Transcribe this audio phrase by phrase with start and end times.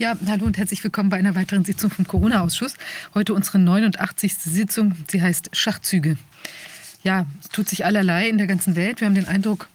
[0.00, 2.74] Ja, hallo und herzlich willkommen bei einer weiteren Sitzung vom Corona-Ausschuss.
[3.14, 4.32] Heute unsere 89.
[4.32, 4.94] Sitzung.
[5.08, 6.16] Sie heißt Schachzüge.
[7.02, 9.00] Ja, es tut sich allerlei in der ganzen Welt.
[9.00, 9.68] Wir haben den Eindruck,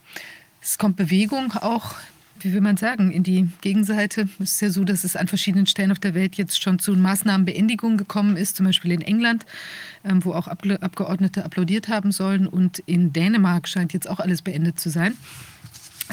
[0.61, 1.95] es kommt Bewegung auch,
[2.39, 4.29] wie will man sagen, in die Gegenseite.
[4.39, 6.93] Es ist ja so, dass es an verschiedenen Stellen auf der Welt jetzt schon zu
[6.93, 9.45] Maßnahmenbeendigungen gekommen ist, zum Beispiel in England,
[10.05, 12.47] ähm, wo auch Abgeordnete applaudiert haben sollen.
[12.47, 15.17] Und in Dänemark scheint jetzt auch alles beendet zu sein.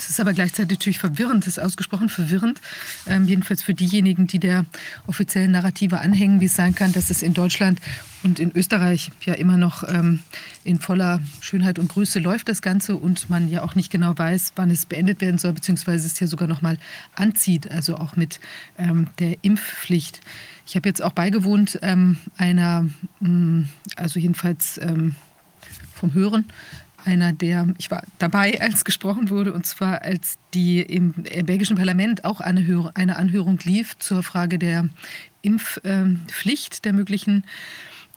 [0.00, 2.58] Es ist aber gleichzeitig natürlich verwirrend, es ist ausgesprochen verwirrend,
[3.06, 4.64] ähm, jedenfalls für diejenigen, die der
[5.06, 7.80] offiziellen Narrative anhängen, wie es sein kann, dass es in Deutschland
[8.22, 10.20] und in Österreich ja immer noch ähm,
[10.64, 14.54] in voller Schönheit und Größe läuft das Ganze und man ja auch nicht genau weiß,
[14.56, 16.78] wann es beendet werden soll, beziehungsweise es ja sogar noch mal
[17.14, 18.40] anzieht, also auch mit
[18.78, 20.20] ähm, der Impfpflicht.
[20.66, 22.88] Ich habe jetzt auch beigewohnt ähm, einer,
[23.20, 25.14] mh, mm, also jedenfalls ähm,
[25.94, 26.46] vom Hören,
[27.04, 32.24] einer der, ich war dabei, als gesprochen wurde, und zwar als die im, belgischen Parlament
[32.24, 34.88] auch eine, eine Anhörung lief zur Frage der
[35.42, 37.44] Impfpflicht, der möglichen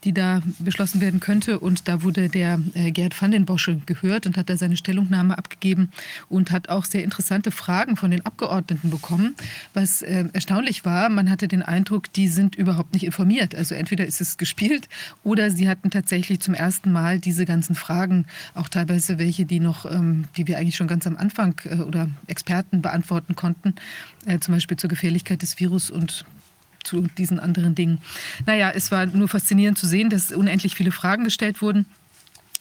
[0.04, 1.58] die da beschlossen werden könnte.
[1.58, 5.36] Und da wurde der äh, Gerd van den Bosche gehört und hat da seine Stellungnahme
[5.36, 5.90] abgegeben
[6.28, 9.34] und hat auch sehr interessante Fragen von den Abgeordneten bekommen.
[9.72, 13.54] Was äh, erstaunlich war, man hatte den Eindruck, die sind überhaupt nicht informiert.
[13.54, 14.88] Also entweder ist es gespielt
[15.22, 19.90] oder sie hatten tatsächlich zum ersten Mal diese ganzen Fragen, auch teilweise welche, die noch,
[19.90, 23.74] ähm, die wir eigentlich schon ganz am Anfang äh, oder Experten beantworten konnten,
[24.26, 26.24] äh, zum Beispiel zur Gefährlichkeit des Virus und
[26.84, 27.98] zu diesen anderen Dingen.
[28.46, 31.86] Naja, es war nur faszinierend zu sehen, dass unendlich viele Fragen gestellt wurden.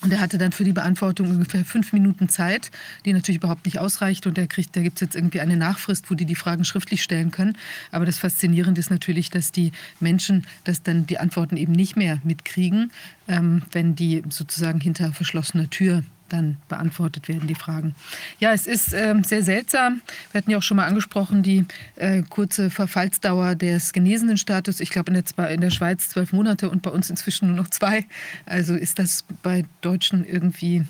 [0.03, 2.71] Und er hatte dann für die Beantwortung ungefähr fünf Minuten Zeit,
[3.05, 4.27] die natürlich überhaupt nicht ausreicht.
[4.27, 7.31] Und kriegt, da gibt es jetzt irgendwie eine Nachfrist, wo die die Fragen schriftlich stellen
[7.31, 7.57] können.
[7.89, 9.71] Aber das Faszinierende ist natürlich, dass die
[10.01, 12.91] Menschen das dann die Antworten eben nicht mehr mitkriegen,
[13.29, 17.95] ähm, wenn die sozusagen hinter verschlossener Tür dann beantwortet werden, die Fragen.
[18.39, 20.01] Ja, es ist äh, sehr seltsam.
[20.31, 24.79] Wir hatten ja auch schon mal angesprochen, die äh, kurze Verfallsdauer des genesenen Status.
[24.79, 28.05] Ich glaube, in, in, der Schweiz zwölf Monate und bei uns inzwischen nur noch zwei.
[28.45, 30.83] Also ist das bei Deutschen irgendwie,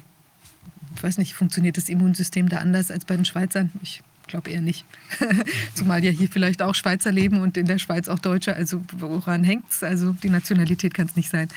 [0.96, 3.72] ich weiß nicht, funktioniert das Immunsystem da anders als bei den Schweizern?
[3.82, 4.86] Ich glaube eher nicht.
[5.76, 8.56] Zumal ja hier vielleicht auch Schweizer leben und in der Schweiz auch Deutsche.
[8.56, 9.84] Also woran hängt es?
[9.84, 11.50] Also die Nationalität kann es nicht sein.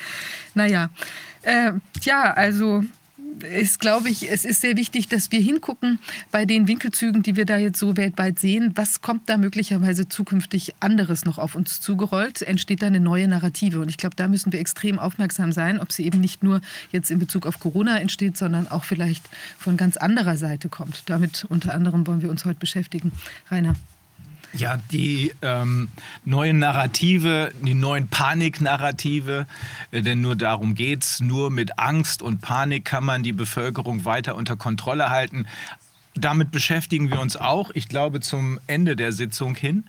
[0.55, 0.91] Naja,
[1.43, 1.73] äh,
[2.03, 2.85] ja, also
[3.43, 5.99] ist, glaube ich, es ist sehr wichtig, dass wir hingucken
[6.31, 8.73] bei den Winkelzügen, die wir da jetzt so weltweit sehen.
[8.75, 12.43] Was kommt da möglicherweise zukünftig anderes noch auf uns zugerollt?
[12.43, 13.81] Entsteht da eine neue Narrative?
[13.81, 16.61] Und ich glaube, da müssen wir extrem aufmerksam sein, ob sie eben nicht nur
[16.93, 19.25] jetzt in Bezug auf Corona entsteht, sondern auch vielleicht
[19.59, 21.03] von ganz anderer Seite kommt.
[21.07, 23.13] Damit unter anderem wollen wir uns heute beschäftigen.
[23.51, 23.77] Rainer.
[24.53, 25.89] Ja, die ähm,
[26.25, 29.47] neuen Narrative, die neuen Paniknarrative,
[29.91, 31.21] äh, denn nur darum geht es.
[31.21, 35.47] Nur mit Angst und Panik kann man die Bevölkerung weiter unter Kontrolle halten.
[36.15, 39.85] Damit beschäftigen wir uns auch, ich glaube, zum Ende der Sitzung hin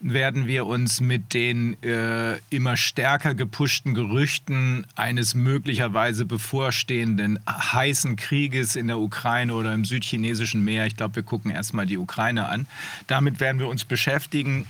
[0.00, 8.76] werden wir uns mit den äh, immer stärker gepushten Gerüchten eines möglicherweise bevorstehenden heißen Krieges
[8.76, 12.66] in der Ukraine oder im südchinesischen Meer, ich glaube, wir gucken erstmal die Ukraine an,
[13.08, 14.66] damit werden wir uns beschäftigen.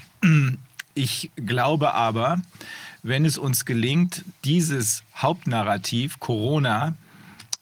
[0.94, 2.41] Ich glaube aber,
[3.03, 6.94] wenn es uns gelingt, dieses Hauptnarrativ Corona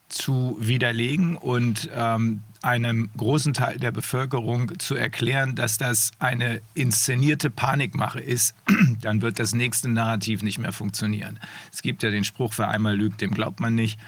[0.09, 7.51] zu widerlegen und ähm, einem großen Teil der Bevölkerung zu erklären, dass das eine inszenierte
[7.51, 8.55] Panikmache ist,
[9.01, 11.39] dann wird das nächste Narrativ nicht mehr funktionieren.
[11.73, 13.99] Es gibt ja den Spruch, wer einmal lügt, dem glaubt man nicht.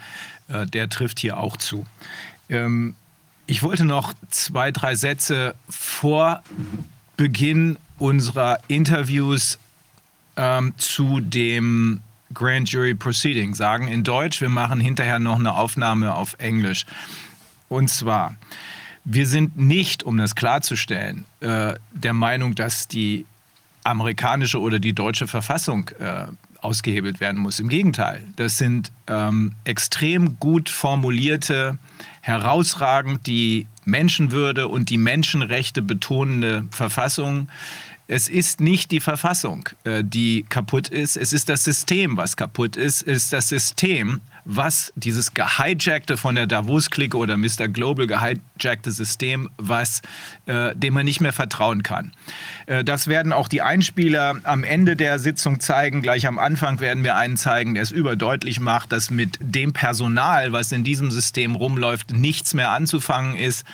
[0.49, 1.87] Äh, der trifft hier auch zu.
[2.49, 2.95] Ähm,
[3.47, 6.43] ich wollte noch zwei, drei Sätze vor
[7.17, 9.59] Beginn unserer Interviews
[10.37, 12.01] ähm, zu dem
[12.35, 14.41] Grand Jury Proceeding sagen in Deutsch.
[14.41, 16.85] Wir machen hinterher noch eine Aufnahme auf Englisch.
[17.69, 18.37] Und zwar,
[19.05, 23.27] wir sind nicht, um das klarzustellen, äh, der Meinung, dass die
[23.84, 26.27] amerikanische oder die deutsche Verfassung äh,
[26.61, 27.61] ausgehebelt werden muss.
[27.61, 31.79] Im Gegenteil, das sind ähm, extrem gut formulierte,
[32.21, 37.49] herausragend die Menschenwürde und die Menschenrechte betonende Verfassungen.
[38.09, 41.17] Es ist nicht die Verfassung, äh, die kaputt ist.
[41.17, 43.03] Es ist das System, was kaputt ist.
[43.03, 47.69] Es ist das System, was dieses gehijackte von der Davos-Clique oder Mr.
[47.69, 50.02] Global gehijackte System, was,
[50.46, 52.12] äh, dem man nicht mehr vertrauen kann.
[52.67, 56.02] Äh, das werden auch die Einspieler am Ende der Sitzung zeigen.
[56.02, 60.52] Gleich am Anfang werden wir einen zeigen, der es überdeutlich macht, dass mit dem Personal,
[60.52, 63.64] was in diesem System rumläuft, nichts mehr anzufangen ist.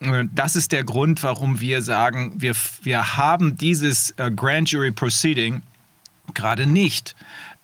[0.00, 4.92] Äh, das ist der Grund, warum wir sagen, wir, wir haben dieses äh, Grand Jury
[4.92, 5.62] Proceeding
[6.34, 7.14] gerade nicht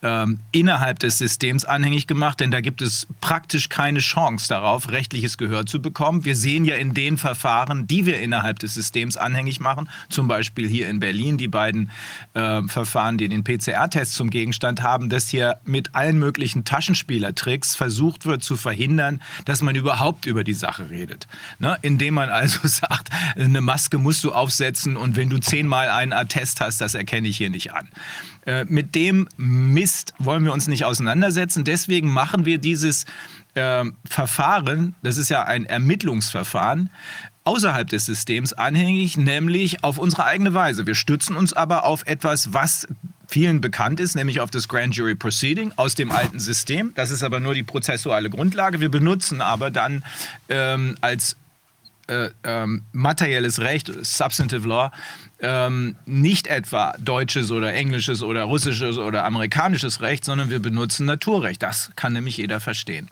[0.02, 5.38] ähm, innerhalb des Systems anhängig gemacht, denn da gibt es praktisch keine Chance darauf, rechtliches
[5.38, 6.24] Gehör zu bekommen.
[6.24, 10.68] Wir sehen ja in den Verfahren, die wir innerhalb des Systems anhängig machen, zum Beispiel
[10.68, 11.90] hier in Berlin, die beiden
[12.34, 18.26] äh, Verfahren, die den PCR-Test zum Gegenstand haben, dass hier mit allen möglichen Taschenspielertricks versucht
[18.26, 21.28] wird zu verhindern, dass man überhaupt über die Sache redet.
[21.60, 21.78] Ne?
[21.82, 26.60] Indem man also sagt, eine Maske musst du aufsetzen und wenn du zehnmal einen Attest
[26.60, 27.88] hast, das erkenne ich hier nicht an.
[28.46, 31.64] Äh, mit dem Mist wollen wir uns nicht auseinandersetzen.
[31.64, 33.04] Deswegen machen wir dieses
[33.54, 36.90] äh, Verfahren, das ist ja ein Ermittlungsverfahren,
[37.44, 40.86] außerhalb des Systems anhängig, nämlich auf unsere eigene Weise.
[40.86, 42.86] Wir stützen uns aber auf etwas, was
[43.26, 46.92] vielen bekannt ist, nämlich auf das Grand Jury Proceeding aus dem alten System.
[46.94, 48.80] Das ist aber nur die prozessuale Grundlage.
[48.80, 50.04] Wir benutzen aber dann
[50.48, 51.36] ähm, als
[52.08, 54.92] äh, ähm, materielles Recht, Substantive Law,
[55.42, 61.62] ähm, nicht etwa deutsches oder englisches oder russisches oder amerikanisches Recht, sondern wir benutzen Naturrecht.
[61.62, 63.10] Das kann nämlich jeder verstehen.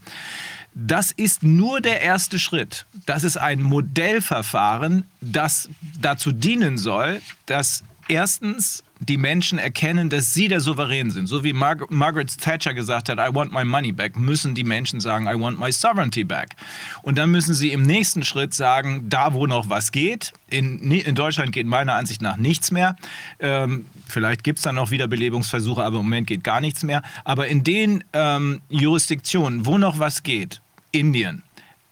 [0.73, 2.87] Das ist nur der erste Schritt.
[3.05, 5.69] Das ist ein Modellverfahren, das
[6.01, 11.27] dazu dienen soll, dass erstens die Menschen erkennen, dass sie der Souverän sind.
[11.27, 15.01] So wie Mar Margaret Thatcher gesagt hat, I want my money back, müssen die Menschen
[15.01, 16.55] sagen, I want my sovereignty back.
[17.03, 21.15] Und dann müssen sie im nächsten Schritt sagen, da wo noch was geht, in, in
[21.15, 22.97] Deutschland geht meiner Ansicht nach nichts mehr.
[23.39, 27.03] Ähm, vielleicht gibt es dann noch Wiederbelebungsversuche, aber im Moment geht gar nichts mehr.
[27.25, 30.61] Aber in den ähm, Jurisdiktionen, wo noch was geht,
[30.93, 31.43] Indien,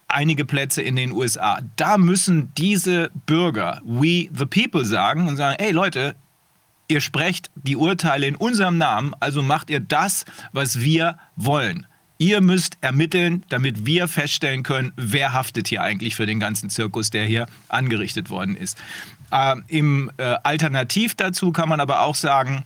[0.08, 1.60] einige Plätze in den USA.
[1.76, 6.14] Da müssen diese Bürger, we the people sagen und sagen, hey Leute,
[6.88, 11.86] ihr sprecht die Urteile in unserem Namen, also macht ihr das, was wir wollen.
[12.16, 17.10] Ihr müsst ermitteln, damit wir feststellen können, wer haftet hier eigentlich für den ganzen Zirkus,
[17.10, 18.76] der hier angerichtet worden ist.
[19.30, 22.64] Äh, Im äh, Alternativ dazu kann man aber auch sagen,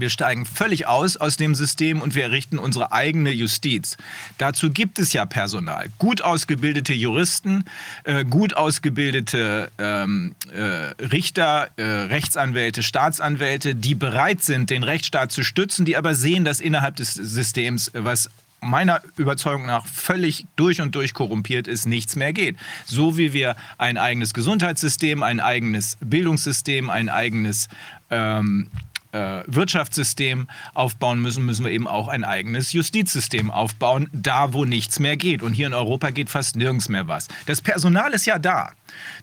[0.00, 3.96] wir steigen völlig aus aus dem System und wir errichten unsere eigene Justiz.
[4.38, 5.88] Dazu gibt es ja Personal.
[5.98, 7.64] Gut ausgebildete Juristen,
[8.04, 15.42] äh, gut ausgebildete ähm, äh, Richter, äh, Rechtsanwälte, Staatsanwälte, die bereit sind, den Rechtsstaat zu
[15.42, 18.30] stützen, die aber sehen, dass innerhalb des Systems, was
[18.60, 22.56] meiner Überzeugung nach völlig durch und durch korrumpiert ist, nichts mehr geht.
[22.84, 27.68] So wie wir ein eigenes Gesundheitssystem, ein eigenes Bildungssystem, ein eigenes
[28.10, 28.68] ähm,
[29.12, 34.98] äh, Wirtschaftssystem aufbauen müssen, müssen wir eben auch ein eigenes Justizsystem aufbauen, da wo nichts
[35.00, 35.42] mehr geht.
[35.42, 37.28] Und hier in Europa geht fast nirgends mehr was.
[37.46, 38.72] Das Personal ist ja da.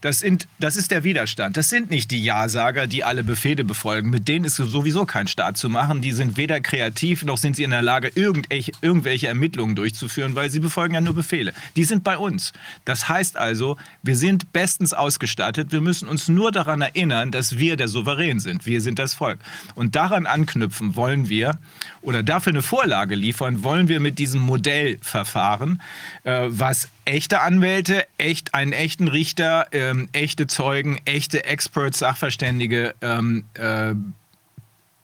[0.01, 1.57] Das, sind, das ist der Widerstand.
[1.57, 4.09] Das sind nicht die Ja-Sager, die alle Befehle befolgen.
[4.09, 6.01] Mit denen ist sowieso kein Staat zu machen.
[6.01, 10.59] Die sind weder kreativ noch sind sie in der Lage, irgendwelche Ermittlungen durchzuführen, weil sie
[10.59, 11.53] befolgen ja nur Befehle.
[11.75, 12.53] Die sind bei uns.
[12.85, 15.71] Das heißt also, wir sind bestens ausgestattet.
[15.71, 18.65] Wir müssen uns nur daran erinnern, dass wir der Souverän sind.
[18.65, 19.39] Wir sind das Volk.
[19.75, 21.59] Und daran anknüpfen wollen wir
[22.01, 25.81] oder dafür eine Vorlage liefern, wollen wir mit diesem Modellverfahren,
[26.23, 33.45] äh, was echte Anwälte, echt einen echten Richter, ähm, echte Zeugen, echte Experts, Sachverständige ähm,
[33.55, 33.93] äh,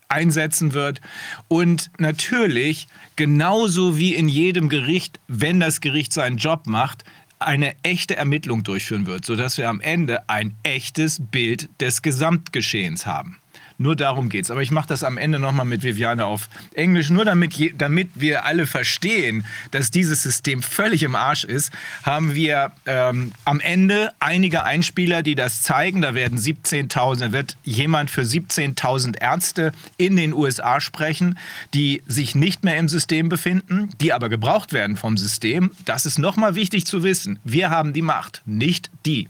[0.08, 1.02] einsetzen wird.
[1.48, 7.04] Und natürlich, genauso wie in jedem Gericht, wenn das Gericht seinen Job macht,
[7.40, 13.41] eine echte Ermittlung durchführen wird, sodass wir am Ende ein echtes Bild des Gesamtgeschehens haben.
[13.82, 14.52] Nur darum geht es.
[14.52, 18.10] Aber ich mache das am Ende nochmal mit Viviane auf Englisch, nur damit, je, damit
[18.16, 21.72] wir alle verstehen, dass dieses System völlig im Arsch ist,
[22.04, 26.02] haben wir ähm, am Ende einige Einspieler, die das zeigen.
[26.02, 31.40] Da werden 17.000, wird jemand für 17.000 Ärzte in den USA sprechen,
[31.74, 35.72] die sich nicht mehr im System befinden, die aber gebraucht werden vom System.
[35.86, 37.40] Das ist nochmal wichtig zu wissen.
[37.44, 39.28] Wir haben die Macht, nicht die.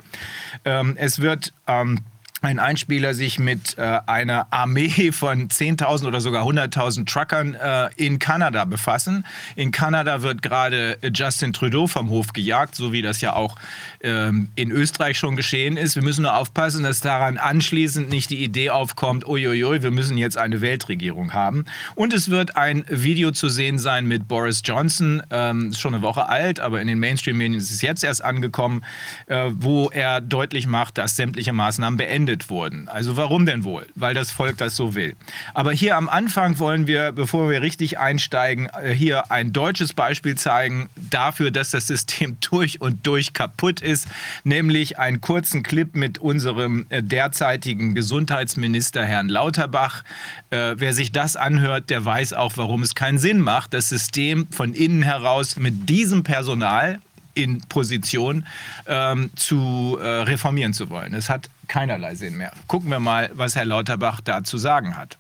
[0.66, 2.02] Ähm, es wird ähm,
[2.44, 8.18] ein Einspieler sich mit äh, einer Armee von 10.000 oder sogar 100.000 Truckern äh, in
[8.18, 9.28] Kanada befassen.
[9.56, 13.58] In Kanada wird gerade Justin Trudeau vom Hof gejagt, so wie das ja auch
[14.02, 15.94] ähm, in Österreich schon geschehen ist.
[15.96, 20.38] Wir müssen nur aufpassen, dass daran anschließend nicht die Idee aufkommt, uiuiui, wir müssen jetzt
[20.40, 21.66] eine Weltregierung haben.
[21.94, 26.28] Und es wird ein Video zu sehen sein mit Boris Johnson, ähm, schon eine Woche
[26.28, 28.84] alt, aber in den Mainstream-Medien ist es jetzt erst angekommen,
[29.28, 32.88] äh, wo er deutlich macht, dass sämtliche Maßnahmen beendet beendet wurden.
[32.88, 33.86] Also warum denn wohl?
[33.96, 35.16] Weil das Volk das so will.
[35.54, 40.36] Aber hier am Anfang wollen wir, bevor wir richtig einsteigen, äh, hier ein deutsches Beispiel
[40.36, 44.08] zeigen dafür, dass das System durch und durch kaputt ist,
[44.44, 50.04] nämlich einen kurzen Clip mit unserem äh, derzeitigen Gesundheitsminister Herrn Lauterbach.
[50.50, 54.48] Äh, wer sich das anhört, der weiß auch, warum es keinen Sinn macht, das System
[54.52, 57.00] von innen heraus mit diesem Personal
[57.34, 58.46] in Position
[58.88, 61.14] ähm, zu äh, reformieren zu wollen.
[61.14, 62.52] Es hat keinerlei Sinn mehr.
[62.68, 65.18] Gucken wir mal, was Herr Lauterbach da zu sagen hat.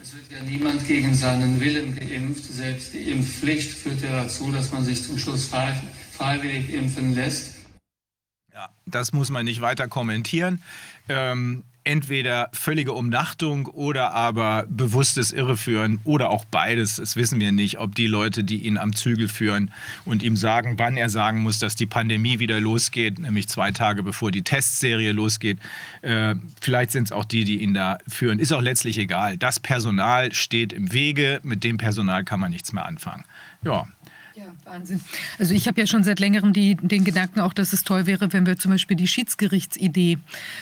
[0.00, 2.44] Es wird ja niemand gegen seinen Willen geimpft.
[2.44, 5.50] Selbst die Impfpflicht führt ja dazu, dass man sich zum Schluss
[6.12, 7.54] freiwillig impfen lässt.
[8.52, 10.60] Ja, das muss man nicht weiter kommentieren.
[11.08, 16.96] Ähm, entweder völlige Umnachtung oder aber bewusstes Irreführen oder auch beides.
[16.96, 19.70] Das wissen wir nicht, ob die Leute, die ihn am Zügel führen
[20.04, 24.02] und ihm sagen, wann er sagen muss, dass die Pandemie wieder losgeht, nämlich zwei Tage
[24.02, 25.58] bevor die Testserie losgeht,
[26.02, 28.38] äh, vielleicht sind es auch die, die ihn da führen.
[28.38, 29.36] Ist auch letztlich egal.
[29.36, 33.24] Das Personal steht im Wege, mit dem Personal kann man nichts mehr anfangen.
[33.64, 33.86] Ja,
[34.64, 35.00] Wahnsinn.
[35.38, 38.32] Also ich habe ja schon seit längerem die, den Gedanken auch, dass es toll wäre,
[38.32, 40.18] wenn wir zum Beispiel die Schiedsgerichtsidee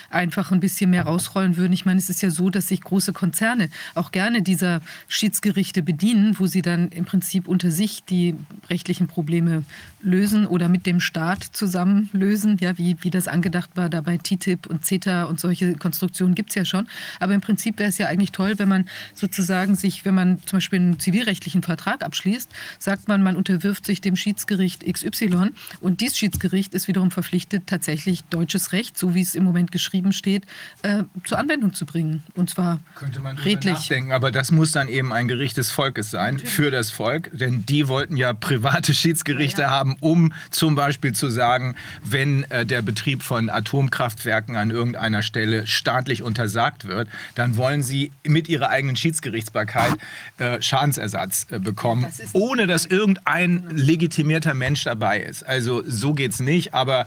[0.08, 1.72] einfach ein bisschen mehr rausrollen würden.
[1.72, 6.38] Ich meine, es ist ja so, dass sich große Konzerne auch gerne dieser Schiedsgerichte bedienen,
[6.38, 8.34] wo sie dann im Prinzip unter sich die
[8.68, 9.64] rechtlichen Probleme
[10.02, 14.66] lösen oder mit dem Staat zusammen lösen, ja, wie, wie das angedacht war, dabei TTIP
[14.66, 16.88] und CETA und solche Konstruktionen gibt es ja schon.
[17.18, 20.58] Aber im Prinzip wäre es ja eigentlich toll, wenn man sozusagen sich, wenn man zum
[20.58, 26.18] Beispiel einen zivilrechtlichen Vertrag abschließt, sagt man, man unterwirft sich dem Schiedsgericht XY und dieses
[26.18, 30.46] Schiedsgericht ist wiederum verpflichtet, tatsächlich deutsches Recht, so wie es im Moment geschrieben steht,
[30.82, 32.22] äh, zur Anwendung zu bringen.
[32.34, 33.74] Und zwar Könnte man redlich.
[33.74, 36.54] nachdenken, aber das muss dann eben ein Gericht des Volkes sein, Natürlich.
[36.54, 39.74] für das Volk, denn die wollten ja private Schiedsgerichte ja, ja.
[39.74, 45.22] haben, haben, um zum Beispiel zu sagen, wenn äh, der Betrieb von Atomkraftwerken an irgendeiner
[45.22, 49.94] Stelle staatlich untersagt wird, dann wollen sie mit ihrer eigenen Schiedsgerichtsbarkeit
[50.38, 55.46] äh, Schadensersatz äh, bekommen, das ohne dass irgendein legitimierter Mensch dabei ist.
[55.46, 57.06] Also so geht es nicht, aber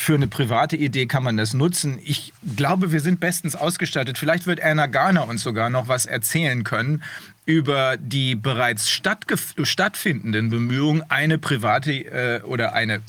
[0.00, 1.98] für eine private Idee kann man das nutzen.
[2.02, 4.16] Ich glaube, wir sind bestens ausgestattet.
[4.16, 7.02] Vielleicht wird Anna Garner uns sogar noch was erzählen können
[7.44, 13.02] über die bereits stattfindenden Bemühungen, eine private äh, oder eine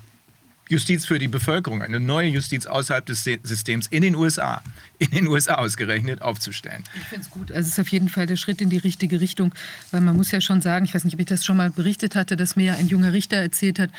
[0.67, 4.61] Justiz für die Bevölkerung, eine neue Justiz außerhalb des Systems in den USA,
[4.99, 6.83] in den USA ausgerechnet aufzustellen.
[6.95, 7.51] Ich finde es gut.
[7.53, 9.53] Also es ist auf jeden Fall der Schritt in die richtige Richtung,
[9.91, 12.15] weil man muss ja schon sagen, ich weiß nicht, ob ich das schon mal berichtet
[12.15, 13.91] hatte, dass mir ein junger Richter erzählt hat,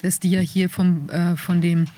[0.00, 1.88] dass die ja hier vom, äh, von dem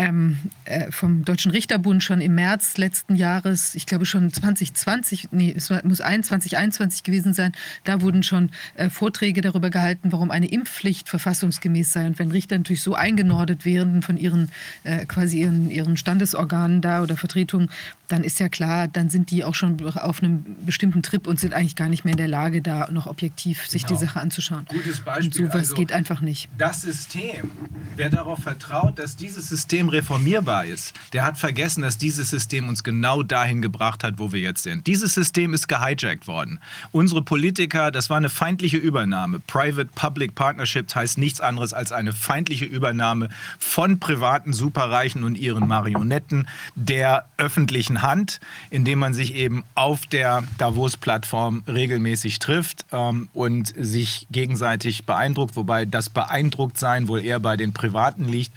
[0.00, 5.52] ähm, äh, vom Deutschen Richterbund schon im März letzten Jahres, ich glaube schon 2020, nee,
[5.54, 7.52] es muss 21, 21 gewesen sein,
[7.84, 12.06] da wurden schon äh, Vorträge darüber gehalten, warum eine Impfpflicht verfassungsgemäß sei.
[12.06, 14.50] Und wenn Richter natürlich so eingenordet wären von ihren
[14.84, 17.68] äh, quasi ihren, ihren Standesorganen da oder Vertretungen,
[18.08, 21.54] dann ist ja klar, dann sind die auch schon auf einem bestimmten Trip und sind
[21.54, 24.00] eigentlich gar nicht mehr in der Lage, da noch objektiv sich genau.
[24.00, 24.64] die Sache anzuschauen.
[24.68, 25.26] Gutes Beispiel.
[25.26, 26.48] Und sowas also, geht einfach nicht.
[26.58, 27.50] Das System,
[27.96, 32.84] wer darauf vertraut, dass dieses System reformierbar ist, der hat vergessen, dass dieses System uns
[32.84, 34.86] genau dahin gebracht hat, wo wir jetzt sind.
[34.86, 36.60] Dieses System ist gehijackt worden.
[36.92, 39.40] Unsere Politiker, das war eine feindliche Übernahme.
[39.40, 43.28] Private-Public Partnerships heißt nichts anderes als eine feindliche Übernahme
[43.58, 50.44] von privaten Superreichen und ihren Marionetten der öffentlichen Hand, indem man sich eben auf der
[50.58, 57.72] Davos-Plattform regelmäßig trifft ähm, und sich gegenseitig beeindruckt, wobei das Beeindrucktsein wohl eher bei den
[57.72, 58.52] Privaten liegt,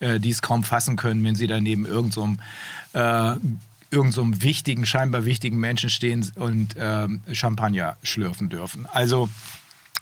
[0.00, 2.38] äh, die es kaum fassen können, wenn sie daneben irgendeinem
[2.92, 3.36] so äh,
[3.90, 8.86] irgend so wichtigen, scheinbar wichtigen Menschen stehen und äh, Champagner schlürfen dürfen.
[8.86, 9.28] Also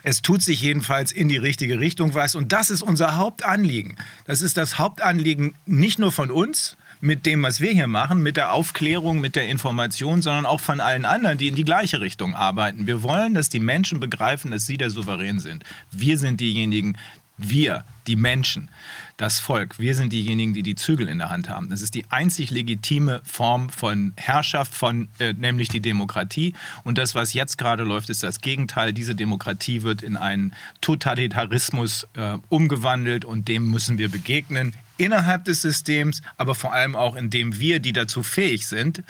[0.02, 3.96] es tut sich jedenfalls in die richtige Richtung was und das ist unser Hauptanliegen.
[4.26, 8.38] Das ist das Hauptanliegen nicht nur von uns, mit dem, was wir hier machen, mit
[8.38, 12.34] der Aufklärung, mit der Information, sondern auch von allen anderen, die in die gleiche Richtung
[12.34, 12.86] arbeiten.
[12.86, 15.64] Wir wollen, dass die Menschen begreifen, dass sie der Souverän sind.
[15.90, 16.96] Wir sind diejenigen,
[17.36, 18.70] wir, die Menschen,
[19.16, 21.70] das Volk, wir sind diejenigen, die die Zügel in der Hand haben.
[21.70, 26.54] Das ist die einzig legitime Form von Herrschaft, von äh, nämlich die Demokratie.
[26.82, 28.92] Und das, was jetzt gerade läuft, ist das Gegenteil.
[28.92, 35.62] Diese Demokratie wird in einen Totalitarismus äh, umgewandelt und dem müssen wir begegnen innerhalb des
[35.62, 39.02] Systems, aber vor allem auch, indem wir, die dazu fähig sind,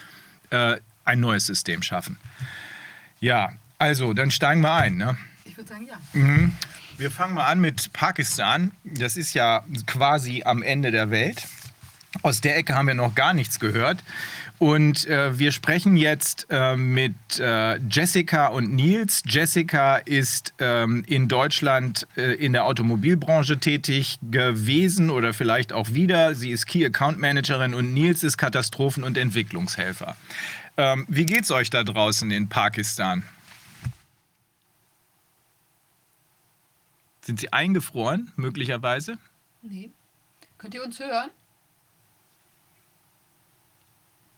[0.51, 2.19] äh, ein neues System schaffen.
[3.21, 4.97] Ja, also dann steigen wir ein.
[4.97, 5.17] Ne?
[5.45, 5.99] Ich würde sagen, ja.
[6.13, 6.53] Mhm.
[6.97, 8.71] Wir fangen mal an mit Pakistan.
[8.85, 11.47] Das ist ja quasi am Ende der Welt.
[12.23, 14.05] Aus der Ecke haben wir noch gar nichts gehört.
[14.59, 19.25] Und äh, wir sprechen jetzt äh, mit äh, Jessica und Nils.
[19.27, 26.37] Jessica ist ähm, in Deutschland äh, in der Automobilbranche tätig gewesen oder vielleicht auch wieder.
[26.37, 30.17] Sie ist Key Account Managerin und Nils ist Katastrophen- und Entwicklungshelfer.
[30.77, 33.25] Ähm, wie geht's euch da draußen in Pakistan?
[37.25, 39.19] Sind Sie eingefroren, möglicherweise?
[39.63, 39.91] Nee.
[40.59, 41.31] Könnt ihr uns hören?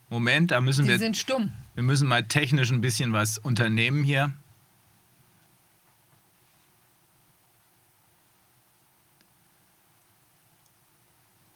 [0.09, 0.97] Moment, da müssen Sie wir.
[0.97, 1.51] Sie sind stumm.
[1.75, 4.33] Wir müssen mal technisch ein bisschen was unternehmen hier.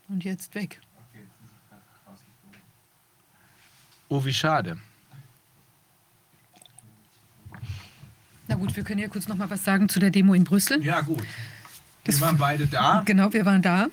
[0.10, 0.82] Und jetzt weg.
[4.10, 4.78] Oh, wie schade.
[8.52, 10.84] Na gut, wir können ja kurz noch mal was sagen zu der Demo in Brüssel.
[10.84, 11.24] Ja, gut.
[12.04, 13.02] Das wir waren beide da.
[13.06, 13.88] Genau, wir waren da.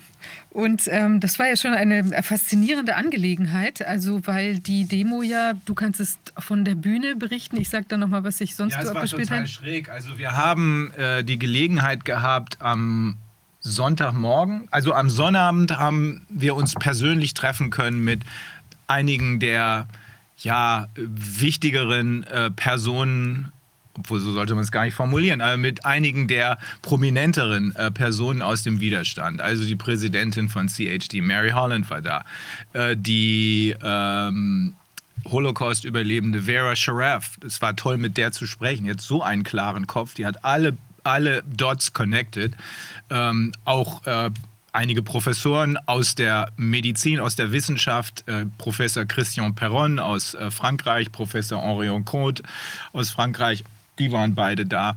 [0.50, 3.86] Und ähm, das war ja schon eine faszinierende Angelegenheit.
[3.86, 7.56] Also, weil die Demo ja, du kannst es von der Bühne berichten.
[7.56, 9.46] Ich sage dann nochmal, was ich sonst ja, so es war total habe.
[9.46, 9.90] schräg.
[9.90, 13.16] Also, wir haben äh, die Gelegenheit gehabt, am
[13.60, 18.22] Sonntagmorgen, also am Sonnabend, haben wir uns persönlich treffen können mit
[18.88, 19.86] einigen der
[20.38, 23.52] ja, wichtigeren äh, Personen
[23.98, 28.42] obwohl so sollte man es gar nicht formulieren, aber mit einigen der prominenteren äh, Personen
[28.42, 29.40] aus dem Widerstand.
[29.40, 32.24] Also die Präsidentin von CHD, Mary Holland war da,
[32.72, 34.74] äh, die ähm,
[35.26, 37.38] Holocaust-Überlebende Vera Sharaf.
[37.44, 38.86] Es war toll, mit der zu sprechen.
[38.86, 42.54] Jetzt so einen klaren Kopf, die hat alle, alle Dots connected.
[43.10, 44.30] Ähm, auch äh,
[44.72, 51.10] einige Professoren aus der Medizin, aus der Wissenschaft, äh, Professor Christian Perron aus äh, Frankreich,
[51.10, 52.42] Professor Henri Comte
[52.92, 53.64] aus Frankreich,
[53.98, 54.96] die waren beide da.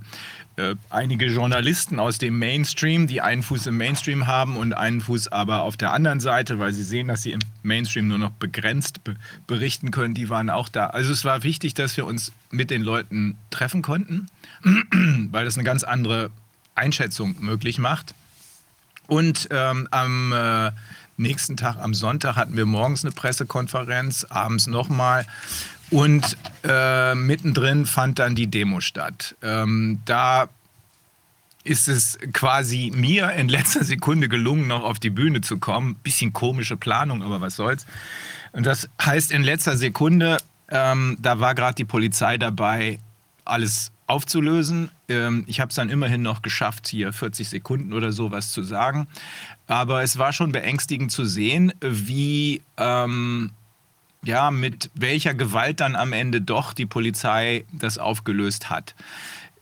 [0.57, 5.29] Äh, einige Journalisten aus dem Mainstream, die einen Fuß im Mainstream haben und einen Fuß
[5.29, 9.03] aber auf der anderen Seite, weil sie sehen, dass sie im Mainstream nur noch begrenzt
[9.03, 9.15] be
[9.47, 10.87] berichten können, die waren auch da.
[10.87, 14.27] Also es war wichtig, dass wir uns mit den Leuten treffen konnten,
[15.31, 16.31] weil das eine ganz andere
[16.75, 18.13] Einschätzung möglich macht.
[19.07, 20.71] Und ähm, am äh,
[21.17, 25.25] nächsten Tag, am Sonntag, hatten wir morgens eine Pressekonferenz, abends nochmal.
[25.91, 29.35] Und äh, mittendrin fand dann die Demo statt.
[29.43, 30.47] Ähm, da
[31.63, 35.95] ist es quasi mir in letzter Sekunde gelungen, noch auf die Bühne zu kommen.
[35.95, 37.85] Bisschen komische Planung, aber was soll's.
[38.53, 40.37] Und das heißt, in letzter Sekunde,
[40.69, 42.99] ähm, da war gerade die Polizei dabei,
[43.43, 44.91] alles aufzulösen.
[45.09, 48.63] Ähm, ich habe es dann immerhin noch geschafft, hier 40 Sekunden oder so was zu
[48.63, 49.07] sagen.
[49.67, 53.51] Aber es war schon beängstigend zu sehen, wie ähm,
[54.23, 58.95] ja, mit welcher Gewalt dann am Ende doch die Polizei das aufgelöst hat.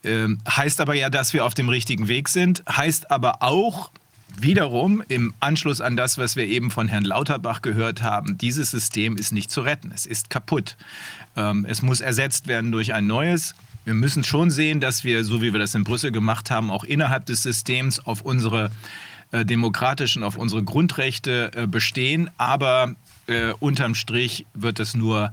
[0.02, 3.90] Ähm, heißt aber ja, dass wir auf dem richtigen Weg sind, heißt aber auch
[4.38, 9.16] wiederum im Anschluss an das, was wir eben von Herrn Lauterbach gehört haben, dieses System
[9.16, 10.76] ist nicht zu retten, es ist kaputt.
[11.36, 13.54] Ähm, es muss ersetzt werden durch ein neues.
[13.84, 16.84] Wir müssen schon sehen, dass wir, so wie wir das in Brüssel gemacht haben, auch
[16.84, 18.70] innerhalb des Systems auf unsere
[19.32, 22.30] äh, demokratischen, auf unsere Grundrechte äh, bestehen.
[22.36, 22.94] Aber
[23.30, 25.32] äh, unterm Strich wird es nur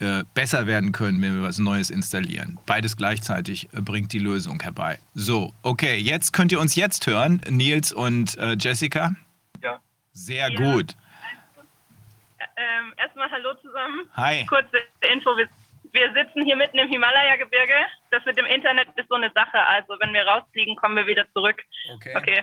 [0.00, 2.58] äh, besser werden können, wenn wir was Neues installieren.
[2.66, 4.98] Beides gleichzeitig äh, bringt die Lösung herbei.
[5.14, 9.14] So, okay, jetzt könnt ihr uns jetzt hören, Nils und äh, Jessica.
[9.62, 9.80] Ja.
[10.12, 10.72] Sehr Ja.
[10.72, 10.94] gut.
[12.56, 14.06] Ähm, erstmal Hallo zusammen.
[14.14, 14.44] Hi.
[14.46, 14.78] Kurze
[15.12, 15.36] Info.
[15.36, 15.48] Wir,
[15.92, 17.74] wir sitzen hier mitten im Himalaya-Gebirge.
[18.10, 19.58] Das mit dem Internet ist so eine Sache.
[19.66, 21.62] Also wenn wir rausfliegen, kommen wir wieder zurück.
[21.94, 22.14] Okay.
[22.16, 22.42] Okay.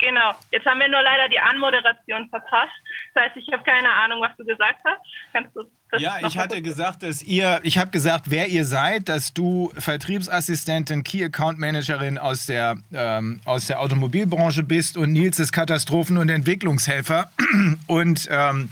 [0.00, 0.32] Genau.
[0.50, 2.72] Jetzt haben wir nur leider die Anmoderation verpasst.
[3.14, 5.00] Das heißt, ich habe keine Ahnung, was du gesagt hast.
[5.32, 9.08] Kannst du das Ja, ich hatte gesagt, dass ihr, ich habe gesagt, wer ihr seid,
[9.08, 15.38] dass du Vertriebsassistentin, Key Account Managerin aus der, ähm, aus der Automobilbranche bist und Nils
[15.38, 17.30] ist Katastrophen- und Entwicklungshelfer.
[17.86, 18.70] Und ähm,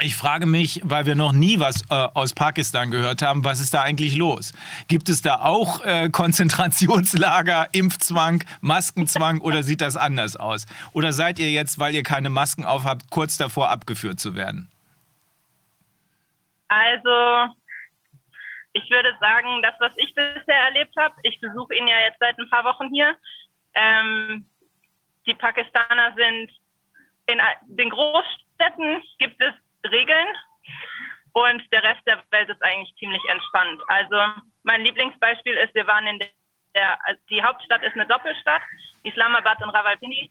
[0.00, 3.74] ich frage mich, weil wir noch nie was äh, aus Pakistan gehört haben, was ist
[3.74, 4.52] da eigentlich los?
[4.88, 10.66] Gibt es da auch äh, Konzentrationslager, Impfzwang, Maskenzwang oder sieht das anders aus?
[10.92, 14.70] Oder seid ihr jetzt, weil ihr keine Masken aufhabt, kurz davor abgeführt zu werden?
[16.68, 17.54] Also,
[18.72, 22.38] ich würde sagen, das, was ich bisher erlebt habe, ich besuche ihn ja jetzt seit
[22.38, 23.16] ein paar Wochen hier.
[23.74, 24.46] Ähm,
[25.26, 26.50] die Pakistaner sind
[27.26, 29.52] in den Großstädten gibt es
[29.84, 30.28] Regeln
[31.32, 33.80] und der Rest der Welt ist eigentlich ziemlich entspannt.
[33.88, 34.16] Also
[34.64, 36.18] mein Lieblingsbeispiel ist, wir waren in
[36.74, 38.62] der, also die Hauptstadt ist eine Doppelstadt,
[39.02, 40.30] Islamabad und Rawalpindi.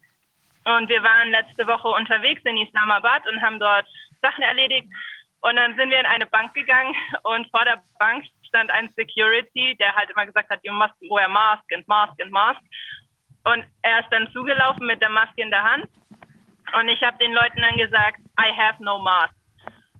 [0.65, 3.87] Und wir waren letzte Woche unterwegs in Islamabad und haben dort
[4.21, 4.87] Sachen erledigt.
[5.41, 9.75] Und dann sind wir in eine Bank gegangen und vor der Bank stand ein Security,
[9.79, 12.59] der halt immer gesagt hat, you must wear mask and mask and mask.
[13.43, 15.87] Und er ist dann zugelaufen mit der Maske in der Hand.
[16.73, 19.36] Und ich habe den Leuten dann gesagt, I have no mask.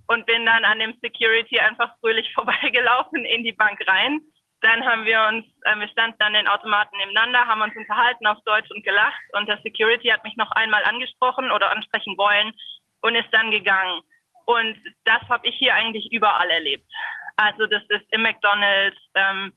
[0.07, 4.21] Und bin dann an dem Security einfach fröhlich vorbeigelaufen in die Bank rein.
[4.61, 8.41] Dann haben wir uns, äh, wir standen an den Automaten nebeneinander, haben uns unterhalten auf
[8.45, 9.21] Deutsch und gelacht.
[9.33, 12.53] Und der Security hat mich noch einmal angesprochen oder ansprechen wollen
[13.01, 14.01] und ist dann gegangen.
[14.45, 16.89] Und das habe ich hier eigentlich überall erlebt.
[17.35, 19.53] Also das ist im McDonald's ähm,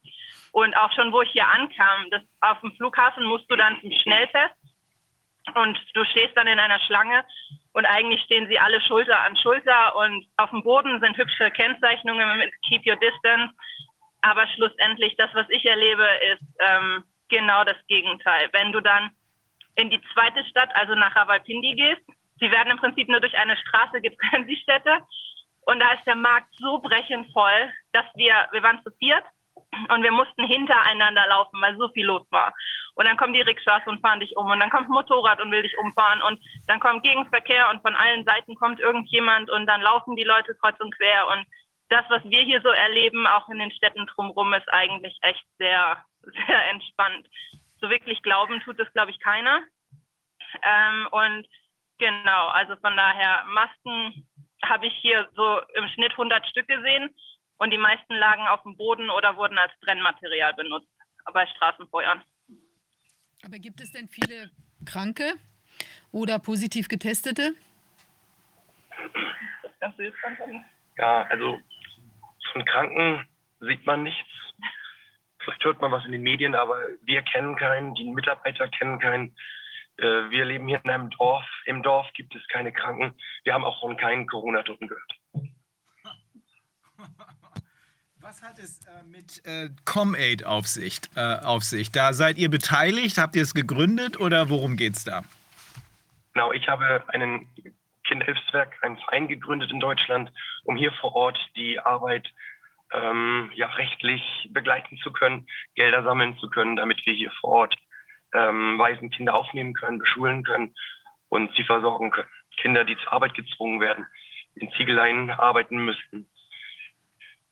[0.52, 2.10] und auch schon, wo ich hier ankam.
[2.10, 4.54] Das, auf dem Flughafen musst du dann zum Schnelltest
[5.54, 7.24] und du stehst dann in einer Schlange
[7.72, 12.38] und eigentlich stehen sie alle Schulter an Schulter und auf dem Boden sind hübsche Kennzeichnungen
[12.38, 13.54] mit Keep Your Distance.
[14.22, 18.48] Aber schlussendlich, das, was ich erlebe, ist ähm, genau das Gegenteil.
[18.52, 19.10] Wenn du dann
[19.76, 22.02] in die zweite Stadt, also nach Rawalpindi gehst,
[22.40, 24.98] sie werden im Prinzip nur durch eine Straße getrennt, die Städte.
[25.66, 29.24] Und da ist der Markt so brechend voll, dass wir, wir waren zu viert
[29.88, 32.52] Und wir mussten hintereinander laufen, weil so viel los war.
[33.00, 34.50] Und dann kommen die Rikschas und fahren dich um.
[34.50, 36.20] Und dann kommt ein Motorrad und will dich umfahren.
[36.20, 40.54] Und dann kommt Gegenverkehr und von allen Seiten kommt irgendjemand und dann laufen die Leute
[40.56, 41.26] kreuz und quer.
[41.28, 41.46] Und
[41.88, 46.04] das, was wir hier so erleben, auch in den Städten drumherum, ist eigentlich echt sehr,
[46.46, 47.26] sehr entspannt.
[47.80, 49.62] So wirklich glauben tut es, glaube ich, keiner.
[50.62, 51.46] Ähm, und
[51.96, 54.28] genau, also von daher, Masken
[54.62, 57.08] habe ich hier so im Schnitt 100 Stück gesehen
[57.56, 60.90] und die meisten lagen auf dem Boden oder wurden als Brennmaterial benutzt
[61.32, 62.22] bei Straßenfeuern.
[63.44, 64.50] Aber gibt es denn viele
[64.84, 65.34] Kranke
[66.12, 67.54] oder positiv Getestete?
[69.62, 70.64] Das kannst du jetzt anfangen.
[70.98, 71.58] Ja, also
[72.52, 73.26] von Kranken
[73.60, 74.28] sieht man nichts.
[75.38, 79.34] Vielleicht hört man was in den Medien, aber wir kennen keinen, die Mitarbeiter kennen keinen.
[79.96, 81.46] Äh, Wir leben hier in einem Dorf.
[81.64, 83.14] Im Dorf gibt es keine Kranken.
[83.44, 85.12] Wir haben auch von keinen Corona-Toten gehört.
[88.30, 91.90] Was hat es äh, mit äh, ComAid auf äh, auf sich?
[91.90, 93.18] Da seid ihr beteiligt?
[93.18, 95.24] Habt ihr es gegründet oder worum geht es da?
[96.34, 97.48] Genau, ich habe einen
[98.04, 100.30] Kinderhilfswerk, einen Verein gegründet in Deutschland,
[100.62, 102.32] um hier vor Ort die Arbeit
[102.92, 107.74] ähm, ja, rechtlich begleiten zu können, Gelder sammeln zu können, damit wir hier vor Ort
[108.32, 110.72] ähm, Waisenkinder aufnehmen können, beschulen können
[111.30, 112.28] und sie versorgen können.
[112.58, 114.06] Kinder, die zur Arbeit gezwungen werden,
[114.54, 116.30] in Ziegeleien arbeiten müssten.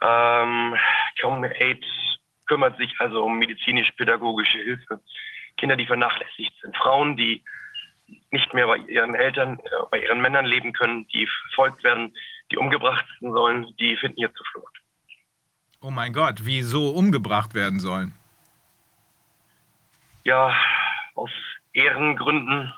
[0.00, 0.76] Ähm,
[1.20, 1.84] ComAid
[2.46, 5.00] kümmert sich also um medizinisch-pädagogische Hilfe.
[5.56, 6.76] Kinder, die vernachlässigt sind.
[6.76, 7.42] Frauen, die
[8.30, 12.14] nicht mehr bei ihren Eltern, äh, bei ihren Männern leben können, die verfolgt werden,
[12.50, 14.74] die umgebracht werden sollen, die finden hier Zuflucht.
[15.80, 18.14] Oh mein Gott, wie so umgebracht werden sollen.
[20.24, 20.56] Ja,
[21.14, 21.30] aus
[21.72, 22.72] Ehrengründen,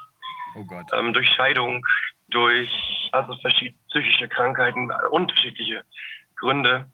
[0.57, 0.87] Oh Gott.
[0.93, 1.87] ähm, durch Scheidung,
[2.29, 2.71] durch
[3.13, 5.85] also verschiedene psychische Krankheiten, unterschiedliche
[6.41, 6.87] Gründe.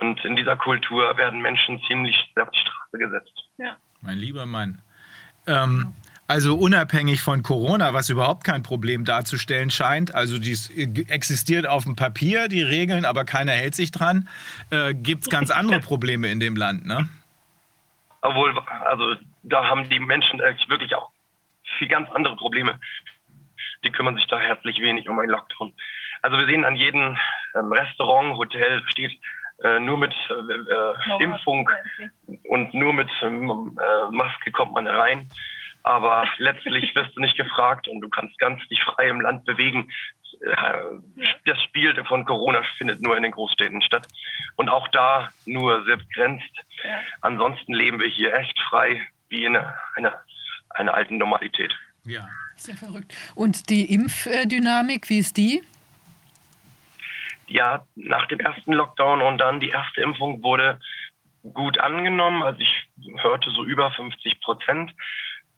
[0.00, 3.50] Und in dieser Kultur werden Menschen ziemlich sehr auf die Straße gesetzt.
[4.00, 4.80] Mein lieber Mann.
[5.46, 5.94] Ähm,
[6.26, 11.96] also unabhängig von Corona, was überhaupt kein Problem darzustellen scheint, also dies existiert auf dem
[11.96, 14.28] Papier, die Regeln, aber keiner hält sich dran,
[14.70, 17.08] äh, gibt es ganz andere Probleme in dem Land, ne?
[18.22, 20.38] Obwohl, also da haben die Menschen
[20.68, 21.10] wirklich auch
[21.78, 22.78] viel ganz andere Probleme.
[23.82, 25.72] Die kümmern sich da herzlich wenig um einen Lockdown.
[26.22, 27.16] Also wir sehen an jedem
[27.54, 29.12] ähm, Restaurant, Hotel steht
[29.62, 31.68] äh, nur mit äh, äh, Impfung
[32.48, 35.28] und nur mit ähm, äh, Maske kommt man rein.
[35.82, 39.90] Aber letztlich wirst du nicht gefragt und du kannst ganz dich frei im Land bewegen.
[40.40, 44.06] Äh, Das Spiel von Corona findet nur in den Großstädten statt.
[44.56, 46.52] Und auch da nur sehr begrenzt.
[46.84, 47.00] Ja.
[47.20, 50.20] Ansonsten leben wir hier echt frei, wie in einer, einer,
[50.70, 51.74] einer alten Normalität.
[52.04, 52.28] Ja.
[52.56, 53.14] Sehr verrückt.
[53.34, 55.62] Und die Impfdynamik, wie ist die?
[57.50, 60.78] Ja, nach dem ersten Lockdown und dann die erste Impfung wurde
[61.52, 62.42] gut angenommen.
[62.42, 64.92] Also ich hörte so über 50 Prozent.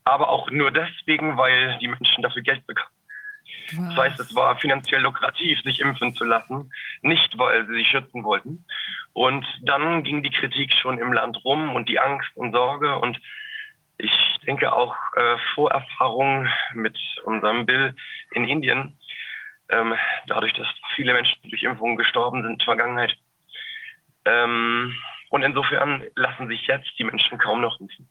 [0.03, 2.91] Aber auch nur deswegen, weil die Menschen dafür Geld bekamen.
[3.71, 8.23] Das heißt, es war finanziell lukrativ, sich impfen zu lassen, nicht weil sie sich schützen
[8.23, 8.65] wollten.
[9.13, 12.97] Und dann ging die Kritik schon im Land rum und die Angst und Sorge.
[12.99, 13.19] Und
[13.97, 14.11] ich
[14.45, 17.95] denke auch äh, Vorerfahrungen mit unserem Bill
[18.31, 18.97] in Indien,
[19.69, 19.93] ähm,
[20.27, 23.15] dadurch, dass viele Menschen durch Impfungen gestorben sind in der Vergangenheit.
[24.25, 24.95] Ähm,
[25.29, 28.07] und insofern lassen sich jetzt die Menschen kaum noch impfen.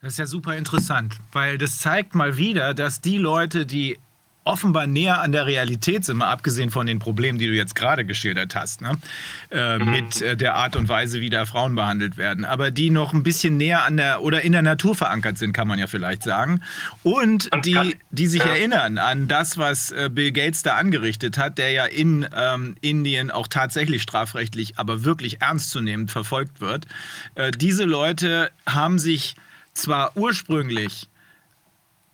[0.00, 3.98] Das ist ja super interessant, weil das zeigt mal wieder, dass die Leute, die
[4.48, 8.04] offenbar näher an der Realität sind, mal abgesehen von den Problemen, die du jetzt gerade
[8.04, 8.98] geschildert hast, ne?
[9.50, 13.12] äh, mit äh, der Art und Weise, wie da Frauen behandelt werden, aber die noch
[13.12, 16.22] ein bisschen näher an der oder in der Natur verankert sind, kann man ja vielleicht
[16.22, 16.62] sagen.
[17.02, 18.48] Und die, die sich ja.
[18.48, 23.30] erinnern an das, was äh, Bill Gates da angerichtet hat, der ja in ähm, Indien
[23.30, 26.86] auch tatsächlich strafrechtlich, aber wirklich ernstzunehmend verfolgt wird.
[27.34, 29.36] Äh, diese Leute haben sich
[29.74, 31.08] zwar ursprünglich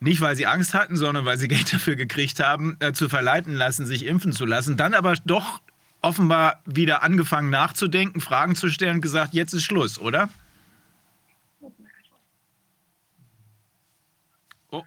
[0.05, 3.55] nicht, weil sie Angst hatten, sondern weil sie Geld dafür gekriegt haben, äh, zu verleiten
[3.55, 4.77] lassen, sich impfen zu lassen.
[4.77, 5.61] Dann aber doch
[6.03, 10.29] offenbar wieder angefangen nachzudenken, Fragen zu stellen und gesagt, jetzt ist Schluss, oder?
[14.71, 14.83] Oh,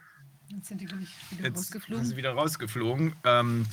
[0.49, 2.05] Jetzt sind die, glaube ich, wieder jetzt rausgeflogen.
[2.05, 3.15] sind sie wieder rausgeflogen.
[3.23, 3.65] Ähm,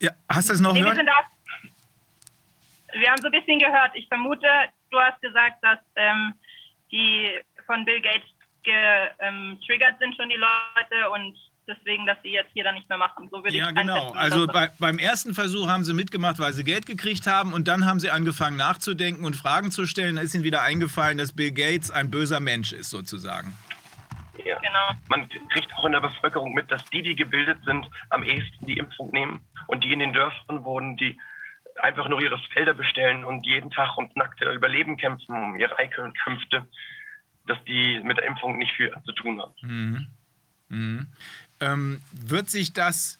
[0.00, 1.08] ja, hast du das noch Nee, wir, gehört?
[1.08, 1.70] da,
[2.98, 3.92] wir haben so ein bisschen gehört.
[3.94, 4.46] Ich vermute,
[4.90, 6.34] du hast gesagt, dass ähm,
[6.92, 7.30] die
[7.66, 8.28] von Bill Gates
[8.64, 13.28] getriggert sind schon die Leute und deswegen, dass sie jetzt hier dann nicht mehr machen.
[13.30, 14.10] So würde Ja, ich genau.
[14.12, 17.68] Also dass- bei, beim ersten Versuch haben sie mitgemacht, weil sie Geld gekriegt haben und
[17.68, 20.16] dann haben sie angefangen nachzudenken und Fragen zu stellen.
[20.16, 23.56] Da ist ihnen wieder eingefallen, dass Bill Gates ein böser Mensch ist, sozusagen.
[24.44, 24.58] Ja.
[24.58, 24.90] Genau.
[25.08, 28.76] Man kriegt auch in der Bevölkerung mit, dass die, die gebildet sind, am ehesten die
[28.76, 31.18] Impfung nehmen und die in den Dörfern wohnen, die
[31.80, 36.66] einfach nur ihre Felder bestellen und jeden Tag ums nackte Überleben kämpfen, um ihre Einkünfte,
[37.46, 39.54] dass die mit der Impfung nicht viel zu tun haben.
[39.62, 40.06] Mhm.
[40.68, 41.06] Mhm.
[41.60, 43.18] Ähm, wird sich das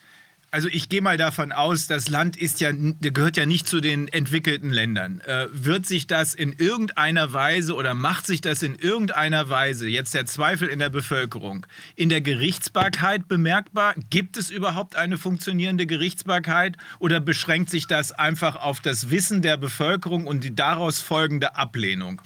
[0.54, 4.06] also ich gehe mal davon aus, das Land ist ja, gehört ja nicht zu den
[4.06, 5.20] entwickelten Ländern.
[5.26, 10.14] Äh, wird sich das in irgendeiner Weise oder macht sich das in irgendeiner Weise, jetzt
[10.14, 13.94] der Zweifel in der Bevölkerung, in der Gerichtsbarkeit bemerkbar?
[14.10, 19.56] Gibt es überhaupt eine funktionierende Gerichtsbarkeit oder beschränkt sich das einfach auf das Wissen der
[19.56, 22.22] Bevölkerung und die daraus folgende Ablehnung?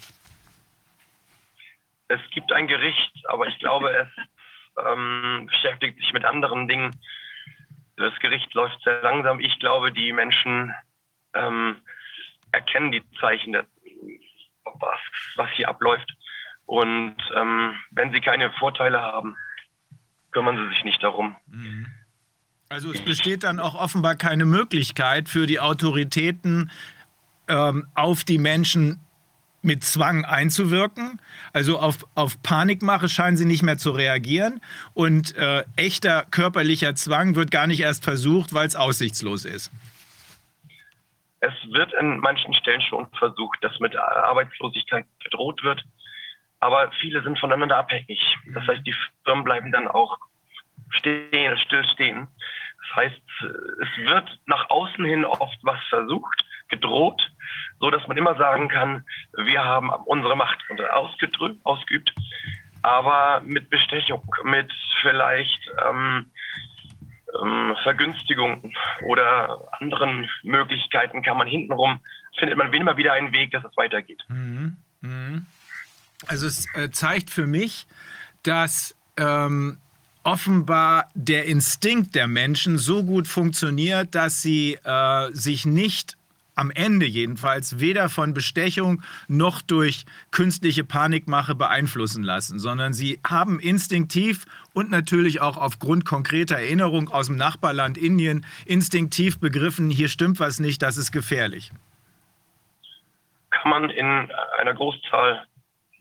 [2.09, 4.09] Es gibt ein Gericht, aber ich glaube, es
[4.85, 6.99] ähm, beschäftigt sich mit anderen Dingen
[7.99, 9.41] das Gericht läuft sehr langsam.
[9.41, 10.73] Ich glaube, die Menschen
[11.35, 11.77] ähm,
[12.53, 14.99] erkennen die Zeichen, was,
[15.37, 16.11] was hier abläuft.
[16.67, 19.37] Und ähm, wenn sie keine Vorteile haben,
[20.31, 21.37] kümmern sie sich nicht darum.
[21.47, 21.87] Mhm.
[22.69, 26.71] Also es besteht dann auch offenbar keine Möglichkeit für die Autoritäten,
[27.49, 29.01] ähm, auf die Menschen
[29.69, 31.21] mit Zwang einzuwirken.
[31.53, 34.61] Also auf, auf Panikmache scheinen sie nicht mehr zu reagieren.
[34.95, 39.71] Und äh, echter körperlicher Zwang wird gar nicht erst versucht, weil es aussichtslos ist.
[41.41, 45.85] Es wird in manchen Stellen schon versucht, dass mit Arbeitslosigkeit gedroht wird.
[46.61, 48.21] Aber viele sind voneinander abhängig.
[48.55, 50.19] Das heißt, die Firmen bleiben dann auch
[50.91, 52.27] stehen, stillstehen.
[52.81, 53.23] Das heißt,
[53.83, 57.21] es wird nach außen hin oft was versucht, gedroht,
[57.81, 59.05] so dass man immer sagen kann,
[59.37, 60.59] wir haben unsere Macht
[61.65, 62.15] ausgeübt,
[62.83, 66.27] aber mit Bestechung, mit vielleicht ähm,
[67.43, 68.75] ähm, Vergünstigungen
[69.07, 72.01] oder anderen Möglichkeiten kann man hintenrum,
[72.39, 74.25] findet man immer wieder einen Weg, dass es weitergeht.
[74.29, 74.77] Mhm.
[75.01, 75.47] Mhm.
[76.27, 77.87] Also es äh, zeigt für mich,
[78.43, 79.79] dass ähm,
[80.25, 86.18] offenbar der Instinkt der Menschen so gut funktioniert, dass sie äh, sich nicht
[86.59, 93.61] am Ende jedenfalls weder von Bestechung noch durch künstliche Panikmache beeinflussen lassen, sondern sie haben
[93.61, 94.45] instinktiv
[94.75, 100.59] und natürlich auch aufgrund konkreter Erinnerung aus dem Nachbarland Indien instinktiv begriffen, hier stimmt was
[100.61, 101.71] nicht, das ist gefährlich.
[103.51, 105.47] Kann man in einer Großzahl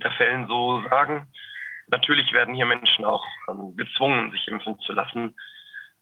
[0.03, 1.27] der Fällen so sagen.
[1.87, 5.35] Natürlich werden hier Menschen auch ähm, gezwungen, sich impfen zu lassen,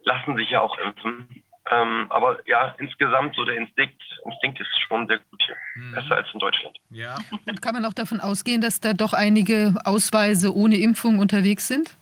[0.04, 1.44] lassen sich ja auch impfen.
[1.72, 5.56] Ähm, aber ja, insgesamt so der Instinkt, Instinkt ist schon sehr gut hier.
[5.76, 5.92] Mhm.
[5.94, 6.78] Besser als in Deutschland.
[6.92, 7.16] Ja.
[7.46, 11.96] Und kann man auch davon ausgehen, dass da doch einige Ausweise ohne Impfung unterwegs sind?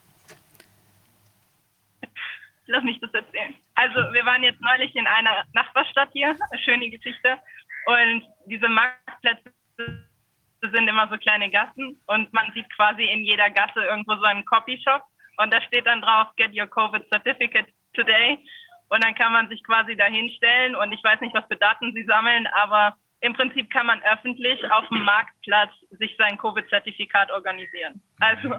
[2.66, 3.56] Lass mich das erzählen.
[3.76, 7.38] Also wir waren jetzt neulich in einer Nachbarstadt hier, schöne Geschichte.
[7.86, 9.52] Und diese Marktplätze
[10.62, 14.46] sind immer so kleine Gassen und man sieht quasi in jeder Gasse irgendwo so einen
[14.46, 15.04] Copyshop
[15.38, 18.40] und da steht dann drauf, get your COVID certificate today.
[18.94, 21.94] Und dann kann man sich quasi da hinstellen und ich weiß nicht, was für Daten
[21.94, 28.04] sie sammeln, aber im Prinzip kann man öffentlich auf dem Marktplatz sich sein Covid-Zertifikat organisieren.
[28.20, 28.54] Also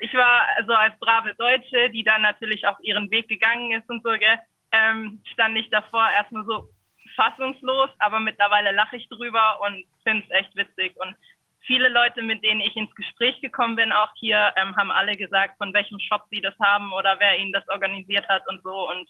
[0.00, 4.02] ich war also als brave Deutsche, die dann natürlich auch ihren Weg gegangen ist und
[4.04, 4.38] so, gell,
[4.72, 6.68] ähm, stand ich davor erstmal so
[7.16, 10.94] fassungslos, aber mittlerweile lache ich drüber und finde es echt witzig.
[10.96, 11.16] Und
[11.60, 15.56] viele Leute, mit denen ich ins Gespräch gekommen bin, auch hier, ähm, haben alle gesagt,
[15.56, 18.90] von welchem Shop sie das haben oder wer ihnen das organisiert hat und so.
[18.90, 19.08] Und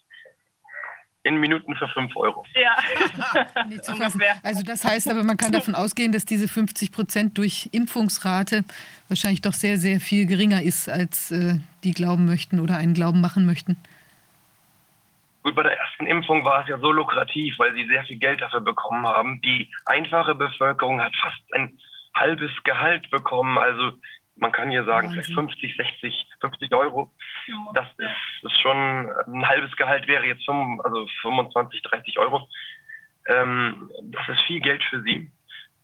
[1.23, 2.45] in Minuten für 5 Euro.
[2.55, 2.77] Ja.
[4.43, 8.63] also das heißt aber, man kann davon ausgehen, dass diese 50 Prozent durch Impfungsrate
[9.09, 13.21] wahrscheinlich doch sehr, sehr viel geringer ist, als äh, die glauben möchten oder einen Glauben
[13.21, 13.77] machen möchten.
[15.43, 18.41] Gut, bei der ersten Impfung war es ja so lukrativ, weil sie sehr viel Geld
[18.41, 19.41] dafür bekommen haben.
[19.41, 21.77] Die einfache Bevölkerung hat fast ein
[22.13, 23.57] halbes Gehalt bekommen.
[23.57, 23.93] Also
[24.39, 27.11] man kann hier sagen, vielleicht 50, 60, 50 Euro.
[27.73, 32.47] Das ist, ist, schon ein halbes Gehalt wäre jetzt 5, also 25, 30 Euro.
[33.27, 35.31] Ähm, das ist viel Geld für sie.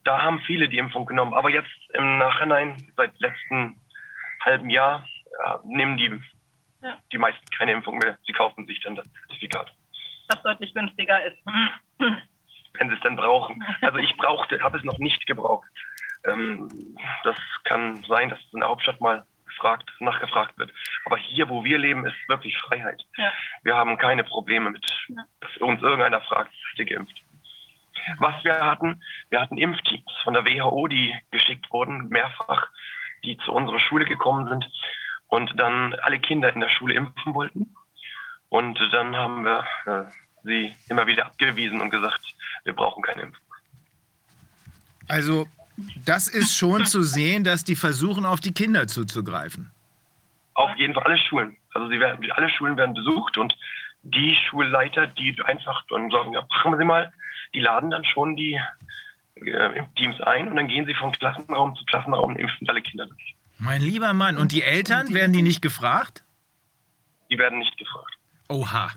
[0.03, 1.33] Da haben viele die Impfung genommen.
[1.33, 3.79] Aber jetzt im Nachhinein, seit letzten
[4.43, 5.05] halben Jahr,
[5.39, 6.19] ja, nehmen die,
[6.81, 6.97] ja.
[7.11, 8.17] die meisten keine Impfung mehr.
[8.25, 9.71] Sie kaufen sich dann das Zertifikat.
[10.29, 11.37] Das deutlich günstiger ist.
[12.77, 13.63] Wenn sie es dann brauchen.
[13.81, 15.67] Also ich brauchte, habe es noch nicht gebraucht.
[16.25, 20.71] Ähm, das kann sein, dass in der Hauptstadt mal gefragt, nachgefragt wird.
[21.05, 23.03] Aber hier, wo wir leben, ist wirklich Freiheit.
[23.17, 23.31] Ja.
[23.63, 25.23] Wir haben keine Probleme mit, ja.
[25.39, 27.21] dass uns irgendeiner fragt, ist ihr geimpft?
[28.17, 32.67] Was wir hatten, wir hatten Impfteams von der WHO, die geschickt wurden, mehrfach,
[33.23, 34.69] die zu unserer Schule gekommen sind
[35.27, 37.75] und dann alle Kinder in der Schule impfen wollten.
[38.49, 40.03] Und dann haben wir äh,
[40.43, 42.21] sie immer wieder abgewiesen und gesagt,
[42.63, 43.45] wir brauchen keine Impfung.
[45.07, 45.47] Also
[46.05, 49.71] das ist schon zu sehen, dass die versuchen, auf die Kinder zuzugreifen.
[50.53, 51.57] Auf jeden Fall alle Schulen.
[51.73, 53.53] Also sie werden, alle Schulen werden besucht und
[54.03, 57.11] die Schulleiter, die einfach dann sagen, ja, machen Sie mal,
[57.53, 58.59] die laden dann schon die
[59.35, 63.05] äh, Teams ein und dann gehen sie von Klassenraum zu Klassenraum und impfen alle Kinder
[63.05, 63.35] durch.
[63.57, 64.37] Mein lieber Mann.
[64.37, 66.23] Und die Eltern, werden die nicht gefragt?
[67.29, 68.17] Die werden nicht gefragt.
[68.49, 68.91] Oha.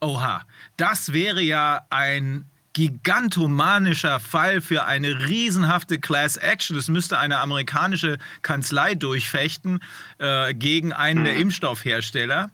[0.00, 0.42] Oha.
[0.76, 6.76] Das wäre ja ein gigantomanischer Fall für eine riesenhafte Class Action.
[6.76, 9.80] Das müsste eine amerikanische Kanzlei durchfechten
[10.18, 12.50] äh, gegen einen der Impfstoffhersteller.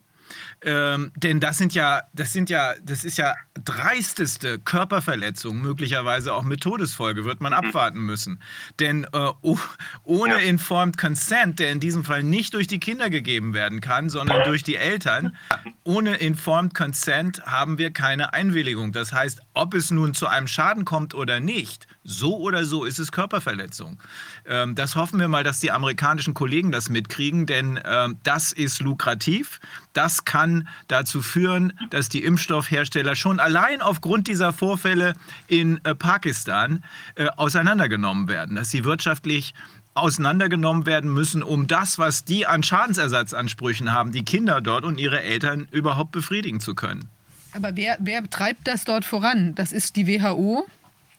[0.63, 6.43] Ähm, denn das sind ja, das sind ja, das ist ja dreisteste Körperverletzung, möglicherweise auch
[6.43, 8.43] mit Todesfolge, wird man abwarten müssen.
[8.79, 9.59] Denn äh, oh,
[10.05, 10.39] ohne Ja.
[10.41, 14.63] informed consent, der in diesem Fall nicht durch die Kinder gegeben werden kann, sondern durch
[14.63, 15.37] die Eltern,
[15.85, 18.93] ohne informed consent haben wir keine Einwilligung.
[18.93, 22.99] Das heißt, ob es nun zu einem Schaden kommt oder nicht, so oder so ist
[22.99, 24.01] es Körperverletzung.
[24.47, 28.81] Ähm, das hoffen wir mal, dass die amerikanischen Kollegen das mitkriegen, denn ähm, das ist
[28.81, 29.59] lukrativ.
[29.93, 35.15] Das kann dazu führen, dass die Impfstoffhersteller schon allein aufgrund dieser Vorfälle
[35.49, 36.85] in äh, Pakistan
[37.17, 39.55] äh, auseinandergenommen werden, dass sie wirtschaftlich
[39.95, 45.23] auseinandergenommen werden müssen, um das, was die an Schadensersatzansprüchen haben, die Kinder dort und ihre
[45.23, 47.09] Eltern überhaupt befriedigen zu können.
[47.53, 49.57] Aber wer, wer treibt das dort voran?
[49.57, 50.67] Das ist die WHO,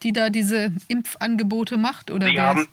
[0.03, 2.09] die da diese Impfangebote macht?
[2.11, 2.67] Oder Sie wer haben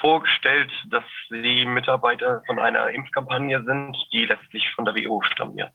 [0.00, 5.56] vorgestellt, dass sie Mitarbeiter von einer Impfkampagne sind, die letztlich von der WHO stammen.
[5.58, 5.68] Ja.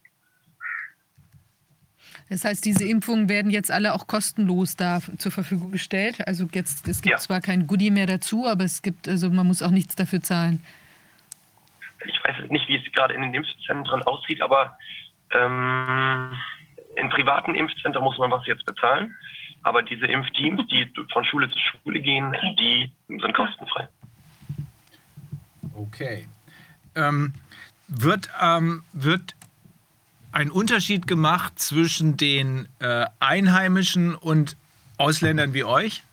[2.30, 6.26] Das heißt, diese Impfungen werden jetzt alle auch kostenlos da zur Verfügung gestellt.
[6.28, 7.18] Also jetzt, es gibt Ja.
[7.18, 10.64] zwar kein Goodie mehr dazu, aber es gibt, also man muss auch nichts dafür zahlen.
[12.06, 14.78] Ich weiß nicht, wie es gerade in den Impfzentren aussieht, aber
[15.32, 16.32] ähm,
[16.96, 19.16] in privaten Impfzentren muss man was jetzt bezahlen.
[19.64, 23.88] Aber diese Impfteams, die von Schule zu Schule gehen, die sind kostenfrei.
[25.74, 26.28] Okay.
[26.96, 27.34] Ähm,
[27.88, 29.36] wird, ähm, wird
[30.32, 34.58] ein Unterschied gemacht zwischen den äh, Einheimischen und
[34.98, 36.04] Ausländern wie euch?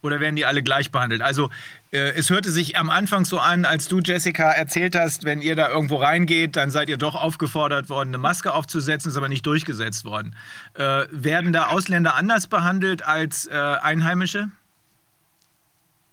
[0.00, 1.22] Oder werden die alle gleich behandelt?
[1.22, 1.50] Also
[1.90, 5.56] äh, es hörte sich am Anfang so an, als du, Jessica, erzählt hast, wenn ihr
[5.56, 9.44] da irgendwo reingeht, dann seid ihr doch aufgefordert worden, eine Maske aufzusetzen, ist aber nicht
[9.44, 10.36] durchgesetzt worden.
[10.74, 14.50] Äh, werden da Ausländer anders behandelt als äh, Einheimische?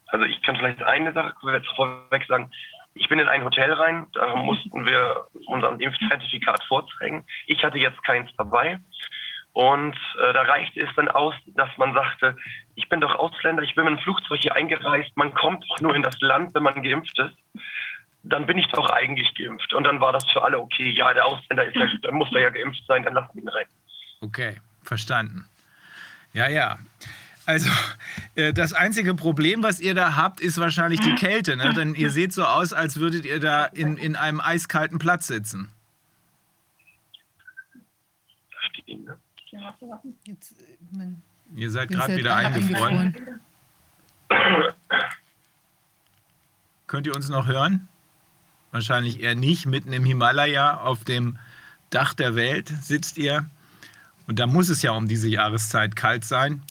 [0.08, 1.34] Also ich kann vielleicht eine Sache
[1.76, 2.50] vorweg sagen.
[2.96, 7.26] Ich bin in ein Hotel rein, da mussten wir unser Impfzertifikat vorzeigen.
[7.46, 8.80] Ich hatte jetzt keins dabei.
[9.52, 12.36] Und äh, da reichte es dann aus, dass man sagte,
[12.76, 15.96] ich bin doch Ausländer, ich bin mit dem Flugzeug hier eingereist, man kommt doch nur
[15.96, 17.36] in das Land, wenn man geimpft ist.
[18.24, 19.74] Dann bin ich doch eigentlich geimpft.
[19.74, 20.90] Und dann war das für alle okay.
[20.90, 23.50] Ja, der Ausländer ist ja, dann muss er ja geimpft sein, dann lassen wir ihn
[23.50, 23.66] rein.
[24.22, 25.46] Okay, verstanden.
[26.34, 26.78] Ja, ja.
[27.46, 27.70] Also,
[28.36, 31.56] äh, das einzige Problem, was ihr da habt, ist wahrscheinlich die Kälte.
[31.56, 31.74] Ne?
[31.74, 35.70] Denn ihr seht so aus, als würdet ihr da in, in einem eiskalten Platz sitzen.
[40.26, 41.22] Jetzt, äh, man,
[41.56, 43.16] Ihr seid gerade wieder eingefroren.
[46.88, 47.88] Könnt ihr uns noch hören?
[48.72, 49.66] Wahrscheinlich eher nicht.
[49.66, 51.38] Mitten im Himalaya auf dem
[51.90, 53.50] Dach der Welt sitzt ihr.
[54.28, 56.64] Und da muss es ja um diese Jahreszeit kalt sein.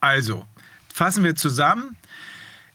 [0.00, 0.46] Also,
[0.92, 1.96] fassen wir zusammen.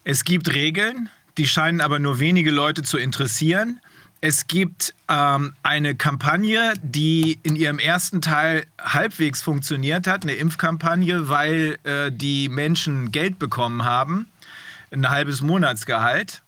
[0.03, 3.81] Es gibt Regeln, die scheinen aber nur wenige Leute zu interessieren.
[4.21, 11.29] Es gibt ähm, eine Kampagne, die in ihrem ersten Teil halbwegs funktioniert hat, eine Impfkampagne,
[11.29, 14.27] weil äh, die Menschen Geld bekommen haben,
[14.91, 16.41] ein halbes Monatsgehalt.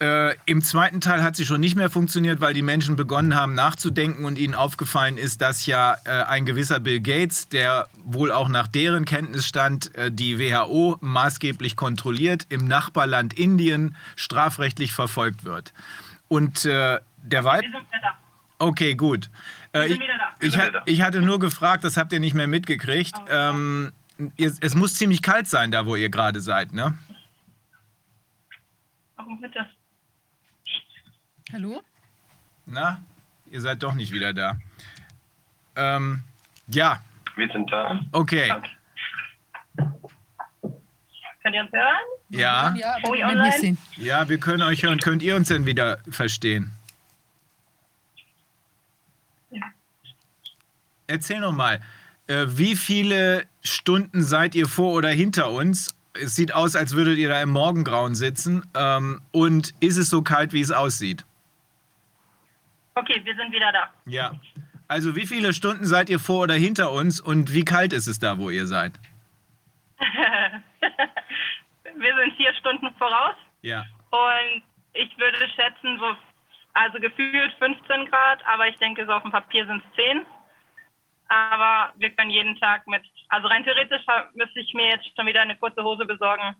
[0.00, 3.54] Äh, Im zweiten Teil hat sie schon nicht mehr funktioniert, weil die Menschen begonnen haben
[3.54, 8.48] nachzudenken und ihnen aufgefallen ist, dass ja äh, ein gewisser Bill Gates, der wohl auch
[8.48, 15.72] nach deren Kenntnisstand äh, die WHO maßgeblich kontrolliert, im Nachbarland Indien strafrechtlich verfolgt wird.
[16.28, 17.62] Und äh, der Weib.
[17.62, 18.14] Wir sind wieder da.
[18.58, 19.30] Okay, gut.
[19.72, 20.00] Äh, ich,
[20.40, 23.14] ich, ich hatte nur gefragt, das habt ihr nicht mehr mitgekriegt.
[23.30, 23.92] Ähm,
[24.36, 26.96] ihr, es muss ziemlich kalt sein, da wo ihr gerade seid, ne?
[29.16, 29.66] Warum wird das?
[31.52, 31.80] hallo?
[32.66, 33.00] Na,
[33.50, 34.56] ihr seid doch nicht wieder da.
[35.76, 36.24] Ähm,
[36.66, 37.00] ja,
[37.36, 38.00] Wir sind da.
[38.12, 38.52] okay.
[41.42, 41.96] Könnt ihr uns hören?
[42.30, 43.52] Ja, Ja, online?
[43.60, 43.78] sehen.
[43.96, 44.98] ja, wir können euch hören.
[44.98, 46.72] Könnt ihr uns denn wieder verstehen?
[51.06, 51.80] Erzähl noch mal,
[52.26, 55.95] äh, wie viele Stunden seid ihr vor oder hinter uns?
[56.22, 58.62] Es sieht aus, als würdet ihr da im Morgengrauen sitzen.
[58.74, 61.24] Ähm, und ist es so kalt, wie es aussieht?
[62.94, 63.90] Okay, wir sind wieder da.
[64.06, 64.32] Ja.
[64.88, 68.18] Also wie viele Stunden seid ihr vor oder hinter uns und wie kalt ist es
[68.18, 68.92] da, wo ihr seid?
[69.98, 73.84] wir sind vier Stunden voraus Ja.
[74.10, 74.62] und
[74.92, 76.14] ich würde schätzen, so
[76.74, 80.26] also gefühlt 15 Grad, aber ich denke, so auf dem Papier sind es 10.
[81.28, 84.02] Aber wir können jeden Tag mit, also rein theoretisch
[84.34, 86.54] müsste ich mir jetzt schon wieder eine kurze Hose besorgen,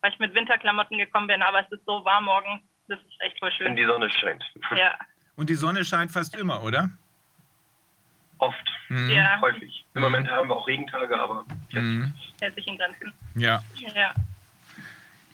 [0.00, 2.60] weil ich mit Winterklamotten gekommen bin, aber es ist so warm morgen.
[2.88, 3.66] Das ist echt voll schön.
[3.68, 4.44] Wenn die Sonne scheint.
[4.76, 4.94] Ja.
[5.36, 6.90] Und die Sonne scheint fast immer, oder?
[8.38, 9.10] Oft, Mhm.
[9.10, 9.84] Ja, häufig.
[9.94, 12.12] Im Moment haben wir auch Regentage, aber jetzt Mhm.
[12.40, 13.12] hält sich in Grenzen.
[13.34, 13.62] Ja.
[13.94, 14.14] Ja.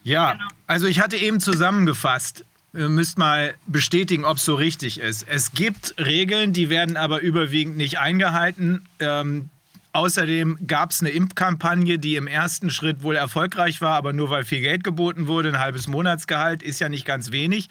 [0.04, 0.44] Ja, Genau.
[0.66, 5.26] also ich hatte eben zusammengefasst, ihr müsst mal bestätigen, ob es so richtig ist.
[5.28, 8.88] Es gibt Regeln, die werden aber überwiegend nicht eingehalten.
[9.00, 9.50] Ähm,
[9.92, 14.44] außerdem gab es eine Impfkampagne, die im ersten Schritt wohl erfolgreich war, aber nur weil
[14.44, 17.68] viel Geld geboten wurde, ein halbes Monatsgehalt ist ja nicht ganz wenig.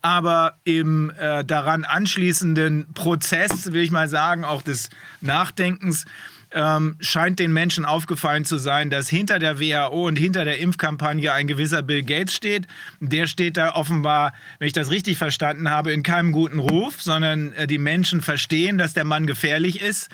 [0.00, 4.90] Aber im äh, daran anschließenden Prozess, will ich mal sagen, auch des
[5.20, 6.04] Nachdenkens,
[6.52, 11.32] ähm, scheint den Menschen aufgefallen zu sein, dass hinter der WHO und hinter der Impfkampagne
[11.32, 12.66] ein gewisser Bill Gates steht.
[13.00, 17.52] Der steht da offenbar, wenn ich das richtig verstanden habe, in keinem guten Ruf, sondern
[17.52, 20.08] äh, die Menschen verstehen, dass der Mann gefährlich ist.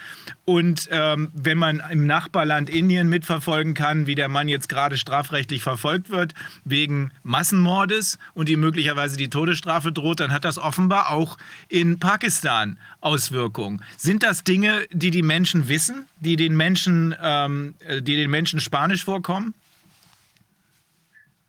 [0.45, 5.63] Und ähm, wenn man im Nachbarland Indien mitverfolgen kann, wie der Mann jetzt gerade strafrechtlich
[5.63, 11.39] verfolgt wird, wegen Massenmordes und ihm möglicherweise die Todesstrafe droht, dann hat das offenbar auch
[11.69, 13.85] in Pakistan Auswirkungen.
[13.97, 18.61] Sind das Dinge, die die Menschen wissen, die den Menschen, ähm, äh, die den Menschen
[18.61, 19.55] spanisch vorkommen?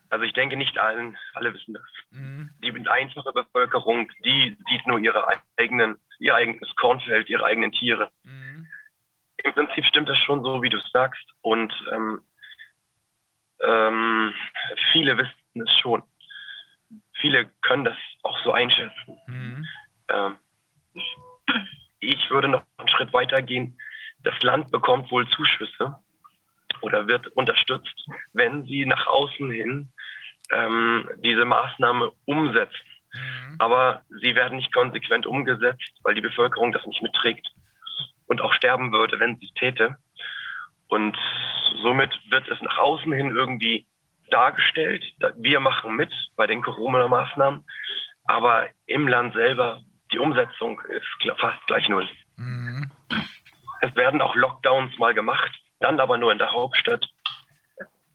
[0.10, 1.84] Also ich denke nicht allen, alle wissen das.
[2.12, 2.50] Mhm.
[2.64, 5.26] Die einfache Bevölkerung, die sieht nur ihre
[5.58, 8.12] eigenen, ihr eigenes Kornfeld, ihre eigenen Tiere.
[8.24, 8.68] Mhm.
[9.44, 11.26] Im Prinzip stimmt das schon so, wie du es sagst.
[11.42, 12.22] Und ähm,
[13.62, 14.34] ähm,
[14.92, 16.04] viele wissen es schon.
[17.20, 19.18] Viele können das auch so einschätzen.
[19.28, 19.68] Mhm.
[20.10, 20.38] Ähm,
[22.00, 23.78] ich würde noch einen Schritt weiter gehen.
[24.24, 25.96] Das Land bekommt wohl Zuschüsse
[26.82, 29.92] oder wird unterstützt, wenn sie nach außen hin
[30.52, 32.76] ähm, diese Maßnahme umsetzen.
[33.14, 33.56] Mhm.
[33.60, 37.48] Aber sie werden nicht konsequent umgesetzt, weil die Bevölkerung das nicht mitträgt
[38.28, 39.98] und auch sterben würde, wenn sie es täte.
[40.88, 41.18] Und
[41.82, 43.88] somit wird es nach außen hin irgendwie
[44.30, 45.04] dargestellt.
[45.20, 47.64] da- Wir machen mit bei den Corona-Maßnahmen,
[48.26, 49.82] aber im Land selber
[50.12, 52.08] die Umsetzung ist fast gleich null.
[52.38, 52.92] Mhm.
[53.82, 57.08] Es werden auch Lockdowns mal gemacht, dann aber nur in der Hauptstadt.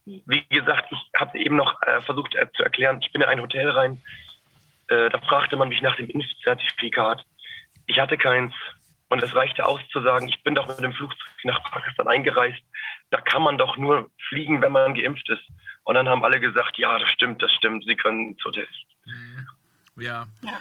[0.04, 3.40] Wie gesagt, ich habe eben noch äh, versucht äh, zu erklären, ich bin in ein
[3.40, 4.02] Hotel rein,
[4.88, 7.24] äh, da fragte man mich nach dem Impfzertifikat.
[7.86, 8.52] Ich hatte keins
[9.08, 12.62] und es reichte aus zu sagen, ich bin doch mit dem Flugzeug nach Pakistan eingereist.
[13.10, 15.42] Da kann man doch nur fliegen, wenn man geimpft ist.
[15.84, 18.86] Und dann haben alle gesagt, ja, das stimmt, das stimmt, Sie können zur Test.
[19.96, 20.26] Ja.
[20.42, 20.60] Ja.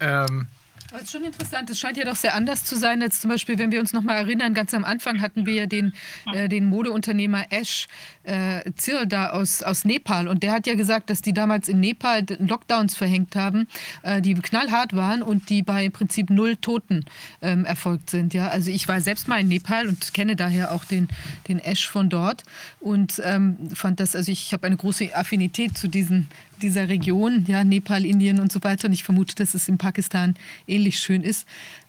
[0.00, 0.48] Ähm,
[0.90, 1.68] Das ist schon interessant.
[1.68, 3.02] Es scheint ja doch sehr anders zu sein.
[3.02, 5.66] Jetzt zum Beispiel, wenn wir uns noch mal erinnern, ganz am Anfang hatten wir ja
[5.66, 5.92] den,
[6.32, 7.88] äh, den Modeunternehmer Ash
[8.22, 10.28] äh, Zir da aus, aus Nepal.
[10.28, 13.68] Und der hat ja gesagt, dass die damals in Nepal Lockdowns verhängt haben,
[14.02, 17.04] äh, die knallhart waren und die bei im Prinzip null Toten
[17.42, 18.32] ähm, erfolgt sind.
[18.32, 18.48] Ja?
[18.48, 21.08] Also ich war selbst mal in Nepal und kenne daher auch den,
[21.48, 22.44] den Ash von dort
[22.80, 26.28] und ähm, fand das, also ich habe eine große Affinität zu diesen
[26.62, 28.88] dieser Region, ja, Nepal, Indien und so weiter.
[28.88, 30.34] Und ich vermute, dass es in Pakistan
[30.66, 31.46] ähnlich schön ist.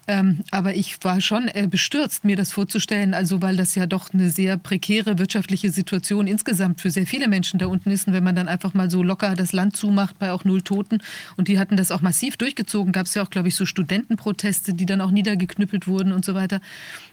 [0.10, 4.12] Ähm, aber ich war schon äh, bestürzt, mir das vorzustellen, also weil das ja doch
[4.12, 8.07] eine sehr prekäre wirtschaftliche Situation insgesamt für sehr viele Menschen da unten ist.
[8.07, 10.97] Und wenn man dann einfach mal so locker das Land zumacht bei auch null Toten
[11.38, 14.74] und die hatten das auch massiv durchgezogen, gab es ja auch, glaube ich, so Studentenproteste,
[14.74, 16.60] die dann auch niedergeknüppelt wurden und so weiter.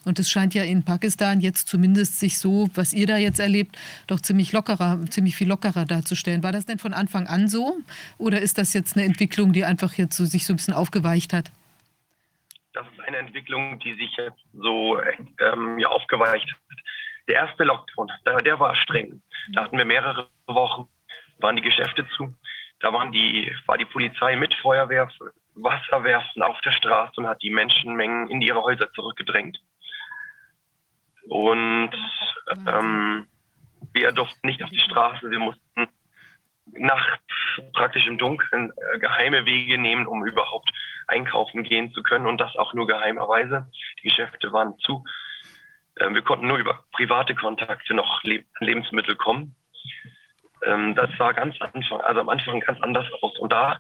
[0.07, 3.77] Und es scheint ja in Pakistan jetzt zumindest sich so, was ihr da jetzt erlebt,
[4.07, 6.43] doch ziemlich lockerer, ziemlich viel lockerer darzustellen.
[6.43, 7.77] War das denn von Anfang an so?
[8.17, 11.35] Oder ist das jetzt eine Entwicklung, die einfach jetzt so sich so ein bisschen aufgeweicht
[11.35, 11.51] hat?
[12.77, 16.79] Das ist eine Entwicklung, die sich jetzt so ähm, ja, aufgeweicht hat.
[17.27, 19.23] Der erste Lockdown, der, der war streng.
[19.55, 20.87] Da hatten wir mehrere Wochen,
[21.39, 22.35] waren die Geschäfte zu.
[22.81, 25.09] Da waren die, war die Polizei mit Feuerwehr,
[25.55, 29.59] Wasserwerfen auf der Straße und hat die Menschenmengen in ihre Häuser zurückgedrängt.
[31.29, 31.93] Und
[32.67, 33.27] ähm,
[33.95, 35.66] wir durften nicht auf die Straße, wir mussten
[36.73, 37.23] nachts
[37.73, 40.71] praktisch im Dunkeln äh, geheime Wege nehmen, um überhaupt
[41.07, 43.71] einkaufen gehen zu können und das auch nur geheimerweise.
[44.03, 45.05] Die Geschäfte waren zu.
[46.01, 49.57] Ähm, wir konnten nur über private Kontakte noch Lebensmittel kommen.
[50.65, 53.39] Ähm, das sah ganz Anfang, also am Anfang ganz anders aus.
[53.39, 53.79] Und da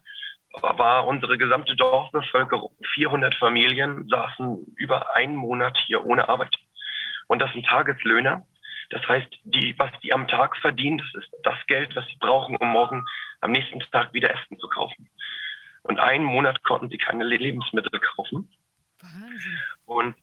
[0.63, 6.55] war unsere gesamte Dorfbevölkerung, 400 Familien, saßen über einen Monat hier ohne Arbeit.
[7.27, 8.47] Und das sind Tageslöhner.
[8.91, 12.57] Das heißt, die, was die am Tag verdienen, das ist das Geld, was sie brauchen,
[12.57, 13.05] um morgen
[13.41, 15.09] am nächsten Tag wieder Essen zu kaufen.
[15.83, 18.51] Und einen Monat konnten sie keine Le- Lebensmittel kaufen.
[19.01, 19.59] Wahnsinn.
[19.85, 20.17] Und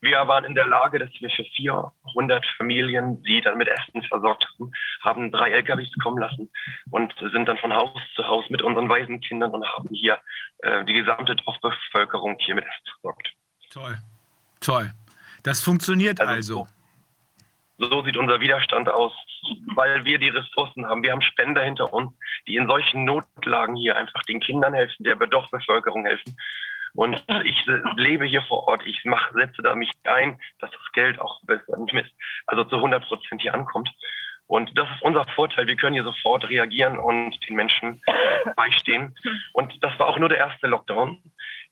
[0.00, 4.46] wir waren in der Lage, dass wir für 400 Familien, die dann mit Essen versorgt
[4.52, 6.50] haben, haben drei LKWs kommen lassen
[6.90, 10.20] und sind dann von Haus zu Haus mit unseren Waisenkindern und haben hier
[10.58, 13.32] äh, die gesamte Dorfbevölkerung hier mit Essen versorgt.
[13.70, 13.98] Toll.
[14.60, 14.92] Toll.
[15.42, 16.64] Das funktioniert also.
[16.64, 16.68] also.
[17.78, 19.12] So sieht unser Widerstand aus,
[19.74, 21.02] weil wir die Ressourcen haben.
[21.02, 22.12] Wir haben Spender hinter uns,
[22.46, 26.36] die in solchen Notlagen hier einfach den Kindern helfen, der Dorfbevölkerung helfen.
[26.94, 27.66] Und ich
[27.96, 28.86] lebe hier vor Ort.
[28.86, 31.40] Ich mache, setze da mich ein, dass das Geld auch
[32.46, 33.90] also zu 100 Prozent hier ankommt.
[34.46, 35.66] Und das ist unser Vorteil.
[35.66, 38.00] Wir können hier sofort reagieren und den Menschen
[38.54, 39.16] beistehen.
[39.54, 41.20] Und das war auch nur der erste Lockdown.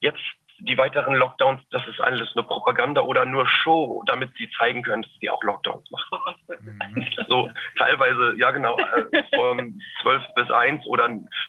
[0.00, 0.22] Jetzt
[0.65, 5.03] die weiteren Lockdowns, das ist alles nur Propaganda oder nur Show, damit sie zeigen können,
[5.03, 6.35] dass sie auch Lockdowns machen.
[6.61, 7.07] Mhm.
[7.29, 11.09] So teilweise, ja genau, äh, von 12 bis 1 oder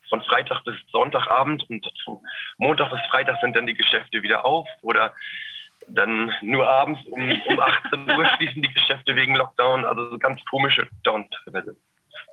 [0.09, 2.19] von Freitag bis Sonntagabend und von
[2.57, 5.13] Montag bis Freitag sind dann die Geschäfte wieder auf oder
[5.87, 10.83] dann nur abends um, um 18 Uhr schließen die Geschäfte wegen Lockdown, also ganz komische
[10.83, 11.75] Lockdown teilweise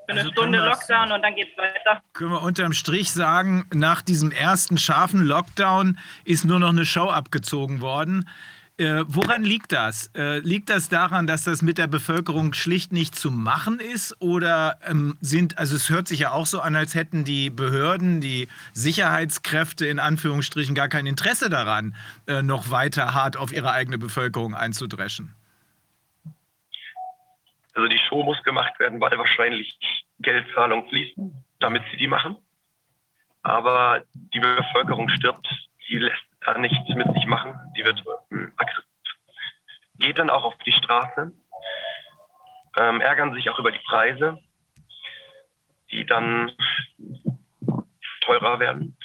[0.07, 2.03] für eine also Stunde Lockdown und dann geht es weiter.
[2.13, 7.09] Können wir unterm Strich sagen, nach diesem ersten scharfen Lockdown ist nur noch eine Show
[7.09, 8.29] abgezogen worden.
[8.81, 10.11] Äh, woran liegt das?
[10.17, 14.17] Äh, liegt das daran, dass das mit der Bevölkerung schlicht nicht zu machen ist?
[14.21, 18.23] Oder ähm, sind, also es hört sich ja auch so an, als hätten die Behörden,
[18.23, 21.95] die Sicherheitskräfte in Anführungsstrichen gar kein Interesse daran,
[22.27, 25.35] äh, noch weiter hart auf ihre eigene Bevölkerung einzudreschen?
[27.75, 29.79] Also die Show muss gemacht werden, weil wahrscheinlich
[30.19, 32.37] Geldzahlungen fließen, damit sie die machen.
[33.43, 35.49] Aber die Bevölkerung stirbt,
[35.89, 37.55] die lässt da nichts mit sich machen.
[37.77, 38.85] Die wird ähm, aggressiv.
[39.99, 41.33] Geht dann auch auf die Straße,
[42.79, 44.39] ähm, ärgern sich auch über die Preise,
[45.91, 46.53] die dann
[48.23, 48.97] teurer werden.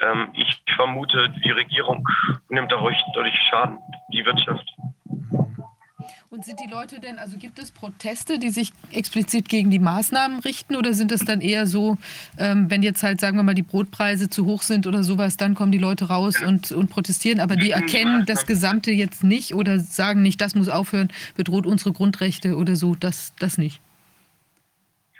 [0.00, 2.06] Ähm, ich vermute, die Regierung
[2.48, 3.78] nimmt dadurch, dadurch Schaden,
[4.12, 4.68] die Wirtschaft.
[6.30, 10.40] Und sind die Leute denn, also gibt es Proteste, die sich explizit gegen die Maßnahmen
[10.40, 11.98] richten oder sind es dann eher so,
[12.38, 15.54] ähm, wenn jetzt halt, sagen wir mal, die Brotpreise zu hoch sind oder sowas, dann
[15.54, 19.78] kommen die Leute raus und, und protestieren, aber die erkennen das Gesamte jetzt nicht oder
[19.80, 23.80] sagen nicht, das muss aufhören, bedroht unsere Grundrechte oder so, das, das nicht?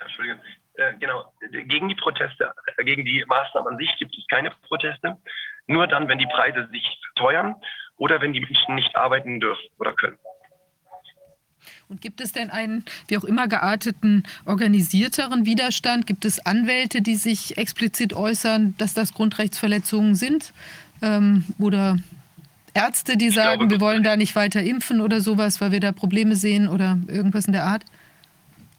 [0.01, 0.41] Entschuldigung.
[0.75, 5.19] Äh, genau, gegen die Proteste, äh, gegen die Maßnahmen an sich gibt es keine Proteste.
[5.67, 7.55] Nur dann, wenn die Preise sich teuern
[7.97, 10.19] oder wenn die Menschen nicht arbeiten dürfen oder können.
[11.93, 16.07] Und gibt es denn einen, wie auch immer gearteten, organisierteren Widerstand?
[16.07, 20.55] Gibt es Anwälte, die sich explizit äußern, dass das Grundrechtsverletzungen sind?
[21.03, 21.99] Ähm, oder
[22.73, 25.93] Ärzte, die sagen, glaube, wir wollen da nicht weiter impfen oder sowas, weil wir da
[25.93, 27.85] Probleme sehen oder irgendwas in der Art?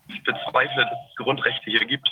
[0.08, 2.10] Ich bezweifle, dass es Grundrechte hier gibt.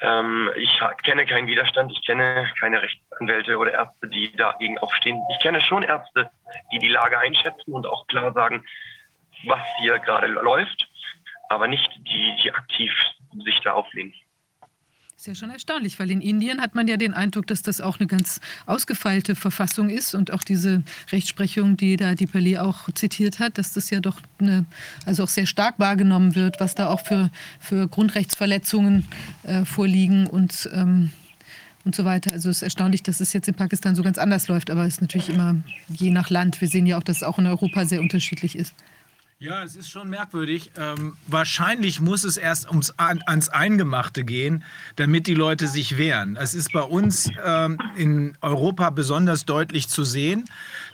[0.00, 0.70] Ähm, ich
[1.02, 5.20] kenne keinen Widerstand, ich kenne keine Rechtsanwälte oder Ärzte, die dagegen aufstehen.
[5.32, 6.30] Ich kenne schon Ärzte,
[6.70, 8.64] die die Lage einschätzen und auch klar sagen,
[9.44, 10.88] was hier gerade läuft,
[11.48, 12.92] aber nicht die, die aktiv
[13.44, 14.14] sich da auflehnen.
[15.18, 17.98] Ist ja schon erstaunlich, weil in Indien hat man ja den Eindruck, dass das auch
[17.98, 23.40] eine ganz ausgefeilte Verfassung ist und auch diese Rechtsprechung, die da die Pelé auch zitiert
[23.40, 24.64] hat, dass das ja doch eine,
[25.06, 29.08] also auch sehr stark wahrgenommen wird, was da auch für, für Grundrechtsverletzungen
[29.42, 31.10] äh, vorliegen und, ähm,
[31.84, 32.32] und so weiter.
[32.32, 34.94] Also es ist erstaunlich, dass es jetzt in Pakistan so ganz anders läuft, aber es
[34.94, 35.56] ist natürlich immer
[35.88, 36.60] je nach Land.
[36.60, 38.72] Wir sehen ja auch, dass es auch in Europa sehr unterschiedlich ist.
[39.40, 40.72] Ja, es ist schon merkwürdig.
[40.76, 44.64] Ähm, wahrscheinlich muss es erst ums, an, ans Eingemachte gehen,
[44.96, 46.36] damit die Leute sich wehren.
[46.36, 50.46] Es ist bei uns ähm, in Europa besonders deutlich zu sehen,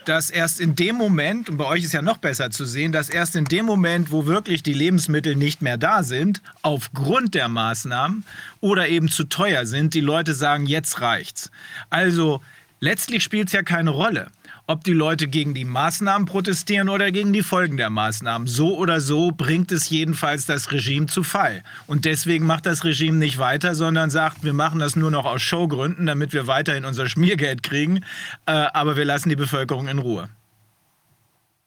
[0.05, 3.09] dass erst in dem Moment, und bei euch ist ja noch besser zu sehen, dass
[3.09, 8.25] erst in dem Moment, wo wirklich die Lebensmittel nicht mehr da sind, aufgrund der Maßnahmen
[8.61, 11.49] oder eben zu teuer sind, die Leute sagen, jetzt reicht's.
[11.89, 12.43] Also
[12.79, 14.27] letztlich spielt es ja keine Rolle
[14.67, 18.47] ob die Leute gegen die Maßnahmen protestieren oder gegen die Folgen der Maßnahmen.
[18.47, 21.63] So oder so bringt es jedenfalls das Regime zu Fall.
[21.87, 25.41] Und deswegen macht das Regime nicht weiter, sondern sagt, wir machen das nur noch aus
[25.41, 28.03] Showgründen, damit wir weiterhin unser Schmiergeld kriegen,
[28.45, 30.29] äh, aber wir lassen die Bevölkerung in Ruhe.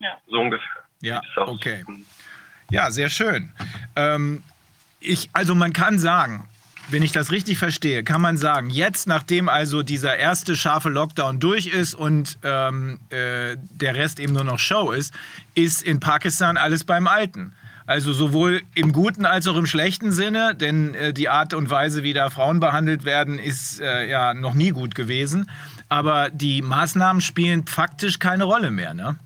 [0.01, 0.67] Ja, so ungefähr.
[1.01, 1.85] Ja, okay.
[2.71, 3.53] Ja, sehr schön.
[3.97, 4.43] Ähm,
[5.01, 6.49] ich, also man kann sagen,
[6.91, 11.39] wenn ich das richtig verstehe, kann man sagen, jetzt, nachdem also dieser erste scharfe Lockdown
[11.39, 15.15] durch ist und ähm, äh, der Rest eben nur noch Show ist,
[15.55, 17.55] ist in Pakistan alles beim Alten.
[17.87, 22.03] Also sowohl im guten als auch im schlechten Sinne, denn äh, die Art und Weise,
[22.03, 25.51] wie da Frauen behandelt werden, ist äh, ja noch nie gut gewesen.
[25.89, 29.19] Aber die Maßnahmen spielen faktisch keine Rolle mehr, ne?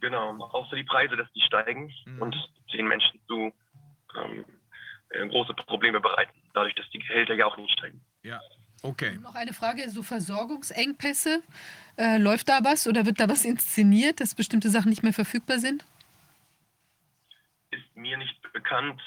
[0.00, 2.22] Genau, außer die Preise, dass die steigen mhm.
[2.22, 2.36] und
[2.72, 3.52] den Menschen zu
[4.16, 4.55] ähm, äh,
[5.10, 8.00] große Probleme bereiten, dadurch, dass die Gehälter ja auch nicht steigen.
[8.22, 8.40] Ja,
[8.82, 9.18] okay.
[9.22, 11.42] Noch eine Frage, so Versorgungsengpässe.
[11.98, 15.58] Äh, läuft da was oder wird da was inszeniert, dass bestimmte Sachen nicht mehr verfügbar
[15.58, 15.84] sind?
[17.70, 19.00] Ist mir nicht bekannt.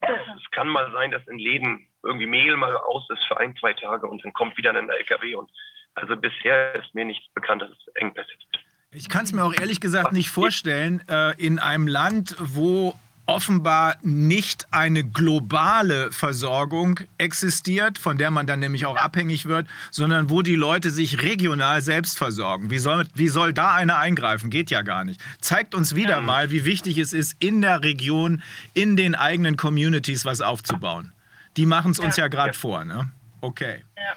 [0.00, 3.72] Es kann mal sein, dass in Läden irgendwie Mehl mal aus ist für ein, zwei
[3.72, 5.36] Tage und dann kommt wieder ein LKW.
[5.36, 5.48] Und
[5.94, 8.64] also bisher ist mir nicht bekannt, dass es Engpässe gibt.
[8.94, 13.96] Ich kann es mir auch ehrlich gesagt nicht vorstellen, äh, in einem Land, wo offenbar
[14.02, 20.42] nicht eine globale Versorgung existiert, von der man dann nämlich auch abhängig wird, sondern wo
[20.42, 22.70] die Leute sich regional selbst versorgen.
[22.70, 24.50] Wie soll, wie soll da einer eingreifen?
[24.50, 25.20] Geht ja gar nicht.
[25.40, 28.42] Zeigt uns wieder mal, wie wichtig es ist, in der Region,
[28.74, 31.12] in den eigenen Communities was aufzubauen.
[31.56, 33.10] Die machen es uns ja, gerade vor, ne?
[33.40, 33.84] Okay.
[33.96, 34.14] Ja.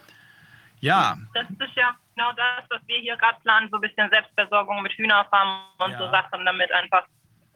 [0.82, 4.82] Ja, Das ist ja genau das, was wir hier gerade planen, so ein bisschen Selbstversorgung
[4.84, 5.97] mit Hühnerfarmen und Ja.
[5.97, 7.03] so Sachen, damit einfach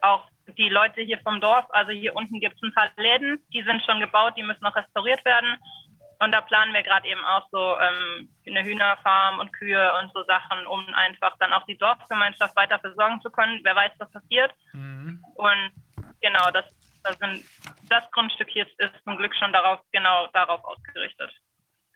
[0.02, 0.28] auch
[0.58, 3.84] die Leute hier vom Dorf, also hier unten gibt es ein paar Läden, die sind
[3.84, 5.58] schon gebaut, die müssen noch restauriert werden.
[6.22, 10.24] Und da planen wir gerade eben auch so ähm, eine Hühnerfarm und Kühe und so
[10.26, 13.62] Sachen, um einfach dann auch die Dorfgemeinschaft weiter versorgen zu können.
[13.64, 14.54] Wer weiß, was passiert.
[14.74, 15.24] Mhm.
[15.36, 15.72] Und
[16.22, 16.66] genau, das,
[17.04, 17.46] das, sind,
[17.90, 21.32] das Grundstück hier ist zum Glück schon darauf, genau darauf ausgerichtet.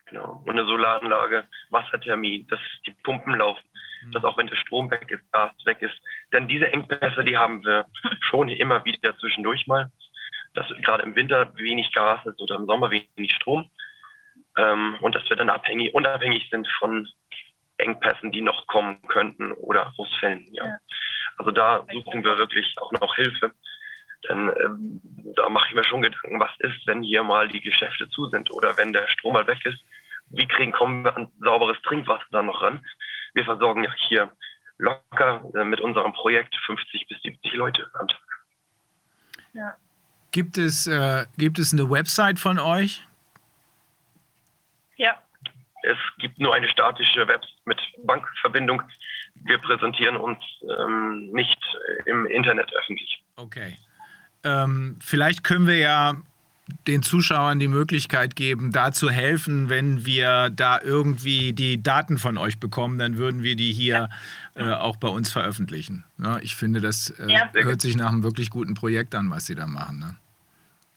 [0.05, 0.41] Genau.
[0.45, 3.63] Und eine Solaranlage, Wasserthermie, dass die Pumpen laufen,
[4.11, 5.95] dass auch wenn der Strom weg ist, Gas weg ist.
[6.31, 7.85] Denn diese Engpässe, die haben wir
[8.21, 9.91] schon immer wieder zwischendurch mal.
[10.53, 13.69] Dass gerade im Winter wenig Gas ist oder im Sommer wenig Strom.
[14.57, 17.07] Ähm, und dass wir dann abhängig, unabhängig sind von
[17.77, 20.47] Engpässen, die noch kommen könnten oder Ausfällen.
[20.51, 20.65] Ja.
[20.65, 20.77] Ja.
[21.37, 23.51] Also da suchen wir wirklich auch noch Hilfe.
[24.29, 25.01] Denn ähm,
[25.35, 28.51] da mache ich mir schon Gedanken, was ist, wenn hier mal die Geschäfte zu sind
[28.51, 29.83] oder wenn der Strom mal weg ist.
[30.29, 32.83] Wie kriegen, kommen wir an sauberes Trinkwasser dann noch ran?
[33.33, 34.31] Wir versorgen ja hier
[34.77, 38.19] locker äh, mit unserem Projekt 50 bis 70 Leute am Tag.
[39.53, 39.75] Ja.
[40.31, 43.05] gibt es, äh, gibt es eine Website von euch?
[44.97, 45.15] Ja,
[45.83, 48.81] Es gibt nur eine statische Web mit Bankverbindung.
[49.35, 50.39] Wir präsentieren uns
[50.79, 51.59] ähm, nicht
[52.05, 53.23] im Internet öffentlich.
[53.35, 53.77] Okay.
[54.43, 56.13] Ähm, vielleicht können wir ja
[56.87, 62.37] den Zuschauern die Möglichkeit geben, da zu helfen, wenn wir da irgendwie die Daten von
[62.37, 64.09] euch bekommen, dann würden wir die hier
[64.55, 66.05] äh, auch bei uns veröffentlichen.
[66.17, 66.39] Ne?
[66.41, 67.49] Ich finde, das äh, Ja.
[67.53, 69.99] hört sich nach einem wirklich guten Projekt an, was Sie da machen.
[69.99, 70.15] Ne?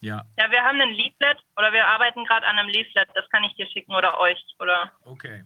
[0.01, 3.09] Ja, Ja, wir haben ein Leaflet oder wir arbeiten gerade an einem Leaflet.
[3.15, 5.43] Das kann ich dir schicken oder euch oder okay.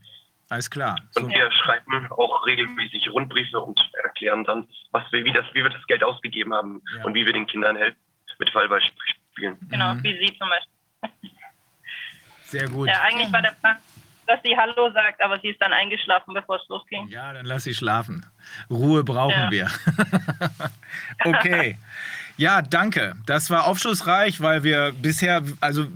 [0.50, 0.96] Alles klar.
[1.14, 5.62] Und So, wir schreiben auch regelmäßig Rundbriefe und erklären dann, was wir, wie, das, wie
[5.62, 7.04] wir das Geld ausgegeben haben Ja.
[7.04, 7.96] und wie wir den Kindern helfen
[8.38, 9.19] mit Fallbeispielen.
[9.68, 10.02] Genau Mhm.
[10.04, 11.30] wie sie zum Beispiel.
[12.46, 12.88] sehr gut.
[12.88, 13.76] Ja, eigentlich war der Plan,
[14.26, 17.08] dass sie Hallo sagt, aber sie ist dann eingeschlafen, bevor es losging.
[17.08, 18.24] Ja, dann lass sie schlafen.
[18.70, 19.50] Ruhe brauchen Ja.
[19.50, 19.70] wir.
[21.24, 21.78] okay.
[22.36, 23.14] Ja, danke.
[23.26, 25.86] Das war aufschlussreich, weil wir bisher, also äh,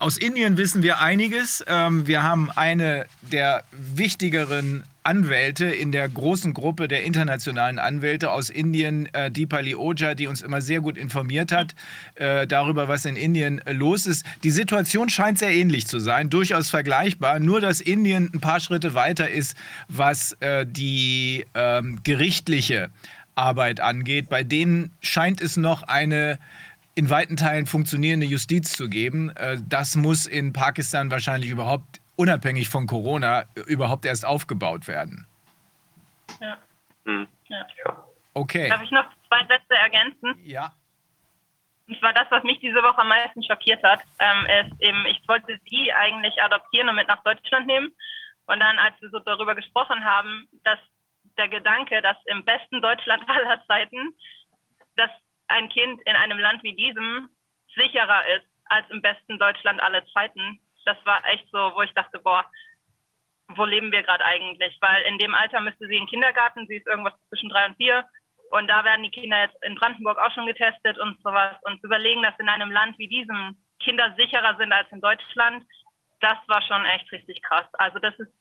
[0.00, 1.64] aus Indien wissen wir einiges.
[1.68, 8.48] Ähm, wir haben eine der wichtigeren Anwälte in der großen Gruppe der internationalen Anwälte aus
[8.48, 11.74] Indien, äh, Deepali Oja, die uns immer sehr gut informiert hat
[12.14, 14.24] äh, darüber, was in Indien äh, los ist.
[14.42, 18.94] Die Situation scheint sehr ähnlich zu sein, durchaus vergleichbar, nur dass Indien ein paar Schritte
[18.94, 19.56] weiter ist,
[19.88, 22.88] was äh, die ähm, gerichtliche
[23.34, 24.28] Arbeit angeht.
[24.30, 26.38] Bei denen scheint es noch eine
[26.94, 29.30] in weiten Teilen funktionierende Justiz zu geben.
[29.36, 35.26] Äh, Das muss in Pakistan wahrscheinlich überhaupt unabhängig von Corona überhaupt erst aufgebaut werden.
[36.40, 36.58] Ja.
[37.04, 37.28] Hm.
[37.48, 37.66] Ja.
[38.34, 38.68] Okay.
[38.68, 40.34] Darf ich noch zwei Sätze ergänzen?
[40.44, 40.72] Ja.
[41.86, 45.20] Und zwar das, was mich diese Woche am meisten schockiert hat, ähm, ist eben, ich
[45.28, 47.92] wollte sie eigentlich adoptieren und mit nach Deutschland nehmen.
[48.46, 50.78] Und dann, als wir so darüber gesprochen haben, dass
[51.36, 54.14] der Gedanke, dass im besten Deutschland aller Zeiten,
[54.96, 55.10] dass
[55.48, 57.28] ein Kind in einem Land wie diesem
[57.74, 62.18] sicherer ist als im besten Deutschland aller Zeiten, das war echt so, wo ich dachte,
[62.18, 62.44] boah,
[63.48, 64.76] wo leben wir gerade eigentlich?
[64.80, 67.76] Weil in dem Alter müsste sie in den Kindergarten, sie ist irgendwas zwischen drei und
[67.76, 68.04] vier.
[68.50, 71.56] Und da werden die Kinder jetzt in Brandenburg auch schon getestet und sowas.
[71.62, 75.64] Und zu überlegen, dass in einem Land wie diesem Kinder sicherer sind als in Deutschland,
[76.20, 77.66] das war schon echt richtig krass.
[77.74, 78.32] Also das ist,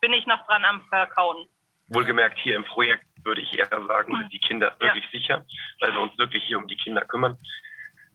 [0.00, 1.46] bin ich noch dran am Verkauen.
[1.88, 4.86] Wohlgemerkt, hier im Projekt würde ich eher sagen, sind die Kinder Ja.
[4.86, 5.44] wirklich sicher,
[5.80, 7.36] weil wir uns wirklich hier um die Kinder kümmern.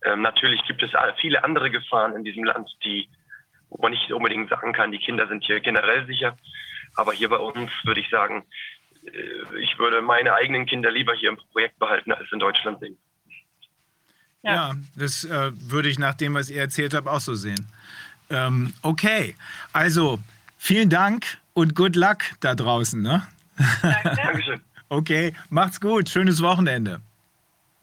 [0.04, 3.08] Ähm, natürlich gibt es viele andere Gefahren in diesem Land, die,
[3.70, 6.38] wo man nicht unbedingt sagen kann, die Kinder sind hier generell sicher.
[6.96, 8.46] Aber hier bei uns würde ich sagen,
[9.06, 12.98] äh, ich würde meine eigenen Kinder lieber hier im Projekt behalten, als in Deutschland sehen.
[14.42, 14.76] Ja, Ja.
[14.96, 17.68] das äh, würde ich nach dem, was ihr erzählt habt, auch so sehen.
[18.30, 19.36] Ähm, okay,
[19.74, 20.20] also
[20.58, 23.02] vielen Dank und good luck da draußen.
[23.02, 23.28] Ne?
[23.82, 24.16] Danke.
[24.24, 24.62] Dankeschön.
[24.88, 26.10] Okay, macht's gut.
[26.10, 27.02] Schönes Wochenende.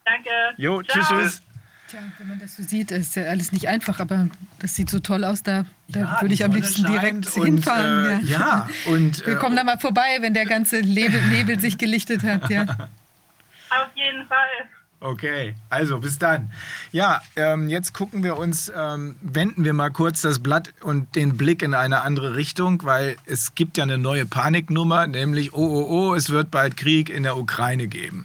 [0.05, 0.31] Danke.
[0.57, 0.97] Jo, Ciao.
[1.05, 1.46] tschüss, tschüss.
[1.89, 4.29] Tja, wenn man das so sieht, ist ja alles nicht einfach, aber
[4.59, 8.25] das sieht so toll aus, da, da Ja, würde ich am liebsten direkt und, hinfahren.
[8.25, 11.79] äh, ja, und, Wir äh, kommen da mal vorbei, wenn der ganze Nebel, Nebel sich
[11.79, 12.51] gelichtet hat.
[12.51, 12.63] Ja.
[12.63, 14.69] Auf jeden Fall.
[14.99, 16.51] Okay, also bis dann.
[16.91, 21.37] Ja, ähm, jetzt gucken wir uns, ähm, wenden wir mal kurz das Blatt und den
[21.37, 25.87] Blick in eine andere Richtung, weil es gibt ja eine neue Paniknummer, nämlich, oh, oh,
[26.11, 28.25] oh, es wird bald Krieg in der Ukraine geben.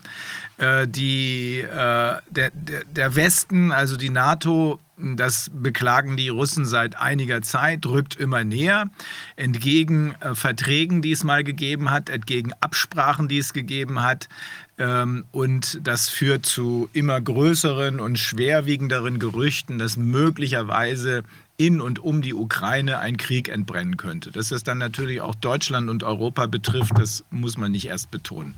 [0.61, 7.41] Äh, die, äh, der, der, Westen, also die NATO, das beklagen die Russen seit einiger
[7.41, 8.91] Zeit, rückt immer näher,
[9.37, 14.29] entgegen äh, Verträgen, die es mal gegeben hat, entgegen Absprachen, die es gegeben hat.
[14.77, 21.23] Ähm, und das führt zu immer größeren und schwerwiegenderen Gerüchten, dass möglicherweise
[21.67, 24.31] in und um die Ukraine ein Krieg entbrennen könnte.
[24.31, 28.55] Dass das dann natürlich auch Deutschland und Europa betrifft, das muss man nicht erst betonen.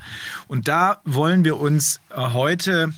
[0.47, 2.93] Und da wollen wir uns äh, heute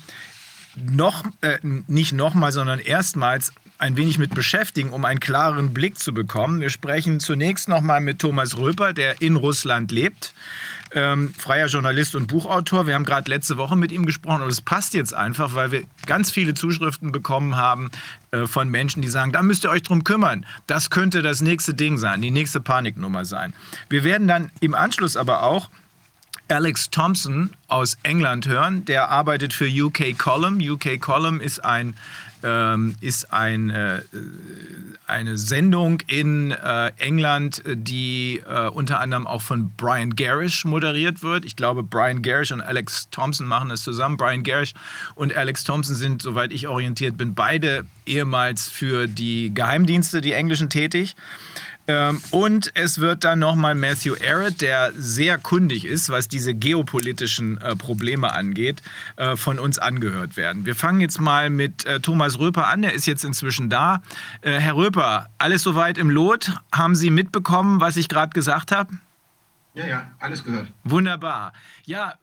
[0.76, 6.14] noch, äh, nicht nochmal, sondern erstmals ein wenig mit beschäftigen, um einen klareren Blick zu
[6.14, 6.60] bekommen.
[6.60, 10.34] Wir sprechen zunächst nochmal mit Thomas Röper, der in Russland lebt.
[10.96, 12.86] Ähm, freier Journalist und Buchautor.
[12.86, 15.82] Wir haben gerade letzte Woche mit ihm gesprochen und es passt jetzt einfach, weil wir
[16.06, 17.90] ganz viele Zuschriften bekommen haben
[18.30, 20.46] äh, von Menschen, die sagen, da müsst ihr euch drum kümmern.
[20.66, 23.52] Das könnte das nächste Ding sein, die nächste Paniknummer sein.
[23.90, 25.68] Wir werden dann im Anschluss aber auch
[26.48, 28.86] Alex Thompson aus England hören.
[28.86, 30.60] Der arbeitet für UK Column.
[30.60, 31.94] UK Column ist ein
[32.46, 34.02] ähm, ist ein, äh,
[35.06, 41.44] eine Sendung in äh, England, die äh, unter anderem auch von Brian Garish moderiert wird.
[41.44, 44.16] Ich glaube, Brian Garish und Alex Thompson machen das zusammen.
[44.16, 44.74] Brian Garish
[45.16, 50.70] und Alex Thompson sind, soweit ich orientiert bin, beide ehemals für die Geheimdienste, die englischen,
[50.70, 51.16] tätig.
[51.88, 57.60] Ähm, und es wird dann nochmal Matthew Arrett, der sehr kundig ist, was diese geopolitischen
[57.60, 58.82] äh, Probleme angeht,
[59.16, 60.66] äh, von uns angehört werden.
[60.66, 64.02] Wir fangen jetzt mal mit äh, Thomas Röper an, der ist jetzt inzwischen da.
[64.42, 66.52] Herr Röper, alles soweit im Lot?
[66.72, 68.98] Haben Sie mitbekommen, was ich gerade gesagt habe?
[69.74, 70.68] Ja, ja, alles gehört.
[70.84, 71.52] Wunderbar.
[71.84, 72.14] Ja,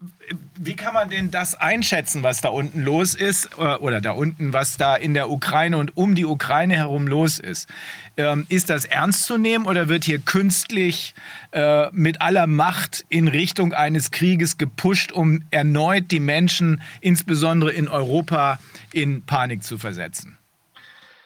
[0.55, 3.57] wie kann man denn das einschätzen, was da unten los ist?
[3.59, 7.70] Oder da unten, was da in der Ukraine und um die Ukraine herum los ist?
[8.16, 11.16] Ähm, ist das ernst zu nehmen oder wird hier künstlich
[11.51, 17.88] äh, mit aller Macht in Richtung eines Krieges gepusht, um erneut die Menschen, insbesondere in
[17.88, 18.59] Europa,
[18.91, 20.38] in Panik zu versetzen?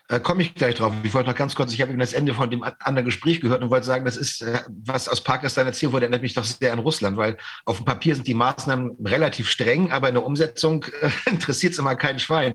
[0.09, 0.93] Äh, Komme ich gleich drauf.
[1.03, 3.61] Ich wollte noch ganz kurz, ich habe eben das Ende von dem anderen Gespräch gehört
[3.61, 6.71] und wollte sagen, das ist, äh, was aus Pakistan erzählt wurde, erinnert mich doch sehr
[6.71, 10.85] an Russland, weil auf dem Papier sind die Maßnahmen relativ streng, aber in der Umsetzung
[11.01, 12.53] äh, interessiert es immer kein Schwein.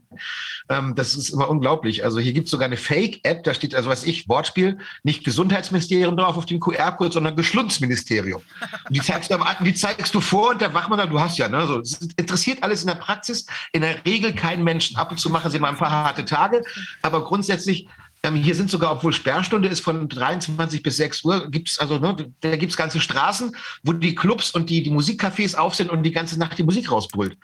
[0.68, 2.04] Ähm, das ist immer unglaublich.
[2.04, 6.16] Also hier gibt es sogar eine Fake-App, da steht also, was ich, Wortspiel, nicht Gesundheitsministerium
[6.16, 8.42] drauf auf dem QR-Code, sondern Geschlundsministerium.
[8.88, 11.66] Und die zeigst, du, die zeigst du vor und der Wachmann, du hast ja, ne,
[11.66, 14.96] so, es interessiert alles in der Praxis in der Regel keinen Menschen.
[14.96, 16.62] Ab und zu machen sie mal ein paar harte Tage,
[17.02, 17.88] aber grundsätzlich
[18.24, 21.98] ähm, hier sind sogar, obwohl Sperrstunde ist von 23 bis 6 Uhr, gibt es also,
[21.98, 25.90] ne, da gibt es ganze Straßen, wo die Clubs und die, die Musikcafés auf sind
[25.90, 27.36] und die ganze Nacht die Musik rausbrüllt.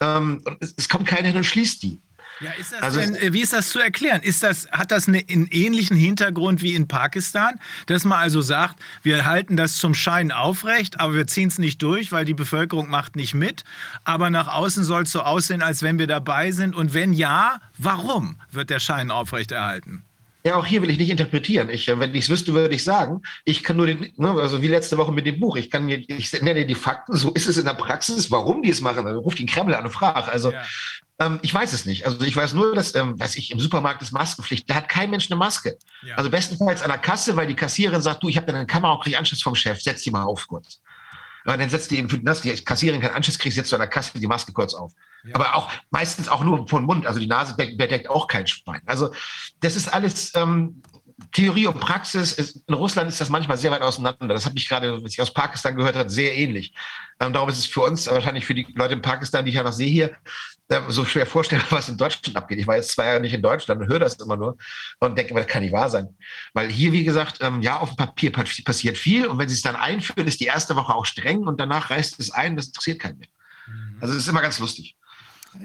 [0.00, 2.00] Ähm, es, es kommt keiner hin und schließt die.
[2.40, 4.20] Ja, ist das Also- denn, äh, wie ist das zu erklären?
[4.22, 7.60] Ist das, hat das eine, einen ähnlichen Hintergrund wie in Pakistan?
[7.86, 11.80] Dass man also sagt, wir halten das zum Schein aufrecht, aber wir ziehen es nicht
[11.82, 13.64] durch, weil die Bevölkerung macht nicht mit.
[14.02, 16.74] Aber nach außen soll es so aussehen, als wenn wir dabei sind.
[16.74, 20.02] Und wenn ja, warum wird der Schein aufrechterhalten?
[20.46, 21.70] Ja, auch hier will ich nicht interpretieren.
[21.70, 24.60] Ich, äh, wenn ich es wüsste, würde ich sagen, ich kann nur den, ne, also
[24.60, 27.46] wie letzte Woche mit dem Buch, ich kann mir, ich nenne die Fakten, so ist
[27.46, 29.06] es in der Praxis, warum die es machen.
[29.06, 30.28] Also ruft den Kreml an und fragt.
[30.28, 30.62] Also Ja.
[31.18, 32.04] ähm, ich weiß es nicht.
[32.04, 34.68] Also ich weiß nur, dass, ähm, weiß ich, im Supermarkt ist Maskenpflicht.
[34.68, 35.78] Da hat kein Mensch eine Maske.
[36.02, 36.16] Ja.
[36.16, 38.92] Also bestenfalls an der Kasse, weil die Kassiererin sagt, du, ich habe da eine Kamera
[38.92, 40.78] und kriege Anschluss vom Chef, setz die mal auf kurz.
[41.46, 43.88] Ja, dann setzt die eben, das, die Kassiererin keinen Anschluss kriegt, setzt du an der
[43.88, 44.92] Kasse die Maske kurz auf.
[45.24, 45.34] Ja.
[45.34, 48.82] Aber auch meistens auch nur vom Mund, also die Nase bedeckt, auch kein Schwein.
[48.86, 49.12] Also
[49.60, 50.82] das ist alles ähm,
[51.32, 52.32] Theorie und Praxis.
[52.32, 54.34] Ist, in Russland ist das manchmal sehr weit auseinander.
[54.34, 56.74] Das habe ich gerade, was ich aus Pakistan gehört habe, sehr ähnlich.
[57.20, 59.62] Ähm, darum ist es für uns, wahrscheinlich für die Leute in Pakistan, die ich ja
[59.62, 60.16] noch sehe hier,
[60.68, 62.58] äh, so schwer vorstellbar, was in Deutschland abgeht.
[62.58, 64.56] Ich war jetzt zwei Jahre nicht in Deutschland und höre das immer nur
[65.00, 66.16] und denke, das kann nicht wahr sein.
[66.52, 69.62] Weil hier, wie gesagt, ähm, ja, auf dem Papier passiert viel und wenn sie es
[69.62, 73.00] dann einführen, ist die erste Woche auch streng und danach reißt es ein, das interessiert
[73.00, 73.28] keinen mehr.
[74.00, 74.96] Also es ist immer ganz lustig.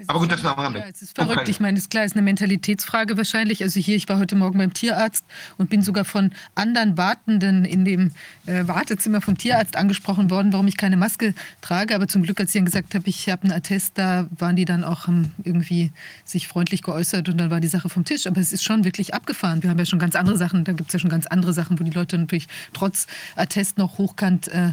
[0.06, 0.74] Aber gut, das war am.
[0.74, 1.48] Ja, es ist verrückt.
[1.48, 3.62] Ich meine, es ist klar, es ist eine Mentalitätsfrage wahrscheinlich.
[3.62, 5.24] Also hier, ich war heute Morgen beim Tierarzt
[5.58, 8.12] und bin sogar von anderen Wartenden in dem
[8.46, 11.94] äh, Wartezimmer vom Tierarzt angesprochen worden, warum ich keine Maske trage.
[11.94, 14.64] Aber zum Glück, als ich dann gesagt habe, ich habe einen Attest, da waren die
[14.64, 15.92] dann auch ähm, irgendwie
[16.24, 18.26] sich freundlich geäußert und dann war die Sache vom Tisch.
[18.26, 19.62] Aber es ist schon wirklich abgefahren.
[19.62, 21.78] Wir haben ja schon ganz andere Sachen, da gibt es ja schon ganz andere Sachen,
[21.78, 24.72] wo die Leute natürlich trotz Attest noch hochkant äh,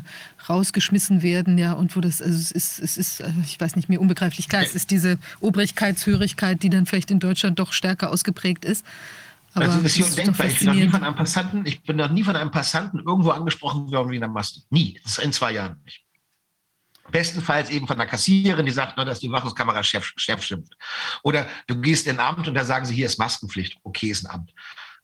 [0.49, 3.89] rausgeschmissen werden, ja, und wo das, also es ist, es ist, also ich weiß nicht,
[3.89, 8.65] mir unbegreiflich klar, es ist diese Obrigkeitshörigkeit, die dann vielleicht in Deutschland doch stärker ausgeprägt
[8.65, 8.85] ist.
[9.53, 10.47] Aber also das ist hier undenkbar.
[10.47, 13.31] Ich bin noch nie von einem Passanten, ich bin noch nie von einem Passanten irgendwo
[13.31, 14.61] angesprochen worden wie in der Maske.
[14.69, 14.99] Nie.
[15.03, 16.03] Das ist in zwei Jahren nicht.
[17.09, 20.73] Bestenfalls eben von der Kassiererin, die sagt, dass die Überwachungskamera Chef, Chef schimpft.
[21.23, 23.77] Oder du gehst in ein Amt und da sagen sie, hier ist Maskenpflicht.
[23.83, 24.53] Okay, ist ein Amt.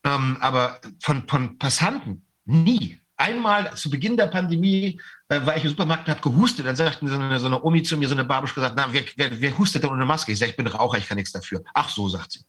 [0.04, 3.00] Ähm, aber von, von Passanten nie.
[3.16, 5.00] Einmal zu Beginn der Pandemie
[5.34, 6.66] äh, war ich im Supermarkt und habe gehustet.
[6.66, 9.04] Dann sagten so eine, so eine Omi zu mir, so eine Barbisch gesagt, na, wer,
[9.16, 10.32] wer, wer hustet denn ohne Maske?
[10.32, 11.64] Ich sage, ich bin Raucher, ich kann nichts dafür.
[11.74, 12.42] Ach so, sagt sie.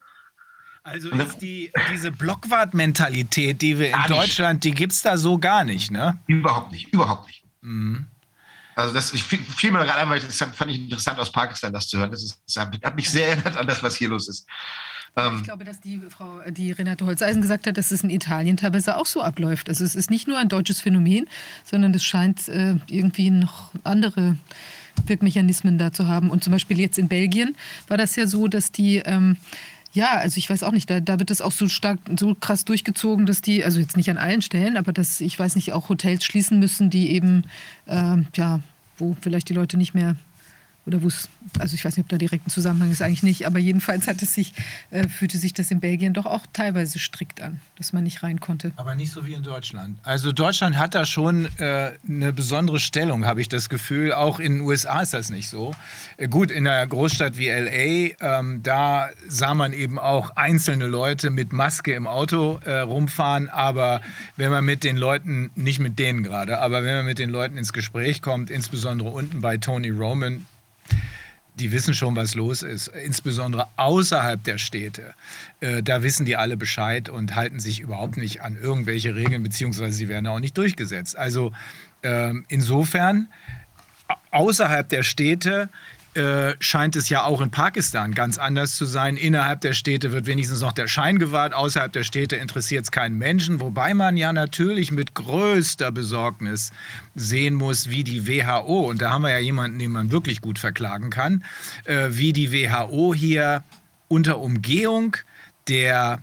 [0.83, 5.65] Also ist die, diese Blockwart-Mentalität, die wir in Deutschland, die gibt es da so gar
[5.65, 6.19] nicht, ne?
[6.27, 7.43] Überhaupt nicht, überhaupt nicht.
[7.63, 8.07] Mhm.
[8.77, 11.99] Also das ich fiel mir gerade einmal, das fand ich interessant aus Pakistan, das zu
[11.99, 12.11] hören.
[12.11, 14.47] Das, ist, das hat mich sehr erinnert an das, was hier los ist.
[15.17, 18.57] Ähm, ich glaube, dass die Frau, die Renate Holzeisen gesagt hat, dass es in Italien
[18.57, 19.69] teilweise auch so abläuft.
[19.69, 21.27] Also es ist nicht nur ein deutsches Phänomen,
[21.65, 24.37] sondern es scheint äh, irgendwie noch andere
[25.07, 26.31] Wirkmechanismen da zu haben.
[26.31, 27.57] Und zum Beispiel jetzt in Belgien
[27.89, 29.37] war das ja so, dass die ähm,
[29.93, 32.65] ja, also ich weiß auch nicht, da, da wird es auch so stark, so krass
[32.65, 35.89] durchgezogen, dass die, also jetzt nicht an allen Stellen, aber dass, ich weiß nicht, auch
[35.89, 37.45] Hotels schließen müssen, die eben,
[37.87, 38.59] äh, ja,
[38.99, 40.17] wo vielleicht die Leute nicht mehr
[40.87, 41.29] oder wo es,
[41.59, 44.21] also ich weiß nicht, ob da direkt ein Zusammenhang ist, eigentlich nicht, aber jedenfalls hat
[44.23, 44.53] es sich,
[44.91, 48.39] äh, fühlte sich das in Belgien doch auch teilweise strikt an, dass man nicht rein
[48.39, 48.73] konnte.
[48.77, 49.99] Aber nicht so wie in Deutschland.
[50.03, 54.13] Also Deutschland hat da schon äh, eine besondere Stellung, habe ich das Gefühl.
[54.13, 55.75] Auch in den USA ist das nicht so.
[56.19, 61.31] Äh, gut, in einer Großstadt wie LA, ähm, da sah man eben auch einzelne Leute
[61.31, 64.03] mit Maske im Auto äh, rumfahren, aber
[64.37, 67.57] wenn man mit den Leuten, nicht mit denen gerade, aber wenn man mit den Leuten
[67.57, 70.47] ins Gespräch kommt, insbesondere unten bei Tony Roman,
[71.55, 75.15] die wissen schon, was los ist, insbesondere außerhalb der Städte.
[75.61, 79.93] Äh, da wissen die alle Bescheid und halten sich überhaupt nicht an irgendwelche Regeln, beziehungsweise
[79.93, 81.17] sie werden auch nicht durchgesetzt.
[81.17, 81.53] Also
[82.03, 83.29] äh, insofern,
[84.31, 85.69] außerhalb der Städte
[86.15, 89.17] äh, scheint es ja auch in Pakistan ganz anders zu sein.
[89.17, 93.19] Innerhalb der Städte wird wenigstens noch der Schein gewahrt, außerhalb der Städte interessiert es keinen
[93.19, 96.73] Menschen, wobei man ja natürlich mit größter Besorgnis
[97.15, 100.59] sehen muss, wie die WHO, und da haben wir ja jemanden, den man wirklich gut
[100.59, 101.45] verklagen kann,
[101.85, 103.65] äh, wie die WHO hier
[104.07, 105.17] unter Umgehung
[105.69, 106.21] der,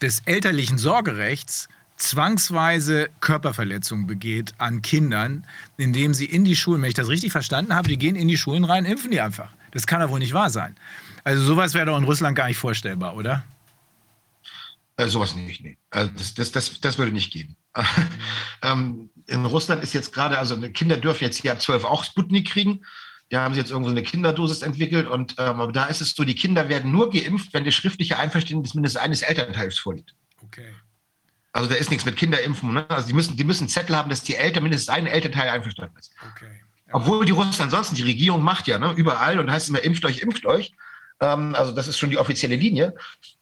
[0.00, 1.68] des elterlichen Sorgerechts
[2.00, 5.46] zwangsweise Körperverletzungen begeht an Kindern,
[5.76, 8.38] indem sie in die Schulen, wenn ich das richtig verstanden habe, die gehen in die
[8.38, 9.52] Schulen rein, impfen die einfach.
[9.70, 10.76] Das kann doch wohl nicht wahr sein.
[11.24, 13.44] Also sowas wäre doch in Russland gar nicht vorstellbar, oder?
[14.96, 15.76] Äh, sowas nicht, nee.
[15.90, 17.56] Also das, das, das, das würde nicht gehen.
[18.62, 22.48] ähm, in Russland ist jetzt gerade, also Kinder dürfen jetzt hier ab 12 auch Sputnik
[22.48, 22.84] kriegen.
[23.28, 26.34] Da haben sie jetzt irgendwo eine Kinderdosis entwickelt und ähm, da ist es so, die
[26.34, 30.14] Kinder werden nur geimpft, wenn der schriftliche Einverständnis mindestens eines Elternteils vorliegt.
[30.42, 30.74] Okay.
[31.52, 32.72] Also da ist nichts mit Kinderimpfen.
[32.72, 32.88] Ne?
[32.88, 36.12] Also die müssen, die müssen Zettel haben, dass die Eltern mindestens ein Elternteil einverstanden ist.
[36.34, 36.60] Okay.
[36.86, 36.94] Ja.
[36.94, 40.20] Obwohl die Russen ansonsten, die Regierung macht ja ne, überall und heißt immer, impft euch,
[40.20, 40.74] impft euch.
[41.20, 42.94] Ähm, also das ist schon die offizielle Linie.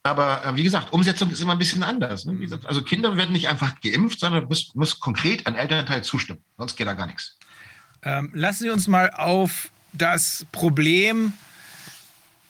[0.03, 2.25] Aber äh, wie gesagt, Umsetzung ist immer ein bisschen anders.
[2.25, 2.35] Ne?
[2.37, 6.43] Gesagt, also Kinder werden nicht einfach geimpft, sondern muss, muss konkret ein Elternteil zustimmen.
[6.57, 7.37] Sonst geht da gar nichts.
[8.01, 11.33] Ähm, lassen Sie uns mal auf das Problem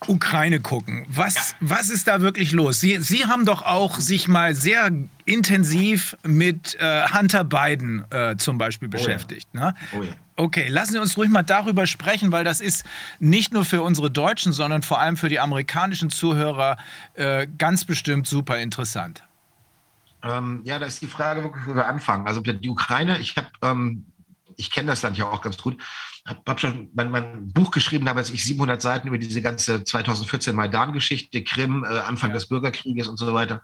[0.08, 1.06] Ukraine gucken.
[1.10, 2.80] Was, was ist da wirklich los?
[2.80, 4.91] Sie, Sie haben doch auch sich mal sehr
[5.26, 9.47] intensiv mit äh, Hunter Biden äh, zum Beispiel beschäftigt.
[9.54, 9.66] Oh ja.
[9.66, 9.76] Ne?
[9.97, 10.12] Oh ja.
[10.38, 12.86] Okay, lassen Sie uns ruhig mal darüber sprechen, weil das ist
[13.20, 16.78] nicht nur für unsere Deutschen, sondern vor allem für die amerikanischen Zuhörer
[17.16, 19.24] äh, ganz bestimmt super interessant.
[20.24, 22.26] Ähm, ja, da ist die Frage wirklich, wo wir anfangen.
[22.26, 24.06] Also die Ukraine, ich habe, ähm,
[24.56, 25.78] ich kenne das Land ja auch ganz gut
[26.47, 31.43] habe schon mein, mein, Buch geschrieben, damals ich 700 Seiten über diese ganze 2014 Maidan-Geschichte,
[31.43, 32.36] Krim, äh, Anfang ja.
[32.36, 33.61] des Bürgerkrieges und so weiter.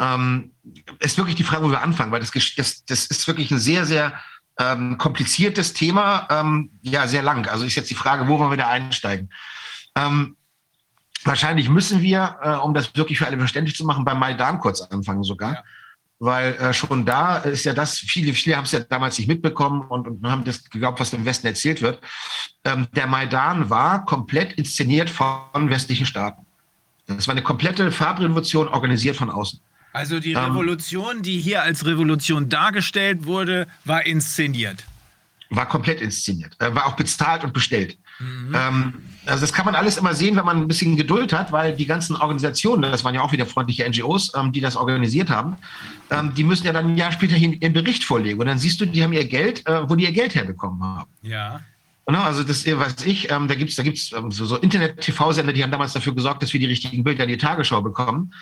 [0.00, 0.52] Ähm,
[0.98, 3.86] ist wirklich die Frage, wo wir anfangen, weil das, das, das ist wirklich ein sehr,
[3.86, 4.14] sehr
[4.58, 7.46] ähm, kompliziertes Thema, ähm, ja, sehr lang.
[7.48, 9.30] Also ist jetzt die Frage, wo wollen wir da einsteigen?
[9.94, 10.36] Ähm,
[11.24, 14.80] wahrscheinlich müssen wir, äh, um das wirklich für alle verständlich zu machen, beim Maidan kurz
[14.80, 15.54] anfangen sogar.
[15.54, 15.64] Ja
[16.18, 19.82] weil äh, schon da ist ja das, viele, viele haben es ja damals nicht mitbekommen
[19.82, 22.00] und, und haben das geglaubt, was im Westen erzählt wird.
[22.64, 26.46] Ähm, der Maidan war komplett inszeniert von westlichen Staaten.
[27.06, 29.60] Das war eine komplette Farbrevolution, organisiert von außen.
[29.92, 34.84] Also die ähm, Revolution, ähm, die hier als Revolution dargestellt wurde, war inszeniert.
[35.50, 37.96] War komplett inszeniert, äh, war auch bezahlt und bestellt.
[38.18, 38.54] Mhm.
[38.54, 38.94] Ähm,
[39.26, 41.86] also das kann man alles immer sehen, wenn man ein bisschen Geduld hat, weil die
[41.86, 45.56] ganzen Organisationen, das waren ja auch wieder freundliche NGOs, ähm, die das organisiert haben,
[46.10, 48.40] ähm, die müssen ja dann ein Jahr später ihren Bericht vorlegen.
[48.40, 51.10] Und dann siehst du, die haben ihr Geld, äh, wo die ihr Geld herbekommen haben.
[51.22, 51.60] Ja.
[52.08, 55.52] Ne, also das weiß ich, ähm, da gibt es da gibt's, ähm, so, so Internet-TV-Sender,
[55.52, 58.32] die haben damals dafür gesorgt, dass wir die richtigen Bilder in die Tagesschau bekommen.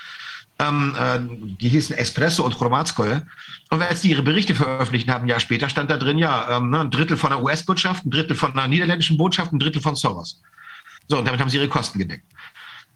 [0.59, 1.19] Ähm, äh,
[1.61, 3.27] die hießen Espresso und Chromatskoje.
[3.71, 6.71] Und als die ihre Berichte veröffentlicht haben, ein Jahr später stand da drin, ja, ähm,
[6.71, 9.97] ne, ein Drittel von der US-Botschaft, ein Drittel von der niederländischen Botschaft, ein Drittel von
[9.97, 10.43] Soros.
[11.09, 12.25] So, und damit haben sie ihre Kosten gedeckt.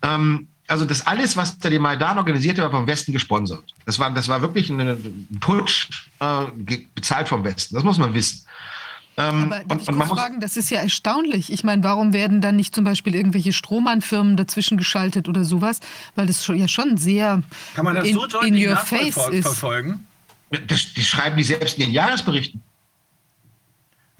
[0.02, 3.74] Ähm, also das alles, was der Maidan organisierte, war vom Westen gesponsert.
[3.86, 5.88] Das war, das war wirklich ein Putsch
[6.20, 6.44] äh,
[6.94, 7.74] bezahlt vom Westen.
[7.74, 8.44] Das muss man wissen.
[9.16, 11.50] Ähm, Aber und, und man fragen, das ist ja erstaunlich.
[11.50, 15.80] Ich meine, warum werden dann nicht zum Beispiel irgendwelche Strohmannfirmen dazwischen geschaltet oder sowas?
[16.14, 17.42] Weil das schon, ja schon sehr
[17.74, 19.42] Kann man das in, so deutlich in your face ist.
[19.42, 20.06] verfolgen?
[20.50, 22.62] Das, die schreiben die selbst in ihren Jahresberichten.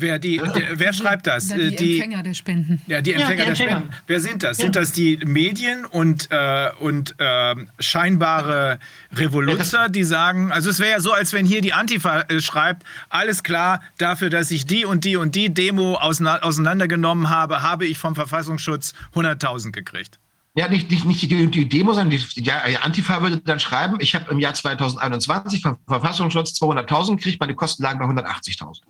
[0.00, 1.48] Wer, die, der, wer schreibt das?
[1.48, 2.80] Die, die, Empfänger der Spenden.
[2.86, 3.70] Ja, die Empfänger, ja, die Empfänger.
[3.70, 3.94] der Spenden.
[4.06, 4.58] Wer sind das?
[4.58, 4.62] Ja.
[4.62, 8.78] Sind das die Medien und, äh, und äh, scheinbare
[9.12, 12.84] Revoluzer, die sagen, also es wäre ja so, als wenn hier die Antifa äh, schreibt,
[13.08, 17.98] alles klar, dafür, dass ich die und die und die Demo auseinandergenommen habe, habe ich
[17.98, 20.20] vom Verfassungsschutz 100.000 gekriegt.
[20.54, 24.14] Ja, nicht, nicht, nicht die, die Demo, sondern die, die Antifa würde dann schreiben, ich
[24.14, 28.82] habe im Jahr 2021 vom Verfassungsschutz 200.000 gekriegt, meine Kosten lagen bei 180.000.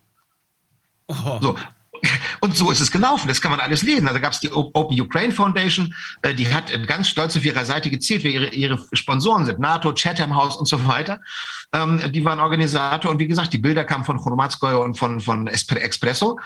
[1.09, 1.39] Oh.
[1.41, 1.57] So.
[2.41, 3.27] Und so ist es gelaufen.
[3.27, 4.07] Das kann man alles lesen.
[4.07, 7.91] Also gab es die Open Ukraine Foundation, äh, die hat ganz stolz auf ihrer Seite
[7.91, 9.59] gezählt, wer ihre, ihre Sponsoren sind.
[9.59, 11.21] NATO, Chatham House und so weiter.
[11.73, 13.11] Ähm, die waren Organisator.
[13.11, 16.39] Und wie gesagt, die Bilder kamen von Chronomatskoye und von, von Espresso.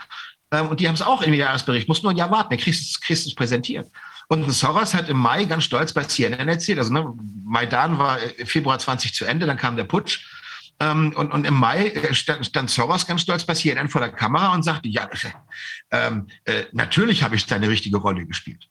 [0.51, 1.87] Ähm, und die haben es auch im Jahresbericht.
[1.87, 2.49] Muss nur ein Jahr warten.
[2.49, 3.89] Der kriegst, kriegst es präsentiert.
[4.29, 8.79] Und Soros hat im Mai ganz stolz bei CNN erzählt, also ne, Maidan war Februar
[8.79, 10.25] 20 zu Ende, dann kam der Putsch.
[10.79, 14.11] Ähm, und, und im Mai äh, stand, stand Soros ganz stolz bei CNN vor der
[14.11, 15.09] Kamera und sagte, ja,
[15.91, 18.67] ähm, äh, natürlich habe ich da eine richtige Rolle gespielt.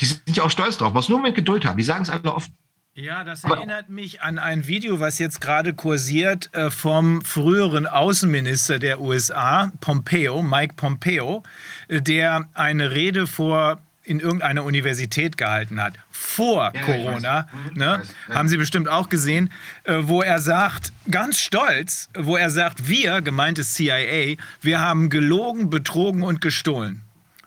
[0.00, 1.76] Die sind ja auch stolz drauf, muss nur mit Geduld haben.
[1.76, 2.54] Die sagen es alle offen.
[3.00, 8.80] Ja, das erinnert mich an ein Video, was jetzt gerade kursiert äh, vom früheren Außenminister
[8.80, 11.44] der USA, Pompeo, Mike Pompeo,
[11.86, 18.02] äh, der eine Rede vor in irgendeiner Universität gehalten hat, vor ja, Corona, mhm, ne?
[18.30, 19.52] haben Sie bestimmt auch gesehen,
[19.84, 25.10] äh, wo er sagt, ganz stolz, wo er sagt, wir, gemeint ist CIA, wir haben
[25.10, 27.02] gelogen, betrogen und gestohlen.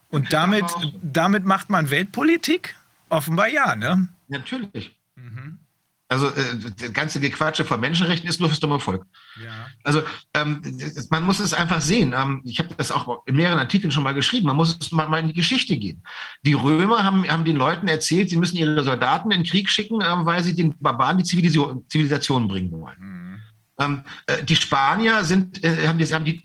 [0.10, 0.66] Und damit,
[1.02, 2.76] damit macht man Weltpolitik?
[3.10, 4.10] Offenbar ja, ne?
[4.28, 4.96] Natürlich.
[6.12, 9.06] Also äh, das ganze Gequatsche von Menschenrechten ist nur fürs dumme Volk.
[9.42, 9.68] Ja.
[9.86, 10.04] Also
[10.34, 10.62] ähm,
[11.10, 12.14] man muss es einfach sehen.
[12.14, 14.48] Ähm, ich habe das auch in mehreren Artikeln schon mal geschrieben.
[14.48, 16.04] Man muss es mal, mal in die Geschichte gehen.
[16.44, 20.02] Die Römer haben, haben den Leuten erzählt, sie müssen ihre Soldaten in den Krieg schicken,
[20.02, 22.98] äh, weil sie den Barbaren die Zivilisation, Zivilisation bringen wollen.
[23.00, 23.40] Mhm.
[23.80, 26.44] Ähm, äh, die Spanier sind, äh, haben, die, haben die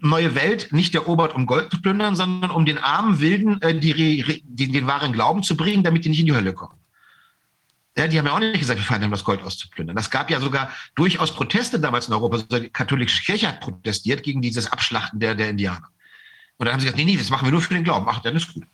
[0.00, 4.42] neue Welt nicht erobert, um Gold zu plündern, sondern um den armen Wilden äh, die,
[4.44, 6.78] die, den wahren Glauben zu bringen, damit die nicht in die Hölle kommen.
[7.96, 9.94] Ja, die haben ja auch nicht gesagt, wir um das Gold auszuplündern.
[9.94, 12.38] Das gab ja sogar durchaus Proteste damals in Europa.
[12.58, 15.88] Die katholische Kirche hat protestiert gegen dieses Abschlachten der, der Indianer.
[16.56, 18.06] Und dann haben sie gesagt, nee, nee, das machen wir nur für den Glauben.
[18.08, 18.64] Ach, dann ist gut.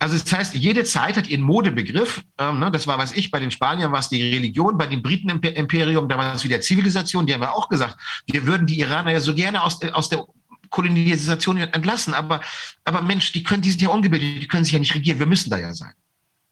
[0.00, 2.24] Also das heißt, jede Zeit hat ihren Modebegriff.
[2.38, 5.02] Ähm, ne, das war, was ich, bei den Spaniern war es die Religion, bei den
[5.02, 7.26] Briten Imperium, da war es wieder Zivilisation.
[7.26, 10.24] Die haben ja auch gesagt, wir würden die Iraner ja so gerne aus, aus der
[10.70, 12.14] Kolonisation entlassen.
[12.14, 12.40] Aber,
[12.84, 15.18] aber Mensch, die können, die sind ja ungebildet, die können sich ja nicht regieren.
[15.18, 15.92] Wir müssen da ja sein.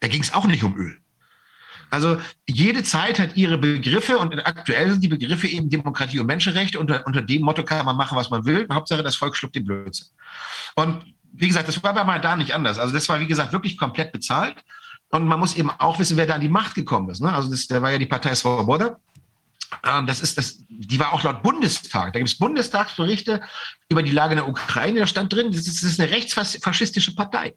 [0.01, 0.99] Da ging es auch nicht um Öl.
[1.91, 6.79] Also jede Zeit hat ihre Begriffe und aktuell sind die Begriffe eben Demokratie und Menschenrechte.
[6.79, 8.67] Unter, unter dem Motto kann man machen, was man will.
[8.71, 10.09] Hauptsache, das Volk schluckt den Blödsinn.
[10.75, 12.79] Und wie gesagt, das war bei mal da nicht anders.
[12.79, 14.57] Also das war, wie gesagt, wirklich komplett bezahlt.
[15.11, 17.21] Und man muss eben auch wissen, wer da an die Macht gekommen ist.
[17.21, 17.33] Ne?
[17.33, 18.99] Also das, da war ja die Partei Svoboda.
[19.85, 22.13] Ähm, das ist das, die war auch laut Bundestag.
[22.13, 23.41] Da gibt es Bundestagsberichte
[23.89, 25.01] über die Lage in der Ukraine.
[25.01, 27.55] Da stand drin, das ist, das ist eine rechtsfaschistische Partei.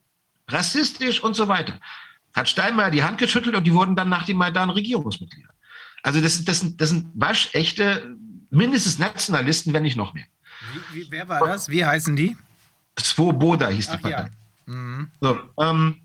[0.47, 1.73] Rassistisch und so weiter
[2.33, 5.49] hat Steinmeier die Hand geschüttelt und die wurden dann nach dem Maidan Regierungsmitglieder.
[6.03, 8.15] Also das, das, sind, das sind waschechte,
[8.49, 10.25] mindestens Nationalisten, wenn nicht noch mehr.
[10.91, 11.69] Wie, wie, wer war das?
[11.69, 12.37] Wie heißen die?
[12.99, 14.31] Svoboda hieß die Ach, Partei.
[14.67, 14.73] Ja.
[14.73, 15.11] Mhm.
[15.19, 16.01] So, ähm,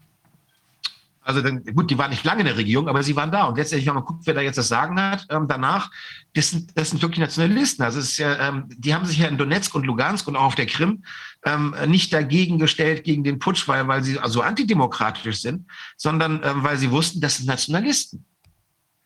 [1.26, 3.46] also dann, gut, die waren nicht lange in der Regierung, aber sie waren da.
[3.46, 5.90] Und letztendlich, wenn man guckt, wer da jetzt das Sagen hat, ähm, danach,
[6.34, 7.82] das sind, das sind wirklich Nationalisten.
[7.84, 10.44] Also es ist ja, ähm, die haben sich ja in Donetsk und Lugansk und auch
[10.44, 11.02] auf der Krim
[11.44, 15.66] ähm, nicht dagegen gestellt gegen den Putsch, weil, weil sie also antidemokratisch sind,
[15.96, 18.24] sondern ähm, weil sie wussten, das sind Nationalisten.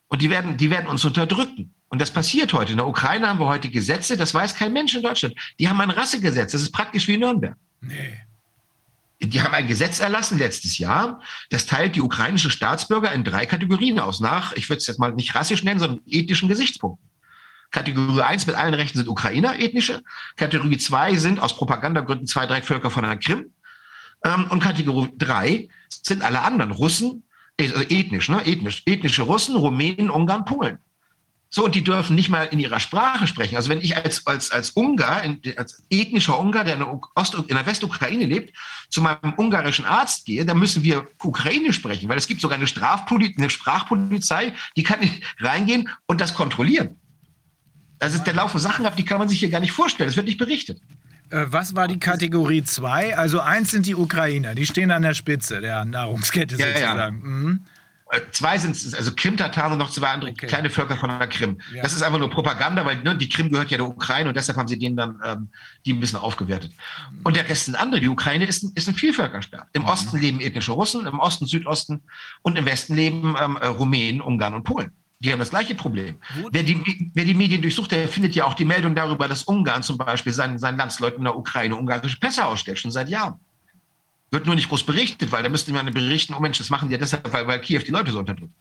[0.09, 1.73] Und die werden, die werden uns unterdrücken.
[1.89, 2.73] Und das passiert heute.
[2.73, 5.35] In der Ukraine haben wir heute Gesetze, das weiß kein Mensch in Deutschland.
[5.59, 7.57] Die haben ein Rassegesetz, das ist praktisch wie Nürnberg.
[7.81, 8.19] Nee.
[9.23, 13.99] Die haben ein Gesetz erlassen letztes Jahr, das teilt die ukrainische Staatsbürger in drei Kategorien
[13.99, 17.11] aus, nach, ich würde es jetzt mal nicht rassisch nennen, sondern ethnischen Gesichtspunkten.
[17.71, 20.03] Kategorie 1 mit allen Rechten sind Ukrainer, ethnische.
[20.37, 23.53] Kategorie 2 sind aus Propagandagründen zwei, drei Völker von der Krim.
[24.25, 27.25] Ähm, und Kategorie 3 sind alle anderen Russen,
[27.61, 28.45] also ethnisch, ne?
[28.47, 30.79] ethnisch, ethnische Russen, Rumänen, Ungarn, Polen.
[31.53, 33.57] So, und die dürfen nicht mal in ihrer Sprache sprechen.
[33.57, 35.23] Also wenn ich als, als, als Ungar,
[35.57, 38.57] als ethnischer Ungar, der in der, Ost, in der Westukraine lebt,
[38.89, 42.69] zu meinem ungarischen Arzt gehe, dann müssen wir Ukraine sprechen, weil es gibt sogar eine,
[42.69, 47.01] Strafpoli eine Sprachpolizei, die kann nicht reingehen und das kontrollieren.
[47.99, 50.09] Das ist der Lauf von Sachen ab, die kann man sich hier gar nicht vorstellen.
[50.09, 50.81] Das wird nicht berichtet.
[51.31, 53.17] Äh, was war die Kategorie 2?
[53.17, 56.75] Also eins sind die Ukrainer, die stehen an der Spitze der Nahrungskette Ja, ja.
[56.75, 57.21] sozusagen.
[57.23, 57.67] Mhm.
[58.11, 60.47] Äh, Zwei sind es, also Krim-Tataren und noch zwei andere Okay.
[60.47, 61.61] kleine Völker von der Krim.
[61.73, 61.83] Ja.
[61.83, 64.59] Das ist einfach nur Propaganda, weil ne, die Krim gehört ja der Ukraine und deshalb
[64.59, 65.49] haben sie denen dann ähm,
[65.87, 66.73] die ein bisschen aufgewertet.
[67.25, 68.01] Und der Rest sind andere.
[68.01, 69.69] Die Ukraine ist ein, ist ein Vielvölkerstaat.
[69.73, 72.03] Im Osten leben ethnische Russen, im Osten, Südosten
[72.43, 74.93] und im Westen leben ähm, äh, Rumänen, Ungarn und Polen.
[75.23, 76.17] Die haben das gleiche Problem.
[76.51, 79.83] Wer die, wer die Medien durchsucht, der findet ja auch die Meldung darüber, dass Ungarn
[79.83, 83.39] zum Beispiel seinen, seinen Landsleuten in der Ukraine ungarische Pässe ausstellt, schon seit Jahren.
[84.31, 86.93] Wird nur nicht groß berichtet, weil da müsste man berichten, oh Mensch, das machen die
[86.93, 88.55] ja deshalb, weil, weil Kiew die Leute so unterdrückt.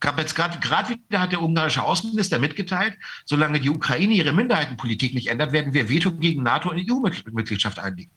[0.00, 5.74] Gerade wieder hat der ungarische Außenminister mitgeteilt, solange die Ukraine ihre Minderheitenpolitik nicht ändert, werden
[5.74, 8.12] wir Veto gegen NATO und EU-Mitgliedschaft einlegen.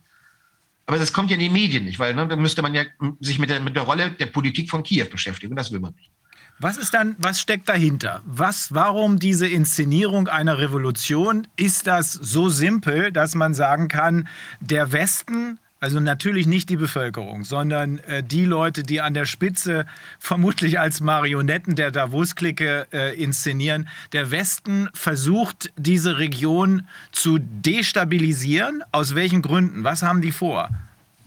[0.86, 3.18] Aber das kommt ja in die Medien nicht, weil ne, dann müsste man ja m,
[3.20, 5.56] sich mit der, mit der Rolle der Politik von Kiew beschäftigen.
[5.56, 6.12] Das will man nicht.
[6.60, 8.22] Was ist dann, was steckt dahinter?
[8.26, 11.48] Was, warum diese Inszenierung einer Revolution?
[11.56, 14.28] Ist das so simpel, dass man sagen kann,
[14.60, 19.88] der Westen, also natürlich nicht die Bevölkerung, sondern äh, die Leute, die an der Spitze
[20.20, 28.84] vermutlich als Marionetten der Davos-Clique äh, inszenieren, der Westen versucht, diese Region zu destabilisieren?
[28.92, 29.84] Aus welchen Gründen?
[29.84, 30.70] Was haben die vor?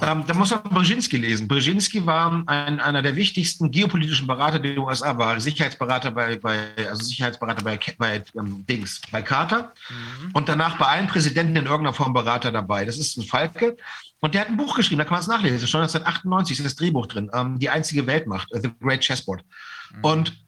[0.01, 1.47] Ähm, da muss man Brzezinski lesen.
[1.49, 7.05] Brzezinski war ein, einer der wichtigsten geopolitischen Berater der USA, war Sicherheitsberater bei, bei also
[7.05, 9.73] Sicherheitsberater bei, bei ähm, Dings, bei Carter
[10.33, 12.85] und danach bei allen Präsidenten in irgendeiner Form Berater dabei.
[12.85, 13.77] Das ist ein Falke.
[14.25, 15.69] Und der hat ein Buch geschrieben, da kann man es nachlesen.
[15.69, 17.31] Schon 1998 ist das Drehbuch drin.
[17.35, 19.45] Ähm, die einzige Weltmacht, äh, The Great Chessboard.
[20.01, 20.43] Und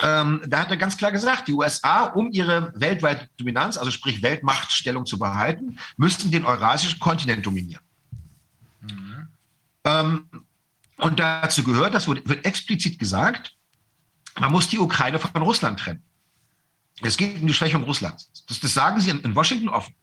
[0.00, 4.22] ähm, da hat er ganz klar gesagt, die USA, um ihre weltweite Dominanz, also sprich
[4.22, 7.84] Weltmachtstellung zu behalten, müssten den eurasischen Kontinent dominieren.
[9.84, 10.30] Ähm,
[10.96, 13.52] und dazu gehört, das wird, wird explizit gesagt,
[14.40, 16.02] man muss die Ukraine von Russland trennen.
[17.02, 18.30] Es geht um die Schwächung Russlands.
[18.48, 19.94] Das, das sagen sie in, in Washington offen.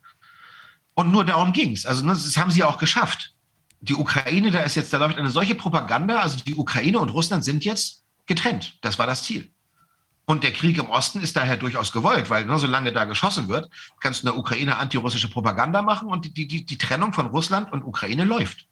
[0.96, 1.86] Und nur darum ging es.
[1.86, 3.34] Also ne, das haben sie auch geschafft.
[3.82, 7.44] Die Ukraine, da ist jetzt, da läuft eine solche Propaganda, also die Ukraine und Russland
[7.44, 8.78] sind jetzt getrennt.
[8.82, 9.52] Das war das Ziel.
[10.26, 13.70] Und der Krieg im Osten ist daher durchaus gewollt, weil ne, solange da geschossen wird,
[14.00, 17.72] kannst du in der Ukraine antirussische Propaganda machen und die, die, die Trennung von Russland
[17.72, 18.66] und Ukraine läuft.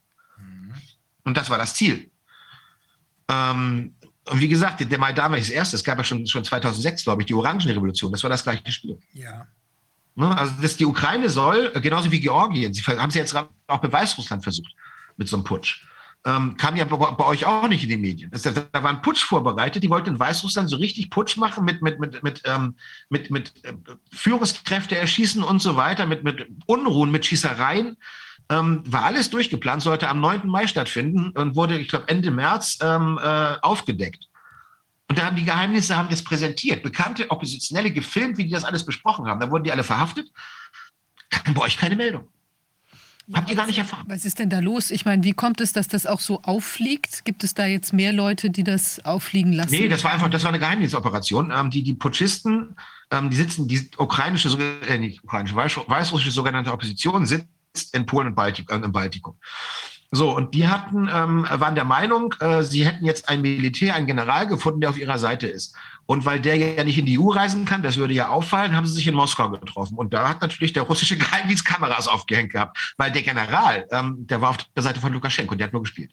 [1.24, 2.10] Und das war das Ziel.
[3.30, 3.96] Ähm,
[4.30, 5.76] und wie gesagt, der Maidan war das erste.
[5.76, 8.12] Es gab ja schon, schon 2006, glaube ich, die Orangenrevolution.
[8.12, 8.98] Das war das gleiche Spiel.
[9.14, 9.48] Ja.
[10.16, 10.38] Ne?
[10.38, 13.92] Also dass die Ukraine soll, äh, genauso wie Georgien, sie haben sie jetzt auch bei
[13.92, 14.74] Weißrussland versucht,
[15.18, 15.86] mit so einem Putsch.
[16.26, 18.32] Ähm, kam ja bei, bei euch auch nicht in die Medien.
[18.32, 21.66] Das, da, da war ein Putsch vorbereitet, die wollten in Weißrussland so richtig Putsch machen,
[21.66, 22.76] mit, mit, mit, mit, ähm,
[23.10, 23.74] mit, mit äh,
[24.12, 27.98] Führungskräfte erschießen und so weiter, mit, mit Unruhen, mit Schießereien.
[28.50, 30.48] Ähm, war alles durchgeplant, sollte am 9.
[30.48, 34.30] Mai stattfinden und wurde, ich glaube, Ende März ähm, äh, aufgedeckt.
[35.14, 36.82] Und da haben die Geheimnisse haben das präsentiert.
[36.82, 39.40] Bekannte Oppositionelle gefilmt, wie die das alles besprochen haben.
[39.40, 40.32] Da wurden die alle verhaftet.
[41.30, 42.30] Kam bei euch keine Meldung.
[43.32, 44.06] Habt ihr gar nicht erfahren.
[44.08, 44.90] Was ist denn da los?
[44.90, 47.26] Ich meine, wie kommt es, dass das auch so auffliegt?
[47.26, 49.70] Gibt es da jetzt mehr Leute, die das auffliegen lassen?
[49.70, 51.52] Nee, das war einfach, das war eine Geheimdienstoperation.
[51.56, 52.76] Ähm, die, die Putschisten,
[53.12, 54.50] ähm, die sitzen, die ukrainische,
[54.88, 57.48] äh, nicht ukrainische, weiß- weißrussische sogenannte Opposition sitzt
[57.94, 59.36] in Polen und Baltik, äh, im Baltikum.
[60.16, 64.06] So, und die hatten, ähm, waren der Meinung, äh, sie hätten jetzt ein Militär, einen
[64.06, 65.76] General gefunden, der auf ihrer Seite ist.
[66.06, 68.86] Und weil der ja nicht in die EU reisen kann, das würde ja auffallen, haben
[68.86, 69.98] sie sich in Moskau getroffen.
[69.98, 74.40] Und da hat natürlich der russische Geheimdienst Kameras aufgehängt gehabt, weil der General, ähm, der
[74.40, 76.12] war auf der Seite von Lukaschenko, der hat nur gespielt.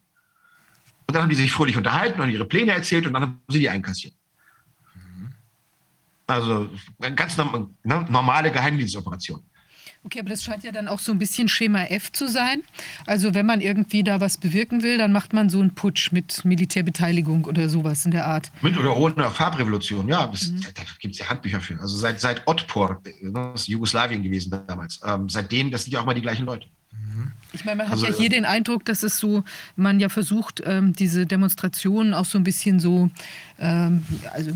[1.07, 3.59] Und dann haben die sich fröhlich unterhalten und ihre Pläne erzählt und dann haben sie
[3.59, 4.15] die einkassiert.
[6.27, 6.71] Also
[7.03, 9.43] eine ganz ne, normale Geheimdienstoperation.
[10.03, 12.63] Okay, aber das scheint ja dann auch so ein bisschen Schema F zu sein.
[13.07, 16.43] Also wenn man irgendwie da was bewirken will, dann macht man so einen Putsch mit
[16.45, 18.51] Militärbeteiligung oder sowas in der Art.
[18.63, 21.79] Mit oder ohne Farbrevolution, ja, das, da gibt es ja Handbücher für.
[21.79, 26.01] Also seit, seit Otpor, ne, das ist Jugoslawien gewesen damals, ähm, seitdem, das sind ja
[26.01, 26.67] auch mal die gleichen Leute.
[27.53, 29.45] Ich meine, man hat Also, ja hier den Eindruck, dass es so,
[29.77, 33.11] man ja versucht, ähm, diese Demonstrationen auch so ein bisschen so,
[33.59, 34.53] ähm, also,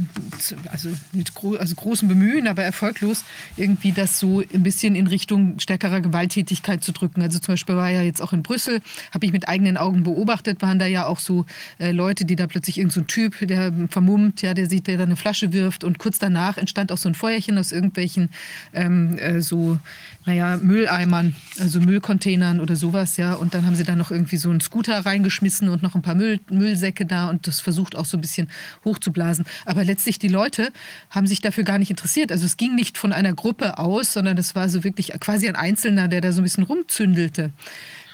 [0.70, 3.24] also mit gro also großem Bemühen, aber erfolglos,
[3.56, 7.20] irgendwie das so ein bisschen in Richtung stärkerer Gewalttätigkeit zu drücken.
[7.22, 8.80] Also zum Beispiel war ja jetzt auch in Brüssel,
[9.12, 11.46] habe ich mit eigenen Augen beobachtet, waren da ja auch so
[11.78, 14.98] äh, Leute, die da plötzlich irgendein so ein Typ, der vermummt, ja, der sieht, der
[14.98, 18.30] da eine Flasche wirft und kurz danach entstand auch so ein Feuerchen aus irgendwelchen
[18.72, 19.78] ähm, äh, so,
[20.24, 23.32] naja, Mülleimern, also Müllcontainern oder sowas, ja.
[23.34, 26.14] Und dann haben sie da noch irgendwie so einen Scooter reingeschmissen und noch ein paar
[26.14, 28.50] Müll, Müllsäcke da und das versucht auch so ein bisschen
[28.84, 29.46] hochzublasen.
[29.64, 30.70] Aber letztlich die Leute
[31.08, 32.30] haben sich dafür gar nicht interessiert.
[32.30, 35.56] Also es ging nicht von einer Gruppe aus, sondern das war so wirklich quasi ein
[35.56, 37.52] Einzelner, der da so ein bisschen rumzündelte.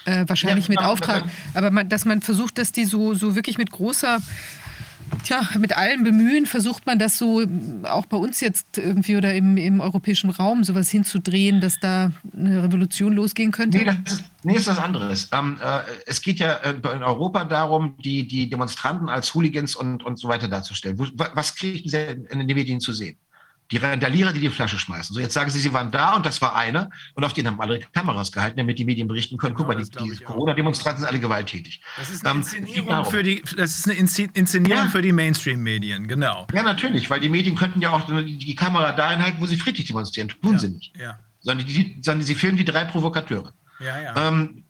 [0.05, 1.25] Äh, wahrscheinlich Ja, mit Auftrag.
[1.53, 4.19] Aber man, dass man versucht, dass die so, so wirklich mit großer
[5.23, 7.43] Tja, mit allem Bemühen versucht man das so
[7.83, 12.63] auch bei uns jetzt irgendwie oder im, im europäischen Raum sowas hinzudrehen, dass da eine
[12.63, 13.77] Revolution losgehen könnte?
[13.77, 15.29] Nee, das ist, nee, ist was anderes.
[15.31, 20.03] Ähm, äh, es geht ja äh, in Europa darum, die, die Demonstranten als Hooligans und,
[20.03, 20.97] und so weiter darzustellen.
[20.97, 21.97] Was kriegen sie
[22.29, 23.17] in den Medien zu sehen?
[23.71, 25.13] Die Randalierer, die die Flasche schmeißen.
[25.13, 27.59] So, jetzt sagen sie, sie waren da und das war einer und auf den haben
[27.61, 29.55] alle Kameras gehalten, damit die Medien berichten können.
[29.55, 30.23] Guck Ja, mal, die, die.
[30.23, 31.81] Corona-Demonstranten sind alle gewalttätig.
[31.97, 33.11] Das ist eine Ähm, Inszenierung, darum.
[33.11, 34.89] für die, das ist eine Inszen- Inszenierung Ja.
[34.89, 36.47] für die Mainstream-Medien, genau.
[36.53, 39.87] Ja, natürlich, weil die Medien könnten ja auch die Kamera dahin halten, wo sie friedlich
[39.87, 40.29] demonstrieren.
[40.41, 40.59] Tun Ja.
[40.59, 40.93] sie nicht.
[41.39, 43.53] Sondern, die, sondern sie filmen die drei Provokateure.
[44.15, 44.63] Ähm,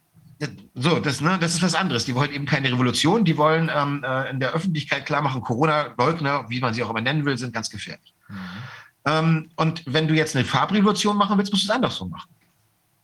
[0.73, 2.06] so, das, ne, das ist was anderes.
[2.06, 3.26] Die wollen eben keine Revolution.
[3.26, 7.02] Die wollen ähm, äh, in der Öffentlichkeit klar machen, Corona-Leugner, wie man sie auch immer
[7.02, 8.14] nennen will, sind ganz gefährlich.
[8.30, 8.38] Ähm,
[9.03, 12.30] und wenn du jetzt eine Farbrevolution machen willst, musst du es andersrum machen.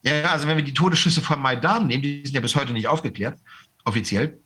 [0.04, 2.88] Ja, also wenn wir die Todesschüsse von Maidan nehmen, die sind ja bis heute nicht
[2.88, 3.40] aufgeklärt,
[3.84, 4.40] offiziell.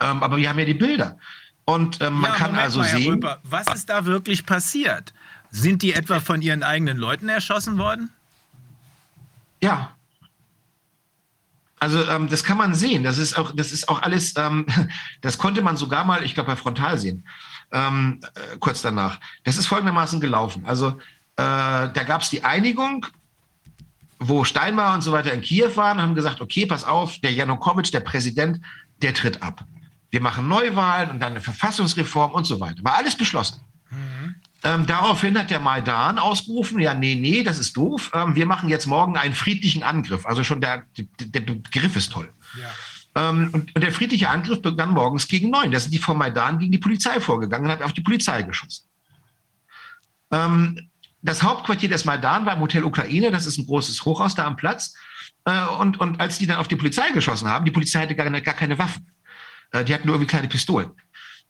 [0.00, 1.18] Ähm, aber wir haben ja die Bilder.
[1.64, 3.14] Und ähm, man ja, kann Moment also mal, sehen.
[3.14, 5.12] Röper, was ist da wirklich passiert?
[5.50, 8.10] Sind die etwa von ihren eigenen Leuten erschossen worden?
[9.62, 9.96] Ja.
[11.78, 13.02] Also ähm, das kann man sehen.
[13.02, 14.66] Das ist auch, das ist auch alles, ähm,
[15.22, 17.26] das konnte man sogar mal, ich glaube, bei Frontal sehen,
[17.76, 19.20] ähm, äh, kurz danach.
[19.44, 20.64] Das ist folgendermaßen gelaufen.
[20.66, 20.94] Also äh,
[21.36, 23.06] da gab es die Einigung,
[24.18, 27.92] wo Steinmeier und so weiter in Kiew waren, haben gesagt, okay, pass auf, der Janukowitsch,
[27.92, 28.60] der Präsident,
[29.02, 29.64] der tritt ab.
[30.10, 32.82] Wir machen Neuwahlen und dann eine Verfassungsreform und so weiter.
[32.82, 33.60] War alles beschlossen.
[34.64, 38.10] Ähm, daraufhin hat der Maidan ausgerufen, ja, nee, nee, das ist doof.
[38.14, 40.24] Ähm, wir machen jetzt morgen einen friedlichen Angriff.
[40.26, 42.32] Also schon der, der, der Begriff ist toll.
[42.58, 42.70] Ja.
[43.16, 45.70] Ähm, und, der friedliche Angriff begann morgens gegen neun.
[45.70, 48.84] Da sind die vom Maidan gegen die Polizei vorgegangen und hat auf die Polizei geschossen.
[50.30, 50.90] Ähm,
[51.22, 53.30] das Hauptquartier des Maidan war im Hotel Ukraine.
[53.30, 54.94] Das ist ein großes Hochhaus da am Platz.
[55.46, 58.30] Äh, und, und als die dann auf die Polizei geschossen haben, die Polizei hatte gar,
[58.30, 59.10] gar keine Waffen.
[59.72, 60.90] Äh, die hatten nur irgendwie kleine Pistolen.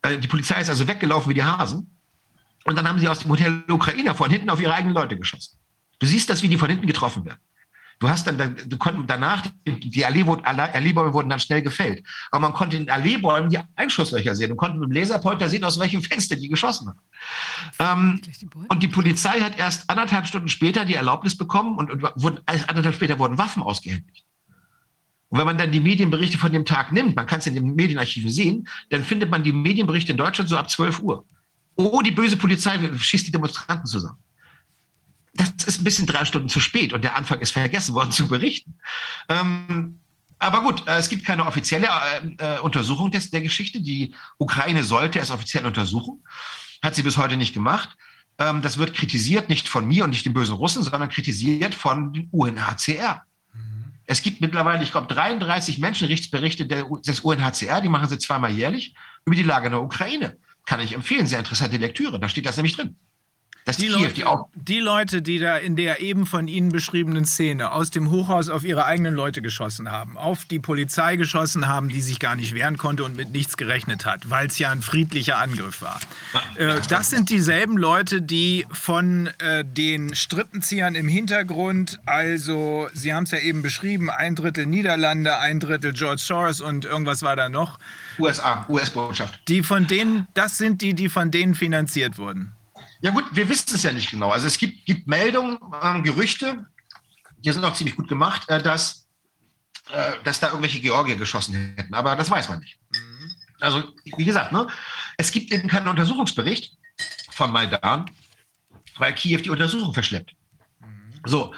[0.03, 1.99] Äh, die Polizei ist also weggelaufen wie die Hasen.
[2.63, 5.57] Und dann haben sie aus dem Hotel Ukraine von hinten auf ihre eigenen Leute geschossen.
[5.99, 7.39] Du siehst das, wie die von hinten getroffen werden.
[7.99, 12.05] Du hast dann, du konnten danach, die Allee wurden, Alleebäume wurden dann schnell gefällt.
[12.29, 15.63] Aber man konnte in den Alleebäumen die Einschusslöcher sehen und konnte mit dem Laserpointer sehen,
[15.63, 16.99] aus welchem Fenster die geschossen haben.
[17.79, 18.21] Ähm,
[18.69, 22.93] und die Polizei hat erst anderthalb Stunden später die Erlaubnis bekommen und, und wurden, anderthalb
[22.93, 24.25] später wurden Waffen ausgehändigt.
[25.29, 27.75] Und wenn man dann die Medienberichte von dem Tag nimmt, man kann es in den
[27.75, 31.25] Medienarchiven sehen, dann findet man die Medienberichte in Deutschland so ab 12 Uhr.
[31.75, 34.17] Oh, die böse Polizei schießt die Demonstranten zusammen.
[35.37, 38.27] Das ist ein bisschen drei Stunden zu spät und der Anfang ist vergessen worden zu
[38.27, 38.75] berichten.
[39.29, 39.99] Ähm,
[40.39, 43.79] aber gut, äh, es gibt keine offizielle äh, äh, Untersuchung des, der Geschichte.
[43.79, 46.23] Die Ukraine sollte es offiziell untersuchen.
[46.83, 47.95] Hat sie bis heute nicht gemacht.
[48.39, 52.13] Ähm, das wird kritisiert, nicht von mir und nicht den bösen Russen, sondern kritisiert von
[52.13, 53.23] dem UNHCR.
[54.09, 58.95] Es gibt mittlerweile, ich glaube, 33 Menschenrechtsberichte der, des UNHCR, die machen sie zweimal jährlich,
[59.25, 60.37] über die Lage in der Ukraine.
[60.65, 62.95] Kann ich empfehlen, sehr interessante Lektüre, da steht das nämlich drin.
[63.67, 64.23] Dass Die Leute, die
[64.55, 68.63] die Leute, die da in der eben von Ihnen beschriebenen Szene aus dem Hochhaus auf
[68.63, 72.77] ihre eigenen Leute geschossen haben, auf die Polizei geschossen haben, die sich gar nicht wehren
[72.77, 75.99] konnte und mit nichts gerechnet hat, weil es ja ein friedlicher Angriff war.
[76.55, 83.25] Äh, das sind dieselben Leute, die von äh, den Strippenziehern im Hintergrund, also Sie haben
[83.25, 87.49] es ja eben beschrieben, ein Drittel Niederlande, ein Drittel George Soros und irgendwas war da
[87.49, 87.79] noch,
[88.17, 89.41] USA, US-Botschaft.
[89.49, 92.53] die von denen, das sind die, die von denen finanziert wurden.
[93.01, 94.31] Ja gut, wir wissen es ja nicht genau.
[94.31, 96.65] Also es gibt, gibt Meldungen, ähm, Gerüchte,
[97.37, 99.07] die sind auch ziemlich gut gemacht, äh, dass,
[99.91, 101.93] äh, dass da irgendwelche Georgier geschossen hätten.
[101.93, 102.79] Aber das weiß man nicht.
[103.59, 104.67] Also wie gesagt, ne,
[105.17, 106.77] es gibt eben keinen Untersuchungsbericht
[107.31, 108.09] von Maidan,
[108.97, 110.33] weil Kiew die Untersuchung verschleppt.
[111.25, 111.53] So.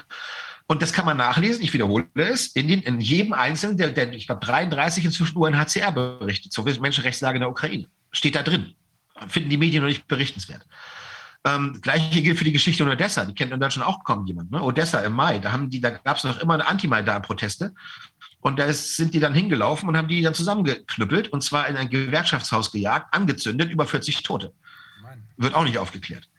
[0.67, 4.13] Und das kann man nachlesen, ich wiederhole es, in, den, in jedem einzelnen der, der
[4.13, 7.87] ich glaube, 33 inzwischen UNHCR-Berichte zur Menschenrechtslage in der Ukraine.
[8.11, 8.75] Steht da drin.
[9.27, 10.65] Finden die Medien noch nicht berichtenswert.
[11.45, 13.25] Ähm, Gleiche gilt für die Geschichte in Odessa.
[13.25, 14.51] Die kennt in Deutschland auch kaum jemand.
[14.51, 14.61] Ne?
[14.61, 17.73] Odessa im Mai, da, haben die, da gab es noch immer Anti-Maidan-Proteste.
[18.41, 21.75] Und da ist, sind die dann hingelaufen und haben die dann zusammengeknüppelt und zwar in
[21.75, 24.53] ein Gewerkschaftshaus gejagt, angezündet, über 40 Tote.
[25.37, 26.29] Wird auch nicht aufgeklärt.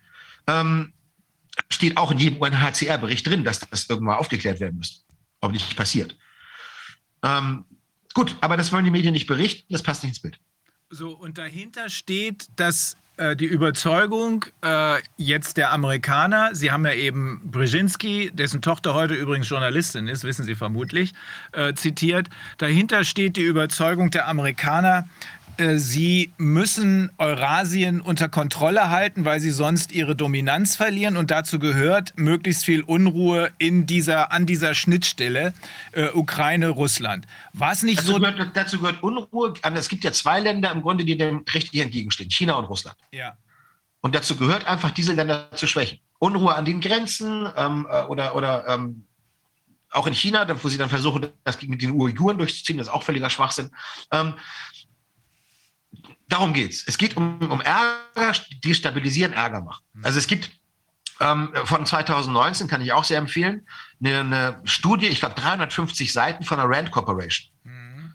[0.46, 0.92] Ähm,
[1.70, 5.04] steht auch in jedem UNHCR-Bericht drin, dass das irgendwann aufgeklärt werden müsste.
[5.40, 6.16] Ob nicht passiert.
[7.22, 7.64] Ähm,
[8.14, 10.38] gut, aber das wollen die Medien nicht berichten, das passt nicht ins Bild.
[10.90, 16.94] So, und dahinter steht, dass äh, die Überzeugung äh, jetzt der Amerikaner, Sie haben ja
[16.94, 21.12] eben Brzezinski, dessen Tochter heute übrigens Journalistin ist, wissen Sie vermutlich,
[21.52, 25.06] äh, zitiert, dahinter steht die Überzeugung der Amerikaner,
[25.60, 31.16] äh, sie müssen Eurasien unter Kontrolle halten, weil sie sonst ihre Dominanz verlieren.
[31.16, 35.52] Und dazu gehört möglichst viel Unruhe in dieser, an dieser Schnittstelle
[35.92, 37.26] äh, Ukraine-Russland.
[37.52, 38.18] War es nicht dazu so.
[38.18, 39.54] Gehört, dazu gehört Unruhe.
[39.74, 42.96] Es gibt ja zwei Länder im Grunde, die dem richtig entgegenstehen: China und Russland.
[43.12, 43.36] Ja.
[44.00, 46.00] Und dazu gehört einfach, diese Länder zu schwächen.
[46.18, 49.04] Unruhe an den Grenzen ähm, äh, oder, oder ähm,
[49.90, 53.02] auch in China, wo sie dann versuchen, das gegen den Uiguren durchzuziehen, das ist auch
[53.02, 53.70] völliger Schwachsinn.
[54.12, 54.34] Ähm,
[56.30, 56.86] darum geht es.
[56.86, 59.84] Es geht um, um Ärger, destabilisieren, Ärger machen.
[59.92, 60.04] Mhm.
[60.04, 60.50] Also es gibt
[61.20, 63.66] ähm, von 2019, kann ich auch sehr empfehlen,
[64.02, 67.50] eine, eine Studie, ich glaube 350 Seiten von der Rand Corporation.
[67.64, 68.14] Mhm.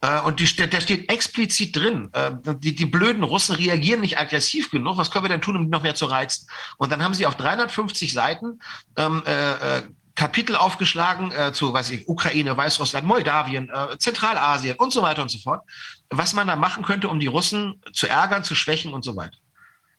[0.00, 4.70] Äh, und die, da steht explizit drin, äh, die, die blöden Russen reagieren nicht aggressiv
[4.70, 6.48] genug, was können wir denn tun, um die noch mehr zu reizen?
[6.78, 8.60] Und dann haben sie auf 350 Seiten
[8.96, 9.82] ähm, äh, äh,
[10.14, 15.30] Kapitel aufgeschlagen äh, zu, was ich, Ukraine, Weißrussland, Moldawien, äh, Zentralasien und so weiter und
[15.30, 15.62] so fort,
[16.10, 19.38] was man da machen könnte, um die Russen zu ärgern, zu schwächen und so weiter.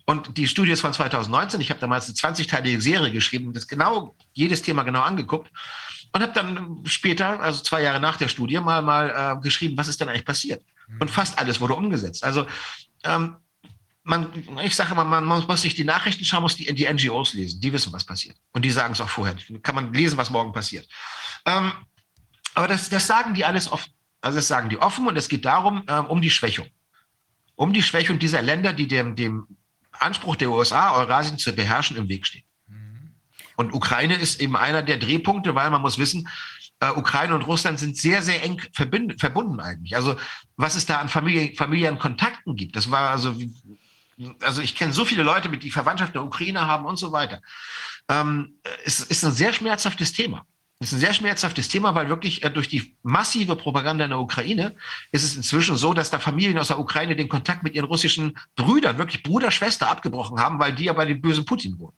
[0.05, 1.59] Und die Studie ist von 2019.
[1.59, 5.51] Ich habe damals eine 20-teilige Serie geschrieben, das genau jedes Thema genau angeguckt
[6.13, 9.88] und habe dann später, also zwei Jahre nach der Studie, mal mal äh, geschrieben, was
[9.88, 10.63] ist denn eigentlich passiert?
[10.99, 12.23] Und fast alles wurde umgesetzt.
[12.23, 12.47] Also
[13.03, 13.35] ähm,
[14.03, 14.31] man,
[14.63, 17.59] ich sage immer, man muss sich die Nachrichten schauen, muss die, die NGOs lesen.
[17.59, 18.38] Die wissen, was passiert.
[18.53, 19.35] Und die sagen es auch vorher.
[19.61, 20.88] Kann man lesen, was morgen passiert.
[21.45, 21.73] Ähm,
[22.53, 23.91] aber das, das sagen die alles offen.
[24.22, 26.68] Also das sagen die offen und es geht darum, ähm, um die Schwächung.
[27.56, 29.48] Um die Schwächung dieser Länder, die dem, dem
[29.91, 32.44] Anspruch der USA, Eurasien zu beherrschen, im Weg stehen.
[33.57, 36.30] Und Ukraine ist eben einer der Drehpunkte, weil man muss wissen,
[36.80, 39.95] äh, Ukraine und Russland sind sehr, sehr eng verbunden eigentlich.
[39.95, 40.15] Also
[40.56, 43.35] was es da an Familie, familiären Kontakten gibt, das war also
[44.41, 47.41] also ich kenne so viele Leute, mit die Verwandtschaft der Ukraine haben und so weiter.
[48.10, 50.45] Ähm, es ist ein sehr schmerzhaftes Thema.
[50.79, 54.19] Es ist ein sehr schmerzhaftes Thema, weil wirklich äh, durch die massive Propaganda in der
[54.19, 54.75] Ukraine
[55.11, 58.37] ist es inzwischen so, dass da Familien aus der Ukraine den Kontakt mit ihren russischen
[58.55, 61.97] Brüdern, wirklich Bruder, Schwester abgebrochen haben, weil die ja bei dem bösen Putin wohnen.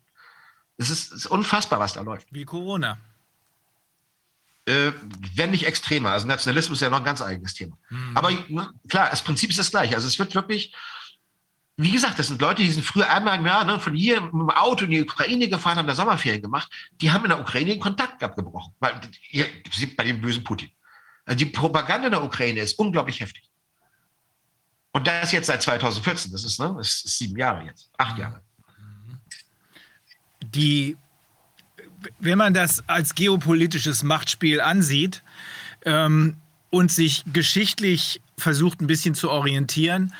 [0.78, 2.28] Es ist, ist unfassbar, was da läuft.
[2.32, 2.98] Wie Corona.
[4.66, 4.94] Äh,
[5.36, 6.12] wenn nicht extremer.
[6.12, 7.78] Also Nationalismus ist ja noch ein ganz eigenes Thema.
[7.90, 8.16] Mhm.
[8.16, 9.96] Aber ne, klar, das Prinzip ist das gleiche.
[9.96, 10.74] Also es wird wirklich
[11.82, 14.50] wie gesagt, das sind Leute, die sind früher einmal im ne, von hier mit dem
[14.50, 16.70] Auto in die Ukraine gefahren, haben da Sommerferien gemacht.
[17.00, 18.74] Die haben in der Ukraine den Kontakt abgebrochen,
[19.72, 20.70] seht bei dem bösen Putin.
[21.26, 23.50] Also die Propaganda in der Ukraine ist unglaublich heftig.
[24.92, 28.42] Und das jetzt seit 2014, das ist, ne, das ist sieben Jahre jetzt, acht Jahre.
[30.44, 30.98] Die,
[32.20, 35.24] wenn man das als geopolitisches Machtspiel ansieht
[35.86, 36.36] ähm,
[36.72, 40.14] und sich geschichtlich versucht, ein bisschen zu orientieren,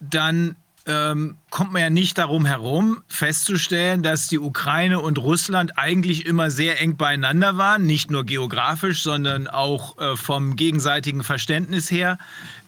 [0.00, 0.56] dann
[0.86, 6.50] ähm, kommt man ja nicht darum herum, festzustellen, dass die Ukraine und Russland eigentlich immer
[6.50, 12.18] sehr eng beieinander waren, nicht nur geografisch, sondern auch äh, vom gegenseitigen Verständnis her.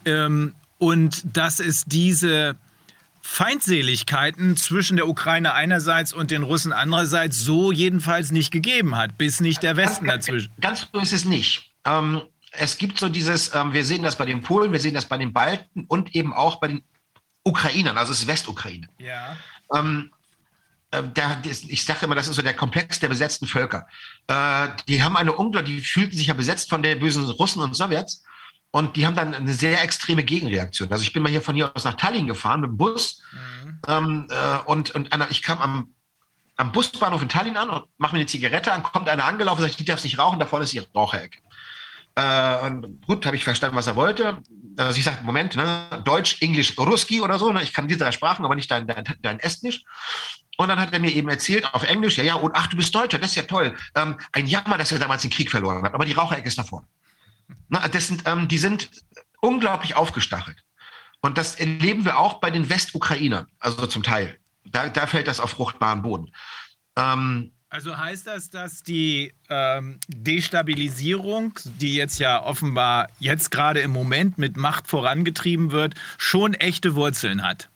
[0.05, 2.57] Ähm, und dass es diese
[3.21, 9.41] Feindseligkeiten zwischen der Ukraine einerseits und den Russen andererseits so jedenfalls nicht gegeben hat, bis
[9.41, 10.53] nicht der Westen dazwischen.
[10.61, 11.73] Ganz so ist es nicht.
[11.85, 12.23] Ähm,
[12.53, 15.19] es gibt so dieses, ähm, wir sehen das bei den Polen, wir sehen das bei
[15.19, 16.83] den Balten und eben auch bei den
[17.47, 18.89] Ukrainern, also es ist Westukraine.
[18.99, 19.37] Ja.
[19.75, 20.11] Ähm,
[20.91, 23.87] äh, der, ich sage immer, das ist so der Komplex der besetzten Völker.
[24.27, 27.75] Äh, die haben eine unglaubliche, die fühlten sich ja besetzt von der bösen Russen und
[27.75, 28.25] Sowjets.
[28.73, 30.91] Und die haben dann eine sehr extreme Gegenreaktion.
[30.91, 33.23] Also ich bin mal hier von hier aus nach Tallinn gefahren mit dem Bus.
[33.33, 33.81] Mhm.
[33.89, 35.95] Ähm, äh, und und einer, ich kam am,
[36.57, 39.69] am Busbahnhof in Tallinn an und mache mir eine Zigarette an, kommt einer angelaufen und
[39.69, 41.39] sagt, ich darf nicht rauchen, da vorne ist die Raucherecke.
[42.17, 44.43] Äh, und gut, habe ich verstanden, was er wollte.
[44.77, 47.53] Also ich sagte, Moment, ne, Deutsch, Englisch, Ruski oder so.
[47.53, 49.83] Ne, ich kann diese drei Sprachen, aber nicht dein, dein, dein Estnisch.
[50.59, 52.95] Und dann hat er mir eben erzählt, auf Englisch, ja, ja, und ach, du bist
[52.95, 53.77] Deutscher, das ist ja toll.
[53.95, 56.87] Ähm, ein Jammer, dass er damals den Krieg verloren hat, aber die Raucherecke ist davor.
[57.69, 58.91] Na, das sind, ähm, die sind
[59.41, 60.63] unglaublich aufgestachelt.
[61.21, 64.39] Und das erleben wir auch bei den Westukrainern, also zum Teil.
[64.65, 66.33] Da, da fällt das auf fruchtbaren Boden.
[66.97, 73.91] Ähm, also heißt das, dass die ähm, Destabilisierung, die jetzt ja offenbar jetzt gerade im
[73.91, 77.69] Moment mit Macht vorangetrieben wird, schon echte Wurzeln hat?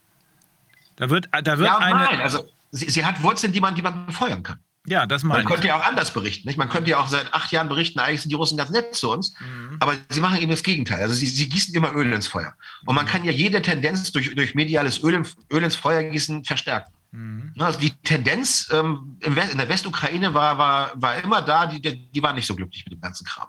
[0.97, 1.99] Da wird, da wird ja, eine.
[1.99, 4.59] Nein, also sie, sie, hat Wurzeln, die man, die man befeuern kann.
[4.87, 6.49] Ja, das meine Man könnte ja auch anders berichten.
[6.49, 6.57] Nicht?
[6.57, 9.11] Man könnte ja auch seit acht Jahren berichten, eigentlich sind die Russen ganz nett zu
[9.11, 9.35] uns.
[9.39, 9.77] Mhm.
[9.81, 11.03] Aber sie machen eben das Gegenteil.
[11.03, 12.55] Also sie, sie, gießen immer Öl ins Feuer.
[12.87, 13.11] Und man mhm.
[13.11, 15.23] kann ja jede Tendenz durch, durch mediales Öl,
[15.53, 16.91] Öl ins Feuer gießen verstärken.
[17.13, 17.55] Mhm.
[17.59, 22.37] Also die Tendenz ähm, in der Westukraine war, war, war immer da, die, die waren
[22.37, 23.49] nicht so glücklich mit dem ganzen Kram.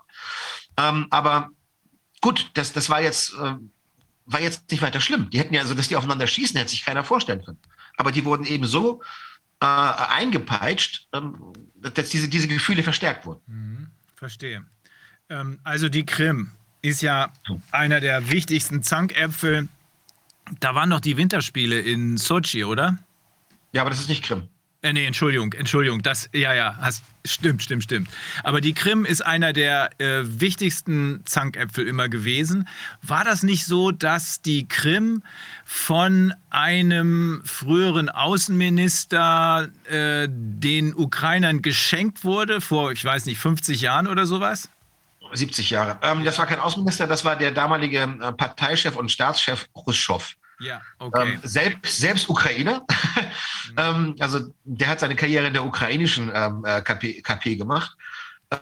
[0.78, 1.50] Ähm, aber
[2.22, 3.56] gut, das, das war jetzt, äh,
[4.26, 5.30] war jetzt nicht weiter schlimm.
[5.30, 7.60] Die hätten ja, also dass die aufeinander schießen, hätte sich keiner vorstellen können.
[7.98, 9.02] Aber die wurden eben so
[9.60, 13.42] äh, eingepeitscht, ähm, dass diese, diese Gefühle verstärkt wurden.
[13.48, 13.88] Mhm.
[14.16, 14.66] Verstehe.
[15.30, 16.52] Ähm, also die Krim
[16.82, 17.32] ist ja
[17.72, 19.70] einer der wichtigsten Zankäpfel
[20.60, 22.98] Da waren noch die Winterspiele in Sochi, oder?
[23.74, 24.50] Ja, aber das ist nicht Krim.
[24.84, 26.02] Äh, nee, Entschuldigung, Entschuldigung.
[26.02, 28.10] Das, ja, ja, hast, stimmt, stimmt, stimmt.
[28.44, 32.68] Aber die Krim ist einer der äh, wichtigsten Zankäpfel immer gewesen.
[33.04, 35.22] War das nicht so, dass die Krim
[35.66, 44.08] von einem früheren Außenminister äh, den Ukrainern geschenkt wurde, vor, ich weiß nicht, 50 Jahren
[44.08, 44.70] oder sowas?
[45.32, 46.00] 70 Jahre.
[46.02, 50.36] Ähm, das war kein Außenminister, das war der damalige äh, Parteichef und Staatschef Khrushchev.
[50.62, 51.34] Ja, okay.
[51.34, 52.86] Ähm, selbst, selbst Ukrainer.
[53.78, 57.96] ähm, also der hat seine Karriere in der ukrainischen ähm, äh, KP, KP gemacht.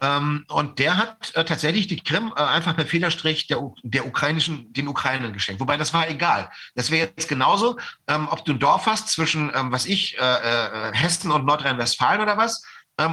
[0.02, 4.72] Ähm, und der hat äh, tatsächlich die Krim äh, einfach per Federstrich der, der ukrainischen,
[4.72, 5.60] den Ukrainern geschenkt.
[5.60, 6.50] Wobei das war egal.
[6.76, 10.22] Das wäre jetzt genauso, ähm, ob du ein Dorf hast zwischen, ähm, was ich, äh,
[10.22, 12.64] äh, Hessen und Nordrhein-Westfalen oder was.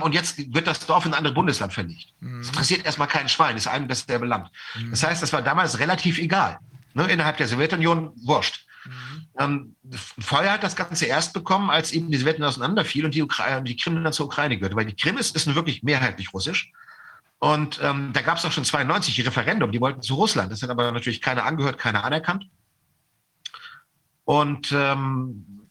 [0.02, 2.08] Und jetzt wird das Dorf in ein anderes Bundesland verlegt.
[2.18, 2.40] Mhm.
[2.40, 4.50] Das interessiert erstmal keinen Schwein, ist einem dasselbe Land.
[4.74, 4.90] Mhm.
[4.90, 6.58] Das heißt, das war damals relativ egal.
[6.94, 7.04] Ne?
[7.04, 8.65] Innerhalb der Sowjetunion wurscht.
[8.86, 9.26] Mhm.
[9.38, 9.76] Ähm,
[10.18, 13.76] Feuer hat das Ganze erst bekommen, als eben die Sowjetunion auseinanderfiel und die, Ukra die
[13.76, 14.76] Krim dann zur Ukraine gehörte.
[14.76, 16.72] Weil die Krim ist, ist wirklich mehrheitlich russisch.
[17.38, 20.50] Und ähm, da gab es auch schon 92 ein Referendum, die wollten zu Russland.
[20.50, 22.46] Das hat aber natürlich keiner angehört, keiner anerkannt.
[24.24, 25.68] Und ähm,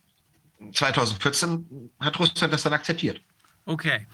[0.74, 3.22] 2014 hat Russland das dann akzeptiert.
[3.66, 4.08] Okay.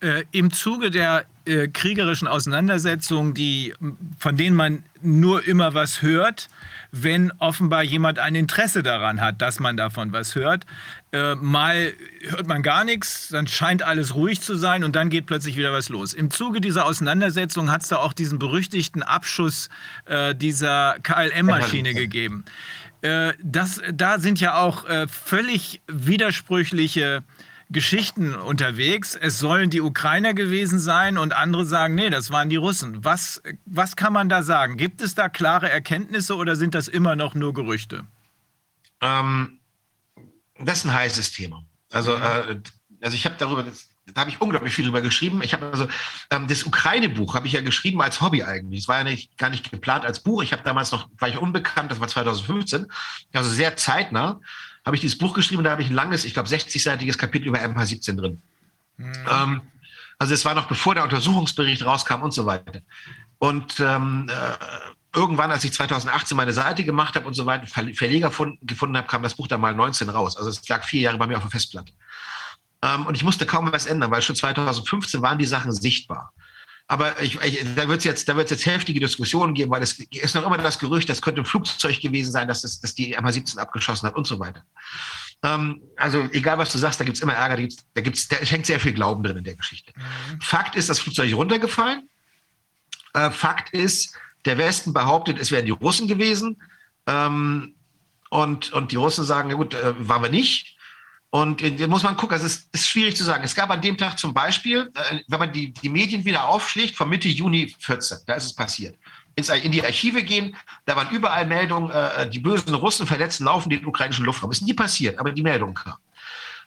[0.00, 3.74] Äh, Im Zuge der äh, kriegerischen Auseinandersetzungen, die,
[4.18, 6.48] von denen man nur immer was hört,
[6.90, 10.64] wenn offenbar jemand ein Interesse daran hat, dass man davon was hört.
[11.12, 11.92] Äh, mal
[12.22, 15.72] hört man gar nichts, dann scheint alles ruhig zu sein und dann geht plötzlich wieder
[15.72, 16.14] was los.
[16.14, 19.68] Im Zuge dieser Auseinandersetzung hat es da auch diesen berüchtigten Abschuss
[20.06, 22.44] äh, dieser KLM-Maschine gegeben.
[23.02, 27.22] Äh, das, da sind ja auch äh, völlig widersprüchliche
[27.74, 29.14] Geschichten unterwegs.
[29.14, 33.04] Es sollen die Ukrainer gewesen sein und andere sagen, nee, das waren die Russen.
[33.04, 34.78] Was, was kann man da sagen?
[34.78, 38.06] Gibt es da klare Erkenntnisse oder sind das immer noch nur Gerüchte?
[39.02, 39.58] Ähm,
[40.58, 41.64] das ist ein heißes Thema.
[41.90, 42.60] Also, äh,
[43.02, 43.64] also ich habe darüber,
[44.06, 45.42] da habe ich unglaublich viel drüber geschrieben.
[45.42, 45.86] Ich habe also
[46.30, 48.80] ähm, das Ukraine-Buch habe ich ja geschrieben als Hobby eigentlich.
[48.80, 50.42] Es war ja nicht, gar nicht geplant als Buch.
[50.42, 52.86] Ich habe damals noch, war ich unbekannt, das war 2015,
[53.32, 54.40] also sehr zeitnah
[54.84, 57.58] habe ich dieses Buch geschrieben, da habe ich ein langes, ich glaube 60-seitiges Kapitel über
[57.58, 58.42] MH17 drin.
[58.96, 59.12] Mhm.
[59.30, 59.62] Ähm,
[60.18, 62.80] also es war noch bevor der Untersuchungsbericht rauskam und so weiter.
[63.38, 68.30] Und ähm, äh, irgendwann, als ich 2018 meine Seite gemacht habe und so weiter, Verleger
[68.30, 70.36] von, gefunden habe, kam das Buch dann mal 19 raus.
[70.36, 71.92] Also es lag vier Jahre bei mir auf der Festplatte.
[72.82, 76.32] Ähm, und ich musste kaum was ändern, weil schon 2015 waren die Sachen sichtbar.
[76.86, 80.46] Aber ich, ich, da wird es jetzt, jetzt heftige Diskussionen geben, weil es ist noch
[80.46, 84.06] immer das Gerücht, das könnte ein Flugzeug gewesen sein, dass, das, dass die MH17 abgeschossen
[84.06, 84.62] hat und so weiter.
[85.42, 88.28] Ähm, also egal, was du sagst, da gibt es immer Ärger, da, gibt's, da, gibt's,
[88.28, 89.92] da hängt sehr viel Glauben drin in der Geschichte.
[89.96, 90.40] Mhm.
[90.40, 92.08] Fakt ist, das Flugzeug ist runtergefallen.
[93.14, 96.62] Äh, Fakt ist, der Westen behauptet, es wären die Russen gewesen.
[97.06, 97.74] Ähm,
[98.30, 100.73] und, und die Russen sagen, na gut, äh, waren wir nicht.
[101.34, 103.42] Und da muss man gucken, also es ist schwierig zu sagen.
[103.42, 106.94] Es gab an dem Tag zum Beispiel, äh, wenn man die, die Medien wieder aufschlägt,
[106.94, 108.96] von Mitte Juni 14, da ist es passiert.
[109.34, 113.84] In die Archive gehen, da waren überall Meldungen, äh, die bösen Russen verletzen laufen den
[113.84, 114.52] ukrainischen Luftraum.
[114.52, 115.96] Ist nie passiert, aber die Meldung kam.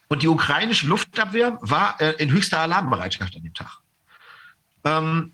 [0.09, 3.79] Und die ukrainische Luftabwehr war äh, in höchster Alarmbereitschaft an dem Tag.
[4.83, 5.31] Ähm,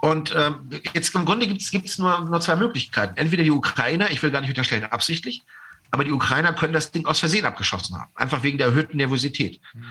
[0.00, 3.16] und ähm, jetzt im Grunde gibt es nur, nur zwei Möglichkeiten.
[3.16, 5.44] Entweder die Ukrainer, ich will gar nicht unterstellen, absichtlich,
[5.90, 9.60] aber die Ukrainer können das Ding aus Versehen abgeschossen haben, einfach wegen der erhöhten Nervosität.
[9.74, 9.84] Mhm.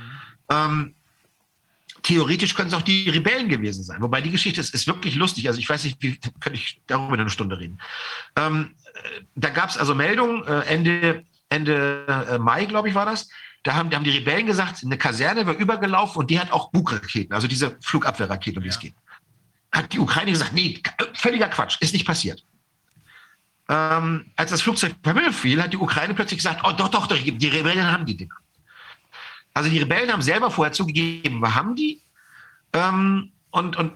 [0.50, 0.96] Ähm,
[2.04, 4.02] theoretisch können es auch die Rebellen gewesen sein.
[4.02, 5.48] Wobei die Geschichte ist, ist wirklich lustig.
[5.48, 7.80] Also ich weiß nicht, wie könnte ich darüber eine Stunde reden.
[8.36, 8.76] Ähm,
[9.36, 13.30] da gab es also Meldungen äh, Ende, Ende äh, Mai, glaube ich, war das.
[13.64, 16.70] Da haben, da haben die Rebellen gesagt, eine Kaserne war übergelaufen und die hat auch
[16.72, 18.76] Bug-Raketen, also diese Flugabwehrraketen, um die ja.
[18.76, 18.94] es geht.
[19.72, 20.82] Hat die Ukraine gesagt, nee,
[21.14, 22.44] völliger Quatsch, ist nicht passiert
[23.74, 27.08] ähm, als das Flugzeug per Himmel fiel, hat die Ukraine plötzlich gesagt, oh doch, doch,
[27.08, 28.36] doch, die Rebellen haben die Dinger.
[29.54, 32.02] Also die Rebellen haben selber vorher zugegeben, wir haben die.
[32.74, 33.94] Ähm, und und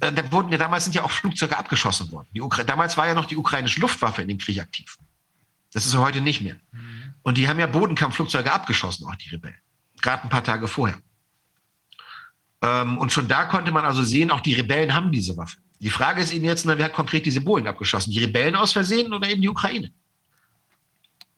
[0.00, 2.28] äh, da wurden ja damals sind ja auch Flugzeuge abgeschossen worden.
[2.66, 4.98] Damals war ja noch die ukrainische Luftwaffe in dem Krieg aktiv.
[5.72, 6.56] Das ist heute nicht mehr.
[6.72, 7.14] Mhm.
[7.22, 9.58] Und die haben ja Bodenkampfflugzeuge abgeschossen, auch die Rebellen.
[10.00, 10.98] Gerade ein paar Tage vorher.
[12.62, 15.58] Ähm, und schon da konnte man also sehen, auch die Rebellen haben diese Waffe.
[15.82, 18.12] Die Frage ist Ihnen jetzt, wer hat konkret diese Boeing abgeschossen?
[18.12, 19.90] Die Rebellen aus Versehen oder eben die Ukraine?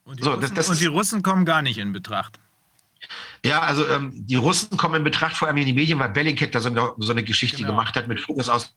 [0.04, 2.38] Und die, so, Russen, das, das und die Russen kommen gar nicht in Betracht.
[3.42, 6.54] Ja, also ähm, die Russen kommen in Betracht, vor allem in die Medien, weil Bellingcat
[6.54, 7.70] da so eine, so eine Geschichte genau.
[7.70, 8.74] gemacht hat mit Fokus aus.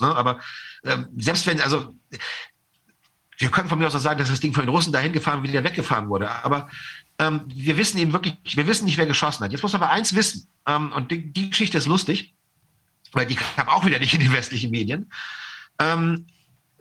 [0.00, 0.06] Ne?
[0.06, 0.38] Aber
[0.84, 1.92] ähm, selbst wenn, also
[3.38, 5.42] wir können von mir aus auch sagen, dass das Ding von den Russen dahin gefahren
[5.42, 6.30] wieder weggefahren wurde.
[6.30, 6.68] Aber
[7.18, 9.50] ähm, wir wissen eben wirklich, wir wissen nicht, wer geschossen hat.
[9.50, 12.36] Jetzt muss man aber eins wissen, ähm, und die, die Geschichte ist lustig
[13.12, 15.10] weil die kam auch wieder nicht in die westlichen Medien.
[15.78, 16.26] Ähm,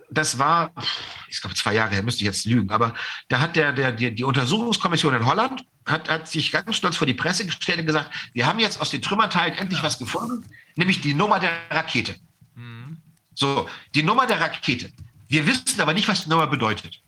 [0.09, 0.71] das war,
[1.27, 2.93] ich glaube zwei Jahre her, müsste ich jetzt lügen, aber
[3.27, 7.07] da hat der, der, die, die Untersuchungskommission in Holland hat, hat sich ganz stolz vor
[7.07, 10.45] die Presse gestellt und gesagt, wir haben jetzt aus den Trümmerteilen endlich was gefunden,
[10.75, 12.15] nämlich die Nummer der Rakete.
[12.55, 12.97] Mhm.
[13.35, 14.91] So, die Nummer der Rakete.
[15.27, 17.01] Wir wissen aber nicht, was die Nummer bedeutet.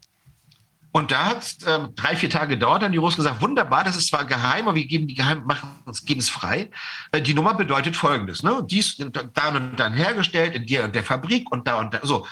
[0.91, 3.95] Und da hat es äh, drei, vier Tage gedauert, dann die Russen gesagt, wunderbar, das
[3.95, 6.71] ist zwar geheim, aber wir geben die geheim, machen uns, geben es frei.
[7.11, 8.65] Äh, die Nummer bedeutet folgendes, ne?
[8.67, 11.99] Dies da und dann hergestellt, in der und der Fabrik und da und da.
[12.03, 12.25] So.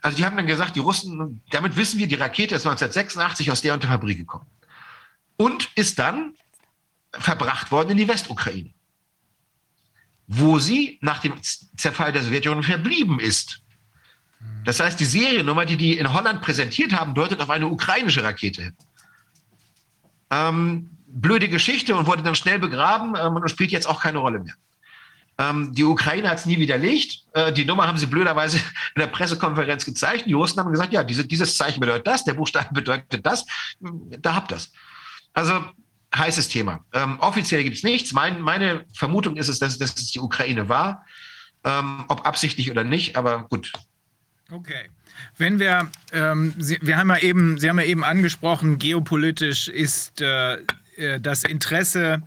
[0.00, 3.62] Also die haben dann gesagt, die Russen, damit wissen wir, die Rakete ist 1986 aus
[3.62, 4.46] der und der Fabrik gekommen.
[5.36, 6.34] Und ist dann
[7.12, 8.72] verbracht worden in die Westukraine,
[10.28, 11.34] wo sie nach dem
[11.76, 13.63] Zerfall der Sowjetunion verblieben ist.
[14.64, 18.62] Das heißt, die Seriennummer, die die in Holland präsentiert haben, deutet auf eine ukrainische Rakete
[18.62, 18.76] hin.
[20.30, 24.40] Ähm, blöde Geschichte und wurde dann schnell begraben ähm, und spielt jetzt auch keine Rolle
[24.40, 24.54] mehr.
[25.36, 27.24] Ähm, die Ukraine hat es nie widerlegt.
[27.32, 28.58] Äh, die Nummer haben sie blöderweise
[28.94, 30.26] in der Pressekonferenz gezeigt.
[30.26, 33.44] Die Russen haben gesagt, ja, diese, dieses Zeichen bedeutet das, der Buchstabe bedeutet das.
[33.80, 34.72] Da habt das.
[35.32, 35.64] Also
[36.16, 36.84] heißes Thema.
[36.92, 38.12] Ähm, offiziell gibt es nichts.
[38.12, 41.04] Mein, meine Vermutung ist es, dass, dass es die Ukraine war.
[41.64, 43.72] Ähm, ob absichtlich oder nicht, aber gut,
[44.50, 44.90] Okay.
[45.38, 50.20] Wenn wir, ähm, Sie, wir haben ja eben, Sie haben ja eben angesprochen, geopolitisch ist
[50.20, 50.58] äh,
[50.96, 52.22] äh, das Interesse,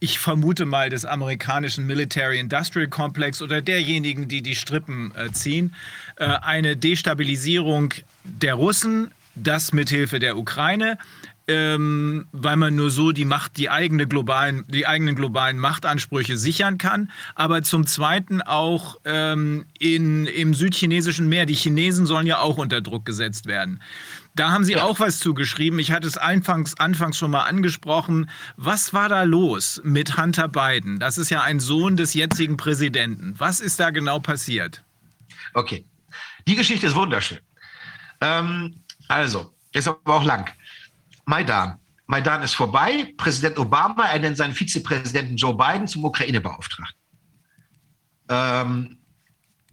[0.00, 5.74] ich vermute mal, des amerikanischen Military Industrial Complex oder derjenigen, die die Strippen äh, ziehen,
[6.16, 7.94] äh, eine Destabilisierung
[8.24, 10.98] der Russen, das mithilfe der Ukraine
[11.48, 16.78] ähm, weil man nur so die Macht, die, eigene globalen, die eigenen globalen Machtansprüche sichern
[16.78, 21.46] kann, aber zum Zweiten auch ähm, in, im südchinesischen Meer.
[21.46, 23.80] Die Chinesen sollen ja auch unter Druck gesetzt werden.
[24.34, 24.82] Da haben Sie ja.
[24.82, 25.78] auch was zugeschrieben.
[25.78, 28.28] Ich hatte es anfangs, anfangs schon mal angesprochen.
[28.56, 30.98] Was war da los mit Hunter Biden?
[30.98, 33.34] Das ist ja ein Sohn des jetzigen Präsidenten.
[33.38, 34.82] Was ist da genau passiert?
[35.54, 35.86] Okay,
[36.46, 37.38] die Geschichte ist wunderschön.
[38.20, 38.74] Ähm,
[39.08, 40.50] also, ist aber auch lang.
[41.26, 41.78] Maidan.
[42.06, 43.12] Maidan ist vorbei.
[43.16, 47.00] Präsident Obama ernennt seinen Vizepräsidenten Joe Biden zum Ukraine-Beauftragten.
[48.28, 48.98] Ähm,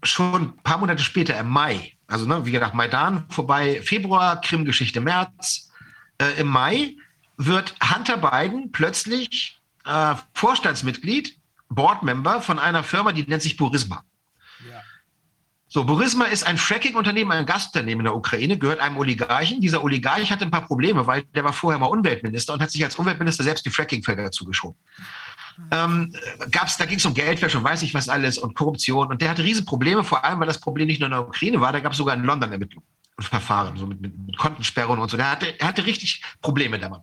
[0.04, 5.00] schon ein paar Monate später, im Mai, also ne, wie gesagt, Maidan vorbei, Februar, Krim-Geschichte
[5.00, 5.72] März.
[6.18, 6.96] Äh, Im Mai
[7.38, 11.38] wird Hunter Biden plötzlich äh, Vorstandsmitglied,
[11.70, 14.04] Boardmember von einer Firma, die nennt sich Burisma.
[15.74, 19.60] So, Burisma ist ein Fracking-Unternehmen, ein Gastunternehmen in der Ukraine, gehört einem Oligarchen.
[19.60, 22.84] Dieser Oligarch hatte ein paar Probleme, weil der war vorher mal Umweltminister und hat sich
[22.84, 24.78] als Umweltminister selbst die Fracking-Felder zugeschoben.
[25.72, 26.14] Ähm,
[26.52, 29.08] gab's, da ging es um Geldwäsche und weiß ich was alles und Korruption.
[29.08, 31.60] Und der hatte riesen Probleme, vor allem, weil das Problem nicht nur in der Ukraine
[31.60, 32.86] war, da gab es sogar in London Ermittlungen
[33.18, 35.18] und Verfahren, so mit, mit, mit Kontensperren und so.
[35.18, 37.02] Der hatte, er hatte richtig Probleme, Mann.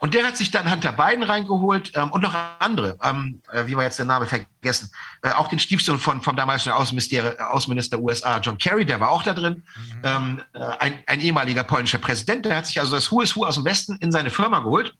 [0.00, 3.76] Und der hat sich dann Hunter Biden reingeholt ähm, und noch andere, ähm, äh, wie
[3.76, 4.92] wir jetzt den Namen vergessen,
[5.22, 9.24] äh, auch den Stiefsohn von, vom damaligen Außenminister, Außenminister USA, John Kerry, der war auch
[9.24, 10.00] da drin, mhm.
[10.04, 13.44] ähm, äh, ein, ein ehemaliger polnischer Präsident, der hat sich also das Who is Who
[13.44, 14.94] aus dem Westen in seine Firma geholt.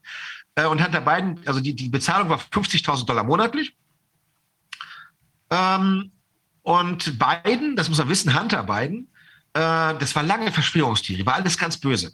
[0.56, 3.76] Äh, und Hunter Biden, also die, die Bezahlung war 50.000 Dollar monatlich.
[5.50, 6.10] Ähm,
[6.62, 9.08] und Biden, das muss man wissen, Hunter Biden,
[9.54, 12.12] äh, das war lange Verschwörungstheorie, war alles ganz böse.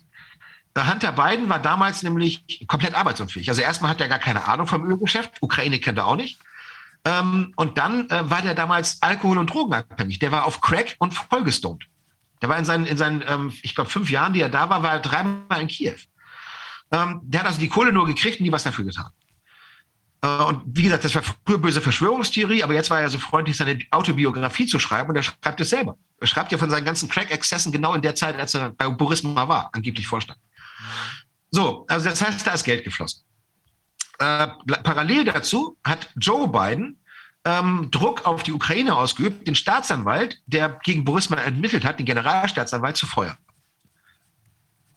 [0.77, 3.49] Hunter Biden war damals nämlich komplett arbeitsunfähig.
[3.49, 6.41] Also erstmal hat er gar keine Ahnung vom Ölgeschäft, Ukraine kennt er auch nicht.
[7.05, 10.19] Ähm, und dann äh, war der damals Alkohol- und Drogenabhängig.
[10.19, 11.87] Der war auf Crack und vollgestoned.
[12.43, 14.83] Der war in seinen, in seinen ähm, ich glaube, fünf Jahren, die er da war,
[14.83, 15.97] war er dreimal in Kiew.
[16.91, 19.11] Ähm, der hat also die Kohle nur gekriegt und nie was dafür getan.
[20.23, 23.57] Äh, und wie gesagt, das war früher böse Verschwörungstheorie, aber jetzt war er so freundlich,
[23.57, 25.97] seine Autobiografie zu schreiben und er schreibt es selber.
[26.21, 29.47] Er schreibt ja von seinen ganzen Crack-Exzessen genau in der Zeit, als er bei Burisma
[29.47, 30.39] war, angeblich Vorstand.
[31.51, 33.23] So, also das heißt, da ist Geld geflossen.
[34.19, 34.49] Äh,
[34.83, 36.99] parallel dazu hat Joe Biden
[37.45, 42.97] ähm, Druck auf die Ukraine ausgeübt, den Staatsanwalt, der gegen Burisma ermittelt hat, den Generalstaatsanwalt
[42.97, 43.37] zu feuern.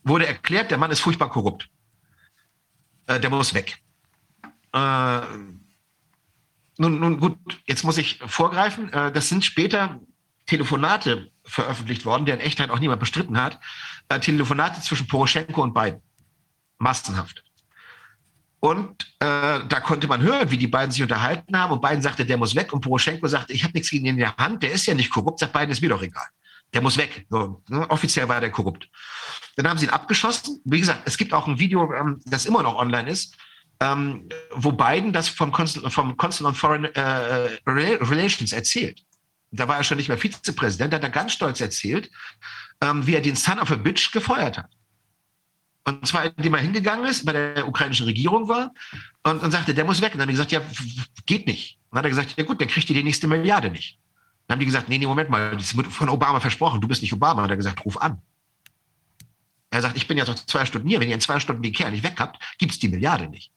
[0.04, 1.70] Wurde erklärt, der Mann ist furchtbar korrupt.
[3.08, 3.82] Äh, der muss weg.
[4.74, 5.22] Äh,
[6.78, 8.92] nun, nun gut, jetzt muss ich vorgreifen.
[8.94, 10.00] Äh, das sind später
[10.46, 13.60] Telefonate veröffentlicht worden, deren Echtheit auch niemand bestritten hat.
[14.10, 16.02] Äh, Telefonate zwischen Poroschenko und Biden
[16.80, 17.44] massenhaft.
[18.60, 21.74] Und äh, da konnte man hören, wie die beiden sich unterhalten haben.
[21.74, 22.74] Und Biden sagte, der muss weg.
[22.74, 24.64] Und Poroschenko sagte, ich habe nichts gegen ihn in der Hand.
[24.64, 25.40] Der ist ja nicht korrupt.
[25.40, 26.26] Sagt Biden, ist mir doch egal.
[26.74, 27.26] Der muss weg.
[27.30, 27.90] So, ne?
[27.90, 28.90] Offiziell war der korrupt.
[29.56, 30.62] Dann haben sie ihn abgeschossen.
[30.66, 33.36] Wie gesagt, es gibt auch ein Video, ähm, das immer noch online ist,
[33.80, 39.02] ähm, wo Biden das vom Consul, vom Consul on Foreign äh, Relations erzählt.
[39.52, 40.94] Da war er schon nicht mehr Vizepräsident.
[40.94, 42.10] Hat er ganz stolz erzählt,
[42.82, 44.70] ähm, wie er den Son of a Bitch gefeuert hat.
[45.86, 48.74] Und zwar, indem er hingegangen ist, bei der ukrainischen Regierung war
[49.24, 50.14] und, und sagte, der muss weg.
[50.14, 50.62] Und dann haben die gesagt, ja,
[51.26, 51.80] geht nicht.
[51.90, 53.98] Und dann hat er gesagt, ja gut, dann kriegt ihr die nächste Milliarde nicht.
[54.48, 57.02] Dann haben die gesagt, nee, nee, Moment mal, das wird von Obama versprochen, du bist
[57.02, 57.42] nicht Obama.
[57.42, 58.22] Und er hat gesagt, ruf an.
[59.70, 61.00] Er sagt, ich bin jetzt noch zwei Stunden hier.
[61.00, 63.52] Wenn ihr in zwei Stunden den Kerl nicht weg habt, gibt es die Milliarde nicht.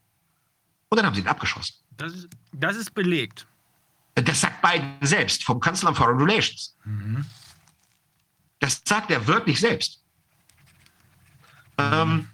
[0.89, 1.75] Und dann haben sie ihn abgeschossen.
[1.97, 3.47] Das ist, das ist belegt.
[4.15, 6.77] Das sagt Biden selbst vom Kanzleramt Foreign Relations.
[8.61, 10.01] Das sagt er wirklich selbst.
[11.79, 12.29] Ähm,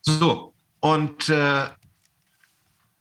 [0.00, 1.68] so, und äh,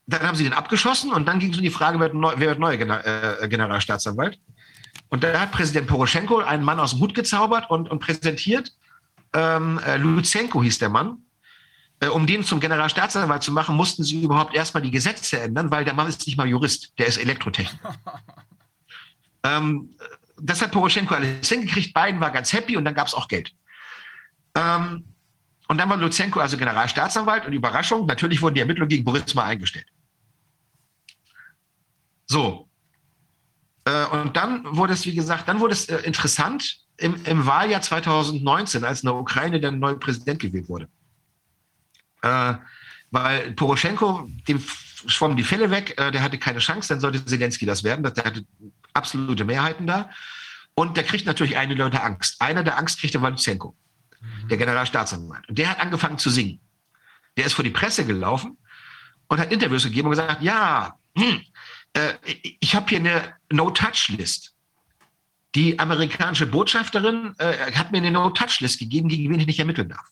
[0.07, 2.33] dann haben sie den abgeschossen und dann ging es um die Frage, wer wird, neu,
[2.35, 4.39] wer wird neuer äh, Generalstaatsanwalt?
[5.09, 8.71] Und da hat Präsident Poroschenko einen Mann aus dem Hut gezaubert und, und präsentiert.
[9.33, 11.19] Ähm, äh, Luzenko hieß der Mann.
[11.99, 15.85] Äh, um den zum Generalstaatsanwalt zu machen, mussten sie überhaupt erstmal die Gesetze ändern, weil
[15.85, 17.95] der Mann ist nicht mal Jurist, der ist Elektrotechniker.
[19.43, 19.95] ähm,
[20.43, 21.93] das hat Poroschenko alles hingekriegt.
[21.93, 23.51] Biden war ganz happy und dann gab es auch Geld.
[24.55, 25.05] Ähm,
[25.69, 29.87] und dann war Luzenko also Generalstaatsanwalt und Überraschung, natürlich wurden die Ermittlungen gegen Burisma eingestellt.
[32.27, 32.67] So.
[33.85, 37.81] Äh, und dann wurde es, wie gesagt, dann wurde es äh, interessant im, im, Wahljahr
[37.81, 40.89] 2019, als in der Ukraine der neue Präsident gewählt wurde.
[42.21, 42.55] Äh,
[43.11, 44.61] weil Poroschenko, dem
[45.05, 48.23] schwommen die Fälle weg, äh, der hatte keine Chance, dann sollte Zelensky das werden, der
[48.23, 48.45] hatte
[48.93, 50.09] absolute Mehrheiten da.
[50.75, 52.41] Und der kriegt natürlich einige Leute Angst.
[52.41, 53.75] Einer, der Angst kriegte, war Luzenko,
[54.19, 54.47] mhm.
[54.47, 55.47] der Generalstaatsanwalt.
[55.49, 56.59] Und der hat angefangen zu singen.
[57.37, 58.57] Der ist vor die Presse gelaufen
[59.27, 61.41] und hat Interviews gegeben und gesagt, ja, hm,
[61.93, 62.13] äh,
[62.59, 64.53] ich habe hier eine No-Touch-List.
[65.55, 70.07] Die amerikanische Botschafterin äh, hat mir eine No-Touch-List gegeben, gegen wen ich nicht ermitteln darf.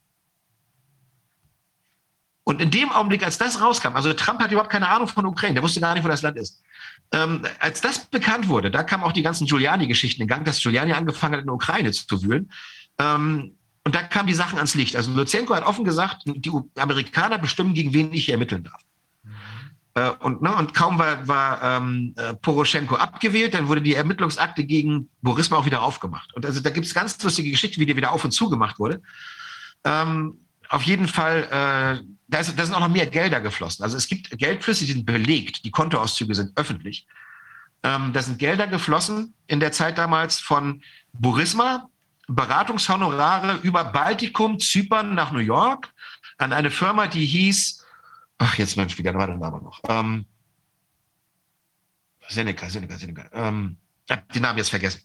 [2.44, 5.56] Und in dem Augenblick, als das rauskam, also Trump hat überhaupt keine Ahnung von Ukraine,
[5.56, 6.62] der wusste gar nicht, wo das Land ist.
[7.14, 10.94] Ähm, als das bekannt wurde, da kamen auch die ganzen Giuliani-Geschichten in Gang, dass Giuliani
[10.94, 12.52] angefangen hat, in der Ukraine zu wühlen.
[12.98, 14.96] Ähm, und da kamen die Sachen ans Licht.
[14.96, 18.82] Also Luzenko hat offen gesagt, die Amerikaner bestimmen, gegen wen ich ermitteln darf.
[19.94, 24.64] Äh, und, ne, und kaum war, war ähm, äh, Poroschenko abgewählt, dann wurde die Ermittlungsakte
[24.64, 26.34] gegen Borisma auch wieder aufgemacht.
[26.34, 28.80] Und also da gibt es ganz lustige Geschichten, wie die wieder auf und zu gemacht
[28.80, 29.02] wurde.
[29.84, 33.84] Ähm, auf jeden Fall, äh, da, ist, da sind auch noch mehr Gelder geflossen.
[33.84, 37.06] Also es gibt Geldflüsse, die sind belegt, die Kontoauszüge sind öffentlich.
[37.84, 40.82] Ähm, da sind Gelder geflossen in der Zeit damals von
[41.12, 41.90] Burisma,
[42.28, 45.92] Beratungshonorare über Baltikum, Zypern nach New York
[46.38, 47.86] an eine Firma, die hieß,
[48.38, 49.82] ach jetzt Mensch, wie war der Name noch?
[49.90, 50.26] Ähm,
[52.30, 53.30] Seneca, Seneca, Seneca.
[53.34, 55.02] Ähm, ich habe den Namen jetzt vergessen.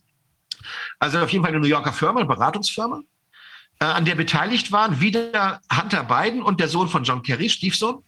[1.00, 3.02] Also auf jeden Fall eine New Yorker Firma, eine Beratungsfirma
[3.84, 8.02] an der beteiligt waren, wieder Hunter Biden und der Sohn von John Kerry, Stiefsohn.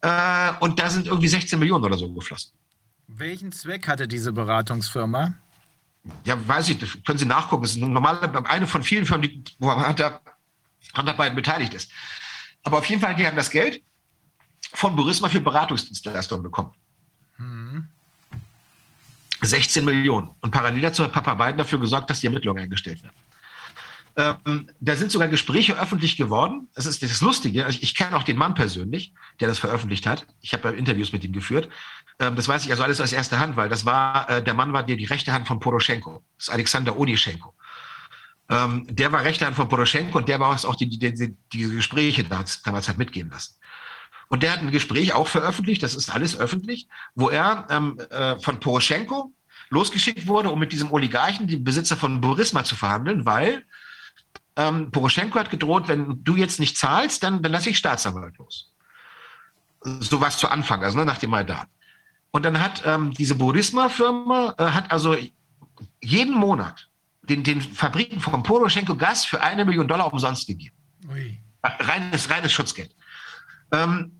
[0.00, 2.52] Äh, und da sind irgendwie 16 Millionen oder so geflossen.
[3.06, 5.34] Welchen Zweck hatte diese Beratungsfirma?
[6.24, 7.62] Ja, weiß ich, das können Sie nachgucken.
[7.62, 10.20] Das ist eine normale, eine von vielen Firmen, die, wo Hunter,
[10.96, 11.90] Hunter Biden beteiligt ist.
[12.62, 13.82] Aber auf jeden Fall, die haben das Geld
[14.72, 16.72] von Burisma für Beratungsdienstleistungen bekommen.
[17.38, 17.88] Mhm.
[19.40, 20.30] 16 Millionen.
[20.40, 23.14] Und parallel dazu hat Papa Biden dafür gesorgt, dass die Ermittlungen eingestellt werden.
[24.16, 26.68] Ähm, da sind sogar Gespräche öffentlich geworden.
[26.74, 27.66] Das ist das Lustige.
[27.68, 30.26] Ich, ich kenne auch den Mann persönlich, der das veröffentlicht hat.
[30.40, 31.68] Ich habe Interviews mit ihm geführt.
[32.20, 34.72] Ähm, das weiß ich also alles aus erster Hand, weil das war, äh, der Mann
[34.72, 36.22] war die, die rechte Hand von Poroschenko.
[36.36, 37.54] Das ist Alexander Onischenko.
[38.48, 41.70] Ähm, der war rechte Hand von Poroschenko und der war auch die, die, die, die
[41.70, 43.54] Gespräche damals, damals hat mitgehen lassen.
[44.28, 48.38] Und der hat ein Gespräch auch veröffentlicht, das ist alles öffentlich, wo er ähm, äh,
[48.40, 49.32] von Poroschenko
[49.70, 53.64] losgeschickt wurde, um mit diesem Oligarchen, dem Besitzer von Burisma, zu verhandeln, weil
[54.56, 58.72] ähm, Poroschenko hat gedroht, wenn du jetzt nicht zahlst, dann, dann lasse ich Staatsanwalt los.
[59.82, 61.66] So was zu Anfang, also ne, nach dem Maidan.
[62.30, 65.16] Und dann hat ähm, diese Burisma-Firma, äh, hat also
[66.02, 66.88] jeden Monat
[67.22, 70.76] den, den Fabriken von Poroschenko Gas für eine Million Dollar umsonst gegeben.
[71.08, 71.40] Ui.
[71.62, 72.94] Reines, reines Schutzgeld.
[73.72, 74.12] Ähm,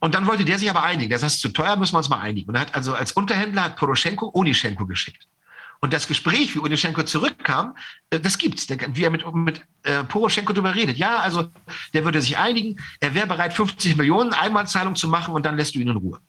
[0.00, 1.10] und dann wollte der sich aber einigen.
[1.10, 2.48] Das heißt, zu teuer müssen wir uns mal einigen.
[2.48, 5.26] Und er hat also als Unterhändler hat Poroschenko Onischenko geschickt.
[5.82, 7.74] Und das Gespräch, wie Onischenko zurückkam,
[8.10, 8.68] äh, das gibt's.
[8.68, 10.98] Wie er mit, mit äh, Poroschenko darüber redet.
[10.98, 11.50] Ja, also
[11.94, 15.74] der würde sich einigen, er wäre bereit, 50 Millionen Einmalzahlung zu machen und dann lässt
[15.74, 16.20] du ihn in Ruhe.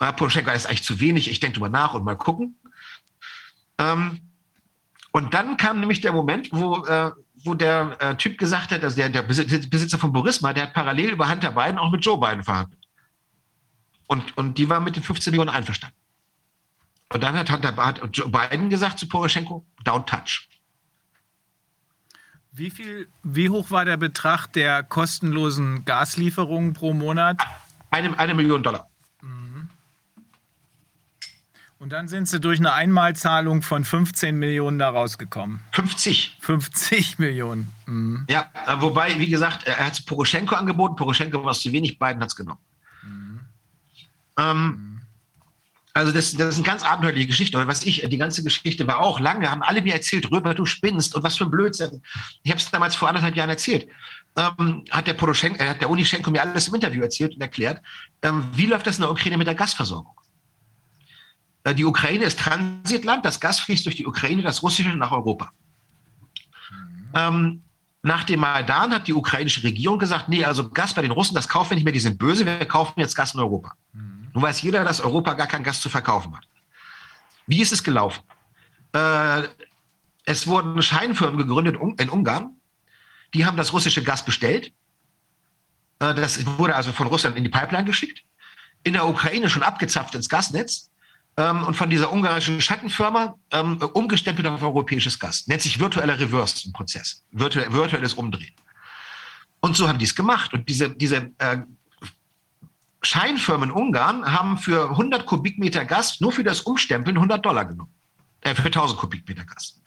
[0.00, 2.58] Ja, Poroschenko ist eigentlich zu wenig, ich denke drüber nach und mal gucken.
[3.76, 4.20] Ähm,
[5.12, 7.10] und dann kam nämlich der Moment, wo, äh,
[7.44, 11.10] wo der äh, Typ gesagt hat, also der, der Besitzer von Burisma, der hat parallel
[11.10, 12.78] über Hunter Biden auch mit Joe Biden verhandelt.
[14.06, 15.96] Und, und die war mit den 15 Millionen einverstanden.
[17.10, 20.48] Und dann hat, hat Joe Biden gesagt zu Poroschenko, don't touch.
[22.52, 27.40] Wie, viel, wie hoch war der Betrag der kostenlosen Gaslieferungen pro Monat?
[27.90, 28.90] Eine, eine Million Dollar.
[29.22, 29.70] Mhm.
[31.78, 35.60] Und dann sind sie durch eine Einmalzahlung von 15 Millionen da rausgekommen.
[35.72, 36.38] 50.
[36.40, 37.72] 50 Millionen.
[37.86, 38.26] Mhm.
[38.28, 40.96] Ja, wobei, wie gesagt, er hat es Poroschenko angeboten.
[40.96, 42.60] Poroschenko war es zu wenig, Biden hat es genommen.
[43.02, 43.40] Mhm.
[44.36, 44.87] Ähm,
[45.98, 47.58] Also das, das ist eine ganz abenteuerliche Geschichte.
[47.58, 50.64] Aber was ich, die ganze Geschichte war auch lange, haben alle mir erzählt, Röber, du
[50.64, 52.02] spinnst und was für ein Blödsinn.
[52.44, 53.88] Ich habe es damals vor anderthalb Jahren erzählt.
[54.36, 57.82] Ähm, hat der Poroschenko, äh, hat der Unischenko mir alles im Interview erzählt und erklärt,
[58.22, 60.14] ähm, wie läuft das in der Ukraine mit der Gasversorgung?
[61.64, 65.50] Äh, die Ukraine ist Transitland, das Gas fließt durch die Ukraine, das russische nach Europa.
[67.12, 67.64] Ähm,
[68.02, 71.48] nach dem Maidan hat die ukrainische Regierung gesagt, nee, also Gas bei den Russen, das
[71.48, 73.72] kaufen wir nicht mehr, die sind böse, wir kaufen jetzt Gas in Europa.
[74.38, 76.46] Nun weiß jeder, dass Europa gar kein Gas zu verkaufen hat.
[77.48, 78.22] Wie ist es gelaufen?
[78.92, 79.48] Äh,
[80.26, 82.50] es wurden Scheinfirmen gegründet in Ungarn.
[83.34, 84.72] Die haben das russische Gas bestellt.
[85.98, 88.22] Äh, das wurde also von Russland in die Pipeline geschickt.
[88.84, 90.88] In der Ukraine schon abgezapft ins Gasnetz
[91.36, 95.48] ähm, und von dieser ungarischen Schattenfirma ähm, umgestempelt auf europäisches Gas.
[95.48, 97.24] Nennt sich virtueller Reverse im Prozess.
[97.32, 98.54] Virtu virtuelles Umdrehen.
[99.58, 100.54] Und so haben die es gemacht.
[100.54, 101.58] Und diese, diese äh,
[103.02, 107.92] Scheinfirmen in Ungarn haben für 100 Kubikmeter Gas nur für das Umstempeln 100 Dollar genommen.
[108.40, 109.80] Äh, für 1000 Kubikmeter Gas.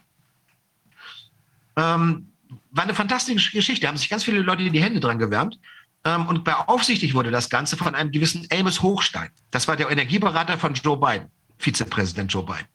[1.76, 2.32] Ähm,
[2.72, 3.82] war eine fantastische Geschichte.
[3.82, 5.60] Da haben sich ganz viele Leute in die Hände dran gewärmt.
[6.04, 9.30] Ähm, und beaufsichtigt wurde das Ganze von einem gewissen Amos Hochstein.
[9.52, 12.68] Das war der Energieberater von Joe Biden, Vizepräsident Joe Biden.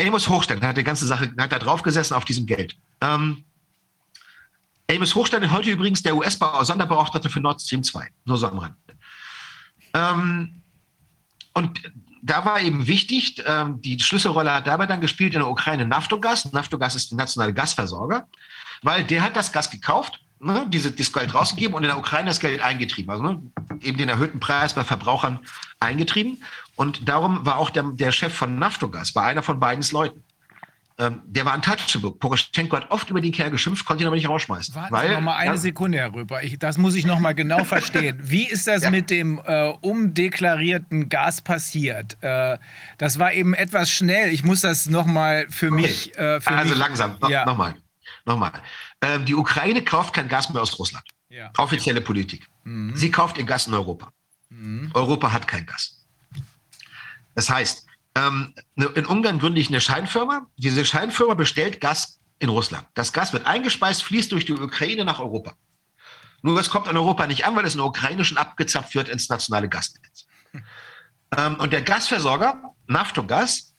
[0.00, 2.76] Amos Hochstein hat die ganze Sache, hat da drauf gesessen auf diesem Geld.
[3.00, 3.44] Ähm,
[4.90, 8.06] Amos Hochstein ist heute übrigens der US-Sonderbeauftragte für Nord Stream 2.
[8.26, 8.76] Nur so am Rand.
[9.94, 10.62] Ähm,
[11.54, 11.80] und
[12.22, 16.52] da war eben wichtig, ähm, die Schlüsselrolle hat dabei dann gespielt in der Ukraine Naftogas.
[16.52, 18.26] Naftogas ist der nationale Gasversorger,
[18.82, 22.28] weil der hat das Gas gekauft, ne, diese, das Geld rausgegeben und in der Ukraine
[22.28, 23.10] das Geld eingetrieben.
[23.10, 23.42] Also ne,
[23.80, 25.40] eben den erhöhten Preis bei Verbrauchern
[25.80, 26.42] eingetrieben.
[26.76, 30.24] Und darum war auch der, der Chef von Naftogas, war einer von Bidens Leuten.
[30.96, 32.12] Ähm, der war untouchable.
[32.12, 34.74] Poroschenko hat oft über den Kerl geschimpft, konnte ihn aber nicht rausschmeißen.
[34.76, 36.42] Warten weil, Sie noch mal eine ja, Sekunde, Herr Röper.
[36.44, 38.18] Ich, das muss ich noch mal genau verstehen.
[38.22, 38.90] Wie ist das ja.
[38.90, 42.16] mit dem äh, umdeklarierten Gas passiert?
[42.20, 42.58] Äh,
[42.98, 44.32] das war eben etwas schnell.
[44.32, 45.82] Ich muss das noch mal für okay.
[45.82, 46.16] mich...
[46.16, 47.44] Äh, für also mich, langsam, no, ja.
[47.44, 47.74] nochmal.
[48.24, 48.52] Nochmal.
[49.00, 51.04] Ähm, die Ukraine kauft kein Gas mehr aus Russland.
[51.28, 51.50] Ja.
[51.58, 52.46] Offizielle Politik.
[52.62, 52.94] Mhm.
[52.94, 54.12] Sie kauft ihr Gas in Europa.
[54.50, 54.92] Mhm.
[54.94, 56.06] Europa hat kein Gas.
[57.34, 57.84] Das heißt,
[58.16, 60.46] ähm, ne, in Ungarn gründe ich eine Scheinfirma.
[60.56, 62.86] Diese Scheinfirma bestellt Gas in Russland.
[62.94, 65.54] Das Gas wird eingespeist, fließt durch die Ukraine nach Europa.
[66.42, 69.08] Nur es kommt in Europa nicht an, weil es in der Ukraine schon abgezapft wird
[69.08, 70.26] ins nationale Gasnetz.
[71.36, 73.74] Ähm, und der Gasversorger, Naftogas,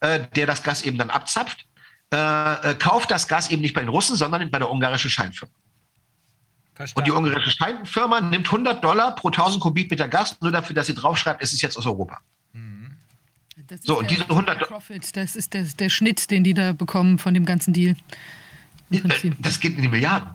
[0.00, 1.66] äh, der das Gas eben dann abzapft,
[2.12, 5.52] äh, äh, kauft das Gas eben nicht bei den Russen, sondern bei der ungarischen Scheinfirma.
[6.74, 6.98] Verstanden.
[6.98, 10.94] Und die ungarische Scheinfirma nimmt 100 Dollar pro 1000 Kubikmeter Gas, nur dafür, dass sie
[10.94, 12.20] draufschreibt, es ist jetzt aus Europa.
[13.66, 17.18] Das so, und diese 100 Profit, das ist der, der Schnitt, den die da bekommen
[17.18, 17.96] von dem ganzen Deal.
[18.90, 19.00] Äh,
[19.38, 20.30] das geht in die Milliarden.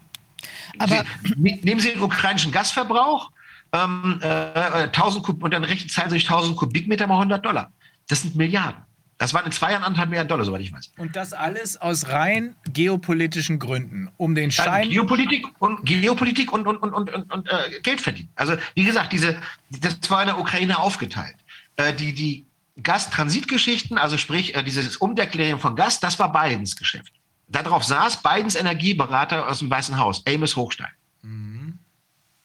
[0.79, 3.31] Aber Sie, nehmen Sie den ukrainischen Gasverbrauch,
[3.73, 7.71] ähm, äh, 1000 Kub, und dann rechnen zahlen Sie sich 1000 Kubikmeter mal 100 Dollar.
[8.07, 8.83] Das sind Milliarden.
[9.19, 10.93] Das waren in zwei Jahren anderthalb Milliarden Dollar, soweit ich weiß.
[10.97, 14.89] Und das alles aus rein geopolitischen Gründen, um den Schein.
[14.89, 18.29] Geopolitik und Geopolitik und, und, und, und, und, und äh, Geld verdienen.
[18.35, 19.37] Also wie gesagt, diese,
[19.69, 21.35] das war in der Ukraine aufgeteilt.
[21.75, 22.45] Äh, die, die
[22.81, 27.13] Gastransitgeschichten, also sprich äh, dieses Umdeklarieren von Gas, das war Bidens Geschäft.
[27.47, 30.91] Darauf saß Bidens Energieberater aus dem Weißen Haus, Amos Hochstein.
[31.21, 31.79] Mhm.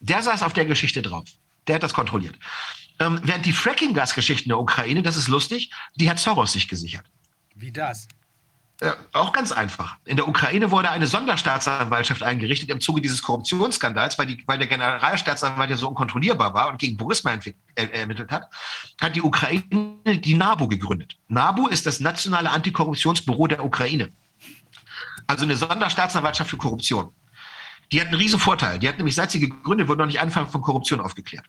[0.01, 1.25] Der saß auf der Geschichte drauf.
[1.67, 2.37] Der hat das kontrolliert.
[2.99, 7.05] Ähm, während die Fracking-Gasgeschichten der Ukraine, das ist lustig, die hat Soros sich gesichert.
[7.55, 8.07] Wie das?
[8.81, 9.97] Äh, auch ganz einfach.
[10.05, 14.67] In der Ukraine wurde eine Sonderstaatsanwaltschaft eingerichtet im Zuge dieses Korruptionsskandals, weil, die, weil der
[14.67, 17.39] Generalstaatsanwalt ja so unkontrollierbar war und gegen Burisma
[17.77, 18.51] ermittelt hat,
[19.01, 19.63] hat die Ukraine
[20.07, 21.17] die NABU gegründet.
[21.29, 24.11] NABU ist das Nationale Antikorruptionsbüro der Ukraine.
[25.29, 27.13] Also eine Sonderstaatsanwaltschaft für Korruption.
[27.93, 28.81] Die hat einen riesen Vorteil.
[28.81, 31.45] Die hat nämlich, seit sie gegründet wurde, noch nicht Anfang von Korruption aufgeklärt.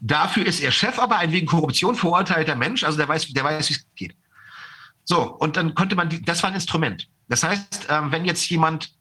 [0.00, 3.68] Dafür ist ihr Chef aber ein wegen Korruption verurteilter Mensch, also der weiß, der weiß,
[3.70, 4.16] wie es geht.
[5.04, 7.08] So, und dann konnte man, die, das war ein Instrument.
[7.28, 8.92] Das heißt, ähm, wenn jetzt jemand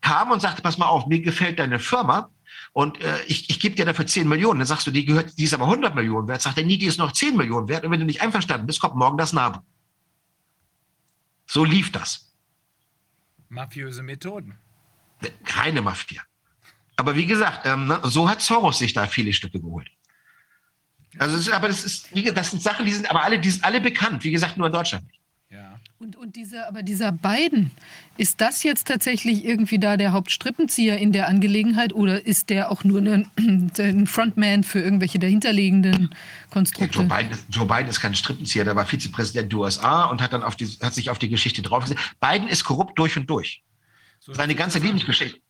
[0.00, 2.30] kam und sagte, pass mal auf, mir gefällt deine Firma
[2.72, 5.44] und äh, ich, ich gebe dir dafür 10 Millionen, dann sagst du, die gehört, die
[5.44, 7.90] ist aber 100 Millionen wert, sagt er, nie, die ist noch 10 Millionen wert und
[7.90, 9.60] wenn du nicht einverstanden bist, kommt morgen das NABU.
[11.46, 12.32] So lief das.
[13.48, 14.58] Mafiöse Methoden.
[15.44, 16.22] Keine Mafia.
[16.96, 19.88] Aber wie gesagt, ähm, ne, so hat Soros sich da viele Stücke geholt.
[21.18, 24.24] Also, aber das ist, das sind Sachen, die sind aber alle, die sind alle bekannt.
[24.24, 25.17] Wie gesagt, nur in Deutschland nicht.
[26.00, 27.72] Und, und dieser, aber dieser Biden,
[28.16, 32.84] ist das jetzt tatsächlich irgendwie da der Hauptstrippenzieher in der Angelegenheit oder ist der auch
[32.84, 33.28] nur ein,
[33.78, 36.14] ein Frontman für irgendwelche dahinterliegenden
[36.50, 37.00] Konstrukte?
[37.00, 40.32] Ja, Joe, Biden, Joe, Biden, ist kein Strippenzieher, der war Vizepräsident der USA und hat
[40.32, 42.00] dann auf die, hat sich auf die Geschichte draufgesetzt.
[42.20, 43.64] Biden ist korrupt durch und durch.
[44.20, 45.40] So Seine ganze Lebensgeschichte.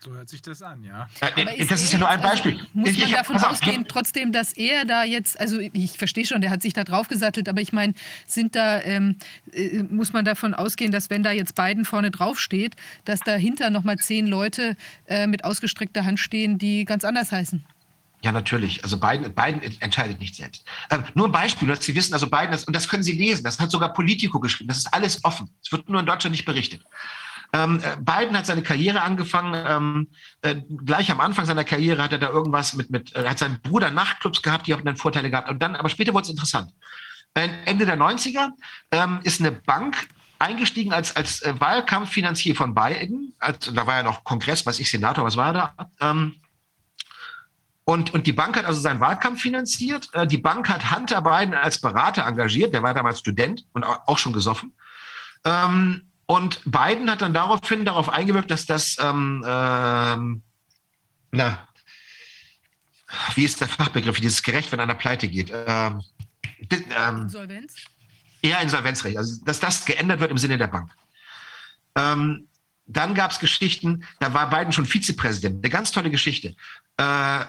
[0.00, 1.08] So hört sich das an, ja.
[1.20, 2.52] Äh, Aber das ist ja nur ein jetzt- Beispiel.
[2.52, 6.26] Also muss Ich- man ich- davon ausgehen, trotzdem, dass er da jetzt, also ich verstehe
[6.26, 7.94] schon, der hat sich da drauf gesattelt, aber ich meine,
[8.26, 9.16] sind da, ähm,
[9.52, 12.76] äh, muss man davon ausgehen, dass wenn da jetzt Biden vorne drauf steht,
[13.06, 14.76] dass dahinter nochmal zehn Leute
[15.06, 17.64] äh, mit ausgestreckter Hand stehen, die ganz anders heißen?
[18.22, 18.82] Ja, natürlich.
[18.84, 20.64] Also Biden, Biden entscheidet nicht selbst.
[20.90, 23.44] Ähm, nur ein Beispiel, dass Sie wissen, also Biden, das, und das können Sie lesen,
[23.44, 25.48] das hat sogar Politico geschrieben, das ist alles offen.
[25.62, 26.82] Es wird nur in Deutschland nicht berichtet.
[27.54, 30.08] Ähm, äh, Biden hat seine Karriere angefangen, ähm,
[30.42, 33.60] äh, gleich am Anfang seiner Karriere hat er da irgendwas mit, mit äh, hat seinen
[33.60, 35.48] Bruder Nachtclubs gehabt, die haben dann Vorteile gehabt.
[35.48, 36.72] Und dann, aber später wurde es interessant.
[37.34, 38.48] Äh, Ende der 90er
[38.90, 40.08] ähm, ist eine Bank
[40.40, 43.34] eingestiegen als, als äh, Wahlkampffinanzier von Biden.
[43.38, 45.74] Also, da war ja noch Kongress, weiß ich, Senator, was war da?
[46.00, 46.34] Ähm,
[47.84, 50.08] und, und die Bank hat also seinen Wahlkampf finanziert.
[50.12, 52.72] Äh, Die Bank hat Hunter Biden als Berater engagiert.
[52.74, 54.74] Der war damals Student und au- auch schon gesoffen.
[55.44, 60.42] Ähm, und Biden hat dann daraufhin darauf eingewirkt, dass das, ähm, ähm,
[61.32, 61.68] na,
[63.34, 65.52] wie ist der Fachbegriff, dieses gerecht, wenn einer pleite geht?
[65.52, 66.02] Ähm,
[66.70, 67.74] ähm, Insolvenz?
[68.42, 69.16] ja, Insolvenzrecht.
[69.16, 70.92] Also, dass das geändert wird im Sinne der Bank.
[71.96, 72.48] Ähm,
[72.86, 75.64] dann gab es Geschichten, da war Biden schon Vizepräsident.
[75.64, 76.54] Eine ganz tolle Geschichte.
[76.96, 77.44] Äh,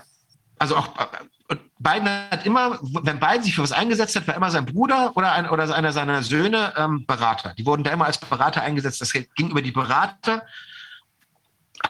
[0.58, 1.06] also auch äh,
[1.48, 5.16] und Biden hat immer, wenn Biden sich für was eingesetzt hat, war immer sein Bruder
[5.16, 7.54] oder, ein, oder einer seiner Söhne ähm, Berater.
[7.54, 9.02] Die wurden da immer als Berater eingesetzt.
[9.02, 10.44] Das ging über die Berater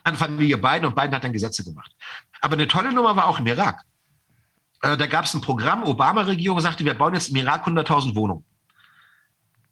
[0.03, 1.91] an Familie Biden und Biden hat dann Gesetze gemacht.
[2.41, 3.84] Aber eine tolle Nummer war auch im Irak.
[4.82, 8.44] Äh, da gab es ein Programm, Obama-Regierung sagte, wir bauen jetzt im Irak 100.000 Wohnungen.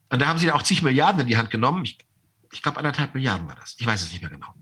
[0.09, 1.83] Und da haben sie auch zig Milliarden in die Hand genommen.
[1.83, 1.97] Ich,
[2.51, 3.75] ich glaube, anderthalb Milliarden war das.
[3.79, 4.53] Ich weiß es nicht mehr genau.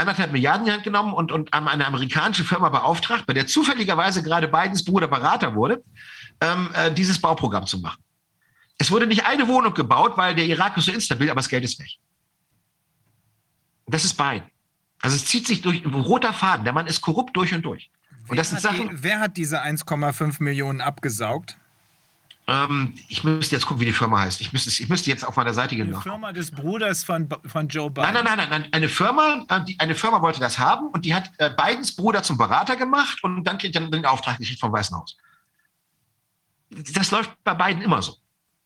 [0.00, 4.22] Anderthalb Milliarden in die Hand genommen und, und eine amerikanische Firma beauftragt, bei der zufälligerweise
[4.22, 5.82] gerade Bidens Bruder Berater wurde,
[6.40, 8.02] ähm, äh, dieses Bauprogramm zu machen.
[8.78, 11.64] Es wurde nicht eine Wohnung gebaut, weil der Irak ist so instabil, aber das Geld
[11.64, 11.90] ist weg.
[13.86, 14.48] Das ist Biden.
[15.02, 16.64] Also es zieht sich durch ein roter Faden.
[16.64, 17.90] Der Mann ist korrupt durch und durch.
[18.28, 18.88] Und das sind wer, Sachen.
[18.88, 21.58] die, wer hat diese 1,5 Millionen abgesaugt?
[22.50, 24.40] Ähm, ich müsste jetzt gucken, wie die Firma heißt.
[24.40, 25.94] Ich müsste, ich müsste jetzt auf meiner Seite Die gehen.
[26.02, 28.12] Firma des Bruders von, von Joe Biden.
[28.12, 28.68] Nein, nein, nein, nein.
[28.72, 32.24] Eine Firma, äh, die, eine Firma wollte das haben und die hat äh, Bidens Bruder
[32.24, 35.16] zum Berater gemacht und dann kriegt er den Auftrag gekriegt vom Weißen Haus.
[36.70, 38.16] Das läuft bei Biden immer so.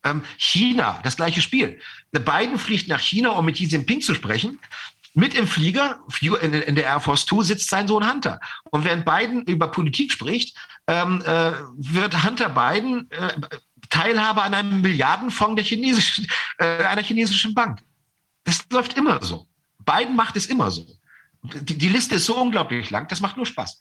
[0.03, 1.79] Ähm, China, das gleiche Spiel.
[2.13, 4.59] Der Biden fliegt nach China, um mit Xi Jinping zu sprechen.
[5.13, 6.01] Mit im Flieger,
[6.41, 8.41] in, in der Air Force Two, sitzt sein Sohn Hunter.
[8.71, 10.57] Und während Biden über Politik spricht,
[10.87, 13.33] ähm, äh, wird Hunter Biden äh,
[13.95, 16.27] Teilhabe an einem Milliardenfonds der chinesischen,
[16.59, 17.81] äh, einer chinesischen Bank.
[18.43, 19.47] Das läuft immer so.
[19.79, 20.85] Biden macht es immer so.
[21.43, 23.81] Die, die Liste ist so unglaublich lang, das macht nur Spaß.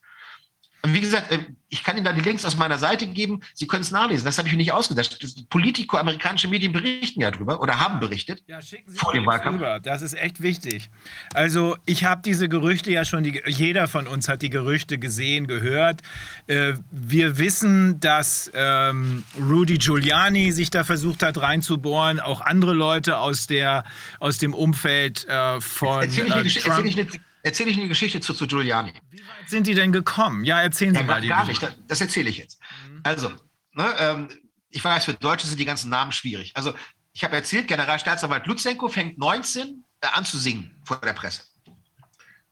[0.85, 1.39] Wie gesagt, äh,
[1.69, 3.41] ich kann Ihnen da die Links aus meiner Seite geben.
[3.53, 4.25] Sie können es nachlesen.
[4.25, 5.17] Das habe ich mir nicht ausgedacht.
[5.49, 8.43] Politico, amerikanische Medien berichten ja drüber oder haben berichtet.
[8.47, 9.59] Ja, schicken Sie Vor mir dem das Wahlkampf.
[9.59, 9.79] rüber.
[9.79, 10.89] Das ist echt wichtig.
[11.33, 15.47] Also ich habe diese Gerüchte ja schon, die, jeder von uns hat die Gerüchte gesehen,
[15.47, 16.01] gehört.
[16.47, 23.19] Äh, wir wissen, dass ähm, Rudy Giuliani sich da versucht hat reinzubohren, auch andere Leute
[23.19, 23.85] aus, der,
[24.19, 27.21] aus dem Umfeld äh, von äh, Trump.
[27.43, 28.93] Erzähl ich, eine- Geschichte zu, zu Giuliani.
[29.11, 30.43] Wie weit sind die denn gekommen?
[30.43, 31.21] Ja, erzählen Sie Ja, mal.
[31.21, 31.67] die gar Geschichte.
[31.67, 31.79] nicht.
[31.81, 32.59] Das, das erzähle ich jetzt.
[33.03, 33.29] Also,
[33.73, 34.29] ne, ähm,
[34.69, 36.51] ich weiß, für Deutsche sind die ganzen Namen schwierig.
[36.55, 36.73] Also,
[37.13, 41.43] ich habe erzählt, Generalstaatsanwalt Lutsenko fängt 19 äh, an zu singen vor der Presse.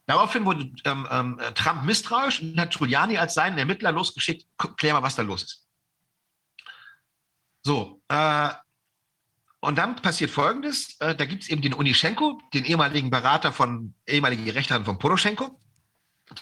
[0.05, 4.93] Daraufhin wurde ähm, ähm, Trump misstrauisch und hat Giuliani als seinen Ermittler losgeschickt, "Guck, klär
[4.93, 5.67] mal, was da los ist.
[7.63, 8.49] So, äh,
[9.61, 13.93] und dann passiert Folgendes, äh, da gibt es eben den Unischenko, den ehemaligen Berater von,
[14.07, 15.61] ehemaligen Rechtern von Poroschenko.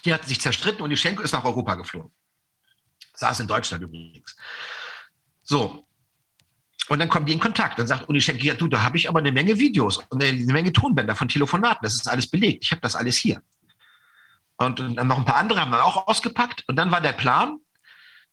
[0.04, 2.10] Die hatten sich zerstritten Unischenko ist nach Europa geflogen.
[3.14, 4.36] Saß in Deutschland übrigens.
[5.42, 5.86] So.
[6.88, 7.78] Und dann kommen die in Kontakt.
[7.78, 10.52] Dann sagt Unischenko, ja du, da habe ich aber eine Menge Videos und eine, eine
[10.52, 11.80] Menge Tonbänder von Telefonaten.
[11.82, 12.64] Das ist alles belegt.
[12.64, 13.42] Ich habe das alles hier.
[14.56, 16.64] Und, und dann noch ein paar andere haben dann auch ausgepackt.
[16.68, 17.58] Und dann war der Plan,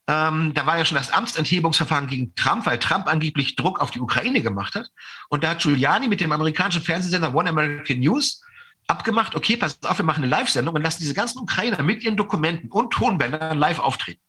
[0.08, 4.00] ähm, da war ja schon das Amtsenthebungsverfahren gegen Trump, weil Trump angeblich Druck auf die
[4.00, 4.90] Ukraine gemacht hat.
[5.28, 8.42] Und da hat Giuliani mit dem amerikanischen Fernsehsender One American News
[8.88, 12.16] abgemacht, okay, pass auf, wir machen eine Live-Sendung und lassen diese ganzen Ukrainer mit ihren
[12.16, 14.22] Dokumenten und Tonbändern live auftreten.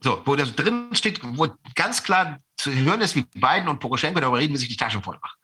[0.00, 4.18] So, wo das drin steht, wo ganz klar zu hören ist, wie Biden und Poroschenko
[4.18, 5.38] darüber reden, wie sich die Taschen voll machen.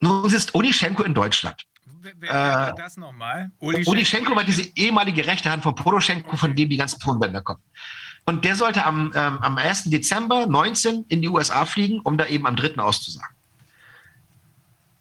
[0.00, 1.64] Nun sitzt Unischenko in Deutschland.
[2.02, 3.50] Wer, wer, war das nochmal?
[3.58, 7.42] Uli Uli Schenko war diese ehemalige rechte Hand von Poroschenko, von dem die ganzen Tonbänder
[7.42, 7.60] kommen.
[8.24, 9.84] Und der sollte am, ähm, am 1.
[9.84, 12.78] Dezember 19 in die USA fliegen, um da eben am 3.
[12.78, 13.36] auszusagen.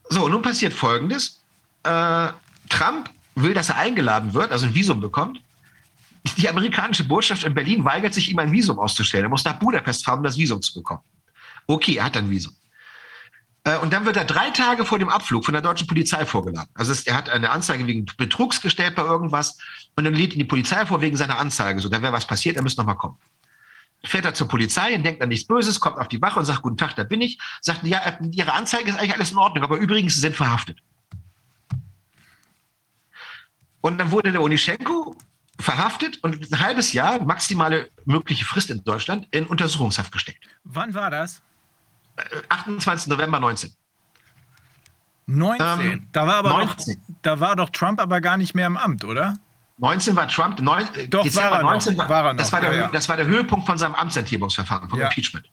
[0.09, 1.41] So, nun passiert Folgendes.
[1.83, 2.29] Äh,
[2.67, 5.41] Trump will, dass er eingeladen wird, also ein Visum bekommt.
[6.37, 9.25] Die amerikanische Botschaft in Berlin weigert sich, ihm ein Visum auszustellen.
[9.25, 11.01] Er muss nach Budapest fahren, um das Visum zu bekommen.
[11.65, 12.53] Okay, er hat ein Visum.
[13.63, 16.69] Äh, und dann wird er drei Tage vor dem Abflug von der deutschen Polizei vorgeladen.
[16.73, 19.57] Also es, er hat eine Anzeige wegen Betrugs gestellt bei irgendwas
[19.95, 21.79] und dann lädt ihn die Polizei vor wegen seiner Anzeige.
[21.79, 23.17] So, da wäre was passiert, er müsste nochmal kommen.
[24.05, 26.61] Fährt er zur Polizei und denkt an nichts Böses, kommt auf die Wache und sagt,
[26.61, 27.37] guten Tag, da bin ich.
[27.59, 30.79] Sagt, ja, äh, Ihre Anzeige ist eigentlich alles in Ordnung, aber übrigens, Sie sind verhaftet.
[33.81, 35.15] Und dann wurde der Unischenko
[35.59, 40.45] verhaftet und ein halbes Jahr, maximale mögliche Frist in Deutschland, in Untersuchungshaft gesteckt.
[40.63, 41.41] Wann war das?
[42.49, 43.07] 28.
[43.07, 43.71] Äh, November 19.
[45.27, 45.91] 19.
[45.91, 46.95] Ähm, da, war aber 19.
[46.95, 49.37] Noch, da war doch Trump aber gar nicht mehr im Amt, oder?
[49.77, 52.81] 19 war Trump, neun, Doch, war er 19 noch, war, er das, war der, ja,
[52.81, 52.87] ja.
[52.89, 55.07] das war der Höhepunkt von seinem Amtsenthebungsverfahren, vom ja.
[55.07, 55.49] Impeachment.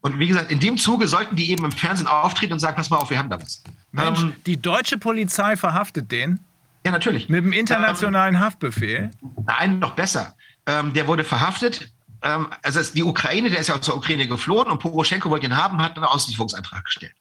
[0.00, 2.88] Und wie gesagt, in dem Zuge sollten die eben im Fernsehen auftreten und sagen, pass
[2.88, 3.64] mal auf, wir haben da was.
[3.90, 6.38] Mensch, ähm, die deutsche Polizei verhaftet den?
[6.86, 7.28] Ja, natürlich.
[7.28, 9.10] Mit dem internationalen ähm, Haftbefehl?
[9.44, 10.34] Nein, noch besser.
[10.66, 11.90] Ähm, der wurde verhaftet.
[12.22, 15.56] Ähm, also die Ukraine, der ist ja aus der Ukraine geflohen und Poroschenko wollte ihn
[15.56, 17.14] haben, hat einen Auslieferungsantrag gestellt.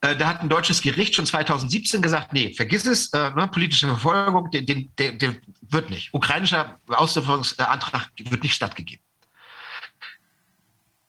[0.00, 3.86] Äh, da hat ein deutsches Gericht schon 2017 gesagt, nee, vergiss es, äh, ne, politische
[3.86, 6.12] Verfolgung, den, den, den, den wird nicht.
[6.12, 9.02] Ukrainischer Auslieferungsantrag wird nicht stattgegeben.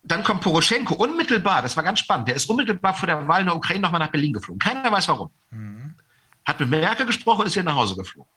[0.03, 3.48] Dann kommt Poroschenko unmittelbar, das war ganz spannend, der ist unmittelbar vor der Wahl in
[3.48, 4.60] der Ukraine nochmal nach Berlin geflogen.
[4.60, 5.31] Keiner weiß warum.
[5.49, 5.95] Mhm.
[6.45, 8.31] Hat mit Merkel gesprochen und ist wieder nach Hause geflogen.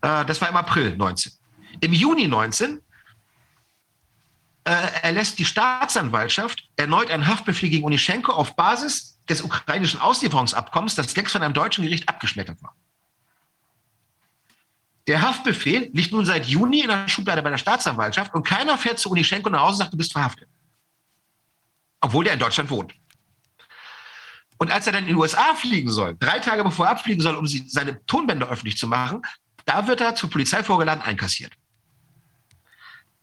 [0.00, 1.32] Äh, das war im April 19.
[1.80, 2.80] Im Juni 19
[4.66, 11.14] äh, erlässt die Staatsanwaltschaft erneut einen Haftbefehl gegen Unischenko auf Basis des ukrainischen Auslieferungsabkommens, das
[11.14, 12.74] längst von einem deutschen Gericht abgeschmettert war.
[15.06, 18.98] Der Haftbefehl liegt nun seit Juni in der Schublade bei der Staatsanwaltschaft und keiner fährt
[18.98, 20.48] zu Unischenko nach Hause und sagt, du bist verhaftet.
[22.00, 22.92] Obwohl der in Deutschland wohnt.
[24.58, 27.36] Und als er dann in die USA fliegen soll, drei Tage bevor er abfliegen soll,
[27.36, 29.22] um seine Tonbänder öffentlich zu machen,
[29.64, 31.52] da wird er zur Polizei vorgeladen, einkassiert.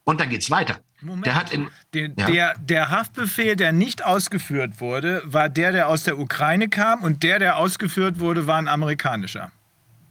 [0.05, 0.79] Und dann geht es weiter.
[1.03, 1.25] Moment.
[1.25, 2.27] Der, hat in, den, ja.
[2.27, 7.23] der, der Haftbefehl, der nicht ausgeführt wurde, war der, der aus der Ukraine kam und
[7.23, 9.51] der, der ausgeführt wurde, war ein amerikanischer.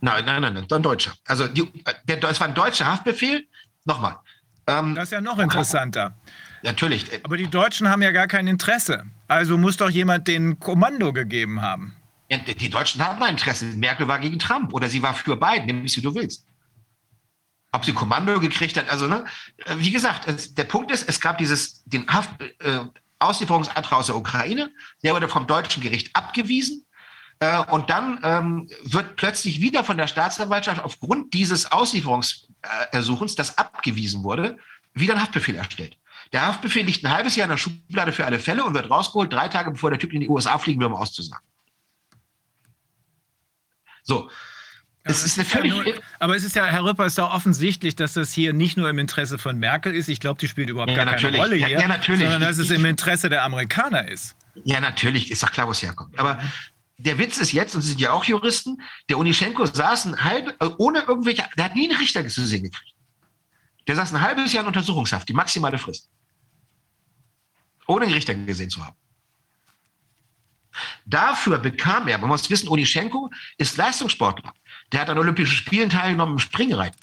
[0.01, 1.13] Nein, nein, nein, nein ein deutscher.
[1.27, 1.71] Also die,
[2.05, 3.47] der, das war ein deutscher Haftbefehl.
[3.85, 4.17] Nochmal.
[4.67, 6.15] Ähm, das ist ja noch interessanter.
[6.63, 7.07] Natürlich.
[7.25, 9.05] Aber die Deutschen haben ja gar kein Interesse.
[9.29, 11.97] Also muss doch jemand den Kommando gegeben haben.
[12.31, 13.67] Die Deutschen haben ein Interesse.
[13.67, 16.47] Merkel war gegen Trump oder sie war für Biden, nimm es wie du willst.
[17.73, 19.25] Ob sie Kommando gekriegt hat, also ne,
[19.77, 22.81] wie gesagt, es, der Punkt ist, es gab dieses den Haft, äh,
[23.19, 24.71] Auslieferungsantrag aus der Ukraine,
[25.03, 26.85] der wurde vom deutschen Gericht abgewiesen.
[27.41, 34.23] Äh, und dann ähm, wird plötzlich wieder von der Staatsanwaltschaft aufgrund dieses Auslieferungsersuchens, das abgewiesen
[34.23, 34.59] wurde,
[34.95, 35.97] wieder ein Haftbefehl erstellt.
[36.33, 39.33] Der Haftbefehl liegt ein halbes Jahr in der Schublade für alle Fälle und wird rausgeholt,
[39.33, 41.45] drei Tage bevor der Typ in die USA fliegen will, um auszusagen.
[44.05, 44.31] So,
[45.05, 45.75] es ist eine völlig.
[45.75, 48.77] Ja nur, aber es ist ja, Herr Rüpper, ist ja offensichtlich, dass das hier nicht
[48.77, 50.09] nur im Interesse von Merkel ist.
[50.09, 51.69] Ich glaube, die spielt überhaupt ja, gar keine Rolle hier.
[51.69, 52.23] Ja, natürlich.
[52.23, 54.37] Sondern dass es im Interesse der Amerikaner ist.
[54.65, 55.31] Ja, natürlich.
[55.31, 56.17] Ist doch klar, wo es herkommt.
[56.19, 56.39] Aber
[56.99, 60.55] der Witz ist jetzt, und Sie sind ja auch Juristen, der Unischenko saß ein halb,
[60.63, 62.95] äh, ohne irgendwelche, der hat nie einen Richter zu sehen gekriegt.
[63.89, 66.09] Der saß ein halbes Jahr in Untersuchungshaft, die maximale Frist.
[67.89, 68.97] Ohne einen Richter gesehen zu haben.
[71.05, 74.53] Dafür bekam er, man muss wissen, Unischenko ist Leistungssportler.
[74.93, 77.01] Der hat an Olympischen Spielen teilgenommen im Springreiten.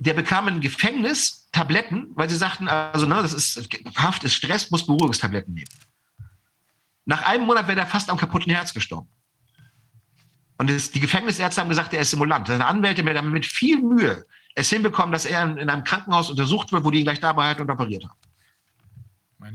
[0.00, 4.70] Der bekam im Gefängnis Tabletten, weil sie sagten, also ne, das ist Haft ist Stress,
[4.70, 5.70] muss Beruhigungstabletten nehmen.
[7.06, 9.08] Nach einem Monat wäre er fast am kaputten Herz gestorben.
[10.58, 12.46] Und das, die Gefängnisärzte haben gesagt, er ist Simulant.
[12.46, 16.72] Seine Anwälte haben mit viel Mühe es hinbekommen, dass er in, in, einem Krankenhaus untersucht
[16.72, 18.18] wird, wo die ihn gleich dabei halten und operiert haben.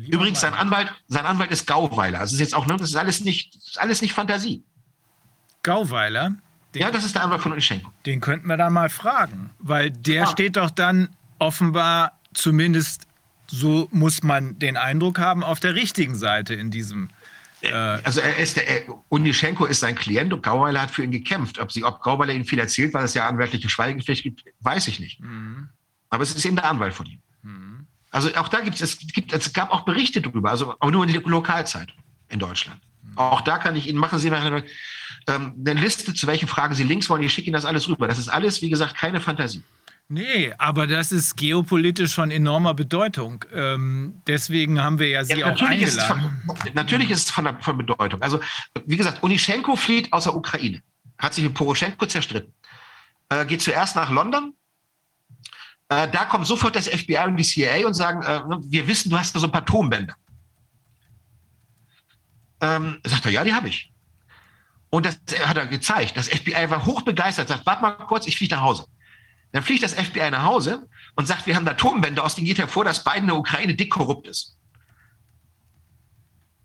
[0.05, 2.19] Übrigens, sein Anwalt, sein Anwalt ist Gauweiler.
[2.19, 4.63] Das ist jetzt auch, ne, das ist alles nicht, ist alles nicht Fantasie.
[5.63, 6.35] Gauweiler.
[6.73, 7.91] Den, ja, das ist der Anwalt von Unischenko.
[8.05, 10.27] Den könnten wir da mal fragen, weil der ja.
[10.27, 11.09] steht doch dann
[11.39, 13.07] offenbar zumindest,
[13.47, 17.09] so muss man den Eindruck haben, auf der richtigen Seite in diesem.
[17.61, 21.11] Äh, also er ist der, er, Unischenko ist sein Klient und Gauweiler hat für ihn
[21.11, 21.59] gekämpft.
[21.59, 24.99] Ob, sie, ob Gauweiler ihm viel erzählt, weil es ja anwaltliche Schweigepflicht gibt, weiß ich
[24.99, 25.19] nicht.
[25.19, 25.69] Mhm.
[26.09, 27.19] Aber es ist eben der Anwalt von ihm.
[27.41, 27.87] Mhm.
[28.11, 31.11] Also auch da gibt es, gibt, es gab auch Berichte darüber, also auch nur in
[31.11, 31.89] der Lokalzeit
[32.29, 32.79] in Deutschland.
[33.03, 33.17] Mhm.
[33.17, 34.63] Auch da kann ich Ihnen machen, Sie machen
[35.29, 37.23] ähm, eine Liste, zu welchen Fragen Sie links wollen.
[37.23, 38.07] Ich schicke Ihnen das alles rüber.
[38.07, 39.63] Das ist alles, wie gesagt, keine Fantasie.
[40.11, 43.45] Nee, aber das ist geopolitisch von enormer Bedeutung.
[43.53, 45.83] Ähm, deswegen haben wir ja Sie ja, auch eingeladen.
[45.83, 48.19] Ist von, natürlich ist es von, von, Bedeutung.
[48.23, 48.39] Also,
[48.85, 50.81] wie gesagt, Unischenko flieht aus der Ukraine,
[51.19, 52.51] hat sich mit Poroschenko zerstritten,
[53.29, 54.55] äh, geht zuerst nach London.
[55.89, 59.17] Äh, da kommt sofort das FBI und die CIA und sagen, äh, wir wissen, du
[59.17, 60.15] hast da so ein paar Tonbänder.
[62.61, 63.88] Ähm, sagt er, ja, die habe ich.
[64.91, 66.17] Und das hat er gezeigt.
[66.17, 68.85] Das FBI war hochbegeistert, sagt, warte mal kurz, ich fliege nach Hause.
[69.51, 72.57] Dann fliegt das FBI nach Hause und sagt, wir haben da Atombänder, aus denen geht
[72.59, 74.55] hervor, dass Biden in der Ukraine dick korrupt ist.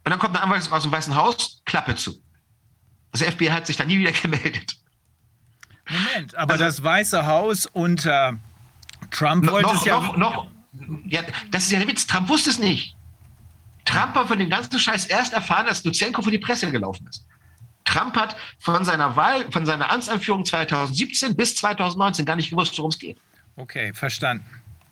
[0.05, 2.15] Und dann kommt ein Anwalt aus dem Weißen Haus, Klappe zu.
[3.13, 4.77] Das FBI hat sich dann nie wieder gemeldet.
[5.89, 8.39] Moment, aber Also- das Weiße Haus unter
[9.11, 10.01] Trump wollte noch, es ja.
[10.01, 10.47] noch, noch,
[11.07, 12.07] ja, das ist ja der Witz.
[12.07, 12.97] Trump wusste es nicht.
[13.85, 17.27] Trump hat von dem ganzen Scheiß erst erfahren, als Luzenko vor die Presse gelaufen ist.
[17.85, 22.91] Trump hat von seiner Wahl, von seiner Amtsanführung 2017 bis 2019 gar nicht gewusst, worum
[22.91, 23.19] es geht.
[23.57, 24.45] Okay, verstanden.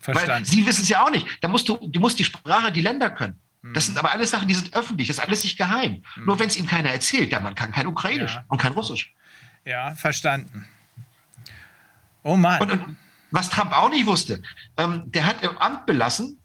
[0.05, 0.45] Weil Verstanden.
[0.45, 1.25] sie wissen es ja auch nicht.
[1.41, 3.39] Da musst du, du musst die Sprache, die Länder können.
[3.73, 5.07] Das sind aber alles Sachen, die sind öffentlich.
[5.07, 6.03] Das ist alles nicht geheim.
[6.17, 8.43] Nur wenn es ihm keiner erzählt, der Mann kann kein Ukrainisch Ja.
[8.49, 9.13] und kein Russisch.
[9.63, 10.67] ja, verstanden.
[12.23, 12.61] Oh Mann.
[12.61, 12.97] Und, und
[13.31, 14.41] was Trump auch nicht wusste,
[14.77, 16.37] ähm, der hat im Amt belassen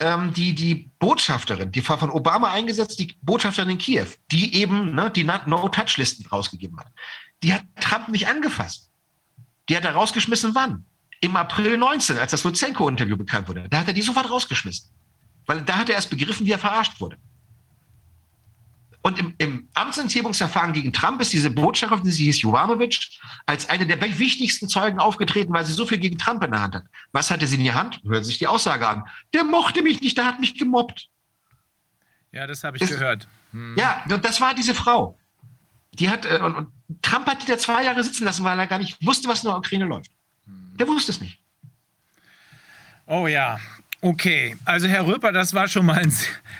[0.00, 4.94] ähm, die, die Botschafterin, die war von Obama eingesetzt, die Botschafterin in Kiew, die eben
[4.94, 6.88] ne, die No-Touch-Listen rausgegeben hat.
[7.42, 8.90] Die hat Trump nicht angefasst.
[9.68, 10.84] Die hat er rausgeschmissen, wann?
[11.20, 13.68] Im April 19, als das Luzenko-Interview bekannt wurde.
[13.68, 14.90] Da hat er die sofort rausgeschmissen.
[15.46, 17.18] Weil da hat er erst begriffen, wie er verarscht wurde.
[19.06, 22.98] Und im, im Amtsenthebungsverfahren gegen Trump ist diese Botschafterin, sie hieß Jovanovic,
[23.44, 26.74] als eine der wichtigsten Zeugen aufgetreten, weil sie so viel gegen Trump in der Hand
[26.76, 26.84] hat.
[27.12, 28.00] Was hatte sie in der Hand?
[28.02, 29.04] Hören Sie sich die Aussage an.
[29.34, 31.08] Der mochte mich nicht, der hat mich gemobbt.
[32.32, 33.28] ja, das habe ich ist- gehört.
[33.76, 35.18] Ja, das war diese Frau.
[35.92, 36.68] Die hat, äh, und, und
[37.02, 39.50] Trump hat die da zwei Jahre sitzen lassen, weil er gar nicht wusste, was in
[39.50, 40.10] der Ukraine läuft.
[40.46, 41.38] Der wusste es nicht.
[43.06, 43.60] Oh ja.
[44.04, 46.12] Okay, also Herr Röper, das war schon mal ein,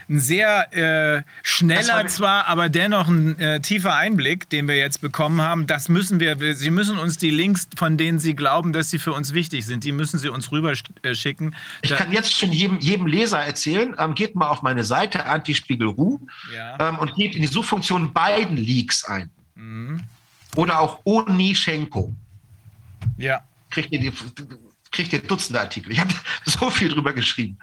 [0.09, 0.73] ein sehr
[1.19, 5.67] äh, schneller war- zwar, aber dennoch ein äh, tiefer Einblick, den wir jetzt bekommen haben.
[5.67, 9.13] Das müssen wir, Sie müssen uns die Links, von denen Sie glauben, dass sie für
[9.13, 10.73] uns wichtig sind, die müssen Sie uns rüber
[11.03, 11.55] äh, schicken.
[11.83, 15.27] Ich Da- kann jetzt schon jedem, jedem Leser erzählen, ähm, geht mal auf meine Seite
[15.27, 16.21] Antispiegel.ru
[16.57, 16.79] Ja.
[16.89, 19.29] ähm, und gebt in die Suchfunktion beiden Leaks ein.
[19.55, 20.01] Mhm.
[20.57, 22.11] Oder auch Onischenko.
[23.19, 23.43] ja.
[23.69, 24.13] Kriegt ihr, die,
[24.95, 25.93] kriegt ihr Dutzende Artikel.
[25.93, 26.15] Ich habe
[26.47, 27.59] so viel drüber geschrieben.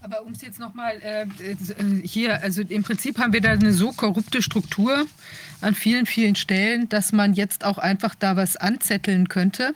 [0.00, 3.72] Aber um es jetzt nochmal äh, äh, hier, also im Prinzip haben wir da eine
[3.72, 5.06] so korrupte Struktur
[5.62, 9.74] an vielen, vielen Stellen, dass man jetzt auch einfach da was anzetteln könnte.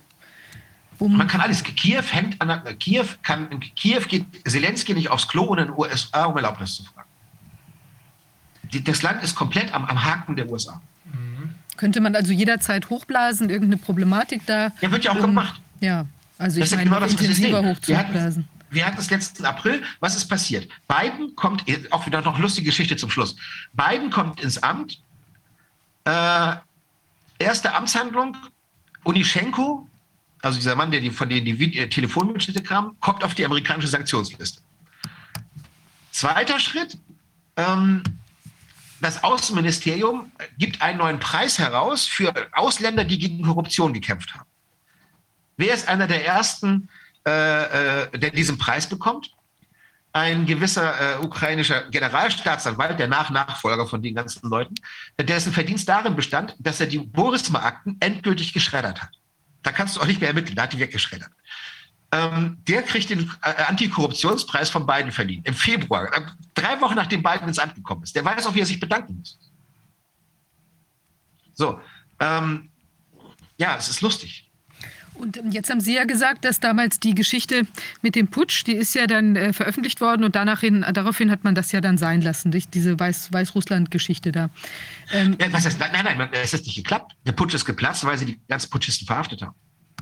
[0.98, 1.62] Um, Man kann alles.
[1.62, 5.68] Kiew hängt an der, Kiew kann, in Kiew geht Zelensky nicht aufs Klo ohne in
[5.68, 7.08] den USA um Erlaubnis zu fragen.
[8.64, 10.82] Die, das Land ist komplett am, am Haken der USA.
[11.78, 14.72] könnte man also jederzeit hochblasen, irgendeine Problematik da.
[14.82, 15.62] Ja, wird ja auch gemacht.
[15.80, 16.06] Ja,
[16.38, 18.44] also Das ich meine, genau das intensiver hochzublasen.
[18.44, 19.82] hatten, wir hatten es letzten April.
[20.00, 20.68] Was ist passiert?
[20.86, 23.36] Biden kommt, auch wieder noch lustige Geschichte zum Schluss.
[23.72, 25.00] Biden kommt ins Amt.
[26.04, 26.56] Äh,
[27.38, 28.36] erste Amtshandlung.
[29.04, 29.88] Unischenko,
[30.42, 33.88] also dieser Mann, der die, von dem die äh, Telefonmitschnitte kamen, kommt auf die amerikanische
[33.88, 34.60] Sanktionsliste.
[36.10, 36.98] Zweiter Schritt.
[37.56, 38.02] Ähm,
[39.00, 44.47] das Außenministerium gibt einen neuen Preis heraus für Ausländer, die gegen Korruption gekämpft haben.
[45.58, 46.88] Wer ist einer der ersten,
[47.26, 49.32] äh, äh, der diesen Preis bekommt?
[50.12, 54.74] Ein gewisser äh, ukrainischer Generalstaatsanwalt, der Nach-Nachfolger von den ganzen Leuten,
[55.20, 59.10] dessen Verdienst darin bestand, dass er die Borisma-Akten endgültig geschreddert hat.
[59.62, 61.30] Da kannst du auch nicht mehr ermitteln, da hat die weggeschreddert.
[62.10, 66.22] Ähm, der kriegt den äh, Antikorruptionspreis von Biden verliehen im Februar, äh,
[66.54, 68.16] drei Wochen nachdem Biden ins Amt gekommen ist.
[68.16, 69.38] Der weiß auch, wie er sich bedanken muss.
[71.52, 71.80] So,
[72.20, 72.70] ähm,
[73.58, 74.47] ja, es ist lustig.
[75.18, 77.66] Und ähm, jetzt haben Sie ja gesagt, dass damals die Geschichte
[78.02, 81.44] mit dem Putsch, die ist ja dann äh, veröffentlicht worden und danach hin, daraufhin hat
[81.44, 84.50] man das ja dann sein lassen, durch diese Weiß, Weißrussland-Geschichte da.
[85.12, 87.14] Ähm, Ja, was heißt, nein, nein, nein, es ist nicht geklappt.
[87.26, 89.54] Der Putsch ist geplatzt, weil sie die ganzen Putschisten verhaftet haben.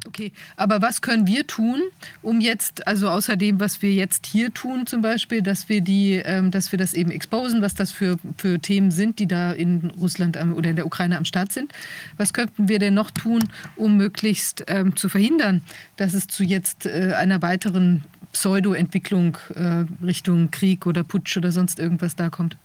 [0.05, 1.81] Okay, aber was können wir tun,
[2.23, 6.23] um jetzt, also außer dem, was wir jetzt hier tun zum Beispiel, dass wir die,
[6.24, 9.90] ähm, dass wir das eben exposen, was das für, für Themen sind, die da in
[9.98, 11.73] Russland am, oder in der Ukraine am Start sind.
[12.18, 15.62] Was könnten wir denn noch tun, um möglichst ähm, zu verhindern,
[15.97, 21.78] dass es zu jetzt äh, einer weiteren Pseudo-Entwicklung äh, Richtung Krieg oder Putsch oder sonst
[21.78, 22.56] irgendwas da kommt?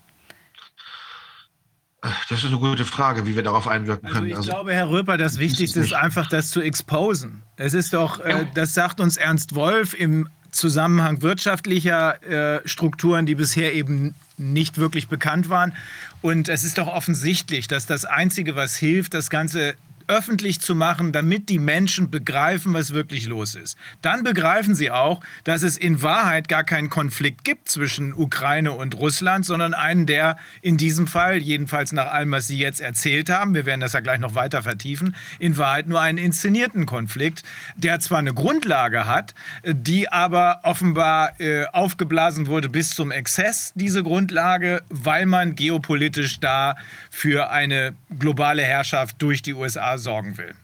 [2.01, 4.31] Das ist eine gute Frage, wie wir darauf einwirken Also können.
[4.31, 7.43] ich Also, glaube, Herr Röper, das Wichtigste ist einfach, das zu exposen.
[7.57, 12.21] Es ist doch, äh, das sagt uns Ernst Wolf im Zusammenhang wirtschaftlicher
[12.57, 15.73] äh, Strukturen, die bisher eben nicht wirklich bekannt waren.
[16.21, 19.75] Und es ist doch offensichtlich, dass das Einzige, was hilft, das Ganze
[20.11, 23.77] öffentlich zu machen, damit die Menschen begreifen, was wirklich los ist.
[24.01, 28.97] Dann begreifen sie auch, dass es in Wahrheit gar keinen Konflikt gibt zwischen Ukraine und
[28.97, 33.53] Russland, sondern einen, der in diesem Fall, jedenfalls nach allem, was Sie jetzt erzählt haben,
[33.53, 37.43] wir werden das ja gleich noch weiter vertiefen, in Wahrheit nur einen inszenierten Konflikt,
[37.77, 39.33] der zwar eine Grundlage hat,
[39.63, 46.75] die aber offenbar äh, aufgeblasen wurde bis zum Exzess, diese Grundlage, weil man geopolitisch da
[47.13, 50.55] für eine globale Herrschaft durch die USA sorgen will.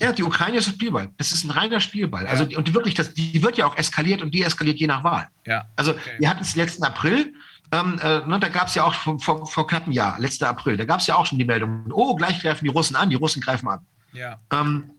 [0.00, 1.10] ja, die Ukraine ist ein Spielball.
[1.18, 2.26] Das ist ein reiner Spielball.
[2.26, 5.28] Also, und wirklich, das, die wird ja auch eskaliert und deeskaliert je nach Wahl.
[5.44, 5.66] Ja.
[5.74, 6.12] Also, Okay.
[6.18, 7.34] wir hatten es letzten April,
[7.72, 10.48] ähm, äh, ne, da gab es ja auch vor, vor, vor knapp einem Jahr, letzter
[10.48, 13.10] April, da gab es ja auch schon die Meldung, oh, gleich greifen die Russen an,
[13.10, 13.80] die Russen greifen an.
[14.12, 14.38] Ja.
[14.52, 14.90] Ähm,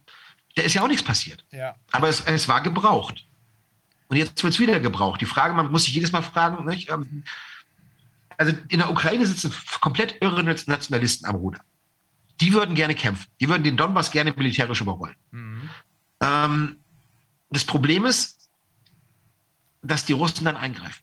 [0.56, 1.46] da ist ja auch nichts passiert.
[1.52, 1.76] Ja.
[1.94, 3.26] Aber es, es war gebraucht.
[4.10, 5.22] Und jetzt wird es wieder gebraucht.
[5.22, 6.90] Die Frage, man muss sich jedes Mal fragen, nicht?
[6.90, 7.24] Ähm,
[8.38, 11.60] also in der Ukraine sitzen komplett irre Nationalisten am Ruder.
[12.40, 13.28] Die würden gerne kämpfen.
[13.42, 15.16] Die würden den Donbass gerne militärisch überrollen.
[15.32, 15.70] Mhm.
[16.22, 16.78] Ähm,
[17.50, 18.50] das Problem ist,
[19.82, 21.02] dass die Russen dann eingreifen.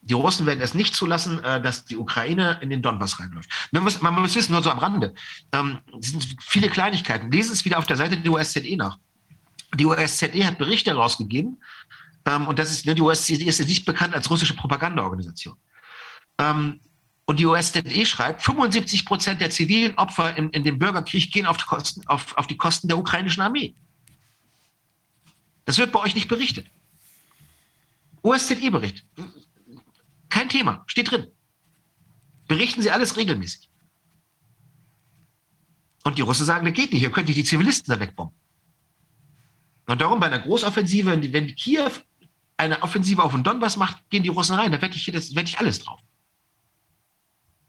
[0.00, 3.50] Die Russen werden es nicht zulassen, äh, dass die Ukraine in den Donbass reinläuft.
[3.72, 5.14] Man muss, man muss wissen, nur so am Rande,
[5.52, 7.30] ähm, es sind viele Kleinigkeiten.
[7.30, 8.98] Lesen es wieder auf der Seite der OSZE nach.
[9.74, 11.58] Die OSZE hat Berichte herausgegeben,
[12.26, 15.56] ähm, und das ist, ne, die OSZE ist nicht bekannt als russische Propagandaorganisation.
[16.38, 16.80] Ähm,
[17.26, 21.56] und die OSZE schreibt, 75 Prozent der zivilen Opfer in, in dem Bürgerkrieg gehen auf
[21.56, 23.74] die, Kosten, auf, auf die Kosten der ukrainischen Armee.
[25.64, 26.66] Das wird bei euch nicht berichtet.
[28.22, 29.06] OSZE-Bericht.
[30.28, 31.28] Kein Thema, steht drin.
[32.46, 33.70] Berichten Sie alles regelmäßig.
[36.04, 38.36] Und die Russen sagen, das geht nicht, ihr könnt nicht die Zivilisten da wegbomben.
[39.86, 41.90] Und darum bei einer Großoffensive, wenn Kiew
[42.56, 45.48] eine Offensive auf den Donbass macht, gehen die Russen rein, da wette ich, das, wette
[45.48, 46.00] ich alles drauf.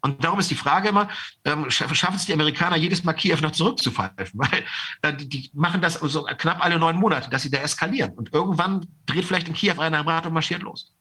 [0.06, 1.10] Und darum ist die Frage immer,
[1.46, 4.40] ähm, schaffen es die Amerikaner jedes Mal Kiew noch zurückzupfeifen?
[4.40, 4.64] Weil
[5.02, 8.12] äh, die, die, machen das so knapp alle neun Monate, dass sie da eskalieren.
[8.12, 10.94] Und irgendwann dreht vielleicht in Kiew einer am Rad und marschiert los.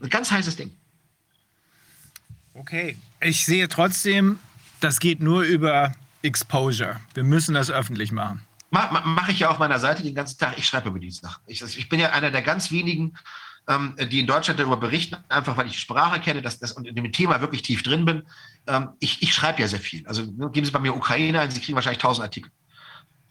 [0.00, 0.74] Ein ganz heißes Ding.
[2.54, 4.38] Okay, ich sehe trotzdem,
[4.80, 7.00] das geht nur über Exposure.
[7.12, 8.40] Wir müssen das öffentlich machen.
[8.70, 10.56] Mache mach ich ja auf meiner Seite den ganzen Tag.
[10.56, 11.42] Ich schreibe über die Sachen.
[11.46, 13.14] Ich, ich bin ja einer der ganz wenigen,
[13.68, 16.86] ähm, die in Deutschland darüber berichten, einfach weil ich die Sprache kenne dass, das, und
[16.86, 18.24] in dem Thema wirklich tief drin bin.
[18.66, 20.06] Ähm, ich, ich schreibe ja sehr viel.
[20.06, 22.50] Also ne, geben Sie bei mir Ukraine ein, Sie kriegen wahrscheinlich tausend Artikel.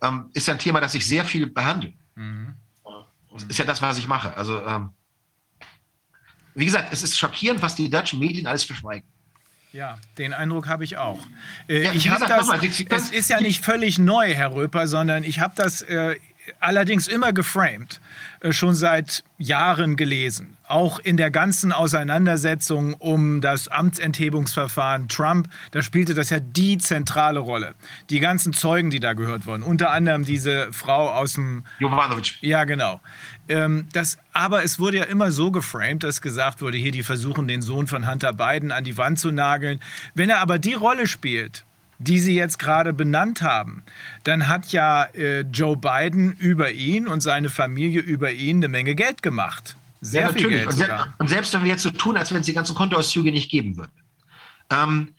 [0.02, 1.94] Ähm, ist ja ein Thema, das ich sehr viel behandle.
[2.16, 2.56] Mhm.
[3.32, 4.36] Das ist ja das, was ich mache.
[4.38, 4.92] Also, ähm,
[6.54, 9.08] wie gesagt, es ist schockierend, was die deutschen Medien alles verschweigen.
[9.72, 11.20] Ja, den Eindruck habe ich auch.
[11.68, 12.46] Äh, ja, ich habe das.
[12.46, 16.16] Mal, es ist ja nicht völlig neu, Herr Röper, sondern ich habe das äh,
[16.60, 18.00] allerdings immer geframed,
[18.40, 20.58] äh, schon seit Jahren gelesen.
[20.68, 27.40] Auch in der ganzen Auseinandersetzung um das Amtsenthebungsverfahren Trump, da spielte das ja die zentrale
[27.40, 27.76] Rolle.
[28.10, 31.64] Die ganzen Zeugen, die da gehört wurden, unter anderem diese Frau aus dem...
[31.80, 32.38] Jovanovic.
[32.42, 33.02] Ja, genau.
[33.50, 37.48] Ähm, das, aber es wurde ja immer so geframed, dass gesagt wurde, hier, die versuchen
[37.48, 39.80] den Sohn von Hunter Biden an die Wand zu nageln.
[40.14, 41.66] Wenn er aber die Rolle spielt,
[42.00, 43.84] die Sie jetzt gerade benannt haben,
[44.24, 48.96] dann hat ja äh, Joe Biden über ihn und seine Familie über ihn eine Menge
[48.96, 49.78] Geld gemacht.
[50.02, 50.68] Sehr ja, viel Geld.
[50.68, 53.32] Und, selbst, und selbst wenn wir jetzt so tun, als wenn es die ganzen Kontoauszüge
[53.32, 53.92] nicht geben würde.
[54.70, 55.14] Ähm,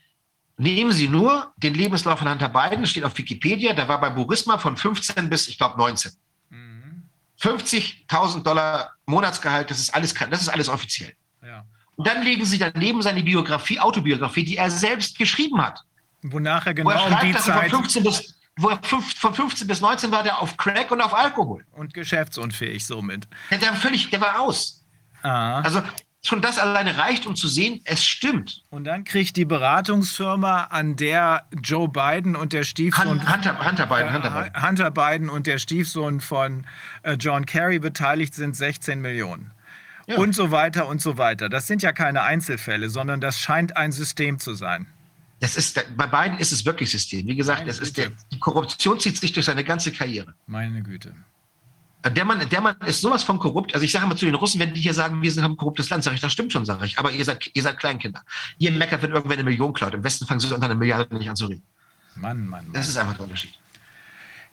[0.59, 4.59] nehmen Sie nur den Lebenslauf von Hunter Biden, steht auf Wikipedia, der war bei Burisma
[4.59, 6.13] von 15 bis, ich glaube, 19.
[6.51, 7.03] Mhm.
[7.41, 11.15] 50.000 Dollar Monatsgehalt, das ist alles, das ist alles offiziell.
[11.43, 11.65] Ja.
[11.97, 15.81] Und dann legen Sie daneben seine Biografie, Autobiografie, die er selbst geschrieben hat.
[16.25, 17.71] Wonach er genau wo er schreibt, um die Zeit...
[17.71, 21.65] Von 15, bis, er von 15 bis 19 war der auf Crack und auf Alkohol.
[21.73, 23.29] Und geschäftsunfähig somit.
[23.51, 24.83] Der, der völlig, der war aus.
[25.23, 25.61] Ah.
[25.61, 25.83] Also
[26.23, 28.65] schon das alleine reicht, um zu sehen, es stimmt.
[28.71, 34.13] Und dann kriegt die Beratungsfirma, an der Joe Biden und der Stiefsohn Hunter, Hunter, Biden,
[34.15, 34.67] Hunter, Biden.
[34.67, 36.67] Hunter Biden und der Stiefsohn von
[37.03, 39.51] äh, John Kerry beteiligt sind, 16 Millionen.
[40.07, 40.17] Ja.
[40.17, 41.51] Und so weiter und so weiter.
[41.51, 44.87] Das sind ja keine Einzelfälle, sondern das scheint ein System zu sein.
[45.45, 47.27] Das ist, bei beiden ist es wirklich System.
[47.27, 50.33] Wie gesagt, das ist der, die Korruption zieht sich durch seine ganze Karriere.
[50.47, 51.15] Meine Güte.
[52.03, 53.75] Der Mann, der Mann ist sowas von korrupt.
[53.75, 55.91] Also ich sage mal zu den Russen, wenn die hier sagen, wir sind ein korruptes
[55.91, 56.99] Land, sage ich, das stimmt schon, sage ich.
[56.99, 58.23] Aber ihr seid, ihr seid Kleinkinder.
[58.57, 59.93] Ihr meckert, wenn irgendwer eine Million klaut.
[59.93, 61.63] Im Westen fangen sie unter einer Milliarde nicht an zu reden.
[62.15, 62.73] Mann, Mann, Mann.
[62.73, 63.53] Das ist einfach der Unterschied.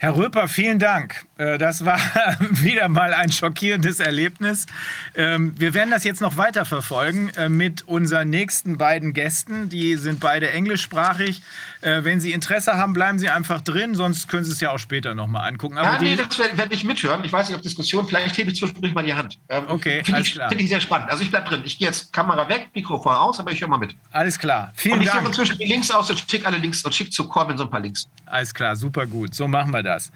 [0.01, 1.27] Herr Röper, vielen Dank.
[1.37, 1.99] Äh, das war
[2.39, 4.65] wieder mal ein schockierendes Erlebnis.
[5.13, 9.69] Ähm, wir werden das jetzt noch weiter verfolgen äh, mit unseren nächsten beiden Gästen.
[9.69, 11.43] Die sind beide englischsprachig.
[11.81, 14.77] Äh, wenn Sie Interesse haben, bleiben Sie einfach drin, sonst können Sie es ja auch
[14.77, 15.77] später nochmal angucken.
[15.77, 17.23] Aber ja, nee, das werde werd ich mithören.
[17.23, 19.39] Ich weiß nicht, ob Diskussion, vielleicht hebe ich zwischendurch mal die Hand.
[19.49, 21.09] Ähm, okay, Finde ich, find ich, sehr spannend.
[21.09, 21.61] Also ich bleibe drin.
[21.65, 23.95] Ich gehe jetzt Kamera weg, Mikrofon aus, aber ich höre mal mit.
[24.11, 24.71] Alles klar.
[24.75, 25.21] Vielen und ich Dank.
[25.21, 27.69] Ich inzwischen die Links aus und schicke alle Links und schicke zu Corbin so ein
[27.69, 28.07] paar Links.
[28.25, 29.33] Alles klar, super gut.
[29.33, 30.11] So machen wir das.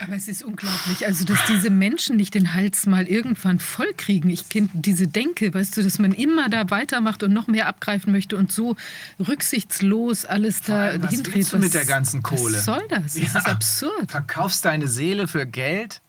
[0.00, 4.30] Aber es ist unglaublich, also dass diese Menschen nicht den Hals mal irgendwann voll kriegen.
[4.30, 8.12] Ich kenne diese Denke, weißt du, dass man immer da weitermacht und noch mehr abgreifen
[8.12, 8.76] möchte und so
[9.18, 11.34] rücksichtslos alles da allem, was hindreht.
[11.34, 12.58] Willst du mit der ganzen Kohle?
[12.58, 13.14] Was soll das?
[13.14, 13.38] Das ja.
[13.40, 14.10] ist absurd.
[14.10, 16.00] Verkaufst deine Seele für Geld,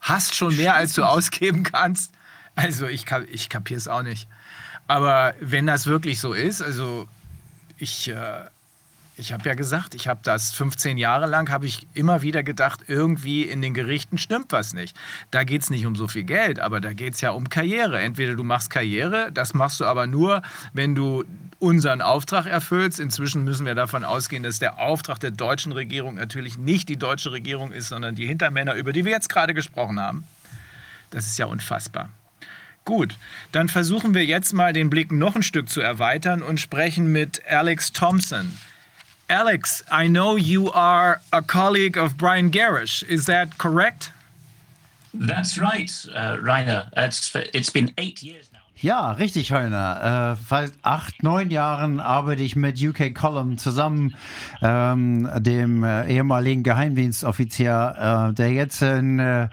[0.00, 2.12] hast schon mehr, als du ausgeben kannst.
[2.54, 4.28] Also ich, ich kapiere es auch nicht.
[4.86, 7.08] Aber wenn das wirklich so ist, also
[7.78, 8.08] ich...
[8.08, 8.44] Äh,
[9.16, 12.80] Ich habe ja gesagt, ich habe das 15 Jahre lang, habe ich immer wieder gedacht,
[12.88, 14.96] irgendwie in den Gerichten stimmt was nicht.
[15.30, 18.00] Da geht es nicht um so viel Geld, aber da geht es ja um Karriere.
[18.00, 20.42] Entweder du machst Karriere, das machst du aber nur,
[20.72, 21.24] wenn du
[21.60, 22.98] unseren Auftrag erfüllst.
[22.98, 27.30] Inzwischen müssen wir davon ausgehen, dass der Auftrag der deutschen Regierung natürlich nicht die deutsche
[27.30, 30.24] Regierung ist, sondern die Hintermänner, über die wir jetzt gerade gesprochen haben.
[31.10, 32.08] Das ist ja unfassbar.
[32.84, 33.16] Gut,
[33.52, 37.46] dann versuchen wir jetzt mal den Blick noch ein Stück zu erweitern und sprechen mit
[37.46, 38.58] Alex Thompson.
[39.34, 43.02] Alex, I know you are a colleague of Brian Garish.
[43.02, 44.12] Is that correct?
[45.12, 46.88] That's right, uh, Rainer.
[46.96, 48.48] It's, it's been eight years.
[48.84, 50.36] Ja, richtig, Heiner.
[50.36, 54.14] Äh, seit acht, neun Jahren arbeite ich mit UK Column zusammen,
[54.60, 59.48] ähm, dem äh, ehemaligen Geheimdienstoffizier, äh, der jetzt in äh,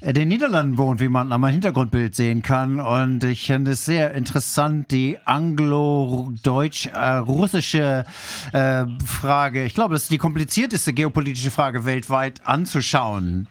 [0.00, 2.78] den Niederlanden wohnt, wie man an meinem Hintergrundbild sehen kann.
[2.78, 8.04] Und ich finde es sehr interessant, die anglo-deutsch-russische
[8.52, 13.48] äh, Frage, ich glaube, das ist die komplizierteste geopolitische Frage weltweit anzuschauen.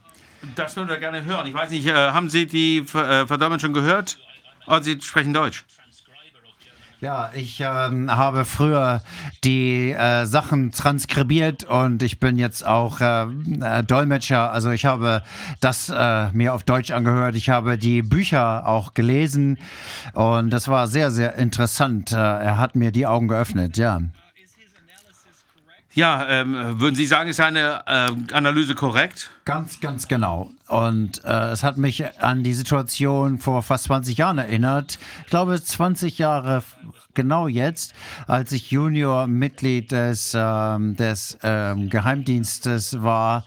[0.55, 1.45] Das würden wir gerne hören.
[1.47, 4.17] Ich weiß nicht, haben Sie die Verdammt schon gehört?
[4.67, 5.63] Oh, Sie sprechen Deutsch.
[6.99, 9.03] Ja, ich ähm, habe früher
[9.43, 14.51] die äh, Sachen transkribiert und ich bin jetzt auch äh, äh, Dolmetscher.
[14.51, 15.21] Also ich habe
[15.59, 17.35] das äh, mir auf Deutsch angehört.
[17.35, 19.59] Ich habe die Bücher auch gelesen
[20.13, 22.13] und das war sehr, sehr interessant.
[22.13, 24.01] Äh, er hat mir die Augen geöffnet, ja.
[25.93, 29.29] Ja, ähm, würden Sie sagen, ist seine äh, Analyse korrekt?
[29.47, 30.51] Ganz, ganz genau.
[30.67, 34.99] Und äh, es hat mich an die Situation vor fast 20 Jahren erinnert.
[35.23, 36.63] Ich glaube, 20 Jahre
[37.13, 37.93] genau jetzt,
[38.27, 43.45] als ich Junior-Mitglied des, ähm, des ähm, Geheimdienstes war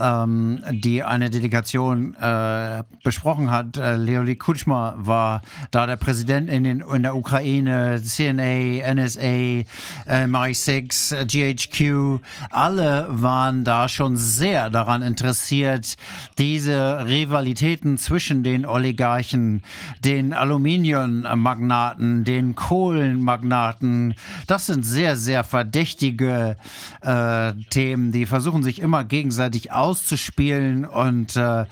[0.00, 3.76] ähm, die eine Delegation äh, besprochen hat.
[3.76, 9.64] Äh, Leonid Kutschma war da der Präsident in, den, in der Ukraine, CNA, NSA,
[10.06, 12.20] MI6, GHQ.
[12.50, 15.96] Alle waren da schon sehr daran interessiert,
[16.38, 19.62] diese Rivalitäten zwischen den Oligarchen,
[20.04, 24.14] den Aluminiummagnaten, den Kohlenmagnaten,
[24.46, 26.56] das sind sehr, sehr verdächtige
[27.02, 31.62] äh, Themen, die versuchen sich immer gegenseitig auszuprobieren auszuspielen und äh,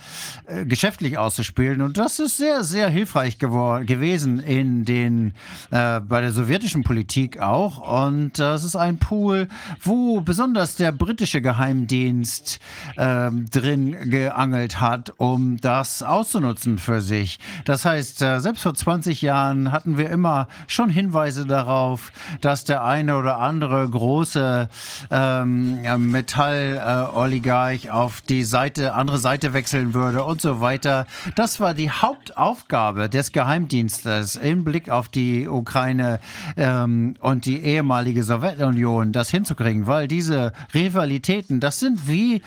[0.46, 1.82] äh, geschäftlich auszuspielen.
[1.82, 5.34] Und das ist sehr, sehr hilfreich gewesen in den,
[5.70, 8.06] äh, bei der sowjetischen Politik auch.
[8.06, 9.46] Und das ist ein Pool,
[9.82, 12.58] wo besonders der britische Geheimdienst
[12.96, 17.38] äh, drin geangelt hat, um das auszunutzen für sich.
[17.64, 22.82] Das heißt, äh, selbst vor 20 Jahren hatten wir immer schon Hinweise darauf, dass der
[22.82, 24.68] eine oder andere große
[25.12, 31.08] ähm, Metalloligarch auf die Seite, andere Seite wechseln würde und so weiter.
[31.34, 36.20] Das war die Hauptaufgabe des Geheimdienstes im Blick auf die Ukraine
[36.56, 42.40] ähm, und die ehemalige Sowjetunion, das hinzukriegen, weil diese Rivalitäten, das sind wie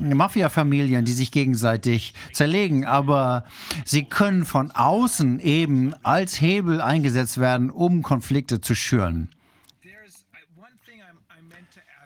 [0.00, 3.44] Mafia-Familien, die sich gegenseitig zerlegen, aber
[3.84, 9.28] sie können von außen eben als Hebel eingesetzt werden, um Konflikte zu schüren.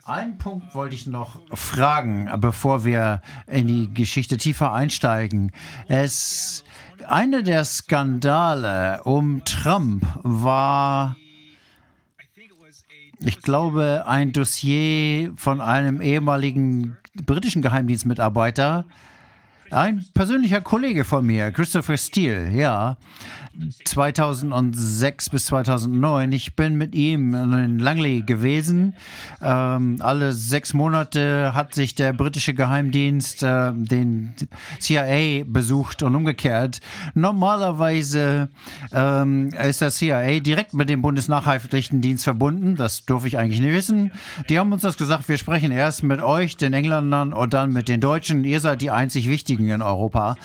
[0.07, 5.51] Einen Punkt wollte ich noch fragen, bevor wir in die Geschichte tiefer einsteigen.
[5.87, 6.63] Es,
[7.07, 11.15] eine der Skandale um Trump war,
[13.17, 18.85] ich glaube, ein Dossier von einem ehemaligen britischen Geheimdienstmitarbeiter,
[19.71, 22.97] ein persönlicher Kollege von mir, Christopher Steele, ja.
[23.85, 26.31] 2006 bis 2009.
[26.31, 28.95] Ich bin mit ihm in Langley gewesen.
[29.41, 34.33] Ähm, alle sechs Monate hat sich der britische Geheimdienst äh, den
[34.79, 36.79] CIA besucht und umgekehrt.
[37.13, 38.49] Normalerweise
[38.91, 42.75] ähm, ist der CIA direkt mit dem Bundesnachrichtendienst verbunden.
[42.75, 44.11] Das durfte ich eigentlich nicht wissen.
[44.49, 47.87] Die haben uns das gesagt, wir sprechen erst mit euch, den Engländern und dann mit
[47.87, 48.43] den Deutschen.
[48.43, 50.35] Ihr seid die einzig Wichtigen in Europa.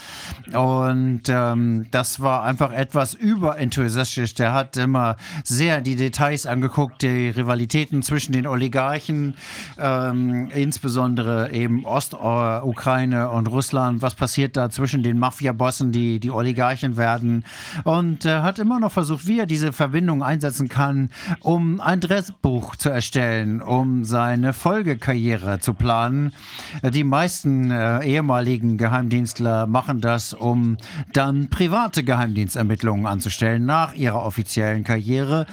[0.52, 4.34] Und ähm, das war einfach etwas, etwas überenthusiastisch.
[4.34, 9.36] Der hat immer sehr die Details angeguckt, die Rivalitäten zwischen den Oligarchen,
[9.78, 14.02] ähm, insbesondere eben Ostukraine und Russland.
[14.02, 17.44] Was passiert da zwischen den Mafia-Bossen, die die Oligarchen werden?
[17.84, 21.08] Und äh, hat immer noch versucht, wie er diese Verbindung einsetzen kann,
[21.40, 26.34] um ein Dressbuch zu erstellen, um seine Folgekarriere zu planen.
[26.82, 30.76] Die meisten äh, ehemaligen Geheimdienstler machen das, um
[31.14, 35.46] dann private Geheimdienstermittlungen Ermittlungen anzustellen nach ihrer offiziellen Karriere.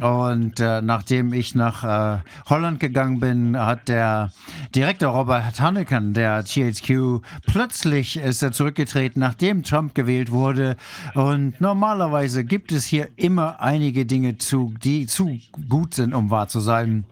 [0.00, 4.30] Und äh, nachdem ich nach äh, Holland gegangen bin, hat der
[4.74, 10.76] Direktor Robert Hanneken, der GHQ, plötzlich ist er zurückgetreten, nachdem Trump gewählt wurde.
[11.14, 15.38] Und normalerweise gibt es hier immer einige Dinge, zu, die zu
[15.68, 17.04] gut sind, um wahr zu sein.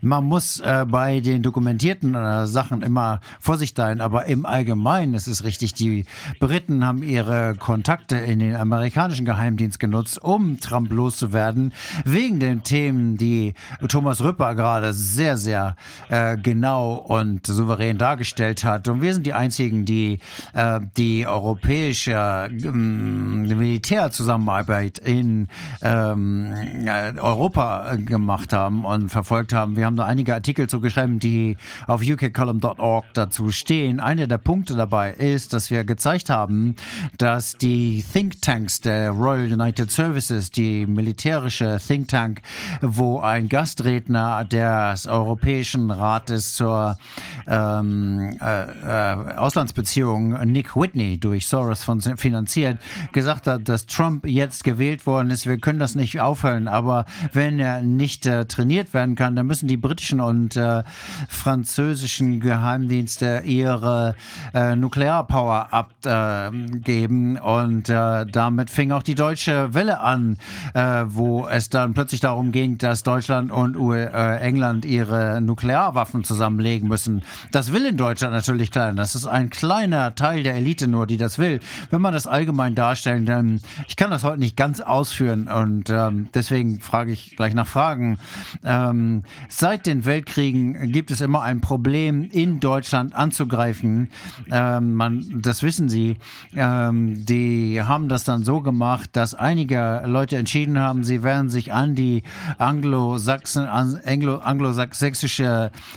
[0.00, 5.26] Man muss äh, bei den dokumentierten äh, Sachen immer vorsichtig sein, aber im Allgemeinen ist
[5.26, 6.04] es richtig, die
[6.38, 11.72] Briten haben ihre Kontakte in den amerikanischen Geheimdienst genutzt, um Trump loszuwerden,
[12.04, 13.54] wegen den Themen, die
[13.88, 15.76] Thomas Rüpper gerade sehr, sehr
[16.08, 18.88] äh, genau und souverän dargestellt hat.
[18.88, 20.18] Und wir sind die Einzigen, die
[20.52, 25.48] äh, die europäische ähm, Militärzusammenarbeit in
[25.82, 26.52] ähm,
[26.84, 29.76] äh, Europa gemacht haben und verfolgt haben.
[29.76, 31.56] Wir haben da einige Artikel zu geschrieben, die
[31.86, 34.00] auf ukcolumn.org dazu stehen.
[34.00, 36.76] Einer der Punkte dabei ist, dass wir gezeigt haben,
[37.18, 42.42] dass die Thinktanks der Royal United Services, die militärische Think Tank,
[42.80, 46.98] wo ein Gastredner des Europäischen Rates zur
[47.46, 51.86] ähm, äh, äh, Auslandsbeziehungen, Nick Whitney, durch Soros
[52.16, 52.78] finanziert,
[53.12, 55.46] gesagt hat, dass Trump jetzt gewählt worden ist.
[55.46, 59.68] Wir können das nicht aufhören, aber wenn er nicht äh, trainiert werden kann, dann müssen
[59.68, 60.82] die britischen und äh,
[61.28, 64.14] französischen Geheimdienste ihre
[64.52, 67.38] äh, Nuklearpower abgeben.
[67.38, 70.38] und äh, damit fing auch die deutsche Welle an,
[70.74, 76.24] äh, wo es dann plötzlich darum ging, dass Deutschland und U äh, England ihre Nuklearwaffen
[76.24, 77.22] zusammenlegen müssen.
[77.52, 78.96] Das will in Deutschland natürlich klein.
[78.96, 81.60] Das ist ein kleiner Teil der Elite nur, die das will.
[81.90, 86.28] Wenn man das allgemein darstellen, dann ich kann das heute nicht ganz ausführen und ähm,
[86.34, 88.18] deswegen frage ich gleich nach Fragen.
[88.64, 94.10] Ähm, Seit den Weltkriegen gibt es immer ein Problem, in Deutschland anzugreifen.
[94.50, 96.16] Ähm, man, das wissen Sie.
[96.54, 101.72] Ähm, die haben das dann so gemacht, dass einige Leute entschieden haben, sie werden sich
[101.72, 102.22] an die
[102.58, 104.72] anglo-sächsische Anglo, Anglo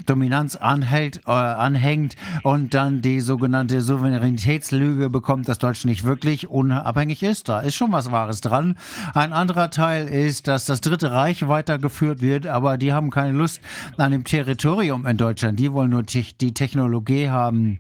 [0.06, 7.24] Dominanz anhält, äh, anhängt und dann die sogenannte Souveränitätslüge bekommt, dass Deutschland nicht wirklich unabhängig
[7.24, 7.50] ist.
[7.50, 8.78] Da ist schon was Wahres dran.
[9.14, 13.62] Ein anderer Teil ist, dass das Dritte Reich weitergeführt wird, aber die haben keine Lust
[13.98, 15.60] an dem Territorium in Deutschland.
[15.60, 17.80] Die wollen nur die Technologie haben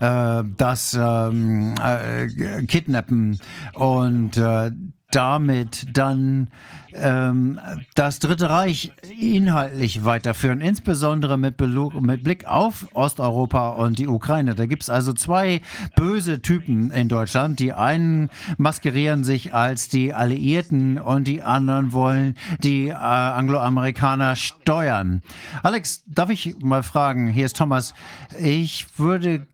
[0.00, 3.38] äh, das ähm, äh, Kidnappen
[3.74, 4.70] und äh,
[5.10, 6.48] damit dann
[6.94, 7.60] ähm,
[7.94, 14.54] das Dritte Reich inhaltlich weiterführen, insbesondere mit, mit, Blick auf Osteuropa und die Ukraine.
[14.54, 15.60] Da gibt es also zwei
[15.96, 17.58] böse Typen in Deutschland.
[17.58, 25.22] Die einen maskerieren sich als die Alliierten und die anderen wollen die äh, Angloamerikaner steuern.
[25.62, 27.94] Alex, darf ich mal fragen, hier ist Thomas,
[28.38, 29.46] ich würde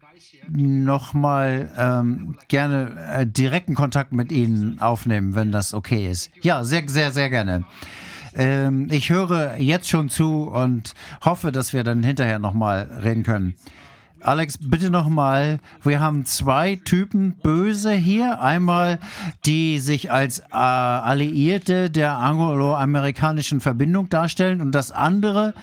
[0.52, 6.30] nochmal ähm, gerne äh, direkten Kontakt mit Ihnen aufnehmen, wenn das okay ist.
[6.42, 7.64] Ja, sehr, sehr, sehr gerne.
[8.34, 10.94] Ähm, ich höre jetzt schon zu und
[11.24, 13.54] hoffe, dass wir dann hinterher nochmal reden können.
[14.22, 15.60] Alex, bitte nochmal.
[15.82, 18.42] Wir haben zwei Typen Böse hier.
[18.42, 18.98] Einmal,
[19.46, 25.54] die sich als äh, Alliierte der angloamerikanischen Verbindung darstellen und das andere,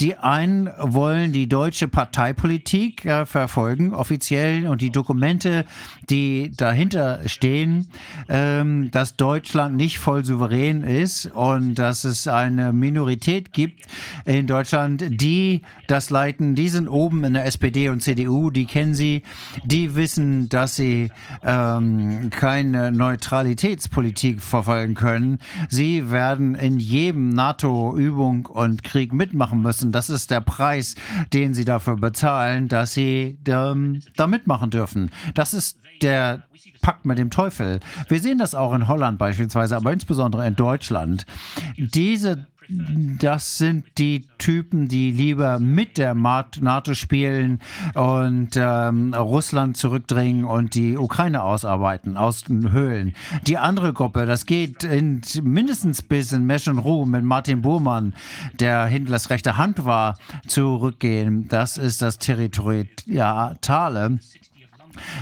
[0.00, 5.64] die einen wollen die deutsche Parteipolitik äh, verfolgen, offiziell, und die Dokumente,
[6.10, 7.88] die dahinter stehen,
[8.28, 13.86] ähm, dass Deutschland nicht voll souverän ist und dass es eine Minorität gibt
[14.24, 16.54] in Deutschland, die das leiten.
[16.54, 19.22] Die sind oben in der SPD und CDU, die kennen sie,
[19.64, 21.10] die wissen, dass sie
[21.42, 25.38] ähm, keine Neutralitätspolitik verfolgen können.
[25.68, 29.90] Sie werden in jedem NATO-Übung und Krieg mitmachen müssen.
[29.90, 30.94] Das ist der Preis,
[31.32, 35.10] den sie dafür bezahlen, dass sie ähm, da mitmachen dürfen.
[35.34, 36.44] Das ist der
[36.80, 37.80] Pakt mit dem Teufel.
[38.08, 41.24] Wir sehen das auch in Holland beispielsweise, aber insbesondere in Deutschland.
[41.78, 47.60] Diese das sind die Typen, die lieber mit der NATO spielen
[47.94, 53.14] und ähm, Russland zurückdrängen und die Ukraine ausarbeiten aus den Höhlen.
[53.46, 58.14] Die andere Gruppe, das geht in, mindestens bis in Meschenruh mit Martin Burmann,
[58.58, 61.48] der Hitlers rechte Hand war, zurückgehen.
[61.48, 64.18] Das ist das Territoriale.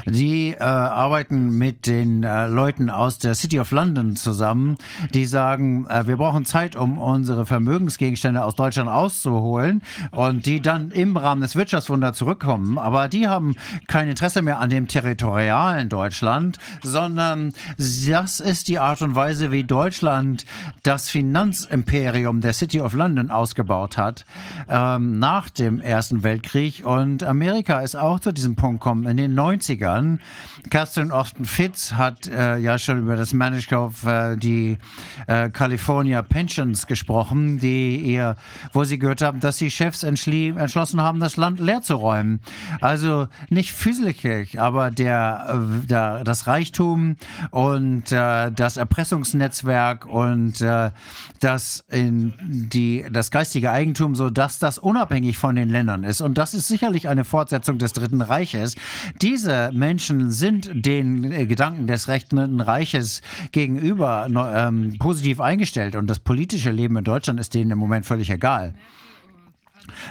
[0.07, 4.77] Die äh, arbeiten mit den äh, Leuten aus der City of London zusammen,
[5.15, 10.91] die sagen, äh, wir brauchen Zeit, um unsere Vermögensgegenstände aus Deutschland auszuholen und die dann
[10.91, 12.79] im Rahmen des Wirtschaftswunders zurückkommen.
[12.79, 19.03] Aber die haben kein Interesse mehr an dem territorialen Deutschland, sondern das ist die Art
[19.03, 20.45] und Weise, wie Deutschland
[20.83, 24.25] das Finanzimperium der City of London ausgebaut hat
[24.69, 26.85] ähm, nach dem Ersten Weltkrieg.
[26.85, 29.07] Und Amerika ist auch zu diesem Punkt gekommen.
[29.07, 30.19] In den 90 90ern.
[30.71, 34.79] Catherine Austin Fitz hat äh, ja schon über das Management of äh, die
[35.27, 38.37] äh, California Pensions gesprochen, die ihr,
[38.73, 42.41] wo sie gehört haben, dass die Chefs entschlossen haben, das Land leer zu räumen.
[42.81, 44.03] Also nicht physisch,
[44.57, 47.17] aber der, äh, der, das Reichtum
[47.51, 50.91] und äh, das Erpressungsnetzwerk und äh,
[51.41, 56.21] das, in die, das geistige Eigentum, so dass das unabhängig von den Ländern ist.
[56.21, 58.77] Und das ist sicherlich eine Fortsetzung des Dritten Reiches.
[59.21, 63.23] Diese Menschen sind den äh, Gedanken des Rechten Reiches
[63.53, 68.31] gegenüber ähm, positiv eingestellt und das politische Leben in Deutschland ist denen im Moment völlig
[68.31, 68.75] egal.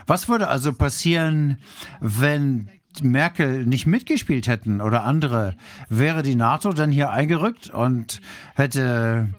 [0.08, 1.58] Was würde also passieren,
[2.00, 2.70] wenn
[3.02, 5.56] Merkel nicht mitgespielt hätten oder andere?
[5.90, 8.22] Wäre die NATO dann hier eingerückt und
[8.56, 9.30] hätte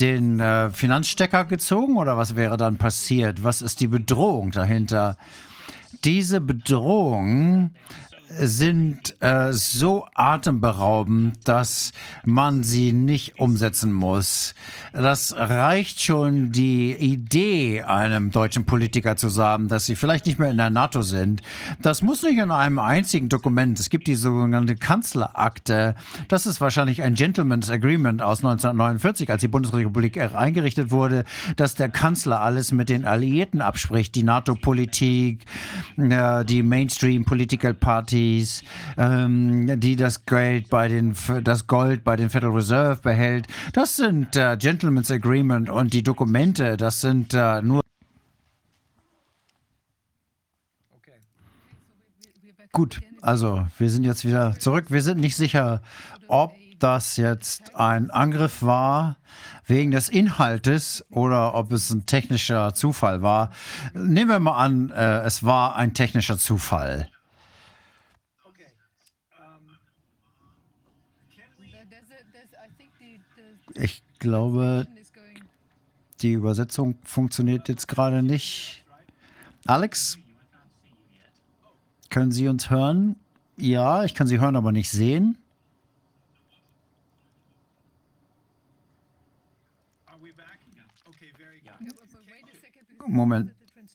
[0.00, 3.42] den äh, Finanzstecker gezogen oder was wäre dann passiert?
[3.44, 5.16] Was ist die Bedrohung dahinter?
[6.04, 7.70] Diese Bedrohung
[8.40, 11.92] sind äh, so atemberaubend, dass
[12.24, 14.54] man sie nicht umsetzen muss.
[14.92, 20.50] Das reicht schon, die Idee einem deutschen Politiker zu sagen, dass sie vielleicht nicht mehr
[20.50, 21.42] in der NATO sind.
[21.80, 23.78] Das muss nicht in einem einzigen Dokument.
[23.78, 25.94] Es gibt die sogenannte Kanzlerakte.
[26.28, 31.24] Das ist wahrscheinlich ein Gentleman's Agreement aus 1949, als die Bundesrepublik eingerichtet wurde,
[31.56, 35.44] dass der Kanzler alles mit den Alliierten abspricht, die NATO-Politik,
[35.96, 38.62] äh, die Mainstream Political Party Partys,
[38.96, 43.46] ähm, die das Geld bei den, das Gold bei den Federal Reserve behält.
[43.72, 47.82] Das sind äh, Gentleman's Agreement und die Dokumente, das sind äh, nur
[52.72, 54.86] Gut, also wir sind jetzt wieder zurück.
[54.90, 55.80] Wir sind nicht sicher,
[56.28, 59.16] ob das jetzt ein Angriff war
[59.64, 63.50] wegen des Inhaltes oder ob es ein technischer Zufall war.
[63.94, 67.08] Nehmen wir mal an, äh, es war ein technischer Zufall.
[73.78, 74.86] Ich glaube,
[76.22, 78.84] die Übersetzung funktioniert jetzt gerade nicht.
[79.66, 80.18] Alex,
[82.08, 83.16] können Sie uns hören?
[83.56, 85.38] Ja, ich kann Sie hören, aber nicht sehen.
[93.06, 93.52] Moment.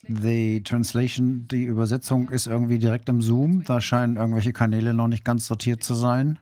[0.08, 3.62] Die Translation, die Übersetzung ist irgendwie direkt im Zoom.
[3.64, 6.38] Da scheinen irgendwelche Kanäle noch nicht ganz sortiert zu sein.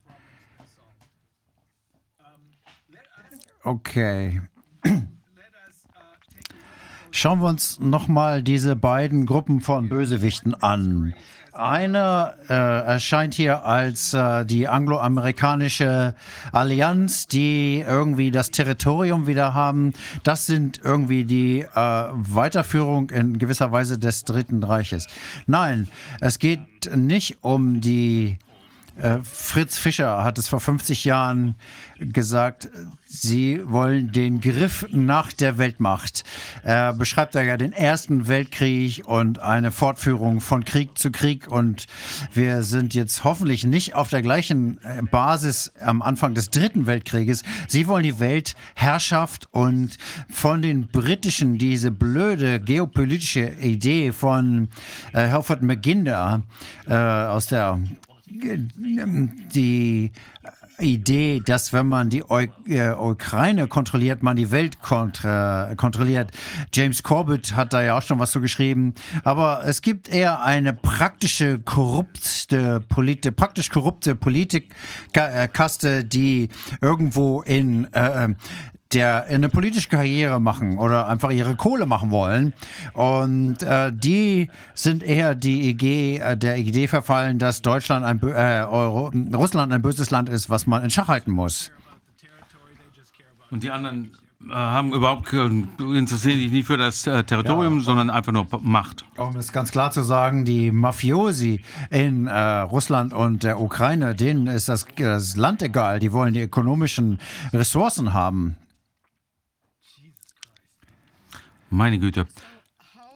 [3.63, 4.41] Okay.
[7.11, 11.15] Schauen wir uns nochmal diese beiden Gruppen von Bösewichten an.
[11.53, 16.15] Einer äh, erscheint hier als äh, die angloamerikanische
[16.53, 19.93] Allianz, die irgendwie das Territorium wieder haben.
[20.23, 25.09] Das sind irgendwie die äh, Weiterführung in gewisser Weise des Dritten Reiches.
[25.47, 25.89] Nein,
[26.21, 28.39] es geht nicht um die
[29.23, 31.57] Fritz Fischer hat es vor 50 Jahren
[32.01, 32.69] gesagt,
[33.07, 36.25] sie wollen den Griff nach der Weltmacht.
[36.63, 41.49] Er beschreibt da ja den Ersten Weltkrieg und eine Fortführung von Krieg zu Krieg.
[41.49, 41.87] Und
[42.33, 47.43] wir sind jetzt hoffentlich nicht auf der gleichen äh, Basis am Anfang des Dritten Weltkrieges.
[47.69, 49.99] Sie wollen die Weltherrschaft und
[50.31, 54.69] von den Britischen diese blöde geopolitische Idee von
[55.13, 55.29] äh,
[55.61, 56.43] McGinder
[56.87, 57.79] äh, aus der
[58.31, 60.13] die
[60.81, 66.31] Idee, dass wenn man die Eu äh, Ukraine kontrolliert, man die Welt kontrolliert.
[66.73, 68.95] James Corbett hat da ja auch schon was zu geschrieben.
[69.25, 76.49] Aber es gibt eher eine praktische korrupte Politik, praktisch korrupte Politikkaste, die
[76.81, 78.29] irgendwo in äh,
[78.93, 82.55] der eine politische Karriere machen oder einfach ihre Kohle machen wollen.
[82.93, 88.65] Und äh, die sind eher die Idee, äh, der Idee verfallen, dass Deutschland ein, äh,
[88.69, 91.71] Euro, Russland ein böses Land ist, was man in Schach halten muss.
[93.51, 94.13] Und die anderen
[94.49, 96.09] äh, haben überhaupt interessieren
[96.39, 97.85] sich nicht für das äh, Territorium, ja.
[97.85, 99.05] sondern einfach nur Macht.
[99.17, 104.49] Um es ganz klar zu sagen, die Mafiosi in äh, Russland und der Ukraine, denen
[104.49, 106.01] ist das, das Land egal.
[106.01, 107.21] Die wollen die ökonomischen
[107.53, 108.57] Ressourcen haben.
[111.71, 112.27] Meine Güte.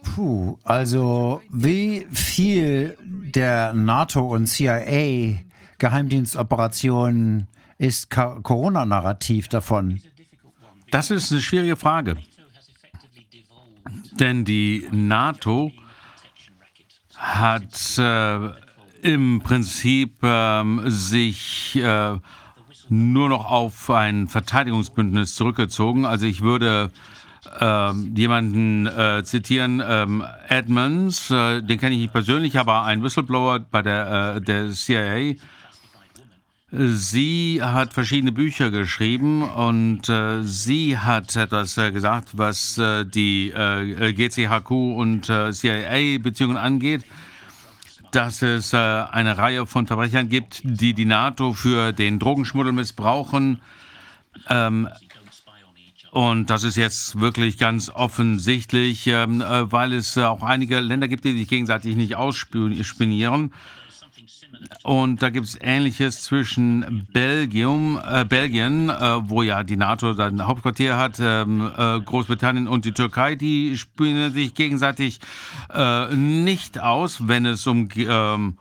[0.02, 5.40] Puh, also wie viel der NATO und CIA
[5.78, 7.48] Geheimdienstoperationen
[7.78, 10.01] ist Corona-Narrativ davon?
[10.90, 12.16] Das ist eine schwierige Frage.
[14.12, 15.72] Denn die NATO
[17.16, 18.51] hat äh,
[19.02, 22.18] im Prinzip äh, sich äh,
[22.89, 26.05] nur noch auf ein Verteidigungsbündnis zurückgezogen.
[26.06, 26.93] Also ich würde
[27.60, 33.60] ähm, jemanden äh, zitieren, ähm, Edmonds, äh, den kenne ich nicht persönlich, aber ein Whistleblower
[33.60, 35.35] bei der, äh, der CIA,
[36.76, 43.51] Sie hat verschiedene Bücher geschrieben und äh, sie hat etwas äh, gesagt, was äh, die
[43.51, 47.05] GCHQ und CIA-Beziehungen angeht,
[48.14, 53.60] dass es äh, eine Reihe von Verbrechern gibt, die die NATO für den Drogenschmuggel missbrauchen.
[54.48, 54.89] Ähm,
[56.14, 61.08] und das ist jetzt wirklich ganz offensichtlich, ähm, äh, weil es äh, auch einige Länder
[61.08, 63.52] gibt, die sich gegenseitig nicht ausspionieren.
[64.84, 70.46] Und da gibt es Ähnliches zwischen Belgium, äh, Belgien, äh, wo ja die NATO sein
[70.46, 75.18] Hauptquartier hat, ähm, äh, Großbritannien und die Türkei, die spielen sich gegenseitig
[75.74, 78.56] äh, nicht aus, wenn es um ähm,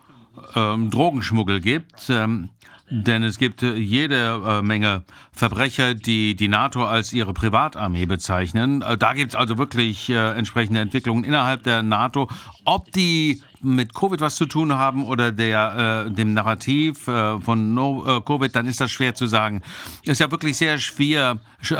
[0.55, 1.85] ähm, Drogenschmuggel geht.
[2.09, 2.49] Ähm,
[2.89, 8.81] denn es gibt äh, jede äh, Menge Verbrecher, die die NATO als ihre Privatarmee bezeichnen.
[8.81, 12.29] Äh, da gibt es also wirklich entsprechende Entwicklungen innerhalb der NATO.
[12.65, 17.73] Ob die mit Covid was zu tun haben oder der, äh, dem Narrativ äh, von
[17.73, 19.61] no, äh, Covid, dann ist das schwer zu sagen.
[20.03, 21.73] Ist ja wirklich sehr schwer, sch,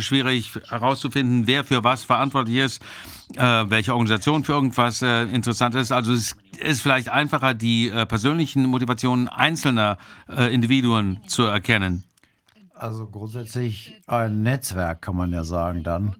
[0.00, 2.82] schwierig herauszufinden, wer für was verantwortlich ist,
[3.36, 5.90] äh, welche Organisation für irgendwas interessant ist.
[5.90, 9.98] Also es ist vielleicht einfacher, die äh, persönlichen Motivationen einzelner
[10.28, 12.04] äh, Individuen zu erkennen.
[12.74, 16.16] Also grundsätzlich ein Netzwerk, kann man ja sagen dann.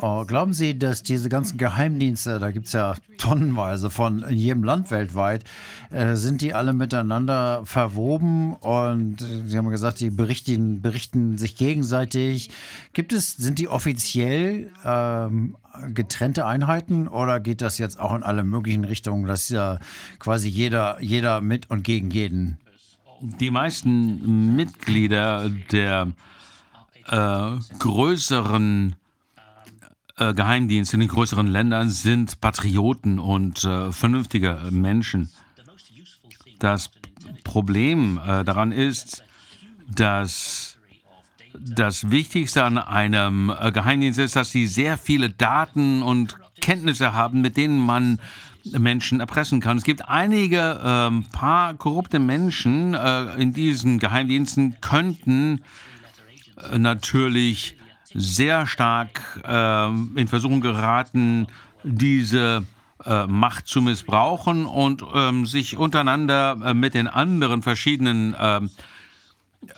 [0.00, 4.64] Oh, glauben Sie, dass diese ganzen Geheimdienste, da gibt es ja tonnenweise von in jedem
[4.64, 5.44] Land weltweit,
[5.90, 12.50] äh, sind die alle miteinander verwoben und Sie haben gesagt, die berichten, berichten sich gegenseitig.
[12.92, 15.56] Gibt es, sind die offiziell ähm,
[15.92, 19.78] getrennte Einheiten oder geht das jetzt auch in alle möglichen Richtungen, dass ja
[20.18, 22.58] quasi jeder, jeder mit und gegen jeden?
[23.20, 26.12] Die meisten Mitglieder der
[27.06, 28.96] äh, größeren
[30.16, 35.30] äh, Geheimdienste in den größeren Ländern sind Patrioten und äh, vernünftige Menschen.
[36.58, 36.90] Das
[37.42, 39.24] Problem äh, daran ist,
[39.88, 40.63] dass
[41.58, 47.40] das Wichtigste an einem äh, Geheimdienst ist, dass sie sehr viele Daten und Kenntnisse haben,
[47.40, 48.18] mit denen man
[48.64, 49.76] Menschen erpressen kann.
[49.76, 55.62] Es gibt einige ähm, paar korrupte Menschen äh, in diesen Geheimdiensten, könnten
[56.70, 57.76] äh, natürlich
[58.14, 61.46] sehr stark äh, in Versuchung geraten,
[61.82, 62.64] diese
[63.04, 68.70] äh, Macht zu missbrauchen und ähm, sich untereinander mit den anderen verschiedenen ähm,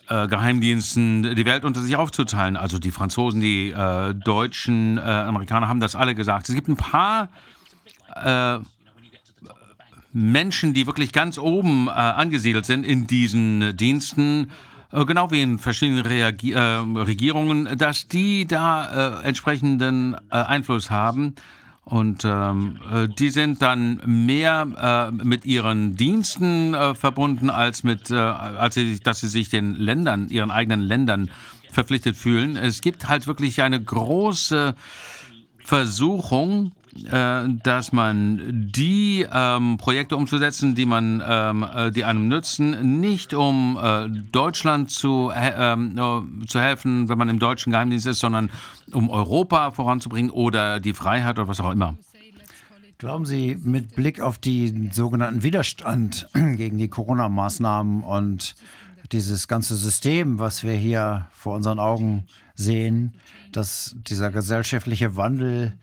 [0.09, 2.57] äh, Geheimdiensten die Welt unter sich aufzuteilen.
[2.57, 6.49] Also die Franzosen, die äh, Deutschen, äh, Amerikaner haben das alle gesagt.
[6.49, 7.29] Es gibt ein paar
[10.15, 14.51] Menschen, die wirklich ganz oben angesiedelt sind in diesen Diensten,
[14.93, 20.91] äh, genau wie in verschiedenen Reagi äh, Regierungen, dass die da äh, entsprechenden äh, Einfluss
[20.91, 21.35] haben.
[21.89, 28.75] Und ähm, äh, die sind dann mehr äh, mit ihren Diensten verbunden, als mit, als
[28.75, 31.31] sie, dass sie sich den Ländern, ihren eigenen Ländern
[31.71, 32.57] verpflichtet fühlen.
[32.57, 34.75] Es gibt halt wirklich eine große
[35.59, 43.01] Versuchung, äh, dass man die ähm, Projekte umzusetzen, die man, ähm, äh, die einem nützen,
[43.01, 48.21] nicht um äh, Deutschland zu, ähm, äh, zu helfen, wenn man im deutschen Geheimdienst ist,
[48.21, 48.51] sondern
[48.93, 51.97] um Europa voranzubringen oder die Freiheit oder was auch immer.
[52.99, 58.55] Glauben Sie, mit Blick auf den sogenannten Widerstand gegen die Corona-Maßnahmen und
[59.13, 63.13] dieses ganze System, was wir hier vor unseren Augen sehen,
[63.53, 65.75] dass dieser gesellschaftliche Wandel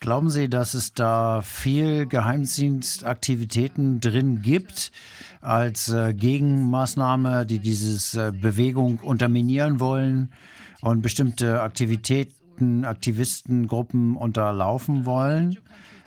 [0.00, 4.92] Glauben Sie, dass es da viel Geheimdienstaktivitäten drin gibt
[5.40, 10.30] als äh, Gegenmaßnahme, die diese äh, Bewegung unterminieren wollen
[10.82, 15.58] und bestimmte Aktivitäten, Aktivistengruppen unterlaufen wollen?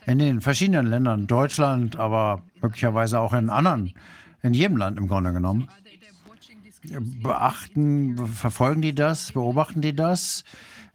[0.05, 3.93] In den verschiedenen Ländern, Deutschland, aber möglicherweise auch in anderen,
[4.41, 5.67] in jedem Land im Grunde genommen.
[7.21, 10.43] Beachten, verfolgen die das, beobachten die das?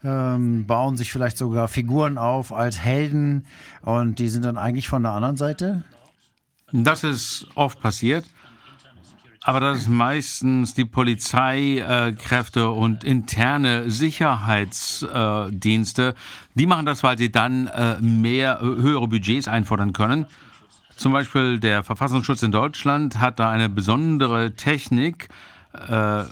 [0.05, 3.47] Ähm, bauen sich vielleicht sogar Figuren auf als Helden
[3.83, 5.85] und die sind dann eigentlich von der anderen Seite?
[6.73, 8.25] Das ist oft passiert.
[9.47, 16.17] Aber das ist meistens die Polizeikräfte äh, und interne Sicherheitsdienste.
[16.55, 20.27] Die machen das, weil sie dann äh, mehr, höhere Budgets einfordern können.
[20.97, 25.29] Zum Beispiel der Verfassungsschutz in Deutschland hat da eine besondere Technik,
[25.75, 26.25] äh,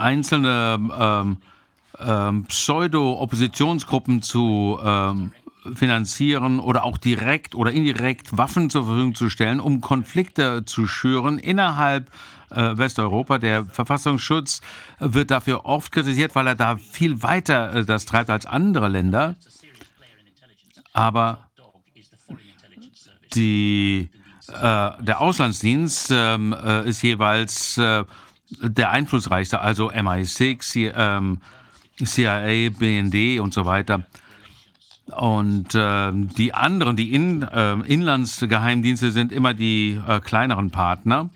[0.00, 1.36] einzelne ähm,
[1.98, 5.32] ähm, Pseudo-Oppositionsgruppen zu ähm,
[5.74, 11.38] finanzieren oder auch direkt oder indirekt Waffen zur Verfügung zu stellen, um Konflikte zu schüren
[11.38, 12.10] innerhalb
[12.50, 13.38] äh, Westeuropa.
[13.38, 14.60] Der Verfassungsschutz
[14.98, 19.34] wird dafür oft kritisiert, weil er da viel weiter äh, das treibt als andere Länder.
[20.92, 21.40] Aber
[23.34, 24.08] die
[24.48, 28.04] äh, der Auslandsdienst ähm, äh, ist jeweils äh,
[28.50, 31.38] der einflussreichste, also MI6, ähm,
[32.02, 34.04] CIA, BND und so weiter.
[35.06, 41.30] Und äh, die anderen, die In, äh, Inlandsgeheimdienste sind immer die äh, kleineren Partner.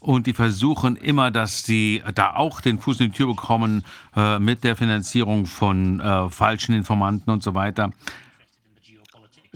[0.00, 3.84] Und die versuchen immer, dass sie da auch den Fuß in die Tür bekommen
[4.14, 7.92] äh, mit der Finanzierung von äh, falschen Informanten und so weiter.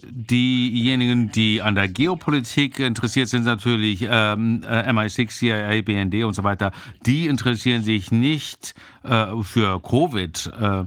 [0.09, 6.45] Diejenigen, die an der Geopolitik interessiert sind, natürlich ähm, äh, MI6, CIA, BND und so
[6.45, 6.73] weiter,
[7.07, 10.51] die interessieren sich nicht äh, für Covid.
[10.61, 10.85] Äh,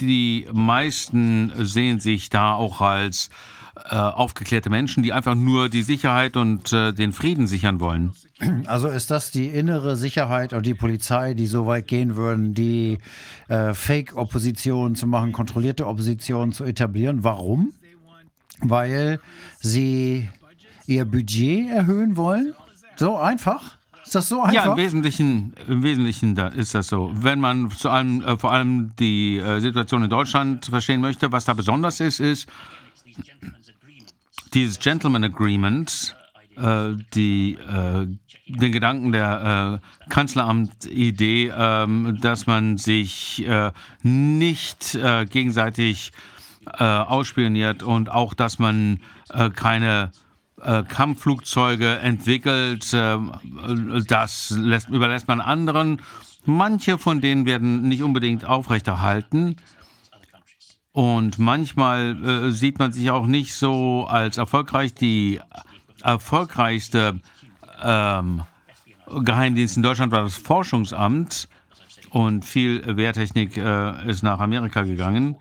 [0.00, 3.30] die meisten sehen sich da auch als
[3.90, 8.12] äh, aufgeklärte Menschen, die einfach nur die Sicherheit und äh, den Frieden sichern wollen.
[8.66, 12.98] Also ist das die innere Sicherheit und die Polizei, die so weit gehen würden, die
[13.48, 17.24] äh, Fake-Opposition zu machen, kontrollierte Opposition zu etablieren?
[17.24, 17.72] Warum?
[18.60, 19.20] Weil
[19.58, 20.28] sie
[20.86, 22.54] ihr Budget erhöhen wollen?
[22.96, 23.78] So einfach?
[24.04, 24.54] Ist das so einfach?
[24.64, 27.10] Ja, im Wesentlichen, im Wesentlichen da ist das so.
[27.14, 31.44] Wenn man zu allem, äh, vor allem die äh, Situation in Deutschland verstehen möchte, was
[31.44, 32.48] da besonders ist, ist
[34.54, 36.16] dieses Gentleman Agreement,
[36.56, 38.06] äh, die, äh,
[38.48, 46.12] den Gedanken der äh, Kanzleramt-Idee, ähm, dass man sich äh, nicht äh, gegenseitig
[46.78, 50.12] äh, ausspioniert und auch, dass man äh, keine
[50.62, 52.92] äh, Kampfflugzeuge entwickelt.
[52.92, 53.18] Äh,
[54.06, 56.02] das lässt, überlässt man anderen.
[56.44, 59.56] Manche von denen werden nicht unbedingt aufrechterhalten.
[60.92, 64.94] Und manchmal sieht man sich auch nicht so als erfolgreich.
[64.94, 65.40] Die
[66.02, 67.20] erfolgreichste
[67.82, 68.42] ähm,
[69.06, 71.48] Geheimdienst in Deutschland war das Forschungsamt
[72.10, 75.36] und viel Wehrtechnik äh, ist nach Amerika gegangen.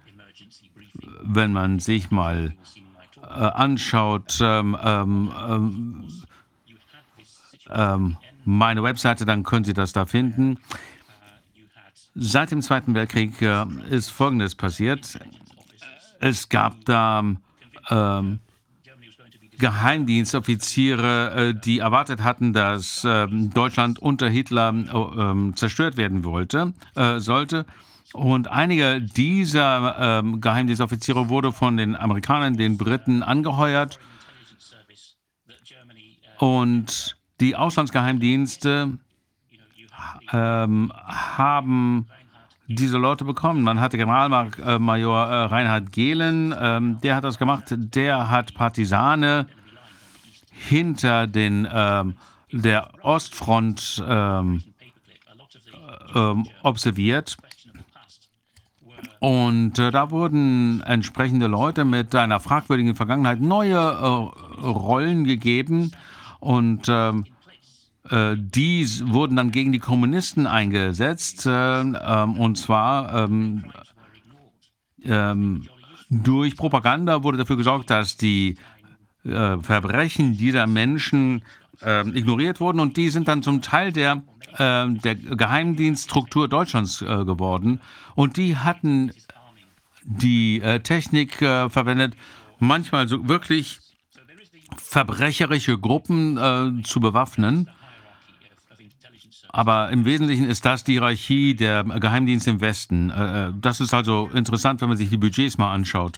[1.22, 2.54] Wenn man sich mal
[3.22, 6.08] äh, anschaut, ähm, ähm, ähm,
[7.70, 8.18] ähm
[8.50, 10.58] meine Webseite, dann können Sie das da finden.
[12.16, 15.20] Seit dem Zweiten Weltkrieg äh, ist Folgendes passiert.
[16.20, 17.24] Es gab da
[17.90, 18.40] ähm,
[19.58, 27.20] Geheimdienstoffiziere, äh, die erwartet hatten, dass äh, Deutschland unter Hitler äh, zerstört werden wollte, äh,
[27.20, 27.66] sollte.
[28.14, 34.00] Und einige dieser ähm, Geheimdienstoffiziere wurde von den Amerikanern, den Briten angeheuert.
[36.40, 38.98] Und die Auslandsgeheimdienste
[40.32, 42.08] ähm, haben
[42.68, 43.64] diese Leute bekommen.
[43.64, 47.66] Man hatte Generalmajor äh, Reinhard Gehlen, ähm, der hat das gemacht.
[47.70, 49.48] Der hat Partisane
[50.52, 52.16] hinter den ähm,
[52.52, 54.64] der Ostfront ähm,
[56.16, 57.38] ähm observiert.
[59.20, 65.92] Und äh, da wurden entsprechende Leute mit einer fragwürdigen Vergangenheit neue äh, Rollen gegeben
[66.40, 67.37] und ähm, äh,
[68.10, 73.66] die wurden dann gegen die Kommunisten eingesetzt, äh, ähm, und zwar ähm,
[75.04, 75.68] ähm,
[76.10, 78.58] durch Propaganda wurde dafür gesorgt, dass die
[79.26, 81.44] äh, Verbrechen dieser Menschen
[81.82, 87.26] äh, ignoriert wurden und die sind dann zum Teil der, äh, der Geheimdienststruktur Deutschlands äh,
[87.26, 87.82] geworden.
[88.16, 89.12] Und die hatten
[90.04, 92.16] die Technik verwendet,
[92.60, 93.80] manchmal so wirklich
[94.78, 97.70] verbrecherische Gruppen zu bewaffnen
[99.50, 103.10] aber im Wesentlichen ist das die Hierarchie der Geheimdienste im Westen.
[103.10, 106.18] Äh, äh, das ist also interessant, wenn man sich die Budgets mal anschaut.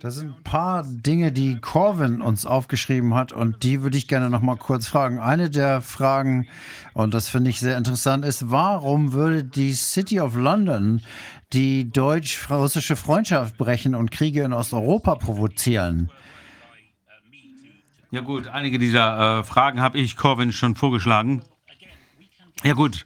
[0.00, 4.30] Das sind ein paar Dinge, die Corvin uns aufgeschrieben hat und die würde ich gerne
[4.30, 5.20] noch mal kurz fragen.
[5.20, 6.48] Eine der Fragen,
[6.92, 11.02] und das finde ich sehr interessant, ist, warum würde die City of London
[11.52, 16.10] die deutsch-russische Freundschaft brechen und Kriege in Osteuropa provozieren?
[18.10, 21.42] Ja gut, einige dieser äh, Fragen habe ich Corvin schon vorgeschlagen.
[22.64, 23.04] Ja gut.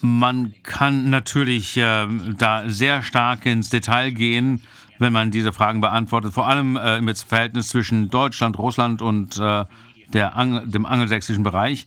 [0.00, 4.62] Man kann natürlich äh, da sehr stark ins Detail gehen,
[4.98, 9.64] wenn man diese Fragen beantwortet, vor allem äh, im Verhältnis zwischen Deutschland, Russland und äh,
[10.20, 11.86] Angel, dem angelsächsischen Bereich.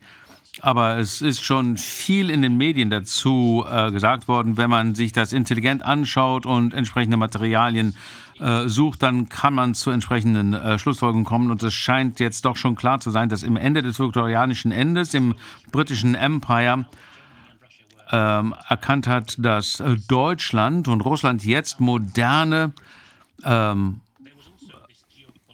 [0.60, 4.58] Aber es ist schon viel in den Medien dazu äh, gesagt worden.
[4.58, 7.96] Wenn man sich das intelligent anschaut und entsprechende Materialien
[8.42, 11.52] äh, sucht, dann kann man zu entsprechenden äh, Schlussfolgerungen kommen.
[11.52, 15.14] Und es scheint jetzt doch schon klar zu sein, dass im Ende des viktorianischen Endes,
[15.14, 15.36] im
[15.72, 16.86] britischen Empire,
[18.12, 22.74] ähm, erkannt hat, dass äh, Deutschland und Russland jetzt moderne
[23.44, 24.02] ähm,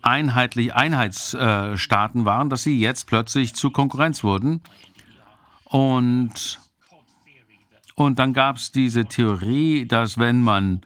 [0.02, 4.62] einheitlich Einheitsstaaten waren, dass sie jetzt plötzlich zu Konkurrenz wurden.
[5.66, 6.62] Und,
[7.96, 10.82] und dann gab es diese Theorie, dass wenn man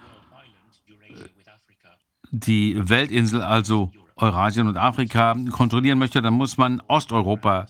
[2.32, 7.68] die Weltinsel, also Eurasien und Afrika, kontrollieren möchte, dann muss man Osteuropa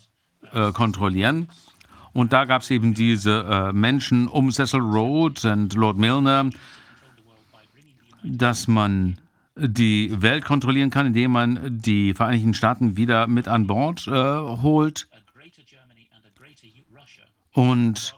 [0.53, 1.49] äh, kontrollieren.
[2.13, 6.49] Und da gab es eben diese äh, Menschen um Cecil Rhodes und Lord Milner,
[8.23, 9.17] dass man
[9.55, 15.07] die Welt kontrollieren kann, indem man die Vereinigten Staaten wieder mit an Bord äh, holt
[17.53, 18.15] und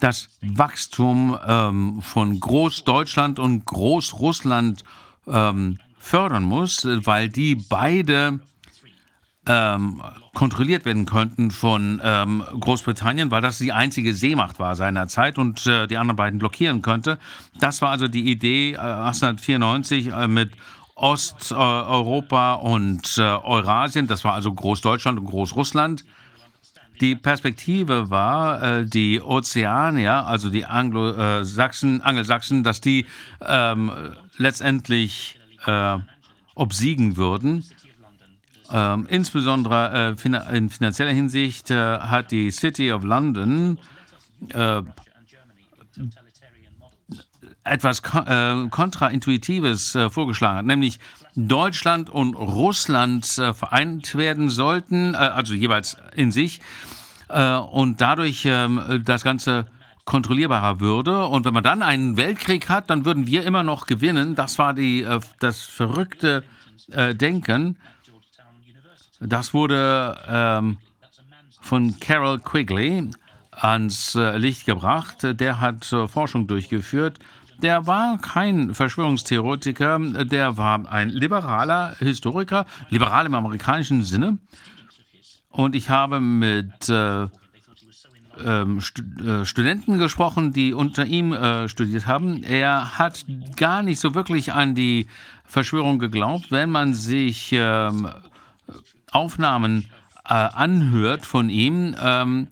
[0.00, 4.84] das Wachstum ähm, von Großdeutschland und Großrussland
[5.26, 8.40] ähm, fördern muss, weil die beide
[9.46, 10.02] ähm,
[10.34, 15.86] kontrolliert werden könnten von ähm, Großbritannien, weil das die einzige Seemacht war seinerzeit und äh,
[15.86, 17.18] die anderen beiden blockieren könnte.
[17.58, 20.52] Das war also die Idee äh, 1894 äh, mit
[20.96, 24.06] Osteuropa und äh, Eurasien.
[24.06, 26.04] Das war also Großdeutschland und Großrussland.
[27.00, 33.06] Die Perspektive war, äh, die Ozeanier, also die Anglo-Sachsen, Angelsachsen, dass die
[33.40, 33.92] ähm,
[34.38, 35.98] letztendlich äh,
[36.54, 37.64] obsiegen würden.
[38.72, 43.78] Ähm, insbesondere äh, in finanzieller Hinsicht äh, hat die City of London
[44.48, 44.82] äh,
[47.66, 50.98] etwas äh, kontraintuitives äh, vorgeschlagen, nämlich
[51.36, 56.60] Deutschland und Russland äh, vereint werden sollten, also jeweils in sich,
[57.28, 59.66] und dadurch ähm, das Ganze
[60.04, 61.26] kontrollierbarer würde.
[61.26, 64.36] Und wenn man dann einen Weltkrieg hat, dann würden wir immer noch gewinnen.
[64.36, 65.04] Das war die,
[65.40, 66.44] das verrückte
[66.86, 67.76] Denken.
[69.18, 70.78] Das wurde ähm,
[71.60, 73.10] von Carol Quigley
[73.50, 75.18] ans äh, Licht gebracht.
[75.22, 77.18] Der hat äh, Forschung durchgeführt.
[77.62, 84.38] Der war kein Verschwörungstheoretiker, der war ein liberaler Historiker, liberal im amerikanischen Sinne.
[85.50, 87.28] Und ich habe mit äh,
[88.44, 92.42] ähm, St äh, Studenten gesprochen, die unter ihm äh, studiert haben.
[92.42, 93.24] Er hat
[93.56, 95.06] gar nicht so wirklich an die
[95.44, 96.50] Verschwörung geglaubt.
[96.50, 98.08] Wenn man sich ähm,
[99.10, 99.86] Aufnahmen
[100.28, 102.48] äh, anhört von ihm, ähm,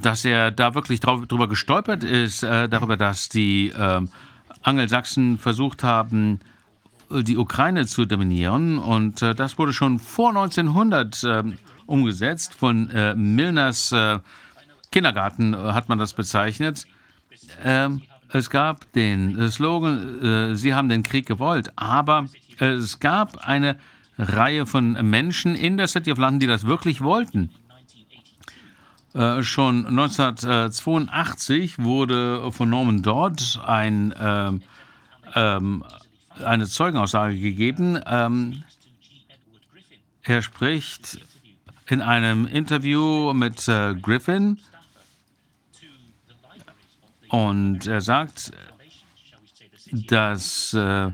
[0.00, 4.00] dass er da wirklich drauf, drüber gestolpert ist, äh, darüber, dass die äh,
[4.62, 6.40] Angelsachsen versucht haben,
[7.10, 8.78] die Ukraine zu dominieren.
[8.78, 12.54] Und äh, das wurde schon vor 1900 ähm, umgesetzt.
[12.54, 13.94] Von äh, Milners
[14.90, 16.86] Kindergarten hat man das bezeichnet.
[17.62, 22.26] Ähm, es gab den Slogan, Sie haben den Krieg gewollt, aber
[22.58, 23.76] es gab eine
[24.18, 27.50] Reihe von Menschen in der City of London, die das wirklich wollten.
[29.12, 34.52] Äh, schon 1982 wurde von Norman Dodd ein, äh,
[35.34, 35.84] ähm,
[36.44, 38.00] eine Zeugenaussage gegeben.
[38.06, 38.62] Ähm,
[40.22, 41.18] er spricht
[41.88, 44.60] in einem Interview mit äh, Griffin
[47.30, 48.52] und er sagt,
[49.90, 51.10] dass äh,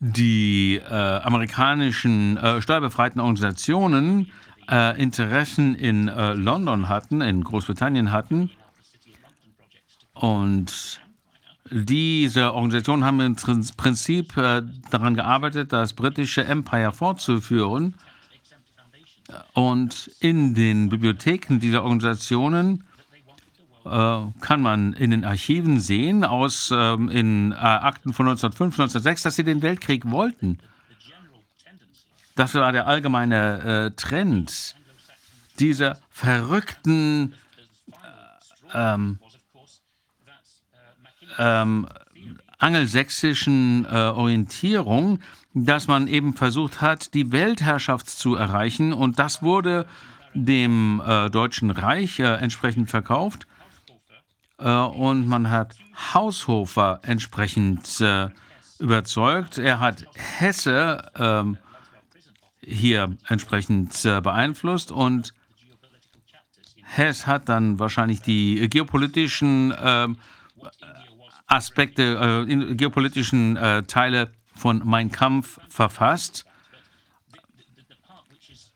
[0.00, 4.32] die äh, amerikanischen äh, steuerbefreiten Organisationen
[4.68, 8.50] äh, Interessen in äh, London hatten, in Großbritannien hatten.
[10.14, 11.00] Und
[11.70, 13.36] diese Organisationen haben im
[13.76, 17.94] Prinzip äh, daran gearbeitet, das britische Empire fortzuführen.
[19.52, 22.84] Und in den Bibliotheken dieser Organisationen
[23.84, 29.22] äh, kann man in den Archiven sehen, aus ähm, in äh, Akten von 1905, 1906,
[29.22, 30.58] dass sie den Weltkrieg wollten.
[32.38, 34.76] Das war der allgemeine äh, Trend
[35.58, 37.34] dieser verrückten
[38.72, 39.18] äh, ähm,
[41.36, 41.88] ähm,
[42.58, 45.18] angelsächsischen äh, Orientierung,
[45.52, 48.92] dass man eben versucht hat, die Weltherrschaft zu erreichen.
[48.92, 49.86] Und das wurde
[50.32, 53.48] dem äh, Deutschen Reich äh, entsprechend verkauft.
[54.58, 55.74] Äh, und man hat
[56.14, 58.28] Haushofer entsprechend äh,
[58.78, 59.58] überzeugt.
[59.58, 61.58] Er hat Hesse ähm,
[62.68, 65.34] hier entsprechend äh, beeinflusst und
[66.82, 70.08] Hess hat dann wahrscheinlich die geopolitischen äh,
[71.46, 76.44] Aspekte, äh, geopolitischen äh, Teile von Mein Kampf verfasst.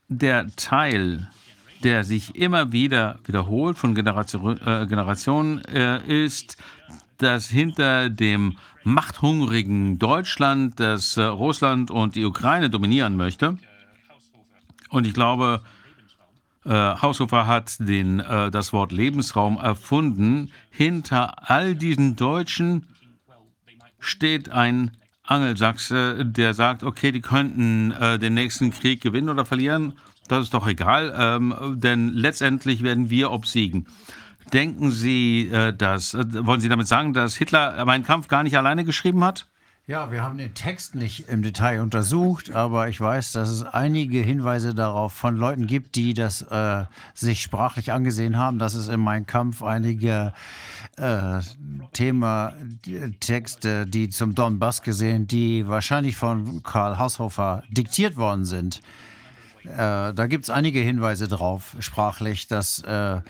[0.09, 1.31] Der Teil,
[1.83, 6.57] der sich immer wieder wiederholt von Generation, äh, Generationen, äh, ist,
[7.17, 13.59] dass hinter dem machthungrigen Deutschland, das äh, Russland und die Ukraine dominieren möchte.
[14.93, 15.63] Und ich glaube,
[16.65, 20.53] äh, Haushofer hat den, äh, das Wort Lebensraum erfunden.
[20.71, 22.87] Hinter all diesen Deutschen
[23.99, 24.93] steht ein
[25.25, 29.95] Angelsachse, der sagt, okay, die könnten äh, den nächsten Krieg gewinnen oder verlieren
[30.29, 33.87] das ist doch egal, ähm, denn letztendlich werden wir obsiegen.
[34.53, 38.57] Denken Sie, äh, dass, äh, wollen Sie damit sagen, dass Hitler meinen Kampf gar nicht
[38.57, 39.47] alleine geschrieben hat?
[39.89, 44.21] Ja, wir haben den Text nicht im Detail untersucht, aber ich weiß, dass es einige
[44.21, 49.01] Hinweise darauf von Leuten gibt, die das äh, sich sprachlich angesehen haben, dass es in
[49.01, 50.35] meinem Kampf einige
[50.99, 51.41] äh,
[51.93, 52.53] Thema
[53.19, 58.83] Texte, die zum Donbass gesehen, die wahrscheinlich von Karl Haushofer diktiert worden sind.
[59.65, 62.49] Äh, da gibt es einige Hinweise drauf, sprachlich.
[62.49, 63.21] Das äh,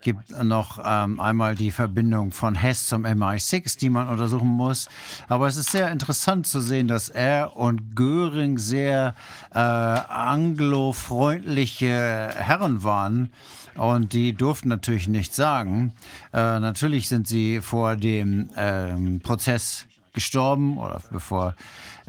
[0.00, 4.88] gibt noch ähm, einmal die Verbindung von Hess zum MI6, die man untersuchen muss.
[5.28, 9.14] Aber es ist sehr interessant zu sehen, dass er und Göring sehr
[9.52, 13.30] äh, anglofreundliche Herren waren.
[13.76, 15.92] Und die durften natürlich nichts sagen.
[16.32, 21.54] Äh, natürlich sind sie vor dem ähm, Prozess gestorben oder bevor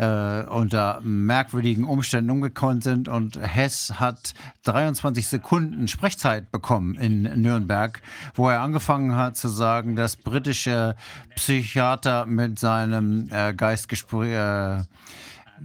[0.01, 3.07] äh, unter merkwürdigen Umständen umgekommen sind.
[3.07, 8.01] Und Hess hat 23 Sekunden Sprechzeit bekommen in Nürnberg,
[8.33, 10.95] wo er angefangen hat zu sagen, dass britische
[11.35, 14.83] Psychiater mit seinem äh, Geist äh,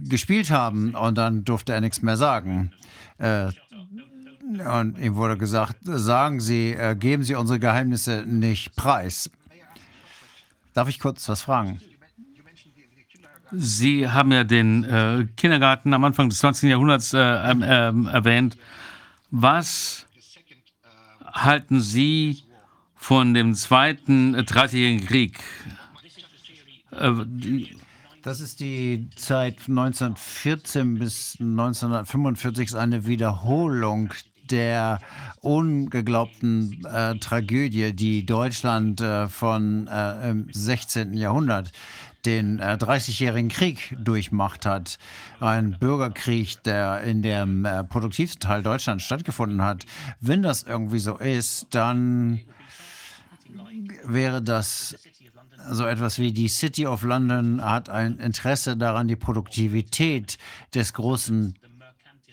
[0.07, 0.93] gespielt haben.
[0.93, 2.71] Und dann durfte er nichts mehr sagen.
[3.17, 3.47] Äh,
[4.39, 9.31] und ihm wurde gesagt, sagen Sie, äh, geben Sie unsere Geheimnisse nicht preis.
[10.75, 11.81] Darf ich kurz was fragen?
[13.51, 16.69] Sie haben ja den äh, Kindergarten am Anfang des 20.
[16.69, 18.57] Jahrhunderts äh, äh, erwähnt.
[19.31, 20.05] Was
[21.25, 22.43] halten Sie
[22.95, 25.39] von dem zweiten 30-jährigen Krieg?
[26.91, 27.11] Äh,
[28.23, 34.13] das ist die Zeit 1914 bis 1945, ist eine Wiederholung
[34.49, 34.99] der
[35.41, 41.13] ungeglaubten äh, Tragödie, die Deutschland äh, von äh, im 16.
[41.13, 41.71] Jahrhundert
[42.25, 44.97] den äh, 30-jährigen Krieg durchmacht hat.
[45.39, 49.85] Ein Bürgerkrieg, der in dem äh, produktivsten Teil Deutschlands stattgefunden hat.
[50.19, 52.41] Wenn das irgendwie so ist, dann
[54.03, 54.95] wäre das
[55.69, 60.37] so etwas wie die City of London hat ein Interesse daran, die Produktivität
[60.73, 61.55] des großen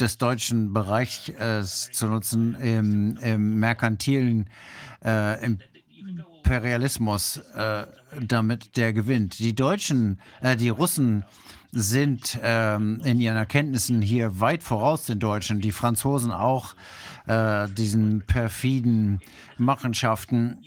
[0.01, 4.51] des deutschen Bereichs äh, zu nutzen im, im merkantilen
[5.05, 7.39] äh, Imperialismus.
[7.55, 7.87] Äh,
[8.21, 9.39] damit der gewinnt.
[9.39, 11.25] Die Deutschen, äh, die Russen
[11.73, 16.75] sind ähm, in ihren Erkenntnissen hier weit voraus den Deutschen, die Franzosen auch,
[17.27, 19.21] äh, diesen perfiden
[19.59, 20.59] Machenschaften.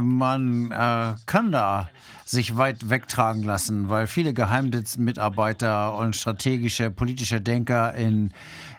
[0.00, 1.88] Man äh, kann da
[2.24, 8.32] sich weit wegtragen lassen, weil viele Geheimdienstmitarbeiter und strategische politische Denker in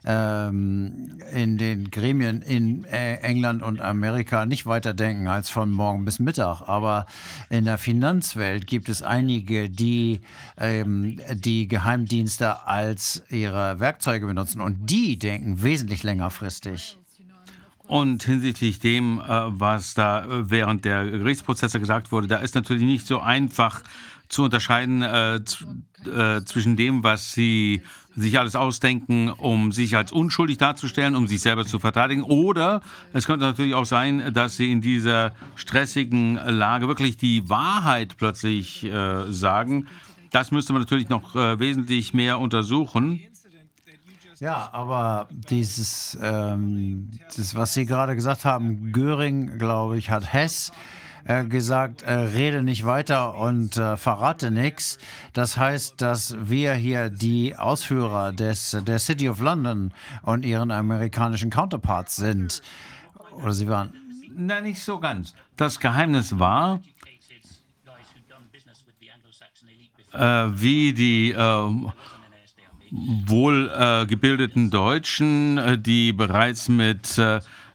[0.05, 6.19] ähm, in den Gremien in äh, England und Amerika nicht weiterdenken als von morgen bis
[6.19, 6.61] Mittag.
[6.67, 7.05] Aber
[7.49, 10.21] in der Finanzwelt gibt es einige, die
[10.57, 16.97] ähm, die Geheimdienste als ihre Werkzeuge benutzen und die denken wesentlich längerfristig.
[17.85, 23.05] Und hinsichtlich dem, äh, was da während der Gerichtsprozesse gesagt wurde, da ist natürlich nicht
[23.05, 23.83] so einfach
[24.29, 27.83] zu unterscheiden äh, äh, zwischen dem, was sie
[28.15, 32.23] sich alles ausdenken, um sich als unschuldig darzustellen, um sich selber zu verteidigen.
[32.23, 38.17] Oder es könnte natürlich auch sein, dass sie in dieser stressigen Lage wirklich die Wahrheit
[38.17, 39.87] plötzlich äh, sagen.
[40.31, 43.21] Das müsste man natürlich noch äh, wesentlich mehr untersuchen.
[44.39, 50.71] Ja, aber dieses, ähm, das, was Sie gerade gesagt haben, Göring, glaube ich, hat Hess
[51.25, 54.97] äh, gesagt, äh, rede nicht weiter und äh, verrate nichts.
[55.33, 59.93] Das heißt, dass wir hier die Ausführer des, der City of London
[60.23, 62.61] und ihren amerikanischen Counterparts sind.
[63.41, 63.93] Oder sie waren.
[64.35, 65.33] Nein, nicht so ganz.
[65.55, 66.81] Das Geheimnis war,
[70.13, 71.91] äh, wie die äh,
[72.91, 77.19] wohlgebildeten Deutschen, äh, die bereits mit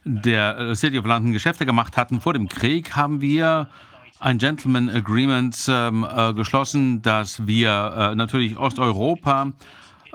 [0.03, 3.67] der äh, City of London Geschäfte gemacht hatten vor dem Krieg, haben wir
[4.19, 9.53] ein Gentleman Agreement ähm, äh, geschlossen, dass wir äh, natürlich Osteuropa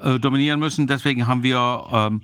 [0.02, 0.86] äh, dominieren müssen.
[0.86, 2.20] Deswegen haben wir ähm,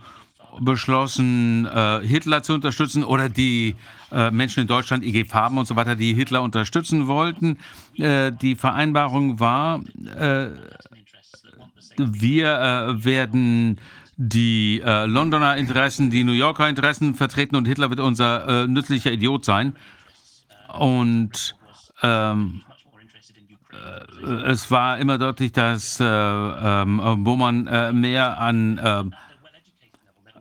[0.61, 3.77] beschlossen, äh, Hitler zu unterstützen oder die
[4.13, 7.59] äh, Menschen in Deutschland, IG Farben und so weiter, die Hitler unterstützen wollten.
[7.97, 9.81] die Vereinbarung war,
[11.97, 13.79] wir werden
[14.23, 19.11] die äh, Londoner Interessen, die New Yorker Interessen vertreten und Hitler wird unser äh, nützlicher
[19.11, 19.75] Idiot sein.
[20.79, 21.57] Und
[22.03, 22.61] ähm,
[23.73, 29.05] äh, es war immer deutlich, dass äh, ähm, wo man äh, mehr an, äh,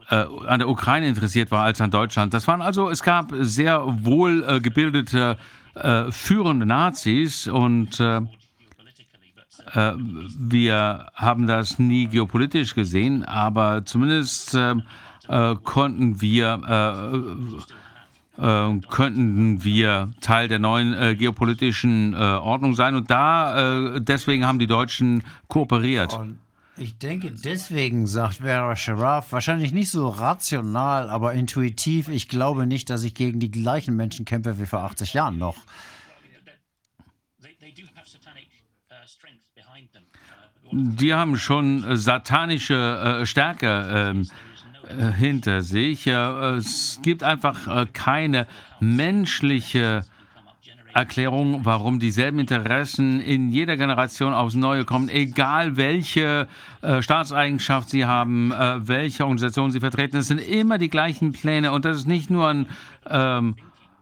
[0.10, 2.34] an der Ukraine interessiert war als an Deutschland.
[2.34, 5.38] Das waren also, es gab sehr wohl gebildete
[6.10, 8.20] führende Nazis und äh,
[9.74, 14.76] wir haben das nie geopolitisch gesehen, aber zumindest äh,
[15.28, 16.60] äh konnten wir
[18.38, 22.96] äh, könnten wir Teil der neuen äh, geopolitischen äh, Ordnung sein.
[22.96, 26.14] Und da, äh, deswegen haben die Deutschen kooperiert.
[26.14, 26.40] Und
[26.78, 32.08] ich denke, deswegen sagt Vera Sharaf wahrscheinlich nicht so rational, aber intuitiv.
[32.08, 35.58] Ich glaube nicht, dass ich gegen die gleichen Menschen kämpfe wie vor 80 Jahren noch.
[40.72, 44.28] Die haben schon äh, satanische äh, Stärke ähm,
[44.88, 46.08] äh, hinter sich.
[46.08, 48.48] Es gibt einfach äh, keine
[48.80, 50.04] menschliche
[50.94, 56.48] Erklärung, warum dieselben Interessen in jeder Generation aufs Neue kommen, egal welche
[56.82, 60.18] äh, Staatseigenschaft sie haben, äh, welche Organisation sie vertreten.
[60.18, 62.66] Es sind immer die gleichen Pläne und das ist nicht nur ein
[63.08, 63.56] ähm,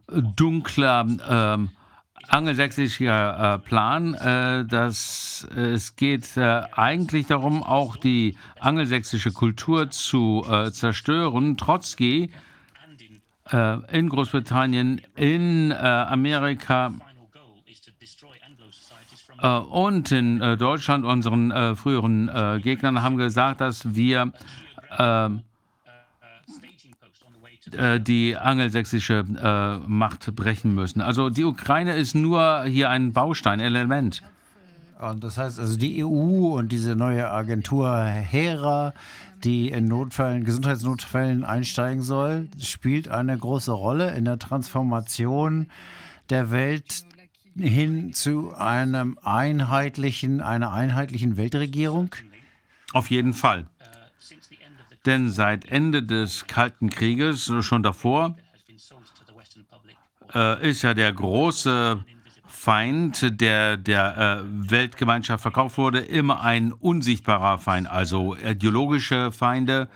[0.10, 1.70] dunkler ähm,
[2.28, 4.14] angelsächsischer äh, Plan.
[4.14, 11.58] Äh, dass, es geht äh, eigentlich darum, auch die angelsächsische Kultur zu zerstören.
[11.58, 12.32] Trotzki
[13.92, 16.94] in Großbritannien, in Amerika
[19.70, 24.34] und in Deutschland, unseren früheren Gegnern, haben gesagt, dass wir
[27.74, 31.02] äh, die angelsächsische äh, Macht brechen müssen.
[31.02, 34.22] Also die Ukraine ist nur hier ein Baustein, Element.
[35.00, 38.94] Und das heißt also die EU und diese neue Agentur HERA,
[39.44, 45.68] die in Notfällen, Gesundheitsnotfällen einsteigen soll, spielt eine große Rolle in der Transformation
[46.30, 47.06] der Welt
[47.58, 52.16] hin zu einem einheitlichen, einer einheitlichen Weltregierung?
[52.94, 53.68] Auf jeden Fall.
[55.08, 58.36] Denn seit Ende des Kalten Krieges, schon davor,
[60.36, 62.04] äh, ist ja der große
[62.46, 69.88] Feind, der der äh, Weltgemeinschaft verkauft wurde, immer ein unsichtbarer Feind, also ideologische Feinde,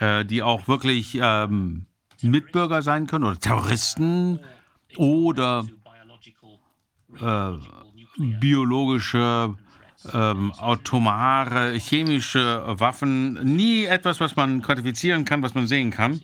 [0.00, 1.86] äh, die auch wirklich ähm,
[2.20, 4.38] Mitbürger sein können oder Terroristen
[4.98, 5.66] oder
[7.18, 7.52] äh,
[8.18, 9.56] biologische
[10.12, 16.20] ähm, atomare, chemische Waffen nie etwas, was man quantifizieren kann, was man sehen kann.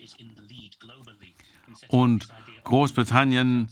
[1.88, 2.28] Und
[2.64, 3.68] Großbritannien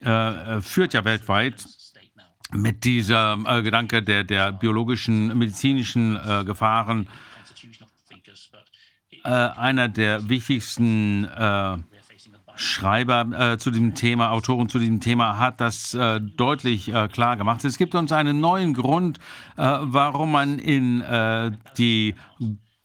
[0.00, 1.64] äh, führt ja weltweit
[2.52, 7.08] mit dieser äh, Gedanke der, der biologischen, medizinischen äh, Gefahren
[9.24, 11.76] äh, einer der wichtigsten äh,
[12.56, 17.36] Schreiber äh, zu diesem Thema, Autoren zu diesem Thema, hat das äh, deutlich äh, klar
[17.36, 17.64] gemacht.
[17.64, 19.18] Es gibt uns einen neuen Grund,
[19.56, 22.14] äh, warum man in äh, die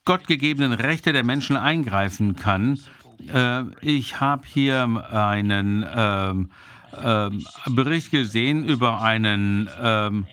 [0.06, 2.80] gottgegebenen Rechte der Menschen eingreifen kann.
[3.28, 6.52] Äh, ich habe hier einen ähm,
[7.04, 10.28] ähm, Bericht gesehen über einen ähm,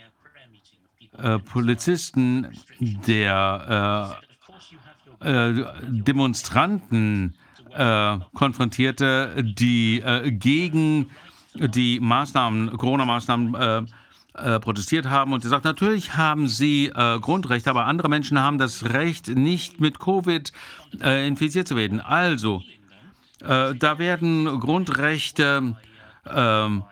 [1.45, 2.49] Polizisten,
[2.81, 4.19] der
[5.23, 7.37] Demonstranten
[7.77, 11.11] äh, konfrontierte, die äh, gegen
[11.55, 13.83] die Maßnahmen, Corona-Maßnahmen äh,
[14.37, 18.85] äh, protestiert haben und gesagt, natürlich haben sie äh, Grundrechte, aber andere Menschen haben das
[18.85, 20.53] Recht, nicht mit Covid
[21.01, 22.01] äh, infiziert zu werden.
[22.01, 22.63] Also,
[23.41, 25.77] da werden Grundrechte
[26.27, 26.83] ähm,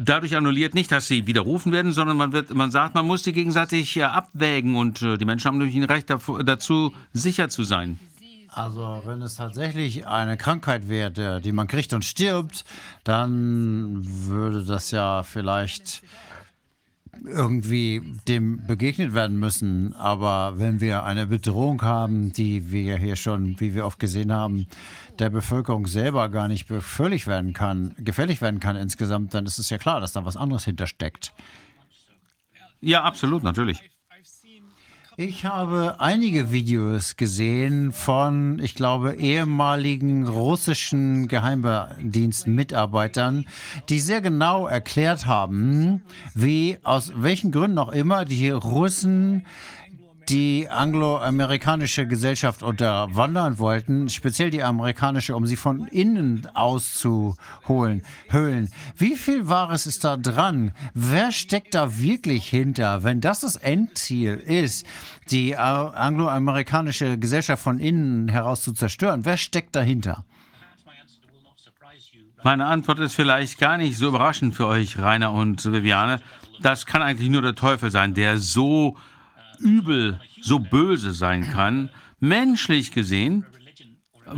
[0.00, 3.32] dadurch annulliert, nicht, dass sie widerrufen werden, sondern man, wird, man sagt, man muss sie
[3.32, 8.00] gegenseitig abwägen und die Menschen haben natürlich ein Recht dazu, sicher zu sein.
[8.50, 12.64] Also wenn es tatsächlich eine Krankheit wäre, die man kriegt und stirbt,
[13.04, 16.02] dann würde das ja vielleicht
[17.24, 19.94] irgendwie dem begegnet werden müssen.
[19.96, 24.66] Aber wenn wir eine Bedrohung haben, die wir hier schon, wie wir oft gesehen haben,
[25.18, 29.70] der Bevölkerung selber gar nicht gefährlich werden kann, gefährlich werden kann insgesamt, dann ist es
[29.70, 31.32] ja klar, dass da was anderes hintersteckt.
[32.80, 33.82] Ja, absolut, natürlich.
[35.20, 43.44] Ich habe einige Videos gesehen von, ich glaube, ehemaligen russischen Geheimdienstmitarbeitern,
[43.88, 49.44] die sehr genau erklärt haben, wie aus welchen Gründen auch immer die Russen
[50.28, 58.70] die angloamerikanische Gesellschaft unterwandern wollten, speziell die amerikanische, um sie von innen auszuholen, höhlen.
[58.96, 60.72] Wie viel Wahres ist da dran?
[60.92, 63.04] Wer steckt da wirklich hinter?
[63.04, 64.86] Wenn das das Endziel ist,
[65.30, 70.24] die angloamerikanische Gesellschaft von innen heraus zu zerstören, wer steckt dahinter?
[72.44, 76.20] Meine Antwort ist vielleicht gar nicht so überraschend für euch, Rainer und Viviane.
[76.60, 78.96] Das kann eigentlich nur der Teufel sein, der so
[79.60, 81.90] übel, so böse sein kann.
[82.20, 83.46] Menschlich gesehen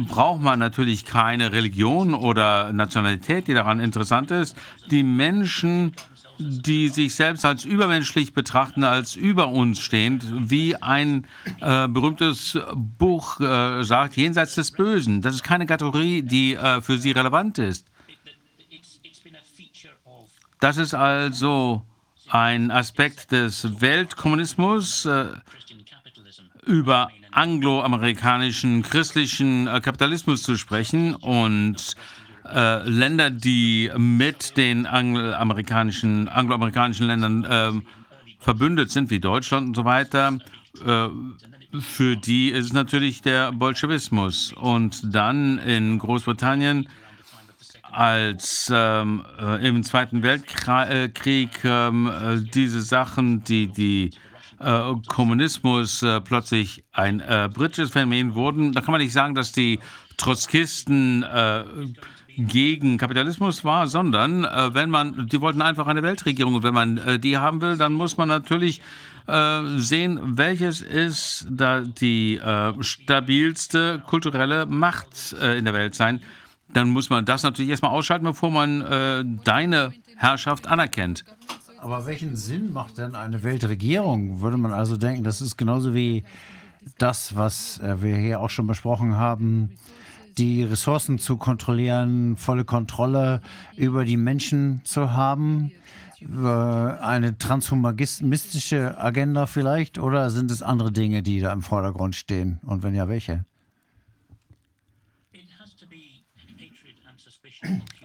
[0.08, 4.56] braucht man natürlich keine Religion oder Nationalität, die daran interessant ist.
[4.90, 5.94] Die Menschen
[6.40, 11.26] die sich selbst als übermenschlich betrachten, als über uns stehend, wie ein
[11.60, 15.20] äh, berühmtes Buch äh, sagt, jenseits des Bösen.
[15.20, 17.86] Das ist keine Kategorie, die äh, für sie relevant ist.
[20.60, 21.82] Das ist also
[22.30, 25.26] ein Aspekt des Weltkommunismus äh,
[26.66, 31.96] über angloamerikanischen christlichen äh, Kapitalismus zu sprechen und
[32.52, 37.72] äh, Länder, die mit den angloamerikanischen, angloamerikanischen Ländern äh,
[38.38, 40.38] verbündet sind, wie Deutschland und so weiter,
[40.84, 41.08] äh,
[41.78, 44.52] für die ist natürlich der Bolschewismus.
[44.52, 46.88] Und dann in Großbritannien
[47.92, 54.10] als ähm, äh, im Zweiten Weltkrieg ähm, äh, diese Sachen, die die
[54.60, 59.52] äh, Kommunismus äh, plötzlich ein äh, britisches Phänomen wurden, da kann man nicht sagen, dass
[59.52, 59.80] die
[60.16, 61.64] Trotzkisten äh,
[62.36, 66.98] gegen Kapitalismus war, sondern äh, wenn man, die wollten einfach eine Weltregierung und wenn man
[66.98, 68.80] äh, die haben will, dann muss man natürlich
[69.26, 76.20] äh, sehen, welches ist da die äh, stabilste kulturelle Macht äh, in der Welt sein.
[76.72, 81.24] Dann muss man das natürlich erstmal ausschalten, bevor man äh, deine Herrschaft anerkennt.
[81.78, 84.40] Aber welchen Sinn macht denn eine Weltregierung?
[84.40, 86.24] Würde man also denken, das ist genauso wie
[86.98, 89.70] das, was wir hier auch schon besprochen haben,
[90.36, 93.40] die Ressourcen zu kontrollieren, volle Kontrolle
[93.76, 95.72] über die Menschen zu haben?
[96.22, 99.98] Eine transhumanistische Agenda vielleicht?
[99.98, 102.60] Oder sind es andere Dinge, die da im Vordergrund stehen?
[102.62, 103.46] Und wenn ja, welche?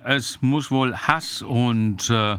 [0.04, 2.38] Es muss wohl Hass und äh,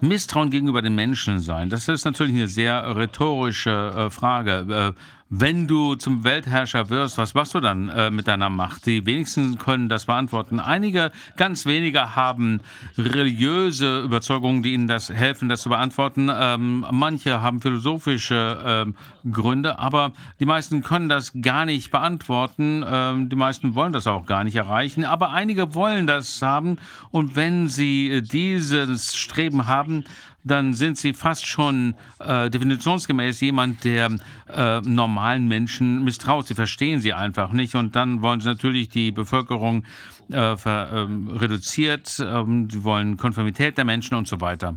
[0.00, 1.70] Misstrauen gegenüber den Menschen sein.
[1.70, 4.94] Das ist natürlich eine sehr rhetorische äh, Frage.
[4.94, 8.86] Äh, wenn du zum Weltherrscher wirst, was machst du dann äh, mit deiner Macht?
[8.86, 10.60] Die wenigsten können das beantworten.
[10.60, 12.60] Einige, ganz wenige haben
[12.96, 16.30] religiöse Überzeugungen, die ihnen das helfen, das zu beantworten.
[16.32, 18.94] Ähm, manche haben philosophische ähm,
[19.30, 22.84] Gründe, aber die meisten können das gar nicht beantworten.
[22.88, 26.78] Ähm, die meisten wollen das auch gar nicht erreichen, aber einige wollen das haben.
[27.10, 30.04] Und wenn sie dieses Streben haben,
[30.46, 34.16] dann sind sie fast schon äh, definitionsgemäß jemand, der
[34.48, 36.46] äh, normalen Menschen misstraut.
[36.46, 39.84] Sie verstehen sie einfach nicht und dann wollen sie natürlich die Bevölkerung
[40.30, 44.76] äh, ver, ähm, reduziert, ähm, sie wollen Konformität der Menschen und so weiter.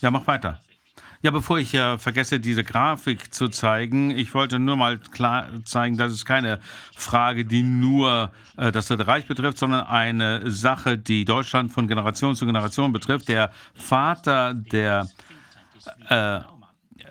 [0.00, 0.60] Ja, mach weiter.
[1.22, 5.98] Ja, bevor ich äh, vergesse, diese Grafik zu zeigen, ich wollte nur mal klar zeigen,
[5.98, 6.60] dass es keine
[6.96, 12.36] Frage, die nur äh, das Dritte Reich betrifft, sondern eine Sache, die Deutschland von Generation
[12.36, 13.28] zu Generation betrifft.
[13.28, 15.10] Der Vater der,
[16.08, 16.36] äh,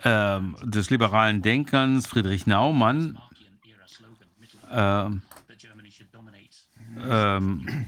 [0.02, 3.16] äh, des liberalen Denkens, Friedrich Naumann,
[4.72, 5.22] ähm,
[7.08, 7.86] ähm,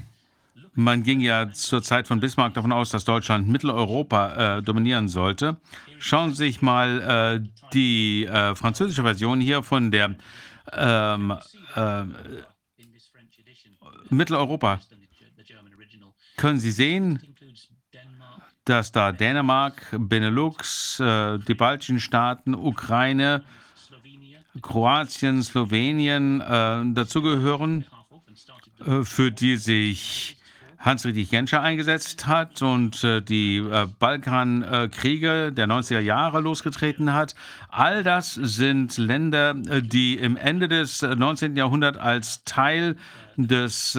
[0.75, 5.57] man ging ja zur Zeit von Bismarck davon aus, dass Deutschland Mitteleuropa äh, dominieren sollte.
[5.99, 10.15] Schauen Sie sich mal äh, die äh, französische Version hier von der
[10.71, 11.33] ähm,
[11.75, 12.03] äh,
[14.09, 14.79] Mitteleuropa.
[16.37, 17.21] Können Sie sehen,
[18.65, 23.43] dass da Dänemark, Benelux, äh, die baltischen Staaten, Ukraine,
[24.61, 27.85] Kroatien, Slowenien äh, dazugehören,
[29.03, 30.37] für die sich
[30.83, 37.35] Hans-Dietrich Genscher eingesetzt hat und äh, die äh, Balkankriege der 90er Jahre losgetreten hat.
[37.69, 41.55] All das sind Länder, äh, die im Ende des 19.
[41.55, 42.97] Äh, Jahrhunderts als Teil
[43.37, 43.97] des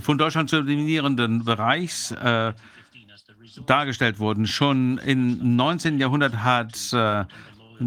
[0.00, 2.14] von Deutschland zu dominierenden Bereichs
[3.66, 4.46] dargestellt wurden.
[4.46, 5.98] Schon im 19.
[5.98, 6.76] Jahrhundert hat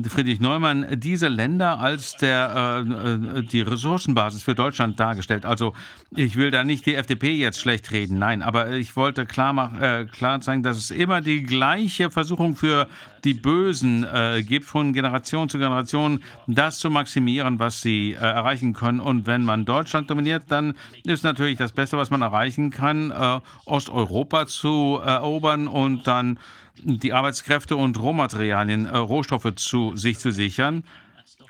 [0.03, 5.45] Friedrich Neumann diese Länder als der, äh, äh, die Ressourcenbasis für Deutschland dargestellt.
[5.45, 5.74] Also
[6.16, 9.80] ich will da nicht die FDP jetzt schlecht reden, nein, aber ich wollte klar, mach,
[9.80, 12.88] äh, klar zeigen, dass es immer die gleiche Versuchung für
[13.24, 18.74] die Bösen äh, gibt, von Generation zu Generation das zu maximieren, was sie äh, erreichen
[18.74, 19.00] können.
[19.00, 23.40] Und wenn man Deutschland dominiert, dann ist natürlich das Beste, was man erreichen kann, äh,
[23.66, 26.40] Osteuropa zu erobern und dann
[26.83, 30.83] die Arbeitskräfte und Rohmaterialien, äh, Rohstoffe zu sich zu sichern.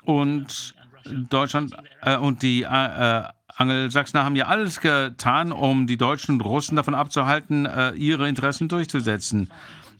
[0.04, 0.74] Und
[1.04, 3.22] Deutschland äh, und die äh,
[3.56, 8.68] Angelsachsen haben ja alles getan, um die Deutschen und Russen davon abzuhalten, äh, ihre Interessen
[8.68, 9.50] durchzusetzen.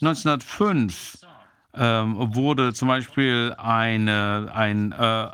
[0.00, 1.18] 1905
[1.74, 5.28] ähm, wurde zum Beispiel eine, ein äh,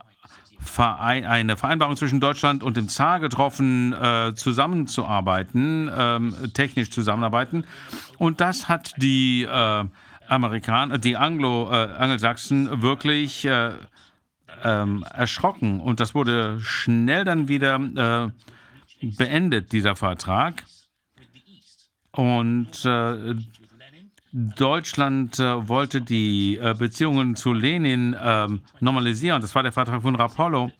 [0.65, 7.65] Verein, eine Vereinbarung zwischen Deutschland und dem Zar getroffen, äh, zusammenzuarbeiten, ähm, technisch zusammenarbeiten.
[8.19, 9.85] Und das hat die äh,
[10.29, 13.73] Amerikaner, die Anglo, äh, Angelsachsen wirklich äh,
[14.63, 15.81] ähm, erschrocken.
[15.81, 20.65] Und das wurde schnell dann wieder äh, beendet, dieser Vertrag.
[22.13, 23.35] Und äh,
[24.37, 29.41] Deutschland äh, wollte die äh, Beziehungen zu Lenin ähm, normalisieren.
[29.41, 30.73] Das war der Vertrag von Rapallo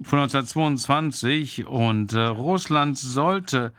[0.00, 1.66] von 1922.
[1.66, 3.74] Und äh, Russland sollte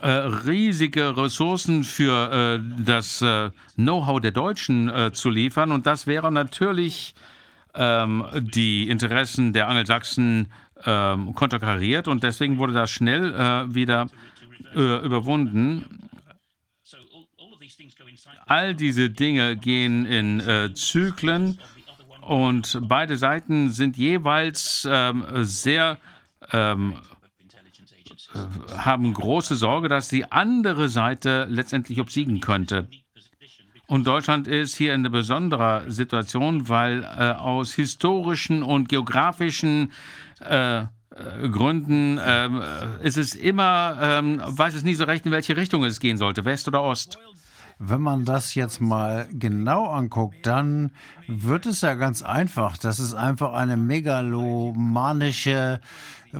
[0.00, 5.72] äh, riesige Ressourcen für äh, das äh, Know-how der Deutschen äh, zu liefern.
[5.72, 7.16] Und das wäre natürlich
[7.74, 10.52] ähm, die Interessen der Angelsachsen
[10.84, 12.06] ähm, konterkariert.
[12.06, 14.06] Und deswegen wurde das schnell äh, wieder
[14.76, 16.10] äh, überwunden.
[18.46, 21.58] All diese Dinge gehen in äh, Zyklen
[22.20, 25.98] und beide Seiten sind jeweils ähm, sehr
[26.52, 26.94] ähm,
[28.34, 32.88] äh, haben große Sorge, dass die andere Seite letztendlich obsiegen könnte.
[33.86, 39.92] Und Deutschland ist hier in einer besonderen Situation, weil äh, aus historischen und geografischen
[40.40, 40.84] äh,
[41.50, 42.62] Gründen ähm,
[43.02, 46.44] ist es immer, ähm, weiß es nie so recht, in welche Richtung es gehen sollte,
[46.46, 47.18] West oder Ost.
[47.84, 50.92] Wenn man das jetzt mal genau anguckt, dann
[51.26, 52.78] wird es ja ganz einfach.
[52.78, 55.80] Das ist einfach eine megalomanische,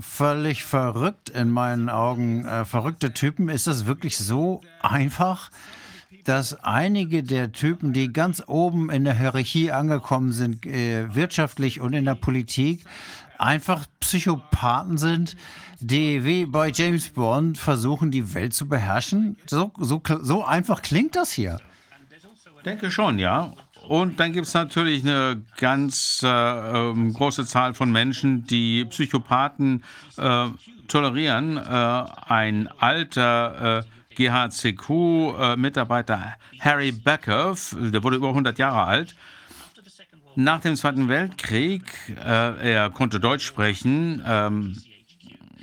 [0.00, 3.48] völlig verrückt in meinen Augen, äh, verrückte Typen.
[3.48, 5.50] Ist das wirklich so einfach?
[6.24, 11.94] dass einige der Typen, die ganz oben in der Hierarchie angekommen sind, äh, wirtschaftlich und
[11.94, 12.84] in der Politik,
[13.42, 15.36] einfach Psychopathen sind,
[15.80, 19.36] die wie bei James Bond versuchen, die Welt zu beherrschen?
[19.46, 21.60] So, so, so einfach klingt das hier.
[22.64, 23.52] Denke schon, ja.
[23.88, 29.82] Und dann gibt es natürlich eine ganz äh, ähm, große Zahl von Menschen, die Psychopathen
[30.16, 30.46] äh,
[30.86, 31.56] tolerieren.
[31.56, 33.82] Äh, ein alter äh,
[34.14, 39.16] GHCQ-Mitarbeiter äh, Harry Beckhoff, der wurde über 100 Jahre alt,
[40.36, 44.76] nach dem Zweiten Weltkrieg, äh, er konnte Deutsch sprechen, ähm,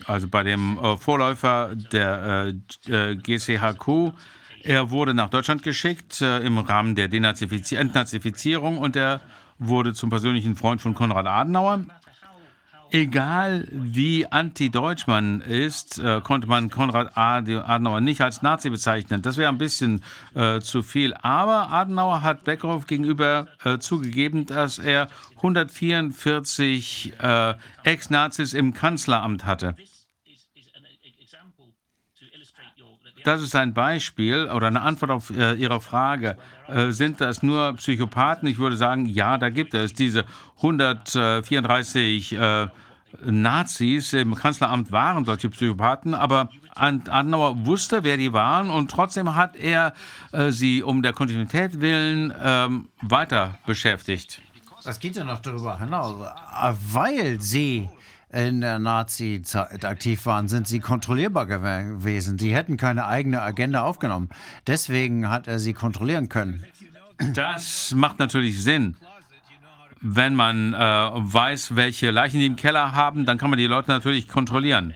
[0.06, 2.54] also bei dem äh, Vorläufer der
[2.88, 4.14] äh, äh GCHQ.
[4.64, 9.22] Er wurde nach Deutschland geschickt äh, im Rahmen der Denazifiz Entnazifizierung und er
[9.58, 11.86] wurde zum persönlichen Freund von Konrad Adenauer.
[12.92, 19.22] Egal wie anti-deutsch man ist, äh, konnte man Konrad Adenauer nicht als Nazi bezeichnen.
[19.22, 20.04] Das wäre ein bisschen
[20.34, 21.14] äh, zu viel.
[21.14, 27.54] Aber Adenauer hat Beckhoff gegenüber äh, zugegeben, dass er 144 äh,
[27.84, 29.76] Ex-Nazis im Kanzleramt hatte.
[33.24, 36.38] Das ist ein Beispiel oder eine Antwort auf äh, Ihre Frage.
[36.68, 38.48] Äh, sind das nur Psychopathen?
[38.48, 40.26] Ich würde sagen, ja, da gibt es diese
[40.58, 42.68] 134 äh,
[43.24, 49.56] Nazis im Kanzleramt waren solche Psychopathen, aber Adenauer wusste, wer die waren und trotzdem hat
[49.56, 49.94] er
[50.32, 54.42] äh, sie um der Kontinuität willen ähm, weiter beschäftigt.
[54.84, 56.16] Das geht ja noch darüber hinaus,
[56.92, 57.90] weil sie
[58.32, 62.38] in der Nazi-Zeit aktiv waren, sind sie kontrollierbar gewesen.
[62.38, 64.30] Sie hätten keine eigene Agenda aufgenommen.
[64.68, 66.66] Deswegen hat er sie kontrollieren können.
[67.34, 68.96] Das macht natürlich Sinn.
[70.02, 73.92] Wenn man äh, weiß, welche Leichen die im Keller haben, dann kann man die Leute
[73.92, 74.94] natürlich kontrollieren.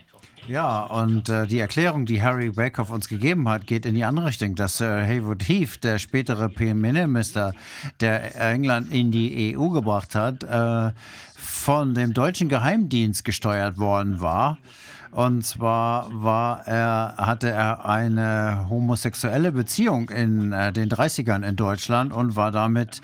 [0.47, 4.27] Ja, und äh, die Erklärung, die Harry Bakehoff uns gegeben hat, geht in die andere
[4.27, 7.53] Richtung, dass Sir äh, Haywood Heath, der spätere Premierminister,
[8.01, 10.91] der England in die EU gebracht hat, äh,
[11.63, 14.57] von dem deutschen Geheimdienst gesteuert worden war.
[15.11, 22.11] Und zwar war er, hatte er eine homosexuelle Beziehung in äh, den 30ern in Deutschland
[22.11, 22.99] und war damit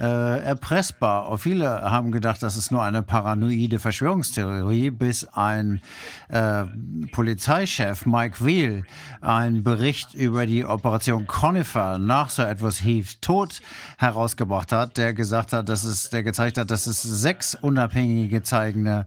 [0.00, 1.36] äh, erpressbar.
[1.38, 5.82] Viele haben gedacht, das ist nur eine paranoide Verschwörungstheorie, bis ein
[6.28, 6.64] äh,
[7.12, 8.84] Polizeichef Mike Wheel
[9.20, 13.60] einen Bericht über die Operation Conifer nach so etwas Heath Tod
[13.98, 19.06] herausgebracht hat, der gesagt hat, dass es, der gezeigt hat, dass es sechs unabhängige zeigende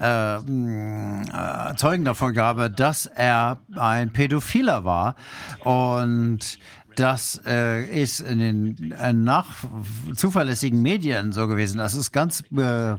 [0.00, 5.16] äh, äh, Zeugen davon gab, dass er ein Pädophiler war
[5.64, 6.58] und
[6.98, 9.46] das äh, ist in den äh, nach
[10.16, 11.78] zuverlässigen Medien so gewesen.
[11.78, 12.96] Das ist ganz äh,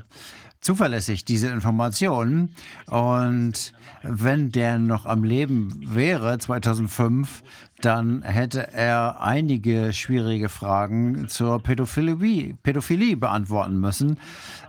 [0.62, 2.56] zuverlässig, diese Informationen.
[2.88, 7.44] Und wenn der noch am Leben wäre, 2005,
[7.82, 14.18] dann hätte er einige schwierige Fragen zur Pädophilie, Pädophilie beantworten müssen.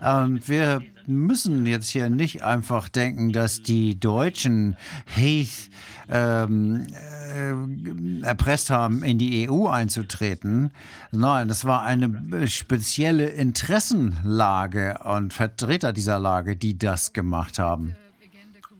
[0.00, 4.76] Und wir müssen jetzt hier nicht einfach denken, dass die Deutschen
[5.06, 5.70] Heath
[6.10, 10.72] ähm, äh, erpresst haben, in die EU einzutreten.
[11.12, 17.96] Nein, das war eine spezielle Interessenlage und Vertreter dieser Lage, die das gemacht haben.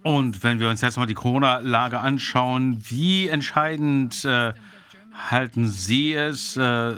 [0.03, 4.55] Und wenn wir uns jetzt mal die Corona-Lage anschauen, wie entscheidend äh,
[5.29, 6.95] halten Sie es, äh,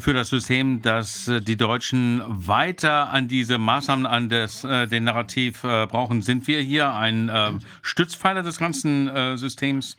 [0.00, 5.04] für das System, dass äh, die Deutschen weiter an diese Maßnahmen, an das, äh, den
[5.04, 6.22] Narrativ brauchen.
[6.22, 9.96] Sind wir hier ein Stützpfeiler des ganzen Systems?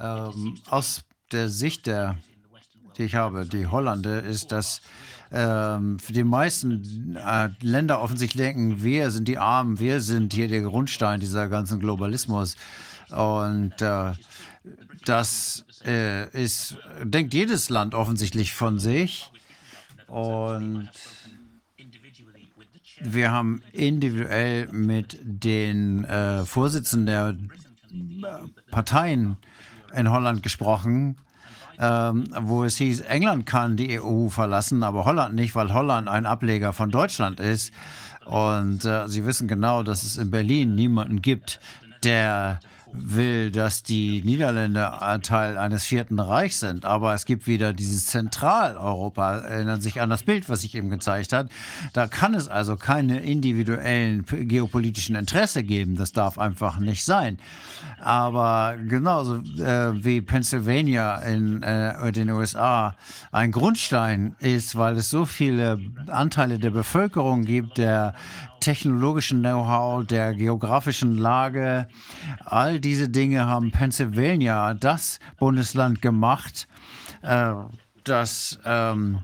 [0.00, 2.16] Ähm, aus der Sicht, der,
[2.96, 4.80] die ich habe, die Holländer, ist, dass
[5.30, 10.62] ähm, die meisten äh, Länder offensichtlich denken, wir sind die Armen, wir sind hier der
[10.62, 12.56] Grundstein dieser ganzen Globalismus.
[13.10, 14.12] Und äh,
[15.04, 19.30] das äh, ist, denkt jedes Land offensichtlich von sich.
[20.06, 20.90] Und
[23.00, 27.36] wir haben individuell mit den äh, Vorsitzenden der
[28.70, 29.36] Parteien
[29.94, 31.16] in Holland gesprochen,
[31.78, 36.26] ähm, wo es hieß, England kann die EU verlassen, aber Holland nicht, weil Holland ein
[36.26, 37.72] Ableger von Deutschland ist.
[38.26, 41.58] Und äh, Sie wissen genau, dass es in Berlin niemanden gibt,
[42.04, 42.60] der
[42.92, 46.84] will, dass die Niederländer Teil eines vierten Reichs sind.
[46.84, 51.32] Aber es gibt wieder dieses Zentraleuropa, erinnern sich an das Bild, was ich eben gezeigt
[51.32, 51.48] habe.
[51.92, 55.96] Da kann es also keine individuellen geopolitischen Interesse geben.
[55.96, 57.38] Das darf einfach nicht sein.
[58.00, 62.94] Aber genauso äh, wie Pennsylvania in äh, den USA
[63.30, 68.14] ein Grundstein ist, weil es so viele Anteile der Bevölkerung gibt, der
[68.60, 71.88] technologischen Know-how, der geografischen Lage.
[72.44, 76.68] All diese Dinge haben Pennsylvania, das Bundesland, gemacht,
[77.22, 77.54] äh,
[78.04, 79.20] das ähm,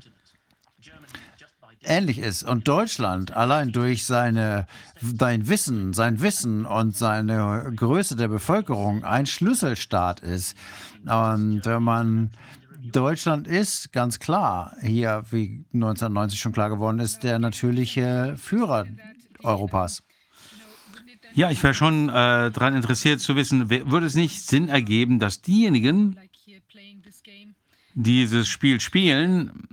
[1.85, 2.43] ähnlich ist.
[2.43, 4.67] Und Deutschland allein durch seine,
[5.01, 10.57] sein Wissen, sein Wissen und seine Größe der Bevölkerung ein Schlüsselstaat ist.
[11.05, 12.31] Und wenn man
[12.93, 18.87] Deutschland ist ganz klar hier, wie 1990 schon klar geworden ist, der natürliche Führer
[19.47, 20.03] Europas.
[21.35, 25.43] Ja, ich wäre schon äh, daran interessiert zu wissen, würde es nicht Sinn ergeben, dass
[25.43, 26.19] diejenigen,
[27.95, 29.69] die dieses Spiel spielen,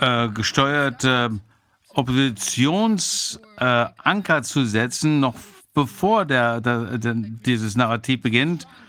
[0.00, 1.30] äh, gesteuert äh,
[1.88, 5.36] Oppositionsanker zu setzen, noch
[5.74, 8.85] bevor der, der, der, dieses Narrativ beginnt, äh,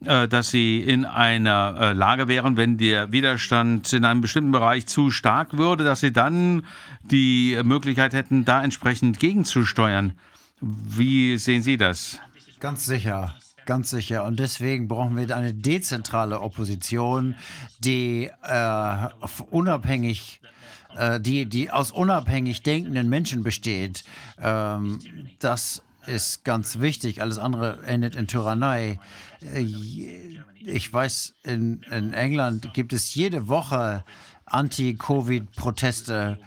[0.00, 5.10] dass sie in einer äh, Lage wären, wenn der Widerstand in einem bestimmten Bereich zu
[5.10, 6.64] stark würde, dass sie dann
[7.02, 10.12] die Möglichkeit hätten, da entsprechend gegenzusteuern.
[10.60, 12.18] Wie sehen Sie das?
[12.60, 13.34] Ganz sicher.
[13.66, 14.24] Ganz sicher.
[14.24, 17.34] Und deswegen brauchen wir eine dezentrale Opposition,
[17.80, 19.08] die äh,
[19.50, 20.40] unabhängig
[20.96, 24.04] äh, die, die aus unabhängig denkenden Menschen besteht.
[24.42, 24.98] Ähm,
[25.38, 27.20] das ist ganz wichtig.
[27.20, 28.98] Alles andere endet in Tyrannei.
[29.42, 29.66] Äh,
[30.64, 34.04] ich weiß, in, in England gibt es jede Woche
[34.46, 36.38] Anti-Covid-Proteste,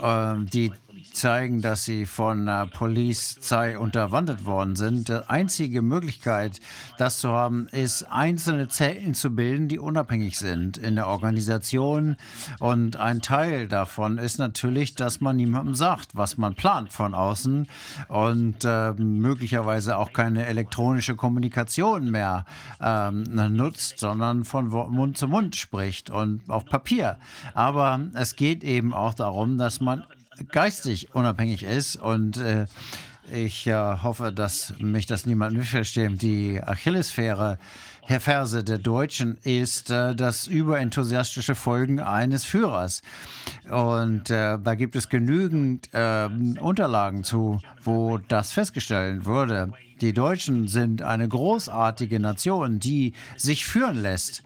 [0.00, 0.72] äh, die
[1.12, 5.08] zeigen, dass sie von der Polizei unterwandert worden sind.
[5.08, 6.60] Die einzige Möglichkeit,
[6.98, 12.16] das zu haben, ist, einzelne Zellen zu bilden, die unabhängig sind in der Organisation.
[12.58, 17.66] Und ein Teil davon ist natürlich, dass man niemandem sagt, was man plant von außen
[18.08, 22.44] und äh, möglicherweise auch keine elektronische Kommunikation mehr
[22.80, 27.18] ähm, nutzt, sondern von Mund zu Mund spricht und auf Papier.
[27.54, 30.04] Aber es geht eben auch darum, dass man
[30.48, 32.66] geistig unabhängig ist und äh,
[33.32, 36.20] ich äh, hoffe, dass mich das niemand missversteht.
[36.20, 37.58] Die Achillesferse
[38.10, 43.02] Herr Verse der Deutschen ist äh, das überenthusiastische Folgen eines Führers.
[43.70, 46.28] Und äh, da gibt es genügend äh,
[46.58, 49.72] Unterlagen zu, wo das festgestellt wurde.
[50.00, 54.42] Die Deutschen sind eine großartige Nation, die sich führen lässt.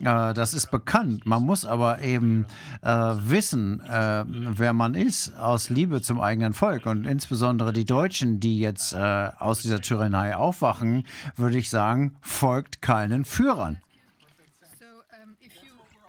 [0.00, 1.26] Äh, das ist bekannt.
[1.26, 2.46] Man muss aber eben
[2.82, 6.86] äh, wissen, äh, wer man ist, aus Liebe zum eigenen Volk.
[6.86, 11.04] Und insbesondere die Deutschen, die jetzt äh, aus dieser Tyrannei aufwachen,
[11.36, 13.78] würde ich sagen, folgt keinen Führern.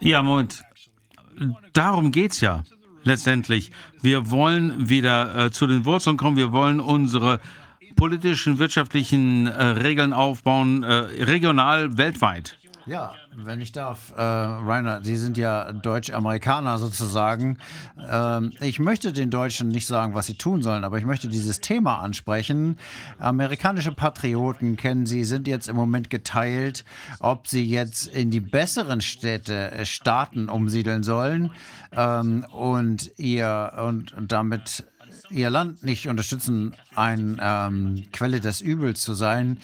[0.00, 0.64] Ja, Moment.
[1.72, 2.64] Darum geht es ja
[3.04, 3.72] letztendlich.
[4.00, 6.36] Wir wollen wieder äh, zu den Wurzeln kommen.
[6.36, 7.40] Wir wollen unsere
[7.94, 12.58] politischen, wirtschaftlichen äh, Regeln aufbauen, regional, weltweit.
[12.86, 17.58] Ja, wenn ich darf, äh, Rainer, Sie sind ja Deutsch-Amerikaner sozusagen.
[18.08, 21.60] Ähm, ich möchte den Deutschen nicht sagen, was sie tun sollen, aber ich möchte dieses
[21.60, 22.78] Thema ansprechen.
[23.18, 26.84] Amerikanische Patrioten kennen Sie, sind jetzt im Moment geteilt,
[27.20, 31.52] ob sie jetzt in die besseren Städte, äh, Staaten umsiedeln sollen
[31.92, 34.84] ähm, und ihr und, und damit
[35.32, 39.58] ihr Land nicht unterstützen, eine ähm, Quelle des Übels zu sein.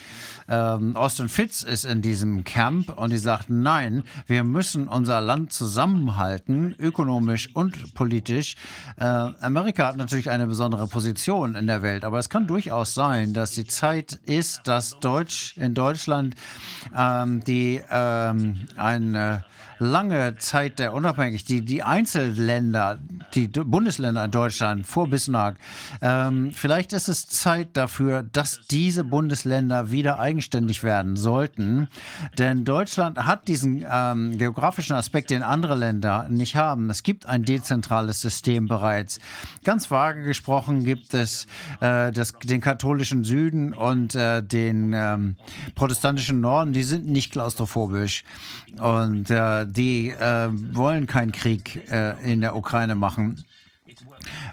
[0.48, 5.52] Ähm, Austin Fitz ist in diesem Camp und die sagt, nein, wir müssen unser Land
[5.52, 8.56] zusammenhalten, ökonomisch und politisch.
[8.98, 13.34] Äh, Amerika hat natürlich eine besondere Position in der Welt, aber es kann durchaus sein,
[13.34, 16.34] dass die Zeit ist, dass Deutsch in Deutschland
[16.96, 19.44] ähm, die ähm, eine
[19.78, 22.98] lange Zeit der Unabhängigkeit, die, die Einzelländer,
[23.34, 25.56] die Bundesländer in Deutschland vor Bismarck,
[26.02, 31.88] ähm, vielleicht ist es Zeit dafür, dass diese Bundesländer wieder eigenständig werden sollten.
[32.38, 36.90] Denn Deutschland hat diesen ähm, geografischen Aspekt, den andere Länder nicht haben.
[36.90, 39.20] Es gibt ein dezentrales System bereits.
[39.64, 41.46] Ganz vage gesprochen gibt es
[41.80, 45.36] äh, das, den katholischen Süden und äh, den ähm,
[45.74, 48.24] protestantischen Norden, die sind nicht klaustrophobisch
[48.80, 53.44] und äh, die äh, wollen keinen Krieg äh, in der Ukraine machen.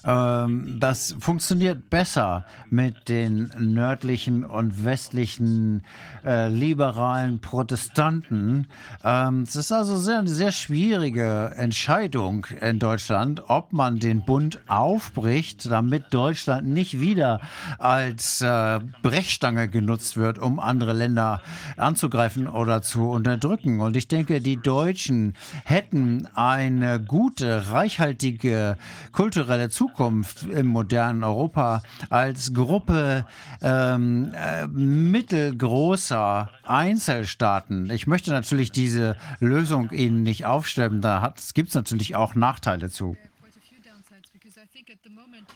[0.03, 5.83] Ähm, das funktioniert besser mit den nördlichen und westlichen
[6.25, 8.67] äh, liberalen Protestanten.
[9.03, 14.59] Ähm, es ist also sehr, eine sehr schwierige Entscheidung in Deutschland, ob man den Bund
[14.67, 17.41] aufbricht, damit Deutschland nicht wieder
[17.77, 21.41] als äh, Brechstange genutzt wird, um andere Länder
[21.77, 23.79] anzugreifen oder zu unterdrücken.
[23.81, 28.77] Und ich denke, die Deutschen hätten eine gute, reichhaltige
[29.11, 33.25] kulturelle Zukunft im modernen Europa als Gruppe
[33.61, 36.14] ähm, äh, mittelgroßer
[36.63, 37.89] Einzelstaaten.
[37.89, 41.01] Ich möchte natürlich diese Lösung Ihnen nicht aufstellen.
[41.01, 43.17] Da gibt es natürlich auch Nachteile zu.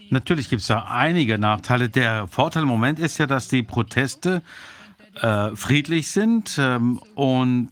[0.09, 1.89] Natürlich gibt es da einige Nachteile.
[1.89, 4.41] Der Vorteil im Moment ist ja, dass die Proteste
[5.21, 7.71] äh, friedlich sind ähm, und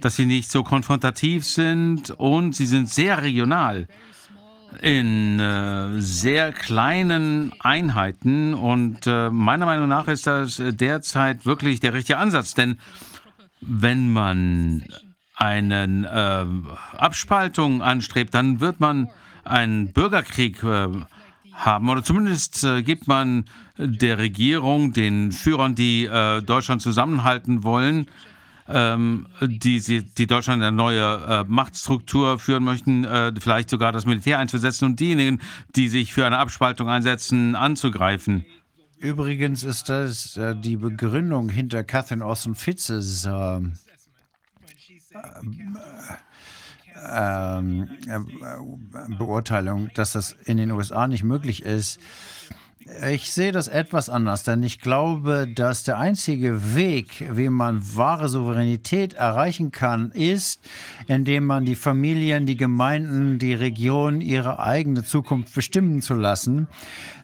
[0.00, 3.88] dass sie nicht so konfrontativ sind und sie sind sehr regional
[4.82, 8.54] in äh, sehr kleinen Einheiten.
[8.54, 12.54] Und äh, meiner Meinung nach ist das derzeit wirklich der richtige Ansatz.
[12.54, 12.78] Denn
[13.60, 14.84] wenn man
[15.34, 15.84] eine
[16.94, 19.08] äh, Abspaltung anstrebt, dann wird man
[19.44, 20.62] einen Bürgerkrieg
[21.52, 21.88] haben.
[21.88, 23.44] Oder zumindest gibt man
[23.78, 26.10] der Regierung, den Führern, die
[26.44, 28.08] Deutschland zusammenhalten wollen,
[28.68, 34.38] ähm, die, die Deutschland eine neue äh, Machtstruktur führen möchten, äh, vielleicht sogar das Militär
[34.38, 35.40] einzusetzen und diejenigen,
[35.74, 38.44] die sich für eine Abspaltung einsetzen, anzugreifen.
[38.98, 43.74] Übrigens ist das äh, die Begründung hinter Catherine Austin Fitzes ähm,
[47.08, 52.00] ähm, äh, Beurteilung, dass das in den USA nicht möglich ist,
[53.10, 58.28] ich sehe das etwas anders, denn ich glaube, dass der einzige Weg, wie man wahre
[58.28, 60.60] Souveränität erreichen kann, ist,
[61.08, 66.68] indem man die Familien, die Gemeinden, die Regionen ihre eigene Zukunft bestimmen zu lassen.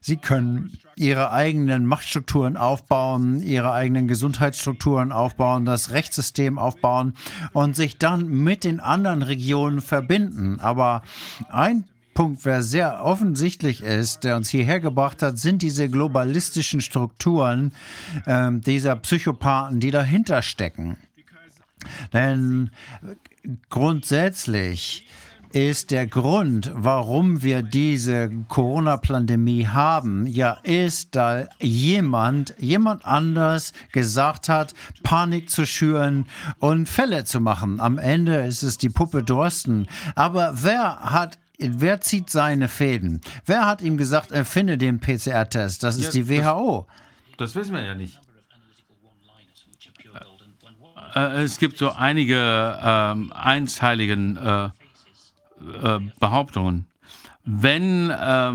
[0.01, 7.15] Sie können ihre eigenen Machtstrukturen aufbauen, ihre eigenen Gesundheitsstrukturen aufbauen, das Rechtssystem aufbauen
[7.53, 10.59] und sich dann mit den anderen Regionen verbinden.
[10.61, 11.03] Aber
[11.51, 11.85] ein
[12.15, 17.73] Punkt, wer sehr offensichtlich ist, der uns hierher gebracht hat, sind diese globalistischen Strukturen
[18.27, 20.97] äh, dieser Psychopathen, die dahinter stecken.
[22.13, 22.71] Denn
[23.71, 25.07] grundsätzlich
[25.53, 34.49] ist der Grund, warum wir diese Corona-Pandemie haben, ja, ist, da jemand, jemand anders gesagt
[34.49, 36.27] hat, Panik zu schüren
[36.59, 37.81] und Fälle zu machen.
[37.81, 39.89] Am Ende ist es die Puppe Dorsten.
[40.15, 43.21] Aber wer hat wer zieht seine Fäden?
[43.47, 45.83] Wer hat ihm gesagt, erfinde den PCR-Test?
[45.83, 46.87] Das ist ja, die WHO.
[47.39, 48.19] Das, das, wissen wir ja nicht.
[51.15, 56.87] Äh, es gibt so einige ähm, einteiligen äh, äh, Behauptungen.
[57.45, 58.53] Wenn äh,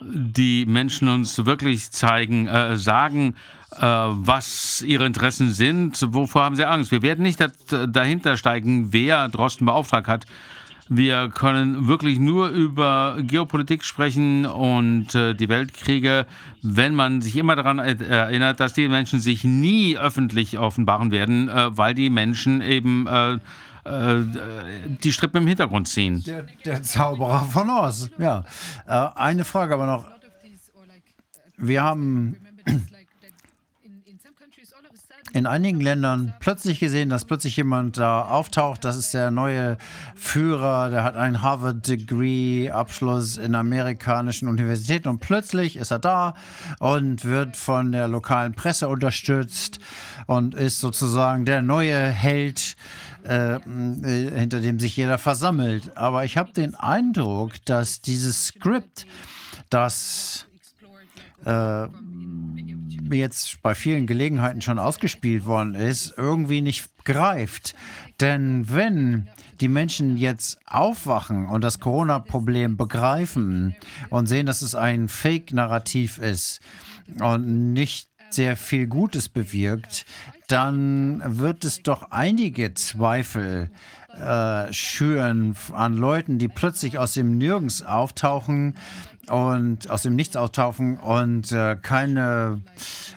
[0.00, 3.34] die Menschen uns wirklich zeigen, äh, sagen,
[3.72, 6.90] äh, was ihre Interessen sind, wovor haben sie Angst?
[6.90, 10.26] Wir werden nicht dahinter steigen, wer Drosten beauftragt hat.
[10.92, 16.26] Wir können wirklich nur über Geopolitik sprechen und äh, die Weltkriege,
[16.62, 21.78] wenn man sich immer daran erinnert, dass die Menschen sich nie öffentlich offenbaren werden, äh,
[21.78, 23.34] weil die Menschen eben äh,
[23.84, 24.24] äh
[25.00, 26.24] die Strippen im Hintergrund ziehen.
[26.26, 28.44] Der, der Zauberer von Oz, ja.
[28.88, 30.04] Äh, eine Frage aber noch.
[31.56, 32.34] Wir haben
[35.32, 38.84] in einigen Ländern plötzlich gesehen, dass plötzlich jemand da auftaucht.
[38.84, 39.78] Das ist der neue
[40.14, 46.34] Führer, der hat einen Harvard-Degree-Abschluss in amerikanischen Universitäten und plötzlich ist er da
[46.78, 49.78] und wird von der lokalen Presse unterstützt
[50.26, 52.76] und ist sozusagen der neue Held,
[53.22, 55.96] äh, hinter dem sich jeder versammelt.
[55.96, 59.06] Aber ich habe den Eindruck, dass dieses Skript,
[59.68, 60.46] das
[61.44, 61.86] äh,
[63.18, 67.74] jetzt bei vielen Gelegenheiten schon ausgespielt worden ist, irgendwie nicht greift.
[68.20, 69.28] Denn wenn
[69.60, 73.76] die Menschen jetzt aufwachen und das Corona-Problem begreifen
[74.08, 76.60] und sehen, dass es ein Fake-Narrativ ist
[77.20, 80.06] und nicht sehr viel Gutes bewirkt,
[80.48, 83.70] dann wird es doch einige Zweifel
[84.18, 88.74] äh, schüren an Leuten, die plötzlich aus dem Nirgends auftauchen
[89.30, 92.60] und aus dem Nichts auftauchen und äh, keine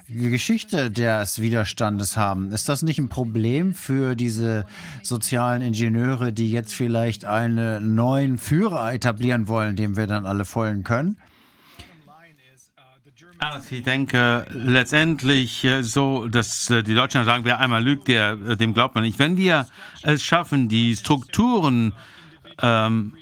[0.08, 2.52] Geschichte des Widerstandes haben.
[2.52, 4.66] Ist das nicht ein Problem für diese
[5.02, 10.84] sozialen Ingenieure, die jetzt vielleicht einen neuen Führer etablieren wollen, dem wir dann alle folgen
[10.84, 11.18] können?
[13.70, 18.56] Ich denke letztendlich äh, so, dass äh, die Deutschen sagen, wer einmal lügt, der, äh,
[18.56, 19.20] dem glaubt man nicht.
[19.20, 19.68] Wenn wir
[20.02, 21.92] es schaffen, die Strukturen
[22.62, 23.14] ähm,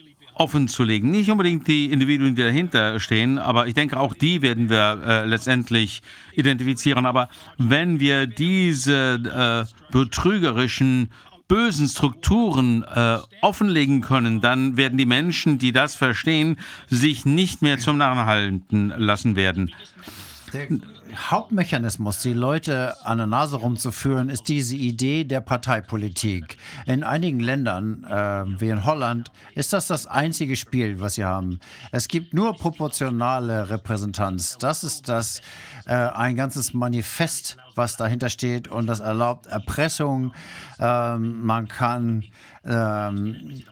[0.42, 4.42] offen zu legen, nicht unbedingt die Individuen, die dahinter stehen, aber ich denke, auch die
[4.42, 6.02] werden wir äh, letztendlich
[6.34, 7.06] identifizieren.
[7.06, 7.30] Aber
[7.60, 11.11] wenn wir diese äh, betrügerischen
[11.48, 16.58] bösen Strukturen äh, offenlegen können, dann werden die Menschen, die das verstehen,
[16.90, 19.72] sich nicht mehr zum Narren halten lassen werden.
[21.15, 26.57] Hauptmechanismus, die Leute an der Nase rumzuführen, ist diese Idee der Parteipolitik.
[26.85, 31.59] In einigen Ländern, äh, wie in Holland, ist das das einzige Spiel, was sie haben.
[31.91, 34.57] Es gibt nur proportionale Repräsentanz.
[34.57, 35.41] Das ist das
[35.85, 40.33] äh, ein ganzes Manifest, was dahinter steht und das erlaubt Erpressung.
[40.80, 42.23] Ähm, man kann
[42.65, 43.64] ähm,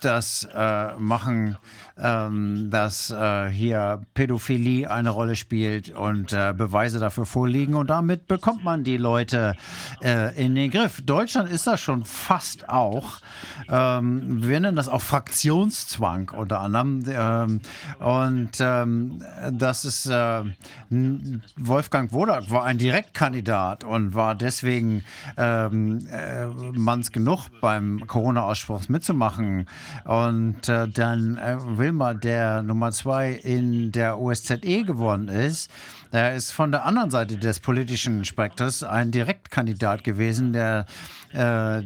[0.00, 1.56] das äh, machen,
[2.02, 7.74] ähm, dass äh, hier Pädophilie eine Rolle spielt und äh, Beweise dafür vorliegen.
[7.74, 9.54] Und damit bekommt man die Leute
[10.02, 11.02] äh, in den Griff.
[11.02, 13.20] Deutschland ist das schon fast auch.
[13.68, 17.04] Ähm, wir nennen das auch Fraktionszwang unter anderem.
[17.08, 17.60] Ähm,
[17.98, 19.22] und ähm,
[19.52, 20.42] das ist äh,
[21.56, 25.04] Wolfgang Wodak war ein Direktkandidat und war deswegen
[25.36, 29.66] ähm, äh, manns genug beim Corona-Ausspruch mitzumachen.
[30.04, 31.56] Und äh, dann äh,
[31.90, 35.68] Wilmer, der Nummer zwei in der OSZE geworden ist,
[36.12, 40.86] er ist von der anderen Seite des politischen Spektrums ein Direktkandidat gewesen, der
[41.32, 41.82] äh,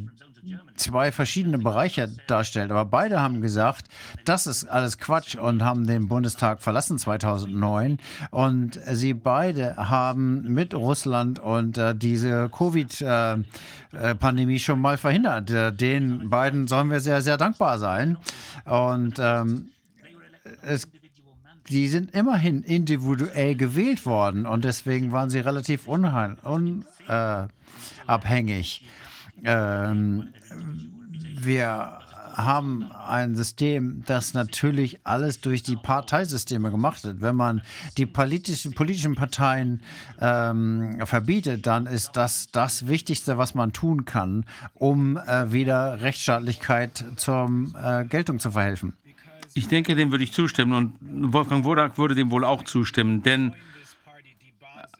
[0.76, 2.70] zwei verschiedene Bereiche darstellt.
[2.70, 3.86] Aber beide haben gesagt,
[4.26, 7.97] das ist alles Quatsch und haben den Bundestag verlassen 2009.
[8.31, 15.50] Und sie beide haben mit Russland und äh, diese Covid-Pandemie schon mal verhindert.
[15.50, 18.18] Äh, den beiden sollen wir sehr, sehr dankbar sein.
[18.66, 19.70] Und ähm,
[20.67, 20.89] es
[21.68, 27.49] die sind immerhin individuell gewählt worden und deswegen waren sie relativ unabhängig.
[29.43, 30.34] Äh, ähm,
[31.41, 31.99] wir
[32.36, 37.20] haben ein System, das natürlich alles durch die Parteisysteme gemacht wird.
[37.20, 37.62] Wenn man
[37.97, 39.83] die politischen, politischen Parteien
[40.20, 44.44] ähm, verbietet, dann ist das das Wichtigste, was man tun kann,
[44.75, 48.94] um äh, wieder Rechtsstaatlichkeit zur äh, Geltung zu verhelfen.
[49.55, 53.55] Ich denke, dem würde ich zustimmen und Wolfgang Wodak würde dem wohl auch zustimmen, denn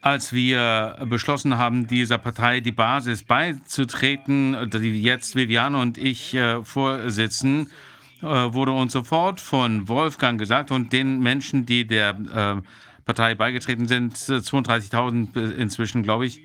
[0.01, 6.63] als wir beschlossen haben, dieser Partei die Basis beizutreten, die jetzt Viviane und ich äh,
[6.63, 7.71] vorsitzen,
[8.21, 12.61] äh, wurde uns sofort von Wolfgang gesagt und den Menschen, die der äh,
[13.03, 16.41] Partei beigetreten sind, 32.000 äh, inzwischen, glaube ich,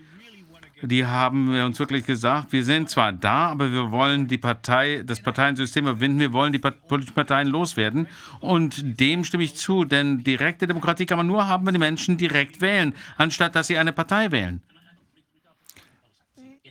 [0.83, 5.21] die haben uns wirklich gesagt, wir sind zwar da, aber wir wollen die Partei, das
[5.21, 8.09] Parteiensystem überwinden, wir wollen die politischen Parteien loswerden.
[8.41, 12.17] Und dem stimme ich zu, denn direkte Demokratie kann man nur haben, wenn die Menschen
[12.17, 14.63] direkt wählen, anstatt dass sie eine Partei wählen.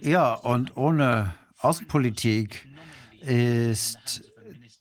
[0.01, 2.67] Ja, und ohne Außenpolitik
[3.21, 4.23] ist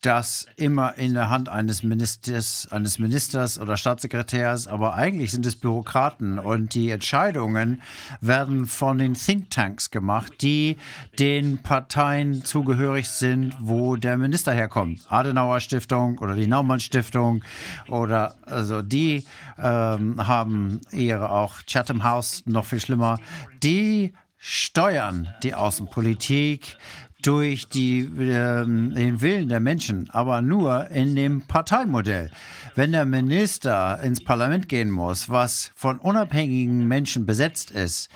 [0.00, 5.56] das immer in der Hand eines Ministers, eines Ministers oder Staatssekretärs, aber eigentlich sind es
[5.56, 7.82] Bürokraten und die Entscheidungen
[8.20, 10.76] werden von den Thinktanks gemacht, die
[11.18, 15.00] den Parteien zugehörig sind, wo der Minister herkommt.
[15.08, 17.42] Adenauer Stiftung oder die Naumann Stiftung
[17.88, 19.24] oder also die
[19.58, 23.18] ähm, haben ihre auch Chatham House noch viel schlimmer.
[23.64, 26.76] Die steuern die Außenpolitik,
[27.22, 32.30] durch die, äh, den Willen der Menschen, aber nur in dem Parteimodell.
[32.76, 38.08] Wenn der Minister ins Parlament gehen muss, was von unabhängigen Menschen besetzt ist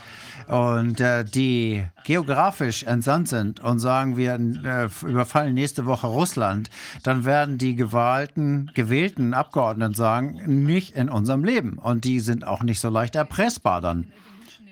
[0.47, 6.71] und äh, die geografisch entsandt sind und sagen, wir äh, überfallen nächste Woche Russland,
[7.03, 11.79] dann werden die gewählten, gewählten Abgeordneten sagen, nicht in unserem Leben.
[11.79, 14.13] Und die sind auch nicht so leicht erpressbar dann.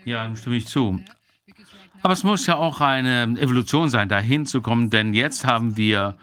[0.04, 1.00] Ja, stimme ich zu.
[2.02, 6.16] Aber es muss ja auch eine Evolution sein, dahin zu kommen, denn jetzt haben wir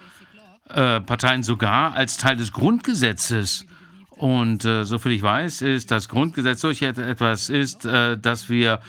[0.70, 3.66] äh, Parteien sogar als Teil des Grundgesetzes.
[4.10, 8.82] Und äh, soviel ich weiß, ist das Grundgesetz solch etwas ist, äh, dass wir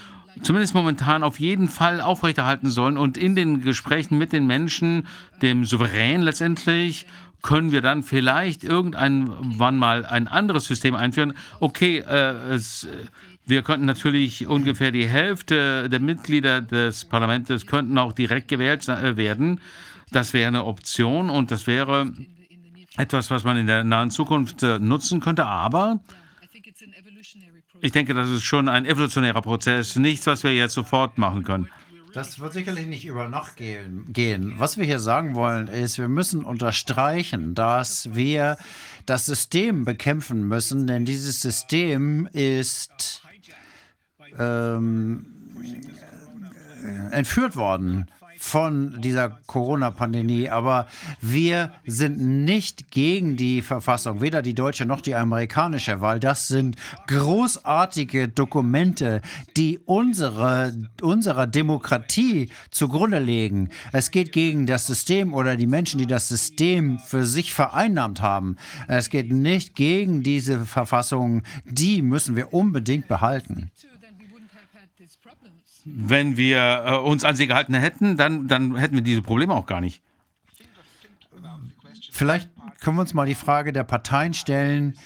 [0.42, 2.96] zumindest momentan auf jeden Fall aufrechterhalten sollen.
[2.96, 5.06] Und in den Gesprächen mit den Menschen,
[5.42, 7.06] dem Souverän letztendlich,
[7.42, 11.34] können wir dann vielleicht irgendwann mal ein anderes System einführen.
[11.60, 12.88] Okay, äh, es,
[13.48, 19.16] wir könnten natürlich ungefähr die Hälfte der Mitglieder des Parlaments könnten auch direkt gewählt äh,
[19.16, 19.60] werden.
[20.10, 22.12] Das wäre eine Option und das wäre
[22.96, 25.46] etwas, was man in der nahen Zukunft äh, nutzen könnte.
[25.46, 26.00] Aber
[27.80, 31.70] ich denke, das ist schon ein evolutionärer Prozess, nichts, was wir jetzt sofort machen können.
[32.12, 34.54] Das wird sicherlich nicht über Nacht gehen, gehen.
[34.56, 38.56] Was wir hier sagen wollen, ist, wir müssen unterstreichen, dass wir
[39.06, 43.22] das System bekämpfen müssen, denn dieses System ist
[44.38, 45.26] ähm,
[47.10, 48.06] entführt worden
[48.38, 50.48] von dieser Corona-Pandemie.
[50.48, 50.86] Aber
[51.20, 56.76] wir sind nicht gegen die Verfassung, weder die deutsche noch die amerikanische, weil das sind
[57.08, 59.20] großartige Dokumente,
[59.56, 63.70] die unsere, unserer Demokratie zugrunde legen.
[63.92, 68.56] Es geht gegen das System oder die Menschen, die das System für sich vereinnahmt haben.
[68.86, 71.42] Es geht nicht gegen diese Verfassung.
[71.64, 73.70] Die müssen wir unbedingt behalten
[75.96, 79.66] wenn wir äh, uns an sie gehalten hätten, dann, dann hätten wir diese Probleme auch
[79.66, 80.02] gar nicht.
[82.10, 82.50] Vielleicht
[82.80, 84.96] können wir uns mal die Frage der Parteien stellen,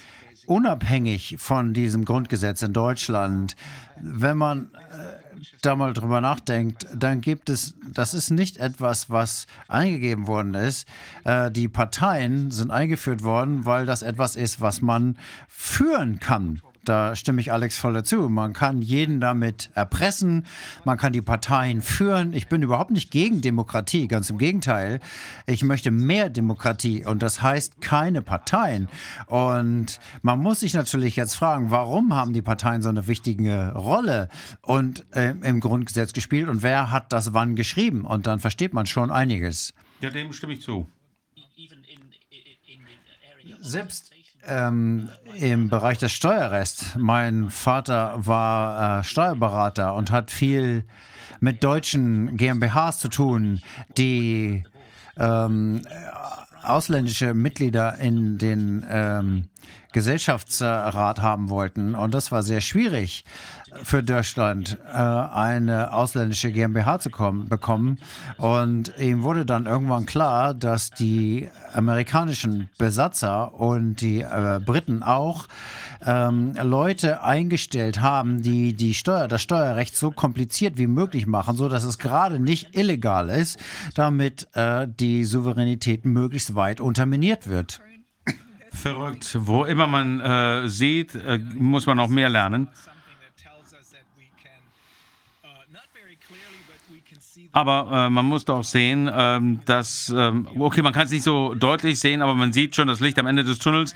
[0.45, 3.55] unabhängig von diesem Grundgesetz in Deutschland.
[4.01, 5.23] Wenn man äh,
[5.61, 10.87] da mal drüber nachdenkt, dann gibt es, das ist nicht etwas, was eingegeben worden ist.
[11.23, 16.61] Äh, die Parteien sind eingeführt worden, weil das etwas ist, was man führen kann.
[16.83, 18.29] Da stimme ich Alex voll dazu.
[18.29, 20.45] Man kann jeden damit erpressen,
[20.83, 22.33] man kann die Parteien führen.
[22.33, 24.99] Ich bin überhaupt nicht gegen Demokratie, ganz im Gegenteil.
[25.45, 28.89] Ich möchte mehr Demokratie und das heißt keine Parteien.
[29.27, 34.29] Und man muss sich natürlich jetzt fragen, warum haben die Parteien so eine wichtige Rolle
[34.61, 38.05] und äh, im Grundgesetz gespielt und wer hat das wann geschrieben?
[38.05, 39.73] Und dann versteht man schon einiges.
[40.01, 40.87] Ja, dem stimme ich zu.
[43.61, 44.12] Selbst
[44.47, 46.95] ähm, im Bereich des Steuerrechts.
[46.97, 50.85] Mein Vater war äh, Steuerberater und hat viel
[51.39, 53.61] mit deutschen GmbHs zu tun,
[53.97, 54.63] die
[55.17, 55.81] ähm,
[56.61, 59.49] ausländische Mitglieder in den ähm,
[59.91, 61.95] Gesellschaftsrat haben wollten.
[61.95, 63.23] Und das war sehr schwierig
[63.83, 67.99] für Deutschland, äh, eine ausländische GmbH zu kommen, bekommen.
[68.37, 75.47] Und ihm wurde dann irgendwann klar, dass die amerikanischen Besatzer und die äh, Briten auch
[76.05, 81.69] ähm, Leute eingestellt haben, die, die Steuer, das Steuerrecht so kompliziert wie möglich machen, so
[81.69, 83.59] dass es gerade nicht illegal ist,
[83.95, 87.81] damit äh, die Souveränität möglichst weit unterminiert wird.
[88.73, 89.37] Verrückt.
[89.39, 92.67] Wo immer man äh, sieht, äh, muss man auch mehr lernen.
[97.53, 101.53] Aber äh, man muss doch sehen, ähm, dass, ähm, okay, man kann es nicht so
[101.53, 103.95] deutlich sehen, aber man sieht schon das Licht am Ende des Tunnels.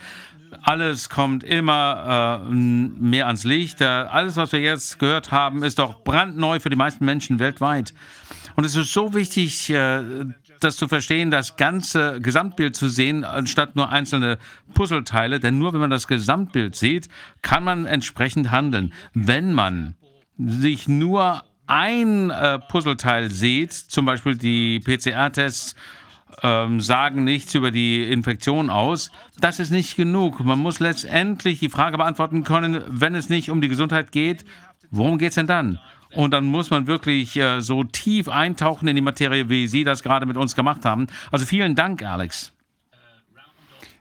[0.62, 3.82] Alles kommt immer äh, mehr ans Licht.
[3.82, 7.96] Äh, alles, was wir jetzt gehört haben, ist doch brandneu für die meisten Menschen weltweit.
[8.56, 10.04] Und es ist so wichtig, äh,
[10.60, 14.38] das zu verstehen, das ganze Gesamtbild zu sehen, anstatt nur einzelne
[14.76, 15.40] Puzzleteile.
[15.40, 17.10] Denn nur wenn man das Gesamtbild sieht,
[17.42, 18.94] kann man entsprechend handeln.
[19.14, 19.96] Wenn man
[20.38, 25.76] sich nur ein äh, Puzzleteil sieht, zum Beispiel die PCR-Tests
[26.44, 30.40] ähm, sagen nichts über die Infektion aus, das ist nicht genug.
[30.44, 34.46] Man muss letztendlich die Frage beantworten können, wenn es nicht um die Gesundheit geht,
[34.92, 35.80] worum geht es denn dann?
[36.14, 40.04] Und dann muss man wirklich äh, so tief eintauchen in die Materie, wie Sie das
[40.04, 41.08] gerade mit uns gemacht haben.
[41.32, 42.54] Also vielen Dank, Alex.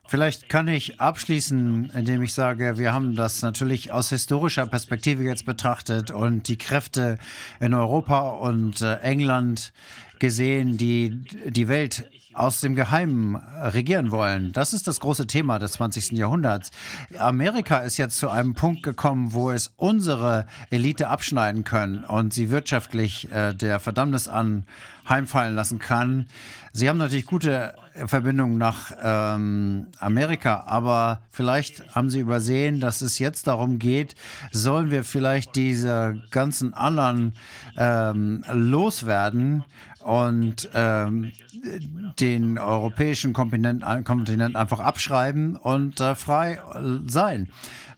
[0.09, 5.47] Vielleicht kann ich abschließen, indem ich sage, wir haben das natürlich aus historischer Perspektive jetzt
[5.47, 7.19] betrachtet und die Kräfte
[7.59, 9.73] in Europa und äh, England
[10.19, 14.53] gesehen, die die Welt aus dem Geheimen regieren wollen.
[14.53, 16.13] Das ist das große Thema des 20.
[16.13, 16.71] Jahrhunderts.
[17.19, 22.51] Amerika ist jetzt zu einem Punkt gekommen, wo es unsere Elite abschneiden können und sie
[22.51, 26.27] wirtschaftlich äh, der Verdammnis anheimfallen lassen kann.
[26.73, 27.75] Sie haben natürlich gute
[28.05, 34.15] Verbindungen nach ähm, Amerika, aber vielleicht haben Sie übersehen, dass es jetzt darum geht,
[34.53, 37.33] sollen wir vielleicht diese ganzen anderen
[37.79, 39.65] ähm, loswerden
[40.07, 41.33] und ähm,
[42.21, 46.61] den europäischen Kontinent, Kontinent, einfach abschreiben und äh, frei
[47.09, 47.49] sein.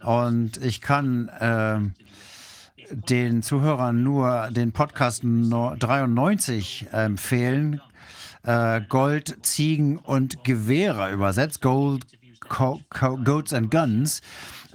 [0.03, 1.81] Und ich kann äh,
[2.95, 7.83] den Zuhörern nur den Podcast 93 empfehlen.
[8.43, 11.61] Äh, Gold, Ziegen und Gewehre übersetzt.
[11.61, 12.07] Gold,
[12.49, 14.23] Co Co Goats and Guns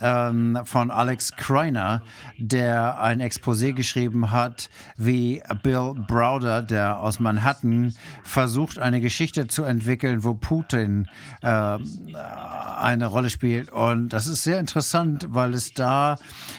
[0.04, 2.04] ähm, von Alex Kreiner,
[2.38, 9.64] der ein Exposé geschrieben hat, wie Bill Browder, der aus Manhattan, versucht, eine Geschichte zu
[9.64, 11.08] entwickeln, wo Putin
[11.42, 11.78] äh,
[12.78, 13.72] eine Rolle spielt.
[13.72, 16.18] Und das ist sehr interessant, weil es da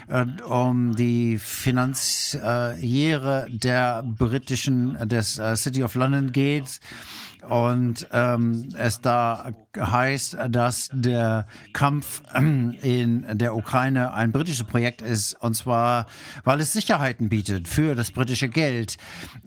[0.08, 6.81] äh, um die Finanziere der britischen, des äh, City of London geht
[7.48, 15.34] und ähm, es da heißt, dass der Kampf in der Ukraine ein britisches Projekt ist,
[15.40, 16.06] und zwar,
[16.44, 18.97] weil es Sicherheiten bietet für das britische Geld.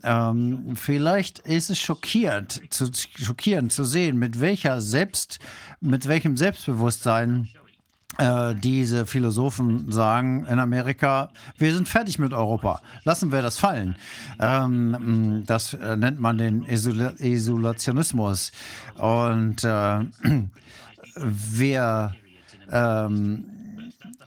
[0.02, 5.38] Ähm, vielleicht ist es schockierend zu, schockierend zu sehen, mit welcher Selbst,
[5.80, 7.48] mit welchem Selbstbewusstsein
[8.16, 13.96] äh, diese Philosophen sagen in Amerika, wir sind fertig mit Europa, lassen wir das fallen.
[14.40, 18.52] Ähm, das äh, nennt man den Isol Isolationismus.
[18.96, 20.00] Und äh,
[21.16, 22.14] wir
[22.72, 23.44] ähm,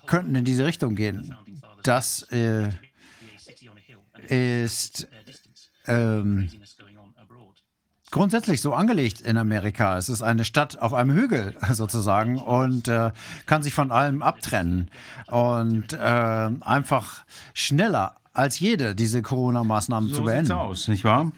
[0.06, 1.35] könnten in diese Richtung gehen.
[1.84, 2.69] Das äh,
[4.27, 5.08] ist
[5.88, 6.50] ähm,
[8.11, 9.98] grundsätzlich so angelegt in Amerika.
[9.98, 13.11] Es ist eine Stadt auf einem Hügel sozusagen und äh,
[13.45, 14.90] kann sich von allem abtrennen
[15.27, 17.23] und äh, einfach
[17.53, 20.51] schneller als jede diese Corona-Maßnahmen So zu beenden.
[20.51, 21.31] aus, nicht wahr?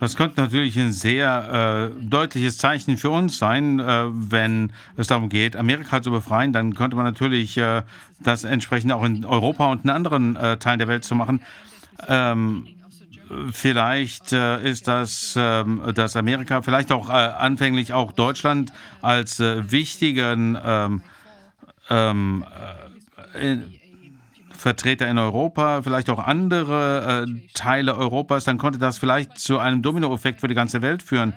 [0.00, 5.28] Das könnte natürlich ein sehr äh, deutliches Zeichen für uns sein, äh, wenn es darum
[5.28, 6.52] geht, Amerika zu befreien.
[6.52, 7.82] Dann könnte man natürlich äh,
[8.18, 11.40] das entsprechend auch in Europa und in anderen äh, Teilen der Welt zu machen.
[12.08, 12.68] Ähm,
[13.52, 19.70] vielleicht äh, ist das, ähm, dass Amerika, vielleicht auch äh, anfänglich auch Deutschland als äh,
[19.70, 21.02] wichtigen ähm,
[21.90, 22.44] ähm,
[23.34, 23.56] äh,
[24.56, 29.82] Vertreter in Europa, vielleicht auch andere äh, Teile Europas, dann konnte das vielleicht zu einem
[29.82, 31.34] Dominoeffekt für die ganze Welt führen.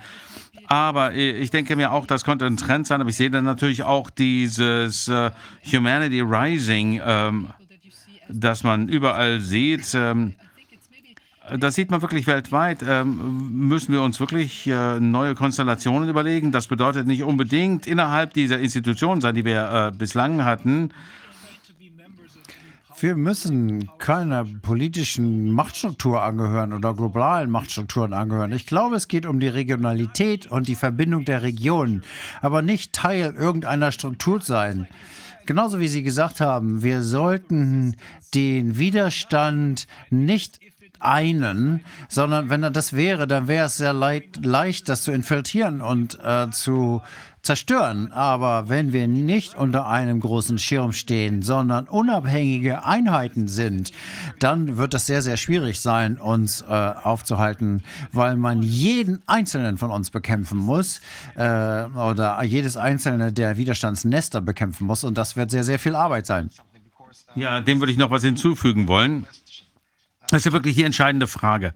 [0.68, 3.46] Aber äh, ich denke mir auch, das könnte ein Trend sein, aber ich sehe dann
[3.46, 5.32] natürlich auch dieses äh,
[5.72, 7.48] Humanity Rising, ähm,
[8.30, 9.98] das man überall sieht.
[11.60, 12.80] Das sieht man wirklich weltweit.
[12.88, 16.52] Ähm, müssen wir uns wirklich äh, neue Konstellationen überlegen?
[16.52, 20.92] Das bedeutet nicht unbedingt innerhalb dieser Institutionen sein, die wir äh, bislang hatten.
[23.00, 28.54] Wir müssen keiner politischen Machtstruktur angehören oder globalen Machtstrukturen angehören.
[28.54, 32.04] Ich glaube, es geht um die Regionalität und die Verbindung der Regionen,
[32.42, 34.88] aber nicht Teil irgendeiner Struktur sein.
[35.46, 37.98] Genauso wie Sie gesagt haben, wir sollten
[38.34, 40.60] den Widerstand nicht
[41.00, 45.82] einen, sondern wenn er das wäre, dann wäre es sehr leid, leicht, das zu infiltrieren
[45.82, 47.02] und äh, zu
[47.46, 48.12] zerstören.
[48.12, 53.92] Aber wenn wir nicht unter einem großen Schirm stehen, sondern unabhängige Einheiten sind,
[54.40, 59.92] dann wird es sehr, sehr schwierig sein, uns äh, aufzuhalten, weil man jeden Einzelnen von
[59.92, 61.00] uns bekämpfen muss
[61.36, 65.04] äh, oder jedes einzelne der Widerstandsnester bekämpfen muss.
[65.04, 66.50] Und das wird sehr, sehr viel Arbeit sein.
[67.36, 69.28] Ja, dem würde ich noch was hinzufügen wollen.
[70.30, 71.74] Das ist ja wirklich die entscheidende Frage.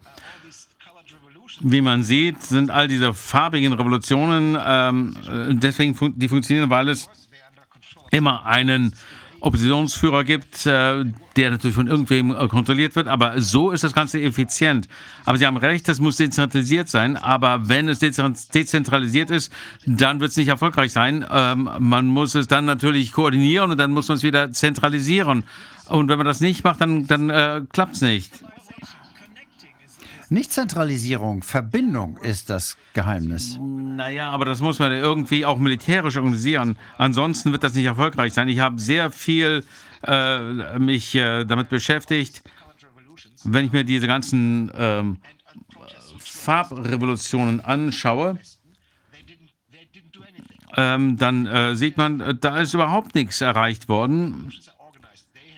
[1.61, 6.87] Wie man sieht, sind all diese farbigen Revolutionen ähm, äh, deswegen fun die funktionieren, weil
[6.89, 7.09] es
[8.11, 8.93] immer einen
[9.41, 13.07] Oppositionsführer gibt, äh, der natürlich von irgendwem äh, kontrolliert wird.
[13.07, 14.87] Aber so ist das Ganze effizient.
[15.25, 17.17] Aber Sie haben recht, das muss dezentralisiert sein.
[17.17, 19.51] Aber wenn es dezentralisiert ist,
[19.85, 21.25] dann wird es nicht erfolgreich sein.
[21.31, 25.43] Ähm, man muss es dann natürlich koordinieren und dann muss man es wieder zentralisieren.
[25.87, 28.31] Und wenn man das nicht macht, dann, dann äh, klappt es nicht.
[30.32, 33.58] Nicht Zentralisierung, Verbindung ist das Geheimnis.
[33.59, 36.77] Naja, aber das muss man irgendwie auch militärisch organisieren.
[36.98, 38.48] Ansonsten wird das nicht erfolgreich sein.
[38.48, 39.66] Ich habe sehr viel
[40.06, 42.43] äh, mich äh, damit beschäftigt.
[43.43, 45.17] Wenn ich mir diese ganzen ähm,
[46.19, 48.38] Farbrevolutionen anschaue,
[50.77, 54.53] ähm, dann äh, sieht man, äh, da ist überhaupt nichts erreicht worden.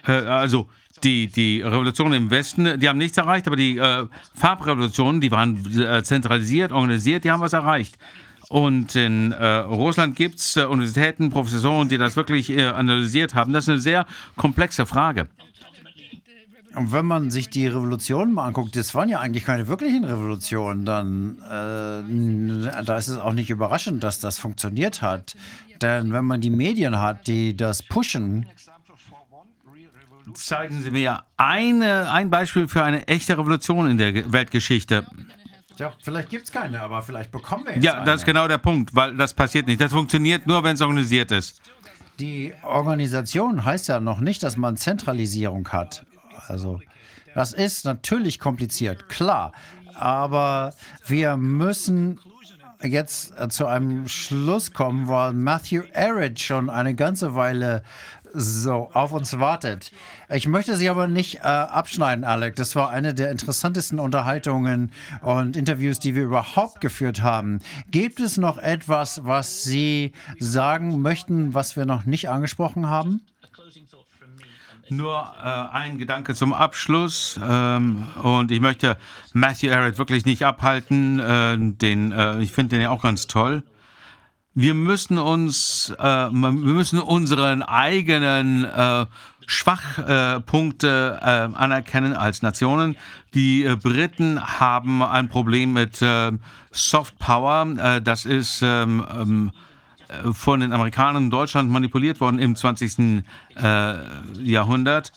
[0.07, 0.69] Äh, also
[1.03, 4.05] die, die Revolutionen im Westen, die haben nichts erreicht, aber die äh,
[4.35, 7.97] Farbrevolutionen, die waren äh, zentralisiert, organisiert, die haben was erreicht.
[8.49, 13.53] Und in äh, Russland gibt es äh, Universitäten, Professoren, die das wirklich äh, analysiert haben.
[13.53, 14.05] Das ist eine sehr
[14.35, 15.27] komplexe Frage.
[16.75, 20.85] Und wenn man sich die Revolutionen mal anguckt, das waren ja eigentlich keine wirklichen Revolutionen,
[20.85, 25.35] dann äh, da ist es auch nicht überraschend, dass das funktioniert hat.
[25.81, 28.45] Denn wenn man die Medien hat, die das pushen,
[30.33, 35.05] Zeigen Sie mir eine, ein Beispiel für eine echte Revolution in der Ge- Weltgeschichte.
[35.77, 38.05] ja, vielleicht gibt es keine, aber vielleicht bekommen wir jetzt Ja, eine.
[38.05, 39.79] das ist genau der Punkt, weil das passiert nicht.
[39.81, 41.61] Das funktioniert nur, wenn es organisiert ist.
[42.19, 46.05] Die Organisation heißt ja noch nicht, dass man Zentralisierung hat.
[46.47, 46.79] Also,
[47.33, 49.53] das ist natürlich kompliziert, klar.
[49.95, 50.73] Aber
[51.07, 52.19] wir müssen
[52.83, 57.83] jetzt äh, zu einem Schluss kommen, weil Matthew Arrett schon eine ganze Weile
[58.33, 59.91] so auf uns wartet.
[60.29, 62.55] Ich möchte Sie aber nicht äh, abschneiden, Alec.
[62.55, 67.59] Das war eine der interessantesten Unterhaltungen und Interviews, die wir überhaupt geführt haben.
[67.89, 73.21] Gibt es noch etwas, was Sie sagen möchten, was wir noch nicht angesprochen haben?
[74.89, 77.39] Nur äh, ein Gedanke zum Abschluss.
[77.41, 78.97] Ähm, und ich möchte
[79.31, 81.19] Matthew Arrett wirklich nicht abhalten.
[81.19, 83.63] Äh, den, äh, ich finde den ja auch ganz toll.
[84.53, 89.05] Wir müssen uns, äh, wir müssen unseren eigenen äh,
[89.45, 92.97] Schwachpunkte äh, anerkennen als Nationen.
[93.33, 96.31] Die äh, Briten haben ein Problem mit äh,
[96.71, 97.65] Soft Power.
[97.77, 99.51] Äh, das ist ähm, ähm,
[100.33, 103.23] von den Amerikanern in Deutschland manipuliert worden im 20.
[103.55, 103.93] Äh,
[104.43, 105.13] Jahrhundert.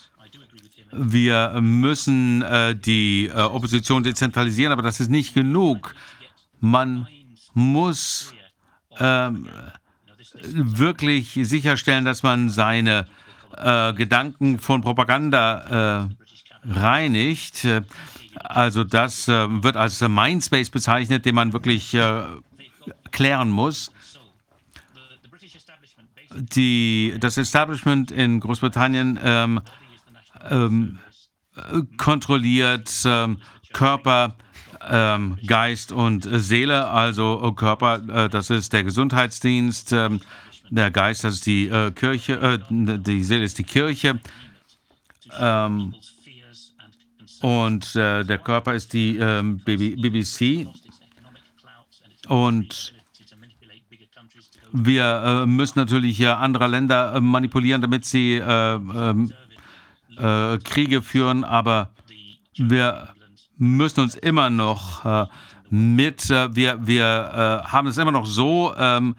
[0.97, 2.45] Wir müssen
[2.85, 5.93] die Opposition dezentralisieren, aber das ist nicht genug.
[6.61, 7.09] Man
[7.53, 8.34] muss
[9.01, 9.49] ähm,
[10.43, 13.07] wirklich sicherstellen, dass man seine
[13.57, 16.09] äh, Gedanken von Propaganda
[16.67, 17.67] äh, reinigt.
[18.35, 21.97] Also das äh, wird als Mindspace bezeichnet, den man wirklich
[23.11, 23.93] klären muss
[26.35, 29.61] die, das Establishment in Großbritannien ähm,
[30.51, 30.99] ähm,
[31.97, 33.39] kontrolliert ähm,
[33.73, 34.35] Körper,
[34.91, 36.89] ähm, Geist und Seele.
[36.89, 40.21] Also Körper, äh, das ist der Gesundheitsdienst, ähm,
[40.71, 44.21] der Geist, das ist die äh, Kirche, äh, die Seele ist die Kirche.
[45.39, 45.95] Ähm,
[47.43, 50.67] und äh, der Körper ist die BBC.
[52.29, 52.95] Und
[54.77, 59.33] wir äh, müssen natürlich äh, andere Länder äh, manipulieren, damit sie äh, ähm,
[60.17, 61.91] äh, Kriege führen, aber
[62.57, 63.14] wir
[63.57, 65.27] müssen uns immer noch äh,
[65.71, 69.17] mit, wir, wir haben es immer noch so, ähm,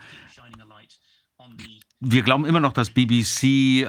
[1.99, 3.85] wir glauben immer noch, dass BBC,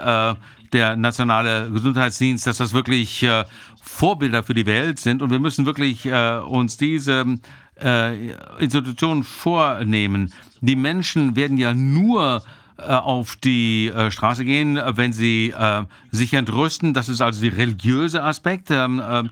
[0.72, 3.24] der nationale Gesundheitsdienst, dass das wirklich
[3.82, 7.38] Vorbilder für die Welt sind und wir müssen wirklich uns diese
[8.58, 10.32] Institutionen vornehmen.
[10.60, 12.42] Die Menschen werden ja nur
[12.78, 16.92] äh, auf die äh, Straße gehen, wenn sie äh, sich entrüsten.
[16.92, 18.70] Das ist also der religiöse Aspekt.
[18.70, 19.30] Ähm, ähm,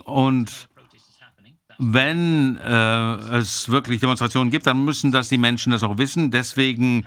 [0.00, 0.68] und
[1.82, 6.30] wenn äh, es wirklich Demonstrationen gibt, dann müssen das die Menschen das auch wissen.
[6.30, 7.06] Deswegen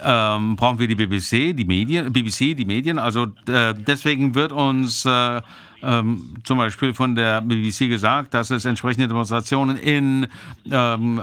[0.00, 3.00] ähm, brauchen wir die BBC, die Medien, BBC, die Medien.
[3.00, 5.42] Also äh, deswegen wird uns äh,
[5.82, 10.28] ähm, zum Beispiel von der BBC gesagt, dass es entsprechende Demonstrationen in
[10.70, 11.20] ähm,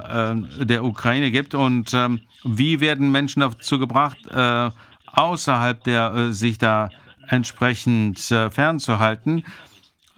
[0.60, 1.56] äh, der Ukraine gibt.
[1.56, 4.70] Und ähm, wie werden Menschen dazu gebracht, äh,
[5.14, 6.90] außerhalb der äh, sich da
[7.30, 9.44] entsprechend fernzuhalten?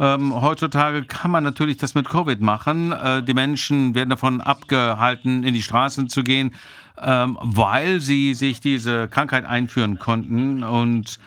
[0.02, 2.92] Ähm, heutzutage kann man natürlich das mit Covid machen.
[2.92, 6.56] Äh, die Menschen werden davon abgehalten, in die Straßen zu gehen,
[7.00, 10.64] ähm, weil sie sich diese Krankheit einführen konnten.
[10.64, 11.20] Und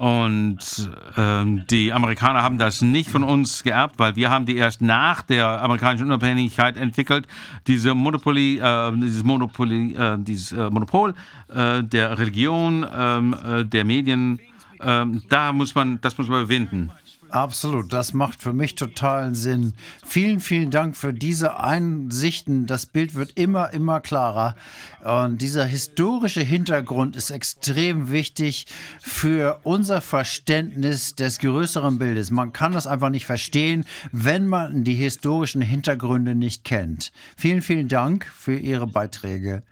[0.00, 4.82] und ähm, die Amerikaner haben das nicht von uns geerbt, weil wir haben die erst
[4.82, 7.28] nach der amerikanischen Unabhängigkeit entwickelt.
[7.68, 11.14] Diese Monopoly, äh, dieses Monopoly, äh, dieses äh, Monopol
[11.54, 14.40] äh, der Religion, ähm, äh, der Medien,
[14.80, 16.90] ähm, da muss man, das muss man überwinden.
[17.32, 19.72] Absolut, das macht für mich totalen Sinn.
[20.04, 22.66] Vielen, vielen Dank für diese Einsichten.
[22.66, 24.54] Das Bild wird immer, immer klarer.
[25.02, 28.66] Und dieser historische Hintergrund ist extrem wichtig
[29.00, 32.30] für unser Verständnis des größeren Bildes.
[32.30, 37.12] Man kann das einfach nicht verstehen, wenn man die historischen Hintergründe nicht kennt.
[37.38, 39.62] Vielen, vielen Dank für Ihre Beiträge.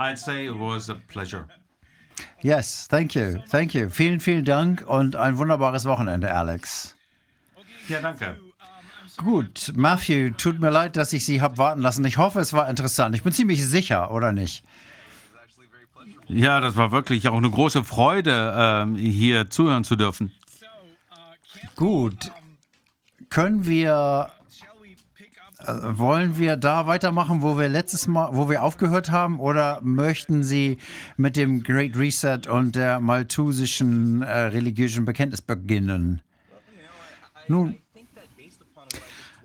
[0.00, 1.46] I'd say it was a pleasure.
[2.42, 3.90] Yes, thank you, thank you.
[3.90, 6.96] Vielen, vielen Dank und ein wunderbares Wochenende, Alex.
[7.88, 8.36] Ja, danke.
[9.16, 12.04] Gut, Matthew, tut mir leid, dass ich Sie habe warten lassen.
[12.04, 13.14] Ich hoffe, es war interessant.
[13.14, 14.64] Ich bin ziemlich sicher, oder nicht?
[16.26, 20.32] Ja, das war wirklich auch eine große Freude, äh, hier zuhören zu dürfen.
[21.76, 22.30] Gut.
[23.28, 24.30] Können wir
[25.66, 30.78] wollen wir da weitermachen, wo wir letztes Mal, wo wir aufgehört haben, oder möchten Sie
[31.16, 36.22] mit dem Great Reset und der malthusischen äh, religiösen Bekenntnis beginnen?
[37.48, 37.76] Nun,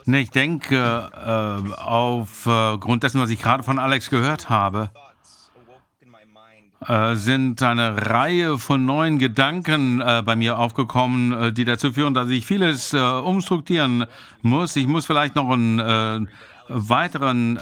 [0.05, 4.91] ich denke, äh, aufgrund dessen, was ich gerade von Alex gehört habe,
[6.87, 12.13] äh, sind eine Reihe von neuen Gedanken äh, bei mir aufgekommen, äh, die dazu führen,
[12.13, 14.05] dass ich vieles äh, umstrukturieren
[14.43, 14.75] muss.
[14.75, 16.29] Ich muss vielleicht noch einen
[16.67, 17.59] weiteren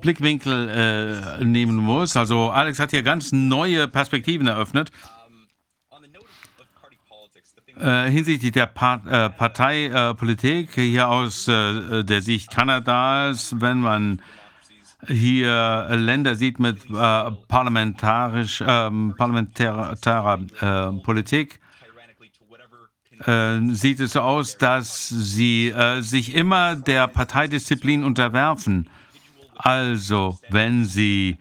[0.00, 2.16] Blickwinkel nehmen muss.
[2.16, 4.90] Also Alex hat hier ganz neue Perspektiven eröffnet.
[7.78, 14.22] hinsichtlich der Parteipolitik hier aus der Sicht Kanadas, wenn man
[15.08, 21.60] hier Länder sieht mit äh, parlamentarisch, äh, parlamentärer äh, Politik,
[23.24, 28.88] äh, sieht es so aus, dass sie äh, sich immer der Parteidisziplin unterwerfen.
[29.56, 31.38] Also, wenn sie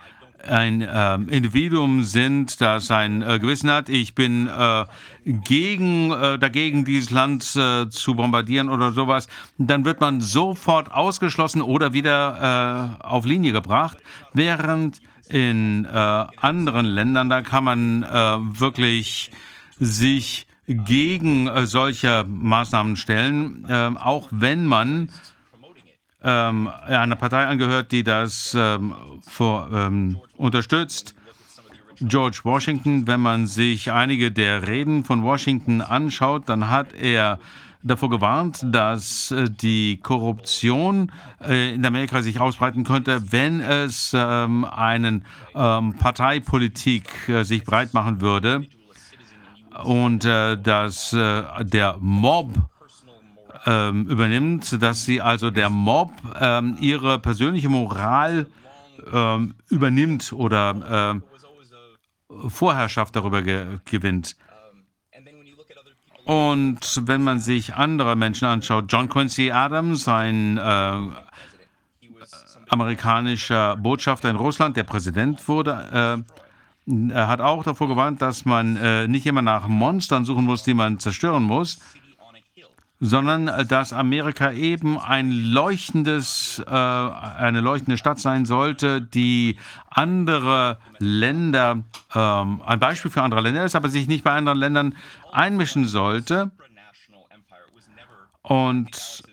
[0.48, 4.86] ein ähm, Individuum sind, das ein äh, Gewissen hat, ich bin äh,
[5.26, 11.62] gegen, äh, dagegen, dieses Land äh, zu bombardieren oder sowas, dann wird man sofort ausgeschlossen
[11.62, 13.98] oder wieder äh, auf Linie gebracht,
[14.34, 18.04] während in äh, anderen Ländern, da kann man
[18.60, 19.32] wirklich
[19.80, 23.66] sich gegen solche Maßnahmen stellen,
[23.98, 25.10] auch wenn man
[26.26, 28.96] ähm, einer Partei angehört, die das ähm,
[29.28, 31.16] vor, ähm, unterstützt.
[32.02, 37.40] George Washington, wenn man sich einige der Reden von Washington anschaut, dann hat er
[37.86, 41.12] davor gewarnt, dass äh, die Korruption
[41.48, 47.94] äh, in Amerika sich ausbreiten könnte, wenn es ähm, einen ähm, Parteipolitik äh, sich breit
[47.94, 48.66] machen würde.
[49.84, 52.54] Und dass der Mob
[53.66, 56.14] ähm, übernimmt, dass sie also der Mob
[56.80, 58.48] ihre persönliche Moral
[59.70, 61.20] übernimmt oder
[62.48, 64.36] Vorherrschaft darüber ge gewinnt.
[66.26, 70.98] Und wenn man sich andere Menschen anschaut, John Quincy Adams, ein äh,
[72.68, 76.26] amerikanischer Botschafter in Russland, der Präsident wurde,
[76.88, 80.74] äh, hat auch davor gewarnt, dass man äh, nicht immer nach Monstern suchen muss, die
[80.74, 81.80] man zerstören muss,
[83.00, 89.58] sondern äh, dass Amerika eben ein leuchtendes, äh, eine leuchtende Stadt sein sollte, die
[89.90, 91.84] andere Länder,
[92.14, 94.96] ähm, ein Beispiel für andere Länder ist, aber sich nicht bei anderen Ländern
[95.32, 96.52] einmischen sollte.
[98.42, 99.24] Und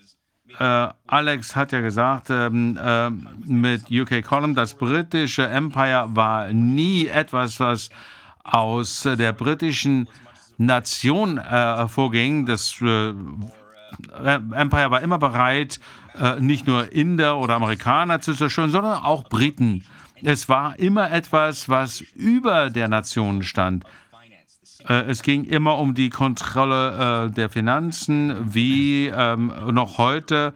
[0.59, 7.07] äh, Alex hat ja gesagt, ähm, äh, mit UK Column, das britische Empire war nie
[7.07, 7.91] etwas, was
[8.45, 10.09] aus der britischen
[10.67, 12.47] Nation äh, hervorging.
[12.47, 13.15] Das äh,
[14.25, 15.81] Empire war immer bereit,
[16.19, 19.85] äh, nicht nur Inder oder Amerikaner zu zerstören, sondern auch Briten.
[20.23, 23.85] Es war immer etwas, was über der Nation stand.
[24.89, 30.55] Äh, es ging immer um die Kontrolle äh, der Finanzen, wie ähm, noch heute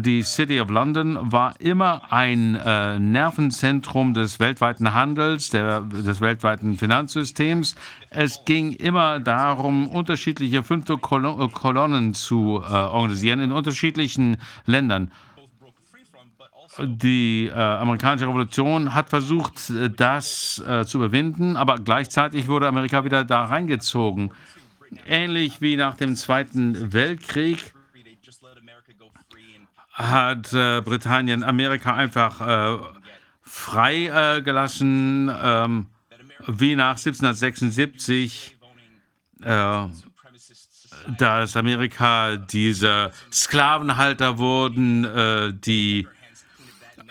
[0.00, 6.78] die City of London war immer ein äh, Nervenzentrum des weltweiten Handels, der, des weltweiten
[6.78, 7.74] Finanzsystems.
[8.10, 15.10] Es ging immer darum, unterschiedliche fünfte Kolon Kolonnen zu äh, organisieren in unterschiedlichen Ländern.
[16.80, 23.04] Die äh, amerikanische Revolution hat versucht, äh, das äh, zu überwinden, aber gleichzeitig wurde Amerika
[23.04, 24.32] wieder da reingezogen.
[25.06, 27.73] Ähnlich wie nach dem Zweiten Weltkrieg
[29.94, 32.78] hat äh, Britannien Amerika einfach äh,
[33.42, 34.06] frei
[34.38, 35.86] äh, gelassen, ähm,
[36.46, 38.56] wie nach 1776,
[39.42, 39.84] äh,
[41.16, 46.08] dass Amerika diese Sklavenhalter wurden, äh, die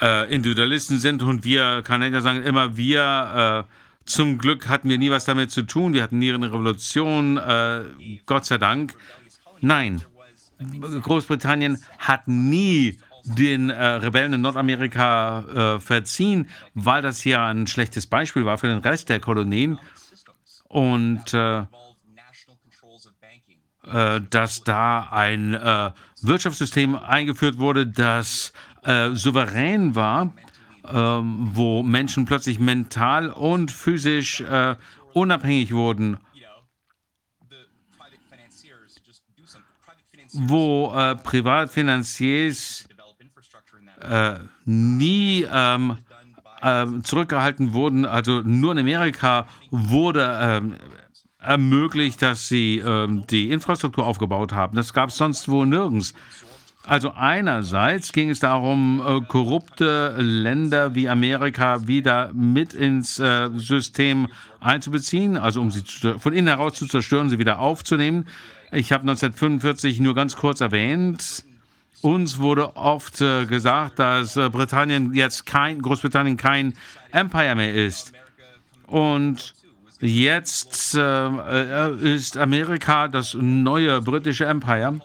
[0.02, 3.66] äh, Individualisten sind und wir Kanadier sagen immer, wir
[4.06, 7.40] zum Glück hatten wir nie was damit zu tun, wir hatten nie eine Revolution,
[8.26, 8.94] Gott sei Dank.
[9.62, 10.02] Nein,
[11.02, 18.08] Großbritannien hat nie den äh, Rebellen in Nordamerika äh, verziehen, weil das hier ein schlechtes
[18.08, 19.80] Beispiel war für den Rest der Kolonien.
[20.68, 21.60] Und äh,
[23.86, 30.34] äh dass da ein äh, Wirtschaftssystem eingeführt wurde, das äh, souverän war,
[30.86, 34.44] ähm, wo Menschen plötzlich mental und physisch
[35.14, 36.18] unabhängig wurden
[40.34, 42.88] wo äh, Privatfinanziers
[44.02, 45.98] äh, nie ähm,
[46.62, 48.06] äh, zurückgehalten wurden.
[48.06, 50.76] Also nur in Amerika wurde ähm,
[51.40, 54.76] ermöglicht, dass sie ähm, die Infrastruktur aufgebaut haben.
[54.76, 56.14] Das gab es sonst wo nirgends.
[56.86, 64.28] Also einerseits ging es darum, äh, korrupte Länder wie Amerika wieder mit ins äh, System
[64.60, 68.28] einzubeziehen, also um sie zu, von innen heraus zu zerstören, sie wieder aufzunehmen.
[68.74, 71.44] Ich habe 1945 nur ganz kurz erwähnt.
[72.02, 76.74] Uns wurde oft äh, gesagt, dass äh, Britannien jetzt kein, Großbritannien kein
[77.12, 78.14] Empire mehr ist.
[78.88, 79.54] Und
[80.00, 85.00] jetzt äh, ist Amerika das neue britische Empire.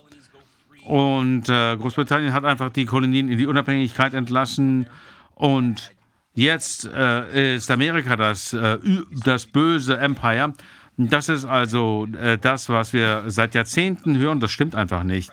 [0.87, 4.89] Und äh, Großbritannien hat einfach die Kolonien in die Unabhängigkeit entlassen.
[5.35, 5.93] Und
[6.35, 8.79] jetzt äh, ist Amerika das, äh,
[9.25, 10.55] das böse Empire.
[10.99, 14.41] Das ist also äh, das, was wir seit Jahrzehnten hören.
[14.41, 15.31] Das stimmt einfach nicht.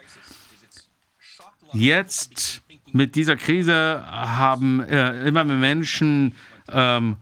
[1.73, 2.61] Jetzt
[2.93, 6.35] mit dieser Krise haben äh, immer mehr Menschen
[6.71, 7.17] ähm,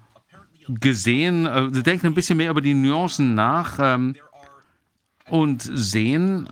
[0.67, 4.15] gesehen, äh, sie denken ein bisschen mehr über die Nuancen nach ähm,
[5.29, 6.49] und sehen,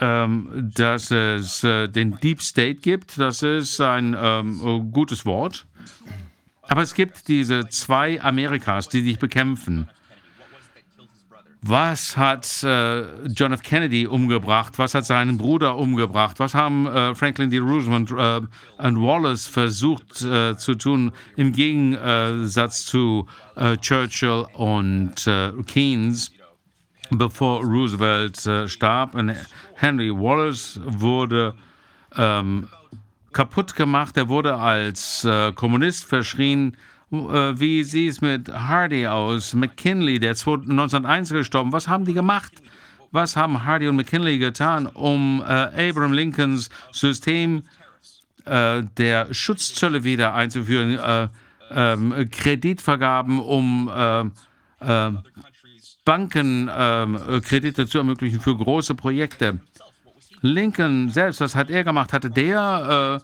[0.00, 3.18] ähm, dass es äh, den Deep State gibt.
[3.18, 5.66] Das ist ein ähm, gutes Wort.
[6.62, 9.88] Aber es gibt diese zwei Amerikas, die sich bekämpfen.
[11.62, 13.62] Was hat äh, John F.
[13.62, 14.78] Kennedy umgebracht?
[14.78, 16.38] Was hat seinen Bruder umgebracht?
[16.38, 17.58] Was haben äh, Franklin D.
[17.58, 25.52] Roosevelt äh, und Wallace versucht äh, zu tun im Gegensatz zu äh, Churchill und äh,
[25.66, 26.32] Keynes,
[27.10, 28.40] bevor Roosevelt
[28.70, 29.14] starb?
[29.14, 29.36] Und
[29.74, 31.54] Henry Wallace wurde
[32.16, 32.68] ähm,
[33.32, 34.16] kaputt gemacht.
[34.16, 36.74] Er wurde als Kommunist verschrien
[37.10, 39.54] wie sieht es mit Hardy aus?
[39.54, 41.72] McKinley, der 1901 gestorben.
[41.72, 42.52] Was haben die gemacht?
[43.10, 47.64] Was haben Hardy und McKinley getan, um äh, Abraham Lincolns System
[48.44, 51.28] äh, der Schutzzölle wieder einzuführen, äh,
[51.72, 54.20] ähm, Kreditvergaben, um äh,
[54.80, 55.12] äh,
[56.04, 59.58] Banken ähm, zu ermöglichen für große Projekte?
[60.42, 62.12] Lincoln selbst, was hat er gemacht?
[62.12, 63.20] Hatte der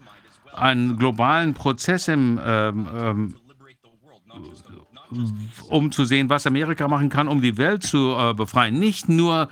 [0.53, 3.35] einen globalen Prozess im ähm
[5.69, 8.79] um zu sehen, was Amerika machen kann, um die Welt zu äh, befreien.
[8.79, 9.49] Nicht nur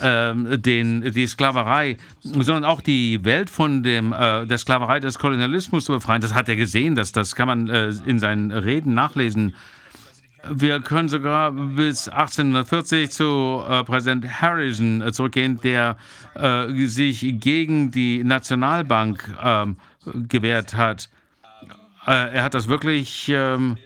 [0.00, 5.84] ähm, den, die Sklaverei, sondern auch die Welt von dem, äh, der Sklaverei des Kolonialismus
[5.86, 6.20] zu befreien.
[6.20, 9.54] Das hat er gesehen, das, das kann man äh, in seinen Reden nachlesen.
[10.48, 15.96] Wir können sogar bis 1840 zu äh, Präsident Harrison äh, zurückgehen, der
[16.34, 19.76] äh, sich gegen die Nationalbank ähm,
[20.28, 21.10] gewehrt hat.
[22.06, 23.76] Äh, er hat das wirklich ähm,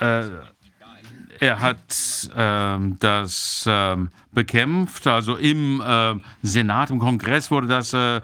[0.00, 0.24] äh,
[1.40, 1.78] er hat
[2.36, 8.20] ähm, das ähm, bekämpft, also im äh, Senat, im Kongress wurde das äh,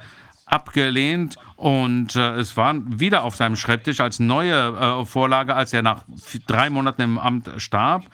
[0.46, 5.82] abgelehnt und äh, es war wieder auf seinem Schreibtisch als neue äh, Vorlage, als er
[5.82, 6.02] nach
[6.46, 8.04] drei Monaten im Amt starb.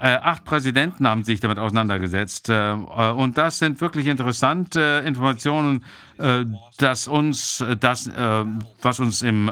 [0.00, 2.50] Äh, acht Präsidenten haben sich damit auseinandergesetzt.
[2.50, 5.84] und das sind wirklich interessante Informationen,
[6.76, 8.10] dass uns das,
[8.82, 9.50] was uns im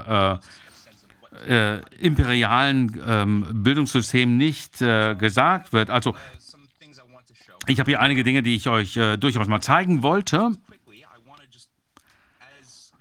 [1.49, 5.91] äh, imperialen ähm, Bildungssystem nicht äh, gesagt wird.
[5.91, 6.15] Also
[7.67, 10.53] ich habe hier einige Dinge, die ich euch äh, durchaus mal zeigen wollte.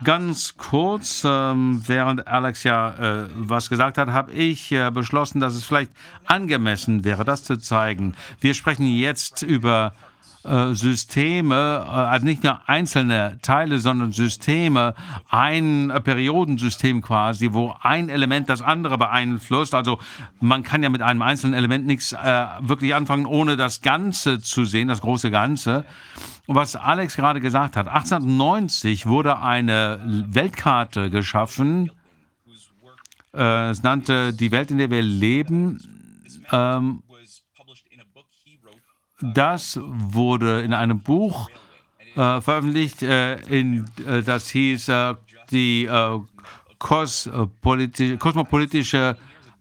[0.04, 5.56] Ganz kurz, ähm, während Alex ja äh, was gesagt hat, habe ich äh, beschlossen, dass
[5.56, 5.92] es vielleicht
[6.26, 8.16] angemessen wäre, das zu zeigen.
[8.42, 10.13] Wir sprechen jetzt über äh,
[10.44, 14.94] Systeme, äh, also nicht nur einzelne Teile, sondern Systeme,
[15.30, 19.74] ein Periodensystem quasi, wo ein Element das andere beeinflusst.
[19.74, 20.00] Also
[20.42, 24.66] man kann ja mit einem einzelnen Element nichts äh, wirklich anfangen, ohne das Ganze zu
[24.66, 25.86] sehen, das große Ganze.
[26.46, 31.92] Und was Alex gerade gesagt hat, 1890 wurde eine Weltkarte geschaffen.
[33.34, 35.80] Äh, es nannte die Welt, in der wir leben.
[36.52, 37.03] Ähm,
[39.34, 41.50] das wurde in einem Buch
[42.16, 45.16] äh, veröffentlicht, äh, in, äh, das hieß äh,
[45.52, 46.20] die äh,
[46.80, 49.18] kosmopolitische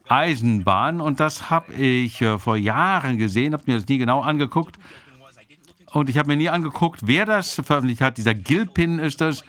[0.08, 1.00] Eisenbahn.
[1.00, 4.76] Und das habe ich äh, vor Jahren gesehen, habe mir das nie genau angeguckt.
[5.92, 8.18] Und ich habe mir nie angeguckt, wer das veröffentlicht hat.
[8.18, 9.44] Dieser Gilpin ist das.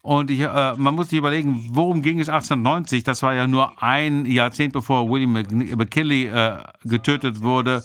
[0.00, 3.04] Und ich, äh, man muss sich überlegen, worum ging es 1890?
[3.04, 7.84] Das war ja nur ein Jahrzehnt, bevor William McKinley äh, getötet wurde.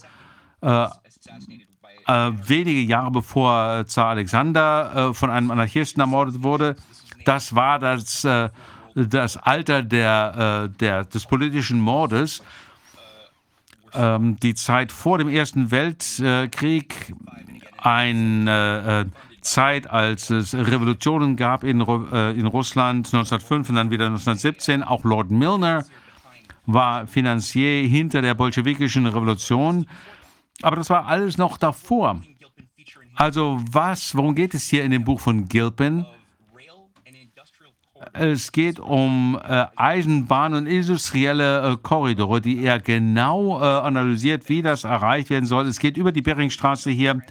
[0.61, 0.87] Äh,
[2.07, 6.77] äh, wenige Jahre bevor Zar Alexander äh, von einem Anarchisten ermordet wurde.
[7.25, 8.49] Das war das, äh,
[8.95, 12.41] das Alter der, äh, der, des politischen Mordes.
[13.93, 17.13] Ähm, die Zeit vor dem Ersten Weltkrieg,
[17.77, 24.83] eine äh, Zeit, als es Revolutionen gab in, in Russland 1905 und dann wieder 1917.
[24.83, 25.85] Auch Lord Milner
[26.65, 29.87] war Finanzier hinter der bolschewikischen Revolution.
[30.61, 32.21] Aber das war alles noch davor.
[33.15, 36.05] Also was, worum geht es hier in dem Buch von Gilpin?
[38.13, 44.61] Es geht um äh, Eisenbahn und industrielle äh, Korridore, die er genau äh, analysiert, wie
[44.61, 45.67] das erreicht werden soll.
[45.67, 47.21] Es geht über die Beringstraße hier.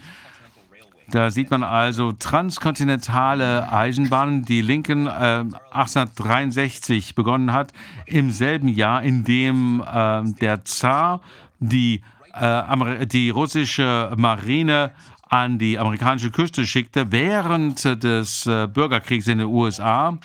[1.09, 7.71] Da sieht man also transkontinentale Eisenbahnen, die Lincoln 1863 äh, begonnen hat,
[8.05, 11.21] im selben Jahr, in dem äh, der Zar
[11.59, 12.01] die
[12.41, 14.91] äh, die russische Marine
[15.29, 20.17] an die amerikanische Küste schickte während des äh, Bürgerkriegs in den USA.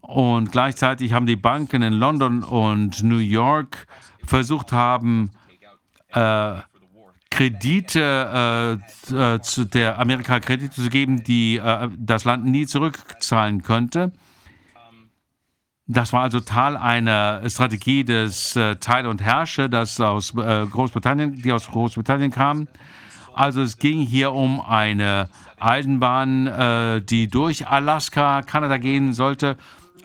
[0.00, 3.86] Und gleichzeitig haben die Banken in London und New York
[4.24, 5.30] versucht haben,
[6.12, 6.60] äh,
[7.30, 8.80] Kredite
[9.10, 14.12] äh, äh zu der Amerika Kredite zu geben, die äh, das Land nie zurückzahlen könnte.
[15.88, 21.40] Das war also Teil einer Strategie des äh, Teil und Herrsche, das aus äh, Großbritannien,
[21.40, 22.66] die aus Großbritannien kam.
[23.34, 25.28] Also es ging hier um eine
[25.60, 29.56] Eisenbahn, äh, die durch Alaska, Kanada gehen sollte.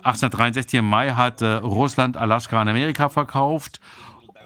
[0.04, 3.80] 1863 im Mai hat äh, Russland Alaska an Amerika verkauft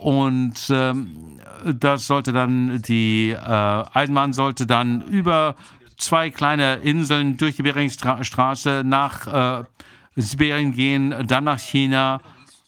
[0.01, 5.57] und ähm, das sollte dann die äh, Eisenbahn sollte dann über
[5.99, 9.27] zwei kleine Inseln durch die Beringstraße nach
[9.61, 9.65] äh,
[10.17, 12.21] Sibirien gehen, dann nach China,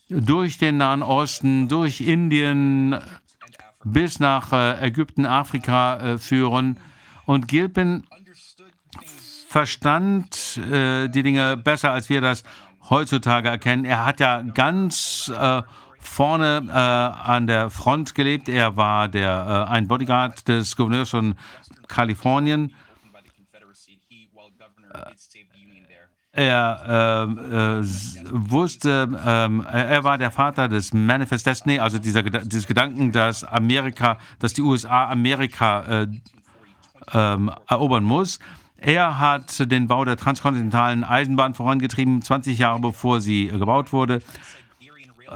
[0.08, 2.98] durch den Nahen Osten, durch Indien
[3.84, 6.78] bis nach äh, Ägypten, Afrika äh, führen.
[7.26, 8.04] Und Gilpin
[9.48, 12.42] verstand äh, die Dinge besser, als wir das
[12.88, 13.84] heutzutage erkennen.
[13.84, 15.30] Er hat ja ganz
[16.00, 18.48] vorne an der Front gelebt.
[18.48, 21.34] Er war der, ein Bodyguard des Gouverneurs von
[21.86, 22.74] Kalifornien.
[26.38, 27.84] Er äh, äh,
[28.30, 34.18] wusste, ähm, er war der Vater des Manifest Destiny, also dieser, dieses Gedanken, dass Amerika,
[34.38, 36.06] dass die USA Amerika äh,
[37.12, 38.38] ähm, erobern muss.
[38.76, 44.22] Er hat den Bau der transkontinentalen Eisenbahn vorangetrieben, 20 Jahre bevor sie gebaut wurde.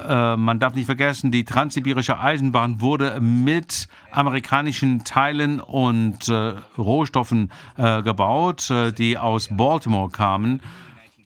[0.08, 7.50] Äh, man darf nicht vergessen, die transsibirische Eisenbahn wurde mit amerikanischen Teilen und äh, Rohstoffen
[7.76, 10.60] äh, gebaut, äh, die aus Baltimore kamen.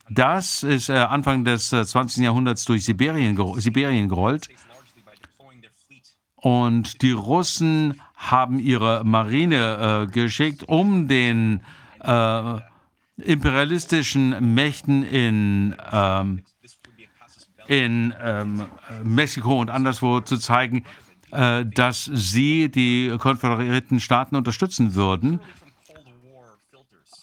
[0.08, 2.22] Das ist äh, Anfang des 20.
[2.22, 4.48] Jahrhunderts durch Sibirien, Sibirien gerollt.
[6.36, 11.60] Und die Russen haben ihre Marine geschickt, um den
[12.00, 12.60] äh,
[13.16, 16.42] imperialistischen Mächten in, ähm,
[17.66, 18.66] in ähm,
[19.02, 20.84] Mexiko und anderswo zu zeigen,
[21.32, 25.40] äh, dass sie die konföderierten Staaten unterstützen würden.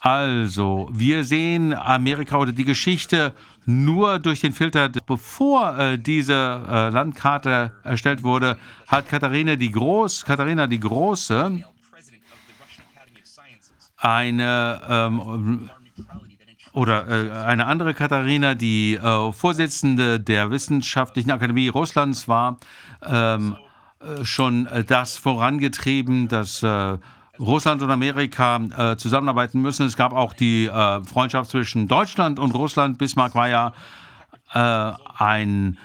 [0.04, 3.34] Also, wir sehen Amerika oder die Geschichte
[3.66, 10.26] nur durch den Filter, bevor äh, diese äh, Landkarte erstellt wurde, hat Katharina die, Groß,
[10.26, 11.64] Katharina die Große
[13.96, 15.70] eine ähm,
[16.74, 22.58] oder äh, eine andere Katharina, die äh, Vorsitzende der Wissenschaftlichen Akademie Russlands war,
[23.06, 23.56] ähm,
[24.02, 26.98] äh, schon das vorangetrieben, dass äh,
[27.46, 29.86] Russland und Amerika äh, zusammenarbeiten müssen.
[29.86, 32.98] Es gab auch die äh, Freundschaft zwischen Deutschland und Russland.
[32.98, 33.74] Bismarck war ja
[34.56, 35.80] ein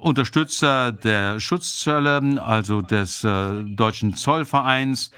[0.00, 5.12] Unterstützer der Schutzzölle, also des deutschen Zollvereins.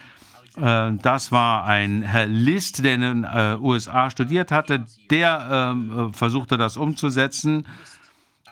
[0.56, 4.86] Äh, das war ein Herr List, der in den äh, USA studiert hatte.
[5.10, 7.66] Der äh, versuchte das umzusetzen.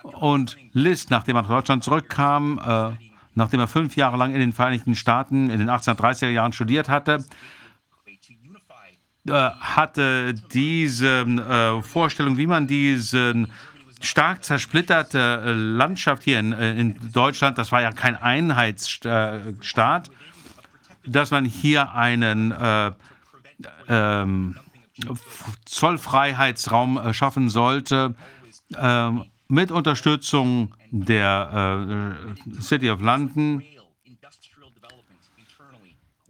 [0.02, 4.52] Und List, nachdem er nach Deutschland zurückkam, äh, nachdem er fünf Jahre lang in den
[4.52, 7.24] Vereinigten Staaten in den 1830er Jahren studiert hatte,
[9.28, 13.46] äh, hatte diese äh, Vorstellung, wie man diese
[14.00, 20.10] stark zersplitterte Landschaft hier in, in Deutschland, das war ja kein Einheitsstaat,
[21.06, 22.92] dass man hier einen äh,
[23.88, 24.56] ähm,
[25.66, 28.14] Zollfreiheitsraum äh, schaffen sollte
[28.74, 29.10] äh,
[29.50, 32.16] mit Unterstützung der
[32.48, 33.62] äh, City of London.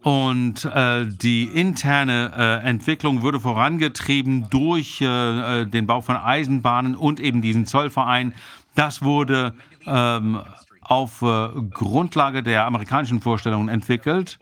[0.02, 7.20] Und äh, die interne äh, Entwicklung würde vorangetrieben durch äh, den Bau von Eisenbahnen und
[7.20, 8.32] eben diesen Zollverein.
[8.74, 9.54] Das wurde
[9.86, 10.40] ähm,
[10.80, 14.38] auf Grundlage der amerikanischen Vorstellungen entwickelt.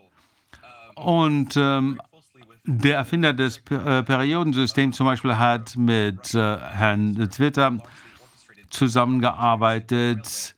[0.95, 2.01] Und ähm,
[2.65, 7.79] der Erfinder des äh, Periodensystems zum Beispiel hat mit äh, Herrn Twitter
[8.71, 10.55] zusammengearbeitet,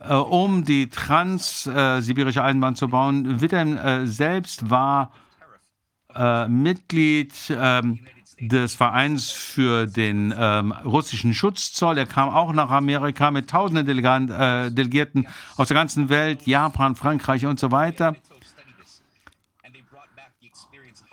[0.00, 3.40] äh, um die transsibirische Eisenbahn zu bauen.
[3.40, 5.12] Witten äh, selbst war
[6.14, 8.00] äh, Mitglied ähm,
[8.40, 11.98] des Vereins für den ähm, russischen Schutzzoll.
[11.98, 13.86] Er kam auch nach Amerika mit tausenden
[14.30, 18.16] äh, Delegierten aus der ganzen Welt, Japan, Frankreich und so weiter.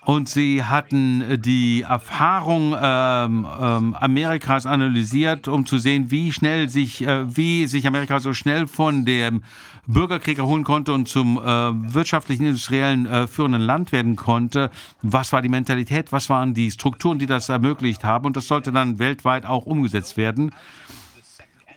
[0.04, 6.70] Und sie hatten äh, die Erfahrung ähm, ähm, Amerikas analysiert, um zu sehen, wie schnell
[6.70, 9.44] sich, äh, wie sich Amerika so schnell von dem
[9.86, 14.72] Bürgerkrieg erholen konnte und zum äh, wirtschaftlichen, industriellen äh, führenden Land werden konnte.
[15.02, 16.12] Was war die Mentalität?
[16.12, 18.26] Was waren die Strukturen, die das ermöglicht haben?
[18.26, 20.52] Und das sollte dann weltweit auch umgesetzt werden.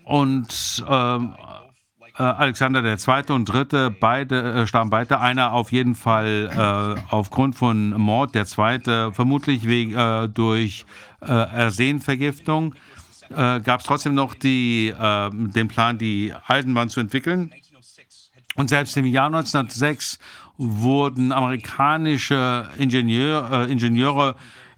[0.05, 1.35] Und ähm,
[2.17, 3.33] äh, Alexander II.
[3.34, 5.20] und Dritte, beide äh, starben beide.
[5.20, 10.86] Einer auf jeden Fall äh, aufgrund von Mord, der zweite vermutlich wegen, äh, durch
[11.20, 12.75] äh, Arsenvergiftung.
[13.31, 17.52] Äh, Gab es trotzdem noch die, äh, den Plan, die Eisenbahn zu entwickeln.
[18.55, 20.20] Und selbst im Jahr 1906
[20.57, 24.36] wurden amerikanische Ingenieur, Ingenieure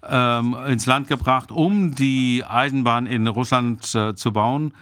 [0.09, 4.73] ähm, ins Land gebracht, um die Eisenbahn in Russland zu bauen.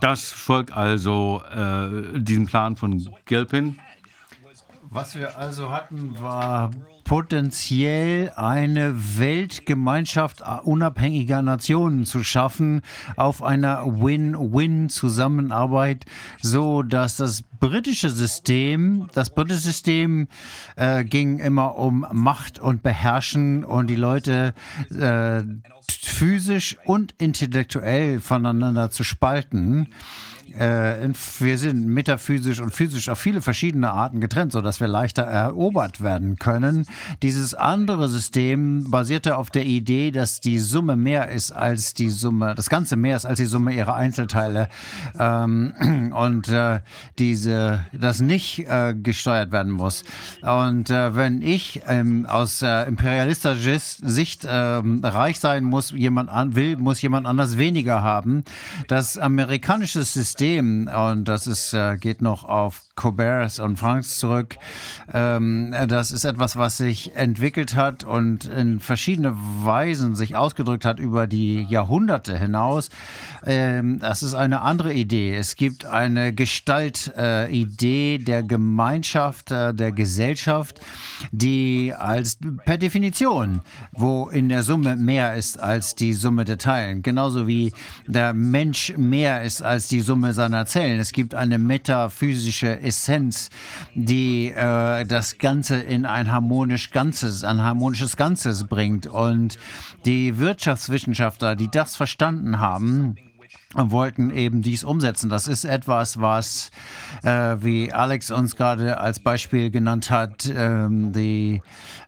[0.00, 3.78] Das folgt also äh, diesem Plan von Gilpin.
[4.94, 6.70] Was wir also hatten, war
[7.04, 12.82] potenziell eine Weltgemeinschaft unabhängiger Nationen zu schaffen
[13.16, 16.04] auf einer Win-Win-Zusammenarbeit,
[16.40, 20.28] so dass das britische System, das britische System
[20.76, 24.52] äh, ging immer um Macht und Beherrschen und die Leute
[24.90, 25.42] äh,
[26.00, 29.88] physisch und intellektuell voneinander zu spalten
[30.58, 31.08] äh,
[31.38, 36.36] wir sind metaphysisch und physisch auf viele verschiedene Arten getrennt, sodass wir leichter erobert werden
[36.36, 36.86] können.
[37.22, 42.54] Dieses andere System basierte auf der Idee, dass die Summe mehr ist als die Summe,
[42.54, 44.68] das Ganze mehr ist als die Summe ihrer Einzelteile
[45.18, 46.80] ähm, und äh,
[47.18, 50.04] diese, das nicht äh, gesteuert werden muss.
[50.42, 56.54] Und äh, wenn ich ähm, aus äh, imperialistischer Sicht ähm, reich sein muss, jemand an,
[56.54, 58.44] will, muss jemand anders weniger haben.
[58.88, 64.56] Das amerikanische System System, und das ist, äh, geht noch auf Colberts und Franks zurück.
[65.14, 70.98] Ähm, das ist etwas, was sich entwickelt hat und in verschiedene Weisen sich ausgedrückt hat
[70.98, 72.88] über die Jahrhunderte hinaus.
[73.46, 75.36] Ähm, das ist eine andere Idee.
[75.36, 80.80] Es gibt eine Gestaltidee äh, der Gemeinschaft, äh, der Gesellschaft,
[81.30, 83.60] die als per Definition,
[83.92, 87.02] wo in der Summe mehr ist als die Summe der Teilen.
[87.02, 87.72] Genauso wie
[88.06, 91.00] der Mensch mehr ist als die Summe seiner Zellen.
[91.00, 93.50] Es gibt eine metaphysische Essenz,
[93.94, 99.06] die äh, das Ganze in ein harmonisch Ganzes, ein harmonisches Ganzes bringt.
[99.06, 99.58] Und
[100.04, 103.16] die Wirtschaftswissenschaftler, die das verstanden haben,
[103.74, 105.30] wollten eben dies umsetzen.
[105.30, 106.70] Das ist etwas, was,
[107.22, 111.62] äh, wie Alex uns gerade als Beispiel genannt hat, ähm, die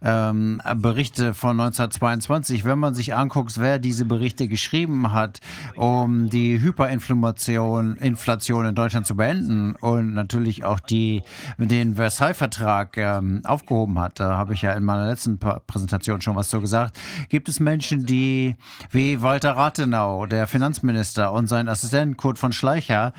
[0.04, 5.40] ähm, Berichte von 1922, wenn man sich anguckt, wer diese Berichte geschrieben hat,
[5.76, 11.22] um die Hyperinflation Inflation in Deutschland zu beenden und natürlich auch die
[11.58, 16.50] den Versailles-Vertrag ähm, aufgehoben hat, da habe ich ja in meiner letzten Präsentation schon was
[16.50, 18.56] so gesagt, gibt es Menschen, die
[18.90, 23.12] wie Walter Rathenau, der Finanzminister und sein Assistent Kurt von Schleicher,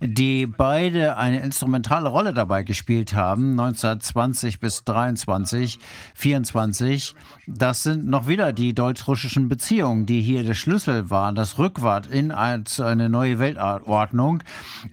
[0.00, 5.78] die beide eine instrumentale Rolle dabei gespielt haben, 1920 bis 23,
[6.28, 7.14] 24.
[7.50, 12.30] Das sind noch wieder die deutsch-russischen Beziehungen, die hier der Schlüssel waren, das Rückwart in
[12.30, 14.42] eine neue Weltordnung.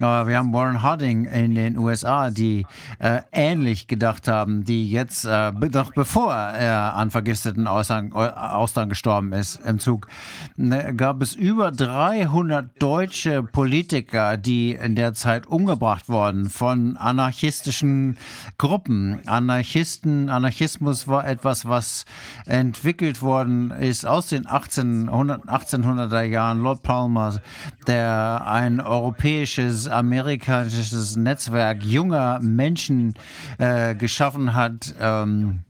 [0.00, 2.64] wir haben Warren Harding in den USA, die
[2.98, 9.34] äh, ähnlich gedacht haben, die jetzt, äh, noch bevor er an vergifteten Austern, Austern gestorben
[9.34, 10.08] ist im Zug,
[10.56, 18.16] ne, gab es über 300 deutsche Politiker, die in der Zeit umgebracht wurden von anarchistischen
[18.56, 19.20] Gruppen.
[19.26, 22.04] Anarchisten, Anarchismus war etwas, was
[22.46, 26.62] entwickelt worden ist aus den 1800, 1800er Jahren.
[26.62, 27.40] Lord Palmer,
[27.86, 33.14] der ein europäisches, amerikanisches Netzwerk junger Menschen
[33.58, 34.94] äh, geschaffen hat.
[35.00, 35.64] Ähm,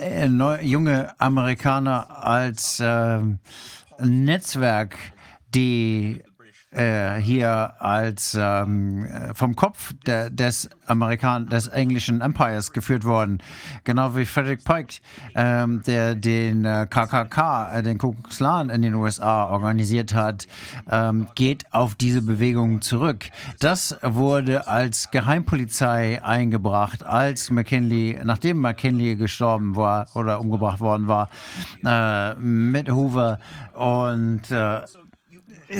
[0.00, 0.26] äh,
[0.62, 3.20] junge Amerikaner als äh,
[4.00, 4.96] Netzwerk
[5.54, 6.22] die
[6.74, 13.38] äh, hier als ähm, vom Kopf der, des Amerikan des englischen Empires geführt worden,
[13.84, 15.00] genau wie Frederick Pike,
[15.34, 20.46] ähm, der den äh, KKK, äh, den Ku Klux Klan in den USA organisiert hat,
[20.90, 23.30] ähm, geht auf diese Bewegung zurück.
[23.58, 31.30] Das wurde als Geheimpolizei eingebracht, als McKinley, nachdem McKinley gestorben war oder umgebracht worden war,
[31.84, 33.38] äh, mit Hoover
[33.74, 34.80] und äh,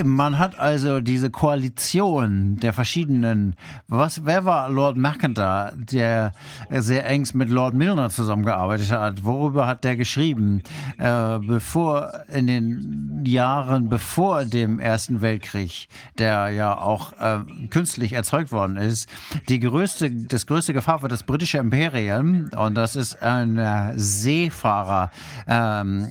[0.02, 3.54] man hat also diese Koalition der verschiedenen.
[3.86, 6.32] Was, wer war Lord Mercator, der
[6.70, 9.24] sehr eng mit Lord Milner zusammengearbeitet hat?
[9.24, 10.62] Worüber hat der geschrieben?
[10.98, 18.52] Äh, bevor in den Jahren bevor dem Ersten Weltkrieg, der ja auch äh, künstlich erzeugt
[18.52, 19.08] worden ist,
[19.48, 25.10] die größte, das größte Gefahr für das britische Imperium und das ist eine Seefahrer
[25.46, 26.08] ähm,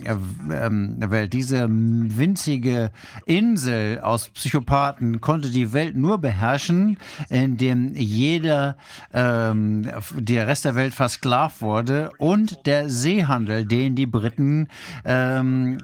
[1.02, 2.92] äh, Diese winzige
[3.26, 6.98] Insel Insel aus Psychopathen konnte die Welt nur beherrschen,
[7.30, 8.78] indem jeder,
[9.14, 14.68] ähm, der Rest der Welt versklavt wurde und der Seehandel, den die Briten
[15.06, 15.80] ähm,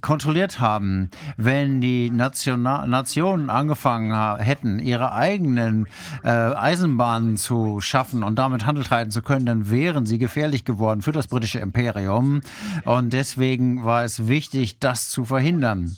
[0.00, 5.86] kontrolliert haben, wenn die National Nationen angefangen hätten, ihre eigenen
[6.24, 11.02] äh, Eisenbahnen zu schaffen und damit Handel treiben zu können, dann wären sie gefährlich geworden
[11.02, 12.40] für das britische Imperium.
[12.84, 15.96] Und deswegen war es wichtig, das zu verhindern.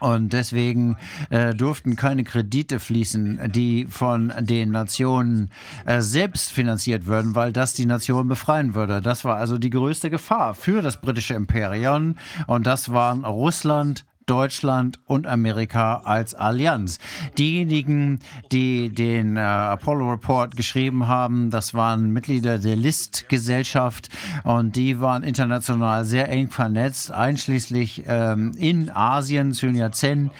[0.00, 0.96] Und deswegen
[1.30, 5.50] äh, durften keine Kredite fließen, die von den Nationen
[5.84, 9.00] äh, selbst finanziert würden, weil das die Nation befreien würde.
[9.00, 12.16] Das war also die größte Gefahr für das britische Imperium.
[12.46, 16.98] Und das waren Russland, Deutschland und Amerika als Allianz.
[17.38, 18.20] Diejenigen,
[18.52, 24.08] die den äh, Apollo Report geschrieben haben, das waren Mitglieder der List-Gesellschaft
[24.44, 29.52] und die waren international sehr eng vernetzt, einschließlich ähm, in Asien.
[29.52, 30.30] Sun Yat-sen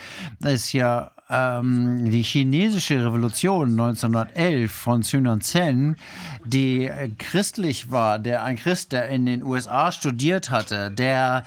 [0.41, 5.97] ist ja ähm, die chinesische Revolution 1911 von Sun Yat-sen,
[6.45, 11.45] die christlich war, der ein Christ, der in den USA studiert hatte, der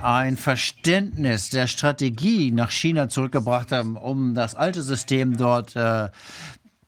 [0.00, 6.08] ein Verständnis der Strategie nach China zurückgebracht hat, um das alte System dort äh,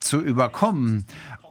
[0.00, 1.06] zu überkommen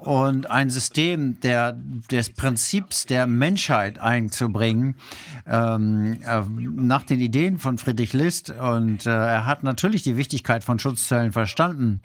[0.07, 1.73] und ein System der,
[2.09, 4.95] des Prinzips der Menschheit einzubringen,
[5.45, 8.49] ähm, äh, nach den Ideen von Friedrich List.
[8.51, 11.99] Und äh, er hat natürlich die Wichtigkeit von Schutzzellen verstanden.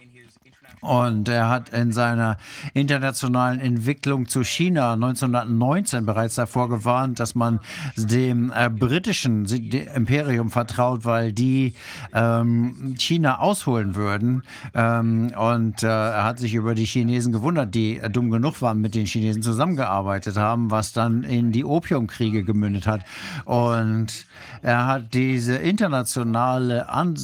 [0.83, 2.39] Und er hat in seiner
[2.75, 7.61] internationalen Entwicklung zu China 1919 bereits davor gewarnt, dass man
[7.97, 11.75] dem äh, britischen Imperium vertraut, weil die
[12.12, 14.43] ähm, China ausholen würden.
[14.75, 18.81] Ähm, und äh, er hat sich über die Chinesen gewundert, die äh, dumm genug waren,
[18.81, 23.02] mit den Chinesen zusammengearbeitet haben, was dann in die Opiumkriege gemündet hat.
[23.44, 24.27] Und
[24.62, 27.15] er hat diese internationale An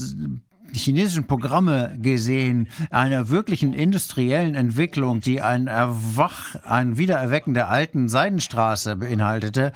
[0.78, 8.96] chinesischen Programme gesehen, einer wirklichen industriellen Entwicklung, die ein Erwach, ein Wiedererwecken der alten Seidenstraße
[8.96, 9.72] beinhaltete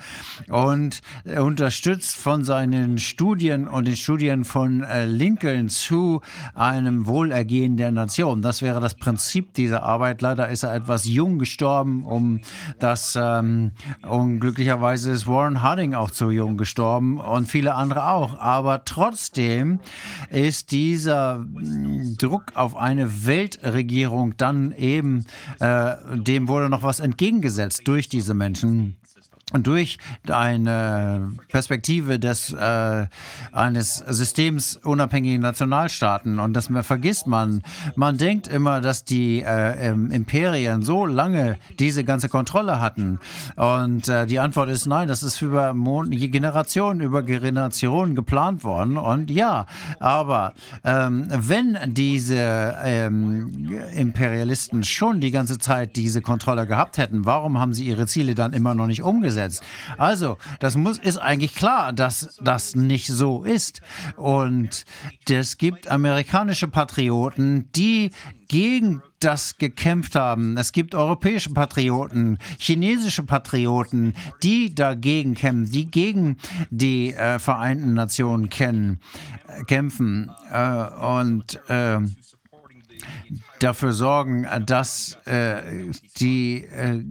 [0.49, 6.21] und unterstützt von seinen Studien und den Studien von äh, Lincoln zu
[6.55, 8.41] einem Wohlergehen der Nation.
[8.41, 10.21] Das wäre das Prinzip dieser Arbeit.
[10.21, 12.41] Leider ist er etwas jung gestorben, um
[12.79, 13.71] das ähm,
[14.07, 18.39] unglücklicherweise ist Warren Harding auch zu jung gestorben und viele andere auch.
[18.39, 19.79] Aber trotzdem
[20.29, 25.25] ist die dieser mm, Druck auf eine Weltregierung dann eben,
[25.59, 28.95] äh, dem wurde noch was entgegengesetzt durch diese Menschen
[29.61, 33.05] durch eine Perspektive des, äh,
[33.51, 36.39] eines Systems unabhängigen Nationalstaaten.
[36.39, 37.61] Und das vergisst man.
[37.95, 43.19] Man denkt immer, dass die äh, Imperien so lange diese ganze Kontrolle hatten.
[43.55, 48.97] Und äh, die Antwort ist nein, das ist über Mon Generationen über Generationen geplant worden.
[48.97, 49.65] Und ja,
[49.99, 57.59] aber ähm, wenn diese ähm, Imperialisten schon die ganze Zeit diese Kontrolle gehabt hätten, warum
[57.59, 59.42] haben sie ihre Ziele dann immer noch nicht umgesetzt?
[59.43, 59.63] Umgesetzt.
[59.97, 63.81] Also, das muss, ist eigentlich klar, dass das nicht so ist.
[64.15, 64.85] Und
[65.29, 68.11] es gibt amerikanische Patrioten, die
[68.47, 70.57] gegen das gekämpft haben.
[70.57, 74.13] Es gibt europäische Patrioten, chinesische Patrioten,
[74.43, 76.37] die dagegen kämpfen, die gegen
[76.69, 78.99] die äh, Vereinten Nationen kennen,
[79.47, 80.29] äh, kämpfen.
[80.51, 81.99] Äh, und äh,
[83.59, 87.01] dafür sorgen, dass äh, die äh,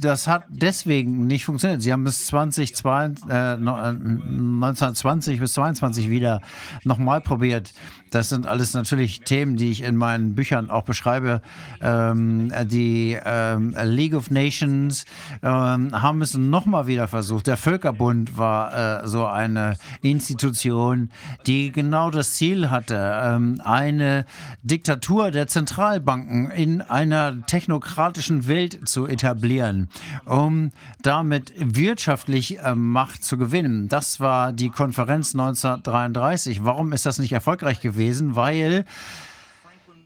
[0.00, 1.82] das hat deswegen nicht funktioniert.
[1.82, 6.40] Sie haben bis 2020, äh, 1920 äh, bis 22 wieder
[6.84, 7.72] nochmal probiert.
[8.10, 11.42] Das sind alles natürlich Themen, die ich in meinen Büchern auch beschreibe.
[11.80, 15.04] Ähm, die ähm, League of Nations
[15.42, 17.46] ähm, haben es nochmal wieder versucht.
[17.46, 21.10] Der Völkerbund war äh, so eine Institution,
[21.46, 24.24] die genau das Ziel hatte, ähm, eine
[24.62, 29.88] Diktatur der Zentralbanken in einer technokratischen Welt zu etablieren,
[30.24, 30.70] um
[31.02, 33.88] damit wirtschaftlich äh, Macht zu gewinnen.
[33.88, 36.64] Das war die Konferenz 1933.
[36.64, 37.97] Warum ist das nicht erfolgreich gewesen?
[37.98, 38.84] Gewesen, weil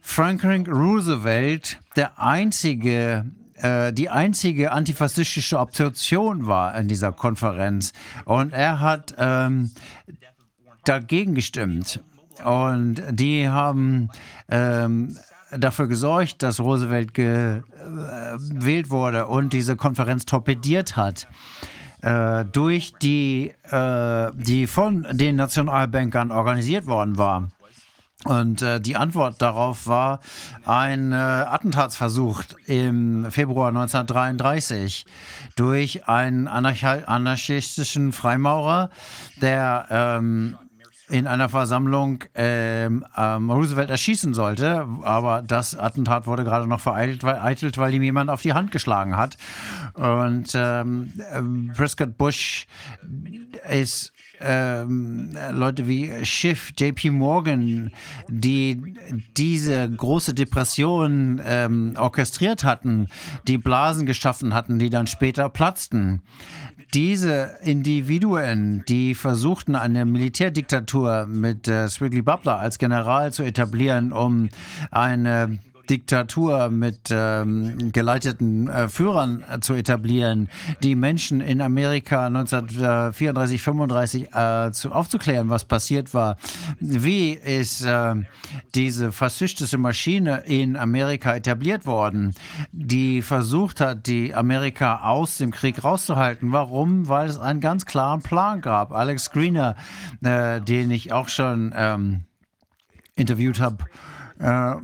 [0.00, 7.92] Franklin Roosevelt der einzige äh, die einzige antifaschistische Option war in dieser Konferenz.
[8.24, 9.70] Und er hat ähm,
[10.84, 12.00] dagegen gestimmt.
[12.42, 14.08] Und die haben
[14.48, 15.16] ähm,
[15.56, 21.28] dafür gesorgt, dass Roosevelt gewählt wurde und diese Konferenz torpediert hat
[22.02, 27.48] äh, durch die, äh, die von den Nationalbankern organisiert worden war.
[28.24, 30.20] Und äh, die Antwort darauf war
[30.64, 35.04] ein äh, Attentatsversuch im Februar 1933
[35.56, 38.90] durch einen Anarch anarchistischen Freimaurer,
[39.40, 40.56] der ähm,
[41.08, 44.86] in einer Versammlung ähm, ähm, Roosevelt erschießen sollte.
[45.02, 47.38] Aber das Attentat wurde gerade noch vereitelt, weil,
[47.76, 49.36] weil ihm jemand auf die Hand geschlagen hat.
[49.94, 52.66] Und ähm Prescott Bush
[53.68, 57.92] ist ähm, Leute wie Schiff, JP Morgan,
[58.28, 58.82] die
[59.36, 63.08] diese große Depression ähm, orchestriert hatten,
[63.46, 66.22] die Blasen geschaffen hatten, die dann später platzten.
[66.94, 74.50] Diese Individuen, die versuchten, eine Militärdiktatur mit äh, Swigley Butler als General zu etablieren, um
[74.90, 75.58] eine
[75.92, 80.48] Diktatur mit ähm, geleiteten äh, Führern äh, zu etablieren,
[80.82, 86.38] die Menschen in Amerika 1934, 35 äh, zu, aufzuklären, was passiert war.
[86.80, 88.14] Wie ist äh,
[88.74, 92.34] diese faschistische Maschine in Amerika etabliert worden,
[92.72, 96.52] die versucht hat, die Amerika aus dem Krieg rauszuhalten?
[96.52, 97.06] Warum?
[97.08, 98.92] Weil es einen ganz klaren Plan gab.
[98.92, 99.76] Alex Greener,
[100.22, 102.24] äh, den ich auch schon ähm,
[103.14, 103.84] interviewt habe,
[104.38, 104.76] äh,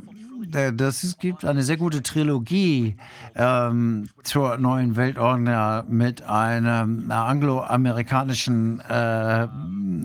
[0.49, 2.95] das es gibt eine sehr gute Trilogie
[3.35, 9.47] ähm, zur neuen Weltordnung mit einem angloamerikanischen äh,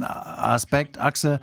[0.03, 1.41] Aspektachse,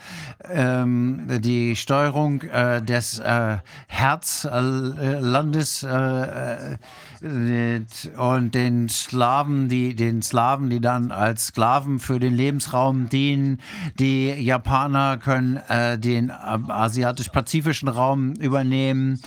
[0.49, 3.57] ähm, die Steuerung äh, des äh,
[3.87, 6.77] Herzlandes äh,
[7.21, 13.59] und den Slaven, die den Slaven, die dann als Sklaven für den Lebensraum dienen.
[13.99, 19.21] Die Japaner können äh, den asiatisch-pazifischen Raum übernehmen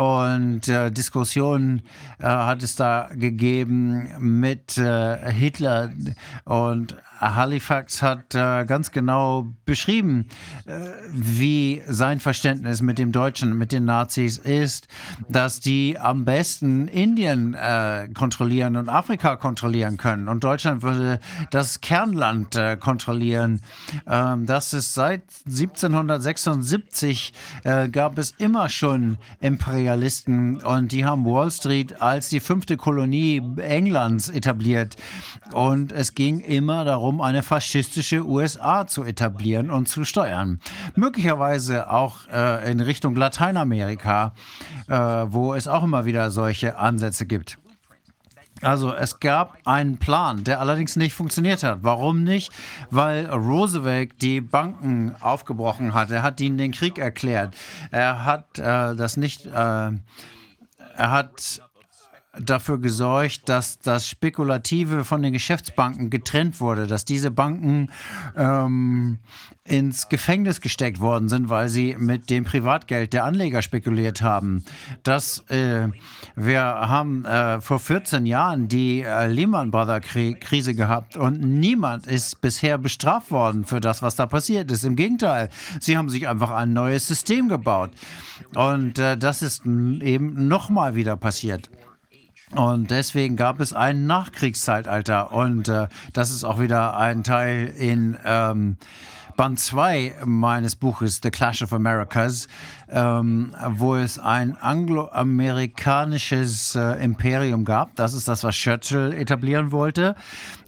[0.00, 1.82] und äh, Diskussionen
[2.18, 5.90] äh, hat es da gegeben mit äh, Hitler
[6.44, 10.26] und Halifax hat äh, ganz genau beschrieben,
[10.64, 10.72] äh,
[11.10, 14.88] wie sein Verständnis mit dem Deutschen, mit den Nazis ist,
[15.28, 20.28] dass die am besten Indien äh, kontrollieren und Afrika kontrollieren können.
[20.28, 21.20] Und Deutschland würde
[21.50, 23.60] das Kernland kontrollieren.
[24.06, 27.32] Ähm, das ist seit 1776
[27.64, 29.18] äh, gab es immer schon
[29.90, 34.94] Imperialisten und die haben Wall Street als die fünfte Kolonie Englands etabliert.
[35.52, 40.60] Und es ging immer darum, eine faschistische USA zu etablieren und zu steuern.
[40.94, 44.32] Möglicherweise auch äh, in Richtung Lateinamerika,
[44.88, 47.58] äh, wo es auch immer wieder solche Ansätze gibt.
[48.62, 51.78] Also es gab einen Plan, der allerdings nicht funktioniert hat.
[51.82, 52.52] Warum nicht?
[52.90, 56.10] Weil Roosevelt die Banken aufgebrochen hat.
[56.10, 57.54] Er hat ihnen den Krieg erklärt.
[57.90, 59.46] Er hat äh, das nicht.
[59.46, 61.62] Äh, er hat
[62.44, 67.90] dafür gesorgt, dass das Spekulative von den Geschäftsbanken getrennt wurde, dass diese Banken
[68.36, 69.18] ähm,
[69.64, 74.64] ins Gefängnis gesteckt worden sind, weil sie mit dem Privatgeld der Anleger spekuliert haben.
[75.02, 75.88] Das, äh,
[76.34, 80.04] wir haben äh, vor 14 Jahren die äh, Lehman Brothers
[80.40, 84.84] Krise gehabt und niemand ist bisher bestraft worden für das, was da passiert ist.
[84.84, 87.90] Im Gegenteil, sie haben sich einfach ein neues System gebaut.
[88.54, 91.70] Und äh, das ist eben nochmal wieder passiert.
[92.54, 95.32] Und deswegen gab es ein Nachkriegszeitalter.
[95.32, 98.76] Und äh, das ist auch wieder ein Teil in ähm,
[99.36, 102.48] Band 2 meines Buches The Clash of Americas,
[102.92, 107.94] ähm, wo es ein angloamerikanisches äh, Imperium gab.
[107.96, 110.14] Das ist das, was Churchill etablieren wollte.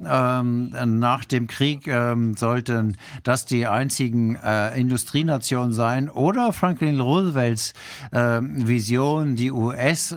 [0.04, 7.72] Ähm, nach dem Krieg ähm, sollten das die einzigen äh, Industrienationen sein oder Franklin Roosevelts
[8.10, 10.14] äh, Vision, die US,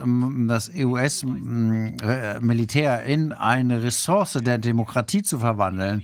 [0.48, 6.04] das US-Militär in eine Ressource der Demokratie zu verwandeln.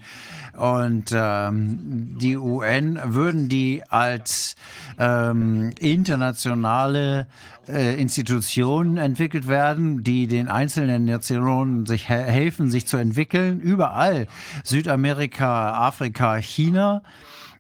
[0.58, 4.56] Und ähm, die UN würden die als
[5.00, 7.28] ähm, internationale
[7.68, 13.60] äh, Institutionen entwickelt werden, die den einzelnen Nationen sich he helfen, sich zu entwickeln.
[13.60, 14.28] Überall.
[14.64, 17.02] Südamerika, Afrika, China.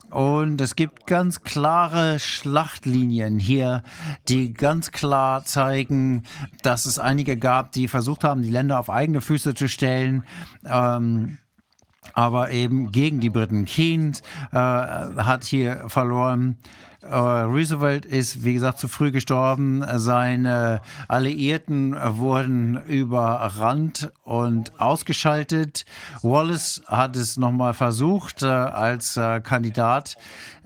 [0.10, 3.82] Und es gibt ganz klare Schlachtlinien hier,
[4.28, 6.24] die ganz klar zeigen,
[6.64, 10.26] dass es einige gab, die versucht haben, die Länder auf eigene Füße zu stellen.
[10.66, 11.38] Ähm,
[12.14, 13.66] aber eben gegen die Briten.
[13.66, 14.22] Keynes
[14.52, 16.58] äh, hat hier verloren.
[17.04, 19.84] Uh, Roosevelt ist, wie gesagt, zu früh gestorben.
[19.96, 25.86] Seine Alliierten wurden überrannt und ausgeschaltet.
[26.22, 30.16] Wallace hat es nochmal versucht uh, als uh, Kandidat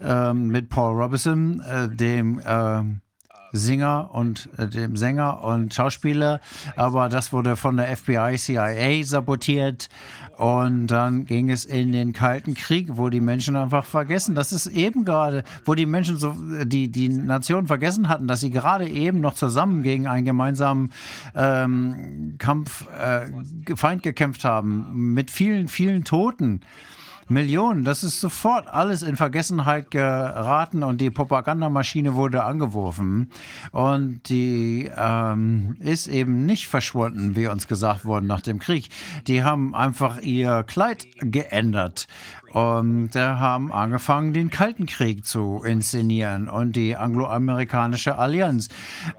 [0.01, 2.41] ähm, mit Paul Robeson, dem
[3.55, 6.41] Singer und äh, dem Sänger und Schauspieler,
[6.75, 9.89] aber das wurde von der FBI, CIA sabotiert
[10.37, 14.67] und dann ging es in den Kalten Krieg, wo die Menschen einfach vergessen, das ist
[14.67, 19.21] eben gerade, wo die Menschen so, die, die Nation vergessen hatten, dass sie gerade eben
[19.21, 20.91] noch zusammen gegen einen gemeinsamen
[21.35, 23.27] ähm, Kampf, äh,
[23.75, 26.61] Feind gekämpft haben, mit vielen, vielen Toten.
[27.27, 27.83] Millionen.
[27.83, 33.31] Das ist sofort alles in Vergessenheit geraten und die Propagandamaschine wurde angeworfen.
[33.71, 38.89] Und die ähm, ist eben nicht verschwunden, wie uns gesagt wurde nach dem Krieg.
[39.27, 42.07] Die haben einfach ihr Kleid geändert
[42.55, 48.69] und äh, haben angefangen, den Kalten Krieg zu inszenieren und die angloamerikanische Allianz.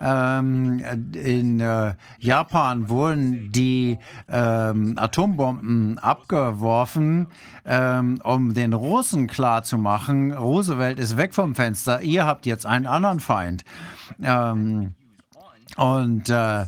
[0.01, 0.83] Ähm,
[1.13, 3.99] in äh, Japan wurden die
[4.31, 7.27] ähm, Atombomben abgeworfen,
[7.67, 13.21] ähm, um den Russen klarzumachen, Roosevelt ist weg vom Fenster, ihr habt jetzt einen anderen
[13.21, 13.65] Feind.
[14.23, 14.95] Ähm,
[15.77, 16.65] Und äh,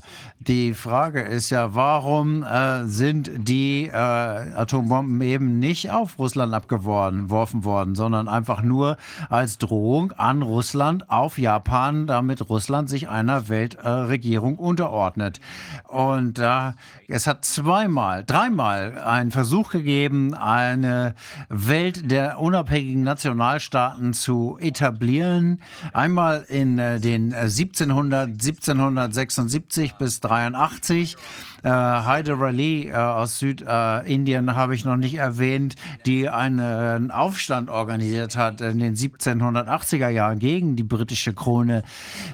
[0.49, 7.65] die Frage ist ja, warum äh, sind die äh, Atombomben eben nicht auf Russland abgeworfen
[7.65, 8.97] worden, sondern einfach nur
[9.29, 15.39] als Drohung an Russland auf Japan, damit Russland sich einer Weltregierung unterordnet.
[15.87, 16.73] Und äh,
[17.09, 21.15] es hat zweimal, dreimal einen Versuch gegeben, eine
[21.51, 25.61] Welt der unabhängigen Nationalstaaten zu etablieren.
[25.93, 31.17] Einmal in äh, den 1700, 1776 bis 83
[31.63, 35.75] äh, Hyder Ali äh, aus Südindien habe ich noch nicht erwähnt,
[36.07, 41.83] die einen Aufstand organisiert hat in den 1780er Jahren gegen die britische Krone,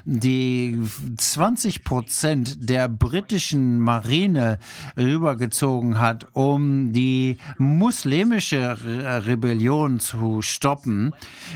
[0.05, 0.79] die
[1.17, 4.59] 20 Prozent der britischen Marine
[4.97, 11.13] rübergezogen hat, um die muslimische Re Rebellion zu stoppen.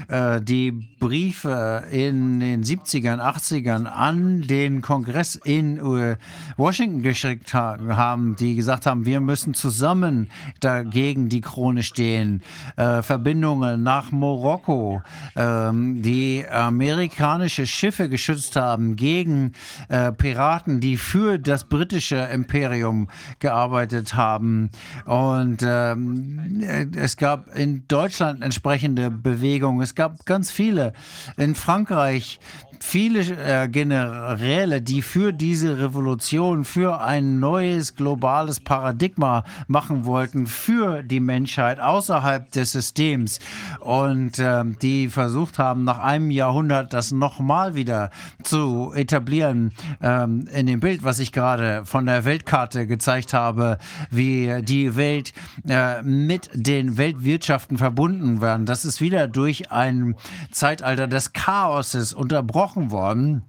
[0.07, 6.17] Äh, die Briefe in den 70ern, 80ern an den Kongress in äh,
[6.57, 10.29] Washington geschickt haben, die gesagt haben, wir müssen zusammen
[10.59, 12.41] dagegen die Krone stehen.
[12.75, 15.01] Äh, Verbindungen nach Marokko,
[15.35, 19.53] ähm, die amerikanische Schiffe geschützt haben gegen
[19.89, 24.69] äh, Piraten, die für das britische Imperium gearbeitet haben.
[25.05, 26.63] Und ähm,
[26.95, 29.81] es gab in Deutschland entsprechende Bewegungen.
[29.81, 30.93] Es gab ganz viele.
[31.37, 32.39] In Frankreich
[32.83, 41.03] viele äh, Generäle, die für diese Revolution, für ein neues globales Paradigma machen wollten, für
[41.03, 43.39] die Menschheit außerhalb des Systems.
[43.79, 48.11] Und äh, die versucht haben, nach einem Jahrhundert das nochmal wieder
[48.43, 49.73] zu etablieren.
[50.01, 53.77] Ähm, in dem Bild, was ich gerade von der Weltkarte gezeigt habe,
[54.09, 55.33] wie die Welt
[55.67, 58.65] äh, mit den Weltwirtschaften verbunden werden.
[58.65, 60.15] Das ist wieder durch ein
[60.51, 63.48] Zeitalter des Chaoses unterbrochen gesprochen worden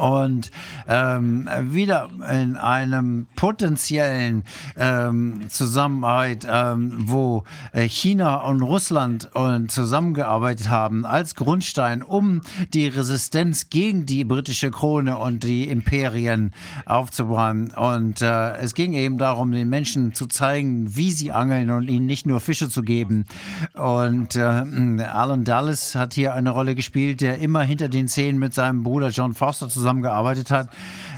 [0.00, 0.50] und
[0.88, 4.44] ähm, wieder in einem potenziellen
[4.76, 12.40] ähm, Zusammenarbeit, ähm, wo äh, China und Russland und zusammengearbeitet haben als Grundstein, um
[12.72, 16.52] die Resistenz gegen die britische Krone und die Imperien
[16.86, 17.72] aufzubauen.
[17.76, 22.06] Und äh, es ging eben darum, den Menschen zu zeigen, wie sie angeln und ihnen
[22.06, 23.26] nicht nur Fische zu geben.
[23.74, 28.54] Und äh, Alan Dulles hat hier eine Rolle gespielt, der immer hinter den Szenen mit
[28.54, 30.68] seinem Bruder John Foster zusammen zusammengearbeitet hat,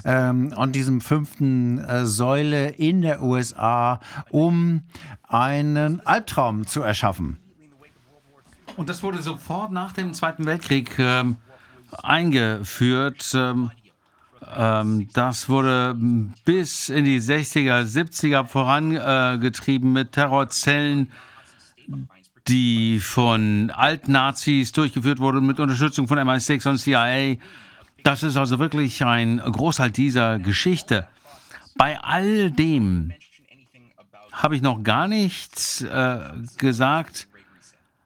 [0.05, 4.83] ähm, an diesem fünften äh, Säule in der USA, um
[5.28, 7.39] einen Albtraum zu erschaffen.
[8.76, 11.36] Und das wurde sofort nach dem Zweiten Weltkrieg ähm,
[12.02, 13.33] eingeführt.
[13.34, 13.70] Ähm,
[14.57, 15.94] ähm das wurde
[16.44, 21.12] bis in die 60er, 70er vorangetrieben mit Terrorzellen,
[22.49, 27.36] die von Altnazis durchgeführt wurden mit Unterstützung von MI6 und CIA.
[28.02, 31.06] Das ist also wirklich ein Großteil dieser Geschichte.
[31.76, 33.12] Bei all dem
[34.32, 36.18] habe ich noch gar nichts äh,
[36.58, 37.28] gesagt,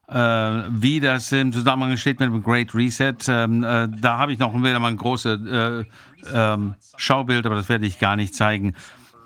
[0.08, 3.14] äh, wie das im Zusammenhang steht mit dem Great Reset.
[3.28, 5.84] Ähm, äh, da habe ich noch wieder mal ein großes äh,
[6.32, 8.74] ähm, Schaubild, aber das werde ich gar nicht zeigen.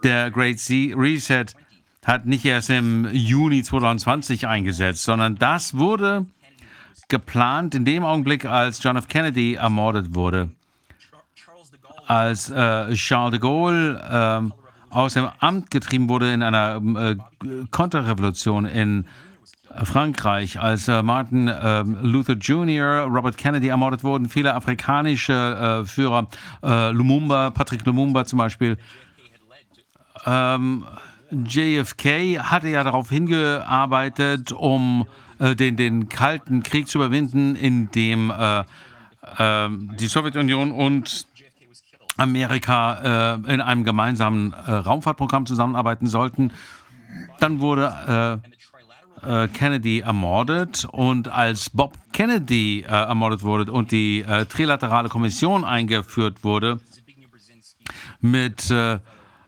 [0.04, 1.46] Der Great Reset
[2.04, 6.26] hat nicht erst im Juni 2020 eingesetzt, sondern das wurde
[7.08, 9.08] geplant in dem Augenblick, als John F.
[9.08, 10.50] Kennedy ermordet wurde
[12.10, 17.16] als äh, Charles de Gaulle äh, aus dem Amt getrieben wurde in einer äh,
[17.70, 19.06] Konterrevolution in
[19.84, 26.26] Frankreich, als äh, Martin äh, Luther Jr., Robert Kennedy ermordet wurden, viele afrikanische äh, Führer,
[26.62, 28.76] Lumumba, Patrick Lumumba zum Beispiel.
[30.26, 30.84] Ähm,
[31.30, 35.06] JFK hatte ja darauf hingearbeitet, um
[35.38, 38.30] den, den Kalten Krieg zu überwinden, in dem
[39.38, 41.26] ähm, die Sowjetunion und
[42.20, 46.52] Amerika äh, in einem gemeinsamen äh, Raumfahrtprogramm zusammenarbeiten sollten.
[47.40, 48.42] Dann wurde
[49.24, 55.08] äh, äh Kennedy ermordet und als Bob Kennedy äh, ermordet wurde und die äh, Trilaterale
[55.08, 56.80] Kommission eingeführt wurde
[58.20, 58.72] mit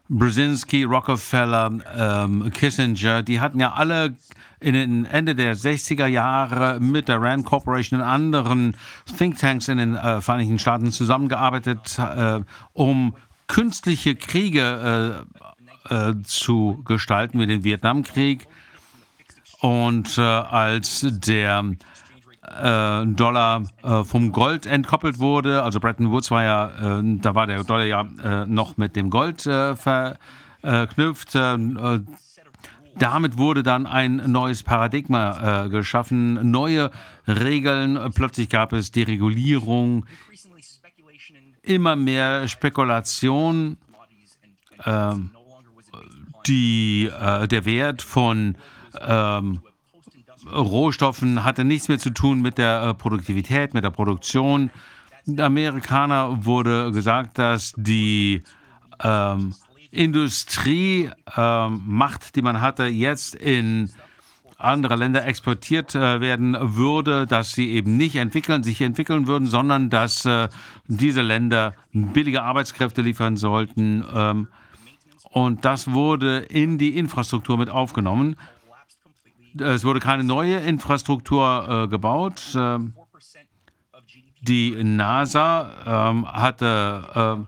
[0.09, 4.15] Brzezinski, Rockefeller, ähm, Kissinger, die hatten ja alle
[4.63, 8.77] in den Ende der 60er Jahre mit der Rand Corporation und anderen
[9.19, 12.41] Thinktanks in den äh, Vereinigten Staaten zusammengearbeitet, äh,
[12.73, 13.15] um
[13.49, 15.27] künstliche Kriege
[15.91, 18.47] äh, äh zu gestalten, wie den Vietnamkrieg.
[19.61, 21.65] Und äh, als der
[22.43, 23.65] äh, Dollar
[24.05, 28.77] vom Gold entkoppelt wurde, also Bretton Woods war ja, da war der Dollar ja noch
[28.77, 31.37] mit dem Gold verknüpft
[32.97, 36.91] damit wurde dann ein neues Paradigma äh, geschaffen, neue
[37.27, 37.99] Regeln.
[38.15, 40.07] Plötzlich gab es Deregulierung.
[41.63, 43.77] immer mehr Spekulation.
[44.85, 45.31] Ähm,
[46.47, 48.57] die, äh, der Wert von
[49.01, 49.61] ähm,
[50.51, 54.71] Rohstoffen hatte nichts mehr zu tun mit der äh, Produktivität, mit der Produktion.
[55.25, 58.43] Der Amerikaner wurde gesagt, dass die
[59.03, 59.55] ähm,
[59.93, 63.91] Industriemacht, ähm, die man hatte, jetzt in
[64.63, 69.91] andere Länder exportiert äh, werden würde, dass sie eben nicht entwickeln, sich entwickeln würden, sondern
[69.91, 70.49] dass äh,
[70.87, 74.05] diese Länder billige Arbeitskräfte liefern sollten.
[74.15, 74.49] Ähm,
[75.31, 78.37] und das wurde in die Infrastruktur mit aufgenommen.
[79.59, 82.43] Es wurde keine neue Infrastruktur äh, gebaut.
[82.55, 82.95] Ähm,
[84.41, 87.47] die NASA hatte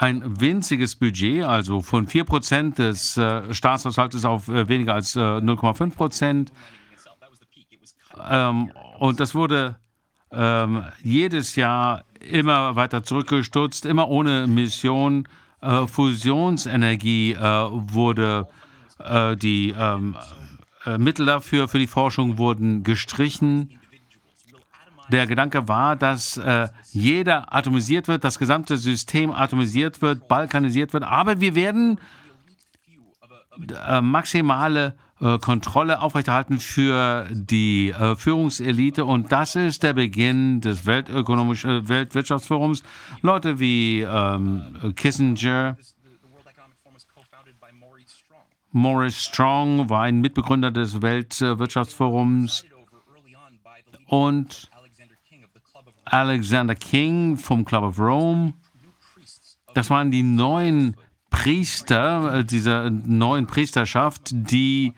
[0.00, 6.46] ein winziges Budget, also von 4% des äh, Staatshaushaltes auf äh, weniger als 0,5%.
[6.48, 9.76] Äh, ähm, und das wurde
[10.32, 15.28] ähm, jedes Jahr immer weiter zurückgestutzt, immer ohne Mission
[15.60, 18.48] äh, Fusionsenergie äh, wurde,
[19.00, 20.16] äh, die ähm,
[20.86, 23.79] äh, Mittel dafür für die Forschung wurden gestrichen.
[25.10, 31.04] Der Gedanke war, dass äh, jeder atomisiert wird, das gesamte System atomisiert wird, balkanisiert wird,
[31.04, 31.98] aber wir werden
[33.86, 39.04] äh, maximale äh, Kontrolle aufrechterhalten für die äh, Führungselite.
[39.04, 42.82] Und das ist der Beginn des Weltökonomischen äh, Weltwirtschaftsforums.
[43.20, 45.76] Leute wie ähm, Kissinger,
[48.72, 52.64] Maurice Strong war ein Mitbegründer des Weltwirtschaftsforums
[54.06, 54.69] und
[56.10, 58.54] Alexander King vom Club of Rome.
[59.74, 60.96] Das waren die neuen
[61.30, 64.94] Priester dieser neuen Priesterschaft, die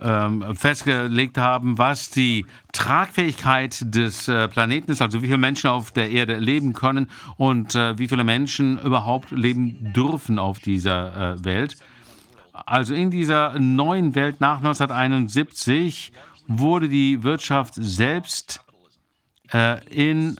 [0.00, 5.92] ähm, festgelegt haben, was die Tragfähigkeit des äh, Planeten ist, also wie viele Menschen auf
[5.92, 11.44] der Erde leben können und äh, wie viele Menschen überhaupt leben dürfen auf dieser äh,
[11.44, 11.76] Welt.
[12.52, 16.12] Also in dieser neuen Welt nach 1971
[16.46, 18.63] wurde die Wirtschaft selbst äh,
[19.90, 20.36] in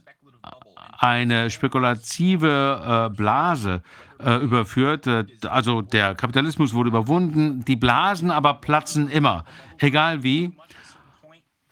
[0.99, 3.83] eine spekulative äh, Blase
[4.19, 5.07] äh, überführt.
[5.07, 9.45] Äh, also der Kapitalismus wurde überwunden, die Blasen aber platzen immer.
[9.79, 10.57] Egal wie.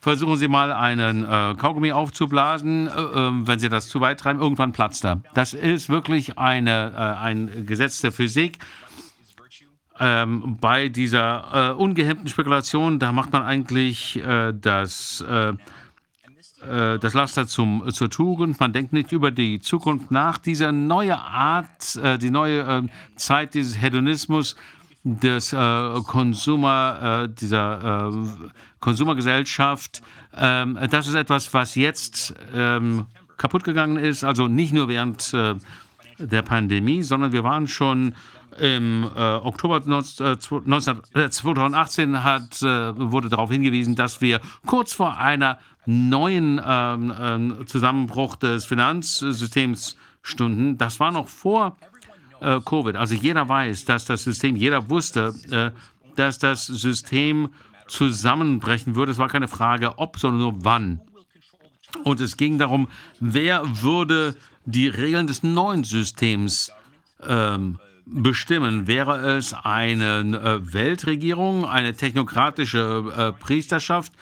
[0.00, 2.88] Versuchen Sie mal einen äh, Kaugummi aufzublasen.
[2.88, 5.22] Äh, ähm, wenn Sie das zu weit treiben, irgendwann platzt er.
[5.34, 8.58] Das ist wirklich eine, äh, ein Gesetz der Physik.
[10.00, 15.24] Ähm, bei dieser äh, ungehemmten Spekulation, da macht man eigentlich das
[16.68, 18.58] äh, das Laster zum, zur Tugend.
[18.60, 20.38] Man denkt nicht über die Zukunft nach.
[20.38, 22.82] Diese neue Art, äh, die neue äh,
[23.16, 24.56] Zeit dieses Hedonismus,
[25.04, 25.56] des äh,
[26.06, 30.00] Konsumer, äh, dieser äh, Konsumergesellschaft,
[30.36, 34.22] ähm, das ist etwas, was jetzt ähm, kaputt gegangen ist.
[34.22, 35.32] Also nicht nur während
[36.18, 38.14] der Pandemie, sondern wir waren schon
[38.58, 40.26] im äh, Oktober 19,
[41.14, 42.66] äh, 2018 hat, äh,
[42.98, 50.78] wurde darauf hingewiesen, dass wir kurz vor einer neuen ähm, ähm, Zusammenbruch des Finanzsystems stunden.
[50.78, 51.76] Das war noch vor
[52.40, 52.96] äh, Covid.
[52.96, 55.70] Also jeder weiß, dass das System, jeder wusste, äh,
[56.16, 57.50] dass das System
[57.88, 59.12] zusammenbrechen würde.
[59.12, 61.00] Es war keine Frage, ob, sondern nur wann.
[62.04, 62.88] Und es ging darum,
[63.20, 66.72] wer würde die Regeln des neuen Systems
[67.22, 68.86] ähm, bestimmen?
[68.86, 74.12] Wäre es eine äh, Weltregierung, eine technokratische äh, Priesterschaft,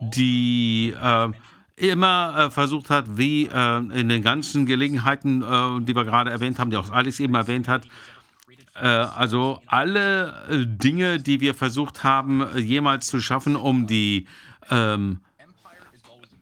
[0.00, 1.28] die äh,
[1.76, 6.58] immer äh, versucht hat, wie äh, in den ganzen Gelegenheiten, äh, die wir gerade erwähnt
[6.58, 7.84] haben, die auch Alex eben erwähnt hat,
[8.74, 14.26] äh, also alle äh, Dinge, die wir versucht haben, jemals zu schaffen, um die
[14.70, 15.20] ähm,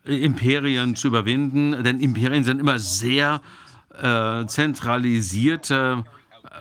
[0.05, 3.41] Imperien zu überwinden, denn Imperien sind immer sehr
[4.47, 6.05] zentralisierte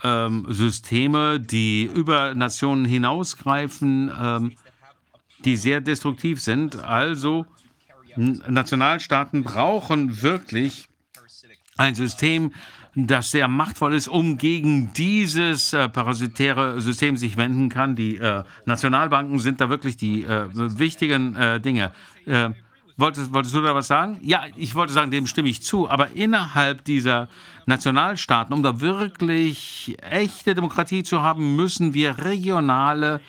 [0.02, 4.10] ähm, Systeme, die über Nationen hinausgreifen.
[4.20, 4.52] Ähm,
[5.44, 6.76] die sehr destruktiv sind.
[6.76, 7.46] Also
[8.16, 10.88] Nationalstaaten brauchen wirklich
[11.76, 12.52] ein System,
[12.94, 17.94] das sehr machtvoll ist, um gegen dieses äh, parasitäre System sich wenden kann.
[17.94, 21.92] Die äh, Nationalbanken sind da wirklich die äh, wichtigen äh, Dinge.
[22.26, 22.50] Äh,
[22.96, 24.18] wolltest, wolltest du da was sagen?
[24.22, 25.88] Ja, ich wollte sagen, dem stimme ich zu.
[25.88, 27.28] Aber innerhalb dieser
[27.66, 33.20] Nationalstaaten, um da wirklich echte Demokratie zu haben, müssen wir regionale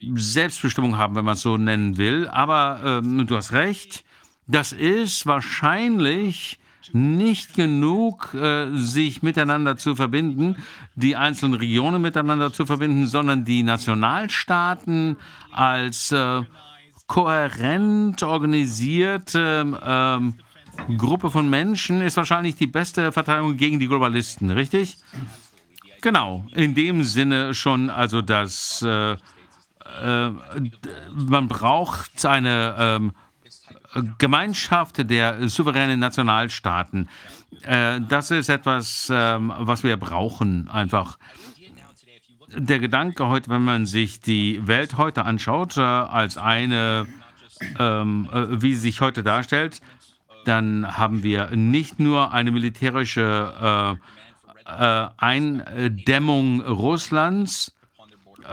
[0.00, 2.28] Selbstbestimmung haben, wenn man es so nennen will.
[2.28, 4.04] Aber ähm, du hast recht,
[4.46, 6.58] das ist wahrscheinlich
[6.92, 10.56] nicht genug, äh, sich miteinander zu verbinden,
[10.94, 15.16] die einzelnen Regionen miteinander zu verbinden, sondern die Nationalstaaten
[15.52, 16.42] als äh,
[17.06, 20.34] kohärent organisierte ähm,
[20.96, 24.96] Gruppe von Menschen ist wahrscheinlich die beste Verteidigung gegen die Globalisten, richtig?
[26.00, 29.16] Genau, in dem Sinne schon, also dass äh,
[30.02, 30.30] äh,
[31.12, 33.12] man braucht eine ähm,
[34.18, 37.08] Gemeinschaft der souveränen Nationalstaaten.
[37.62, 41.18] Äh, das ist etwas, ähm, was wir brauchen, einfach.
[42.56, 47.06] Der Gedanke heute, wenn man sich die Welt heute anschaut, äh, als eine,
[47.78, 49.80] ähm, äh, wie sie sich heute darstellt,
[50.44, 53.98] dann haben wir nicht nur eine militärische
[54.66, 57.74] äh, Eindämmung Russlands,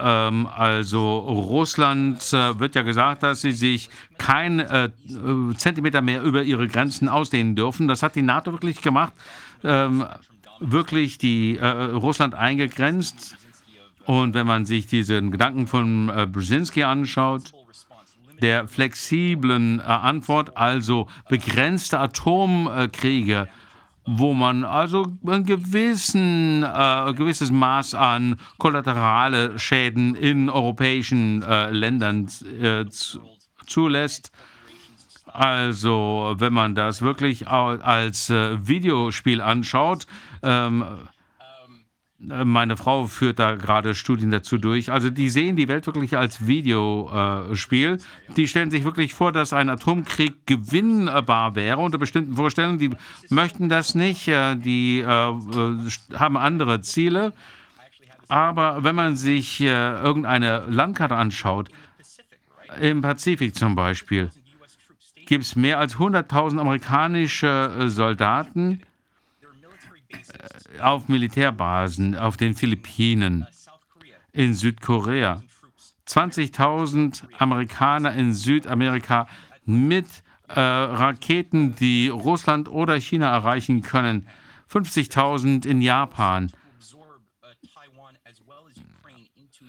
[0.01, 4.89] ähm, also Russland äh, wird ja gesagt, dass sie sich kein äh,
[5.57, 7.87] Zentimeter mehr über ihre Grenzen ausdehnen dürfen.
[7.87, 9.13] Das hat die NATO wirklich gemacht,
[9.63, 10.05] ähm,
[10.59, 13.37] wirklich die äh, Russland eingegrenzt.
[14.05, 17.53] Und wenn man sich diesen Gedanken von äh, Brzezinski anschaut,
[18.41, 23.47] der flexiblen äh, Antwort, also begrenzte Atomkriege,
[24.05, 32.29] wo man also ein gewissen, äh, gewisses Maß an kollaterale Schäden in europäischen äh, Ländern
[32.61, 32.85] äh,
[33.65, 34.31] zulässt.
[35.25, 40.05] Also wenn man das wirklich als äh, Videospiel anschaut,
[40.43, 40.85] ähm,
[42.27, 44.91] meine Frau führt da gerade Studien dazu durch.
[44.91, 47.99] Also die sehen die Welt wirklich als Videospiel.
[48.35, 52.79] die stellen sich wirklich vor, dass ein Atomkrieg gewinnbar wäre unter bestimmten Vorstellungen.
[52.79, 52.91] Die
[53.29, 54.27] möchten das nicht.
[54.27, 57.33] Äh, die äh, haben andere Ziele.
[58.27, 61.69] Aber wenn man sich äh, irgendeine Landkarte anschaut,
[62.79, 64.31] im Pazifik zum Beispiel,
[65.27, 68.81] gibt es mehr als 100.000 amerikanische Soldaten
[70.81, 73.47] auf Militärbasen auf den Philippinen,
[74.31, 75.41] in Südkorea.
[76.07, 79.27] 20.000 Amerikaner in Südamerika
[79.65, 80.05] mit
[80.47, 84.27] äh, Raketen, die Russland oder China erreichen können.
[84.71, 86.51] 50.000 in Japan.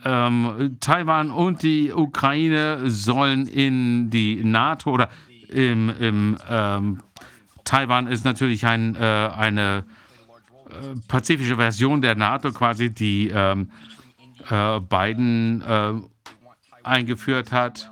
[0.05, 5.08] Ähm, Taiwan und die Ukraine sollen in die NATO oder
[5.49, 7.02] im, im ähm,
[7.65, 9.95] Taiwan ist natürlich ein, äh, eine äh,
[11.09, 13.71] pazifische Version der NATO quasi, die ähm,
[14.51, 15.93] äh, Biden äh,
[16.83, 17.91] eingeführt hat.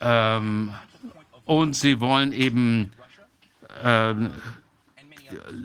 [0.00, 0.70] Ähm,
[1.44, 2.92] und sie wollen eben
[3.82, 4.14] äh,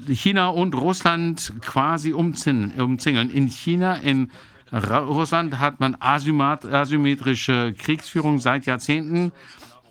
[0.07, 3.29] China und Russland quasi umzingeln.
[3.29, 4.31] In China, in
[4.71, 9.31] Russland hat man asymmetrische Kriegsführung seit Jahrzehnten.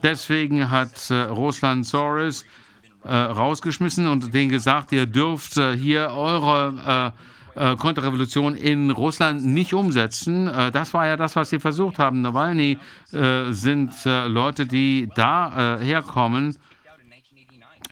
[0.03, 2.45] Deswegen hat äh, Russland Soros
[3.05, 7.13] äh, rausgeschmissen und denen gesagt, ihr dürft äh, hier eure
[7.57, 10.49] äh, äh, Konterrevolution in Russland nicht umsetzen.
[10.49, 12.23] Äh, das war ja das, was sie versucht haben.
[12.23, 12.79] Nawalny
[13.13, 16.57] äh, sind Leute, die da herkommen.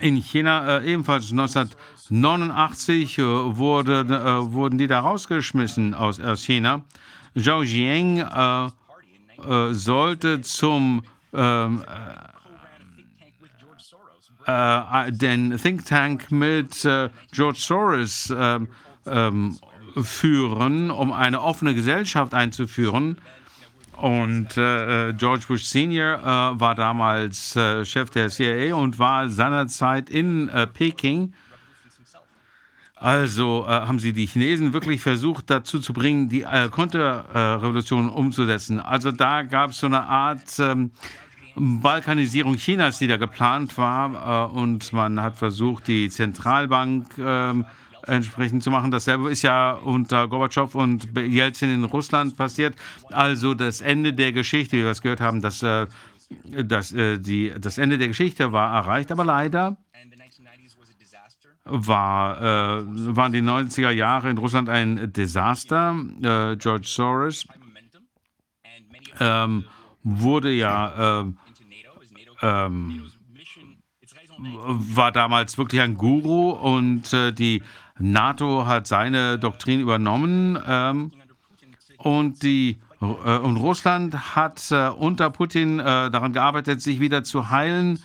[0.00, 6.82] In China ebenfalls 1989 wurde, wurden die da rausgeschmissen aus, aus China.
[7.34, 8.72] Zhao Jiang
[9.72, 12.27] sollte zum ähm, äh,
[14.48, 18.60] den Think Tank mit äh, George Soros äh,
[19.06, 19.58] ähm,
[20.02, 23.18] führen, um eine offene Gesellschaft einzuführen.
[23.96, 30.08] Und äh, George Bush Senior äh, war damals äh, Chef der CIA und war seinerzeit
[30.08, 31.34] in Peking.
[32.94, 38.80] Also haben sie die Chinesen wirklich versucht dazu zu bringen, die Konterrevolution umzusetzen.
[38.80, 40.90] Also da gab es so eine Art ähm,
[41.58, 44.50] Balkanisierung Chinas, die da geplant war.
[44.50, 47.66] Äh, und man hat versucht, die Zentralbank ähm,
[48.06, 48.90] entsprechend zu machen.
[48.90, 52.74] Dasselbe ist ja unter Gorbatschow und Jelzin in Russland passiert.
[53.10, 55.86] Also das Ende der Geschichte, wie wir es gehört haben, dass, äh,
[56.44, 59.12] dass, äh, die, das Ende der Geschichte war erreicht.
[59.12, 59.76] Aber leider
[61.70, 65.94] war, äh, waren die 90er Jahre in Russland ein Desaster.
[66.22, 67.46] Äh, George Soros
[69.20, 69.64] ähm,
[70.02, 71.24] wurde ja äh,
[72.42, 73.10] ähm,
[74.38, 77.62] war damals wirklich ein Guru und äh, die
[77.98, 81.12] NATO hat seine Doktrin übernommen ähm,
[81.98, 87.50] und die äh, und Russland hat äh, unter Putin äh, daran gearbeitet, sich wieder zu
[87.50, 88.00] heilen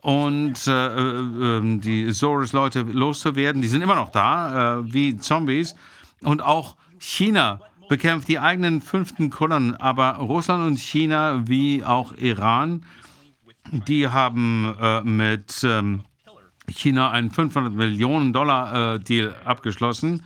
[0.00, 3.62] und äh, äh, ähm, die Soros-Leute loszuwerden.
[3.62, 5.74] Die sind immer noch da, wie Zombies.
[6.20, 12.84] Und auch China bekämpft die eigenen fünften Kolonnen, aber Russland und China wie auch Iran
[13.82, 16.04] die haben äh, mit ähm,
[16.68, 20.22] China einen 500 Millionen Dollar äh, Deal abgeschlossen.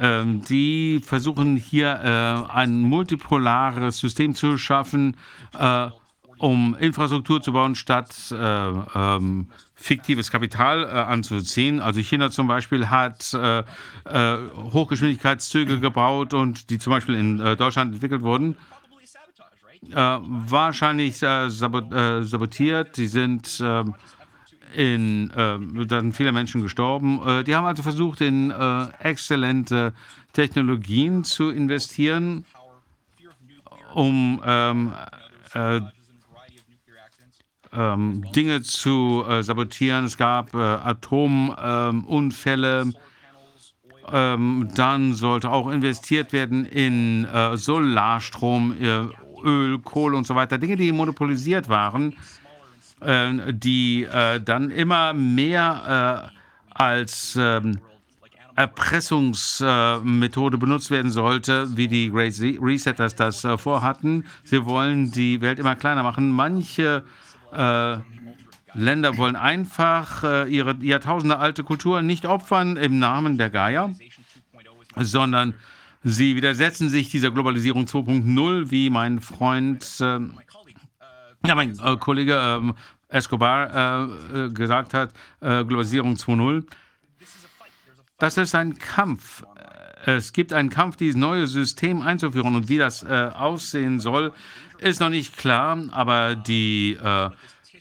[0.00, 2.00] Ähm, die versuchen hier
[2.48, 5.16] äh, ein multipolares System zu schaffen,
[5.58, 5.88] äh,
[6.38, 11.80] um Infrastruktur zu bauen, statt äh, ähm, fiktives Kapital äh, anzuziehen.
[11.80, 13.60] Also China zum Beispiel hat äh,
[14.04, 14.38] äh,
[14.72, 18.56] Hochgeschwindigkeitszüge gebaut und die zum Beispiel in äh, Deutschland entwickelt wurden.
[19.90, 21.86] Äh, wahrscheinlich äh, sabot
[22.22, 22.96] sabotiert.
[22.96, 23.94] Die sind ähm,
[24.74, 27.22] in, da sind viele Menschen gestorben.
[27.46, 28.52] die haben also versucht, in
[28.98, 29.94] exzellente
[30.34, 32.44] Technologien zu investieren,
[33.94, 34.92] um ähm,
[37.72, 40.06] ähm, Dinge zu äh, sabotieren.
[40.06, 41.32] Es gab äh, Atomunfälle.
[44.10, 49.00] Ähm, dann sollte auch investiert werden in äh, Solarstrom, äh,
[49.44, 50.58] Öl, Kohle und so weiter.
[50.58, 52.16] Dinge, die monopolisiert waren,
[53.00, 56.32] äh, die äh, dann immer mehr
[56.70, 57.78] als ähm,
[58.54, 64.24] Erpressungsmethode benutzt werden sollte, wie die Great Resetters das vorhatten.
[64.42, 66.30] Sie wollen die Welt immer kleiner machen.
[66.30, 67.04] Manche
[67.52, 67.98] äh,
[68.74, 73.90] Länder wollen einfach äh, ihre jahrtausendealte Kultur nicht opfern im Namen der Gaia,
[74.96, 75.54] sondern
[76.02, 80.20] sie widersetzen sich dieser Globalisierung 2.0, wie mein Freund, äh,
[81.46, 82.74] ja, mein äh, Kollege ähm,
[83.08, 86.64] Escobar äh, äh, gesagt hat, Globalisierung 2.0.
[88.18, 89.44] Das ist ein Kampf.
[90.04, 94.32] Es gibt einen Kampf, dieses neue System einzuführen und wie das aussehen soll,
[94.78, 97.30] ist noch nicht klar, aber die äh,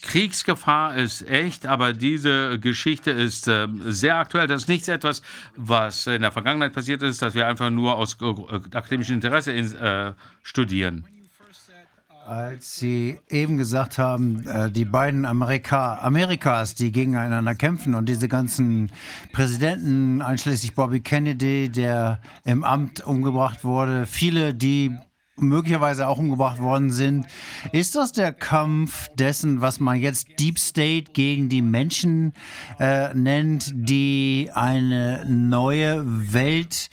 [0.02, 4.48] Kriegsgefahr ist echt, aber diese Geschichte ist äh, sehr aktuell.
[4.48, 5.22] Das ist nichts etwas,
[5.56, 9.76] was in der Vergangenheit passiert ist, dass wir einfach nur aus äh, akademischem Interesse in,
[9.76, 11.06] äh, studieren.
[12.28, 18.28] Als Sie eben gesagt haben, äh, die beiden Amerika Amerikas, die gegeneinander kämpfen und diese
[18.28, 18.92] ganzen
[19.32, 24.98] Präsidenten, einschließlich Bobby Kennedy, der im Amt umgebracht wurde, viele, die
[25.40, 27.26] möglicherweise auch umgebracht worden sind.
[27.72, 32.34] Ist das der Kampf dessen, was man jetzt Deep State gegen die Menschen
[32.80, 36.90] äh, nennt, die eine neue Welt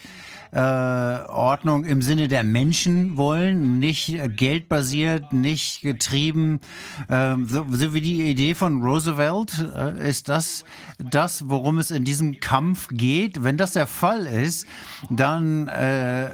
[0.55, 6.61] äh, Ordnung im Sinne der Menschen wollen, nicht geldbasiert, nicht getrieben,
[7.09, 9.53] äh, so, so, wie die Idee von Roosevelt.
[9.75, 10.65] Äh, ist das
[10.99, 13.43] das, worum es in diesem Kampf geht?
[13.43, 14.67] Wenn das der Fall ist,
[15.11, 16.31] dann äh,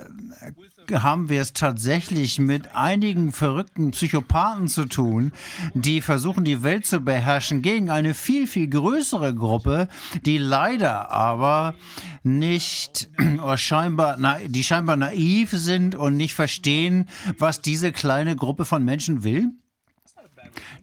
[0.90, 5.32] haben wir es tatsächlich mit einigen verrückten Psychopathen zu tun,
[5.74, 9.88] die versuchen, die Welt zu beherrschen gegen eine viel, viel größere Gruppe,
[10.24, 11.74] die leider aber
[12.22, 13.08] nicht
[13.42, 19.24] oder scheinbar, die scheinbar naiv sind und nicht verstehen, was diese kleine Gruppe von Menschen
[19.24, 19.50] will?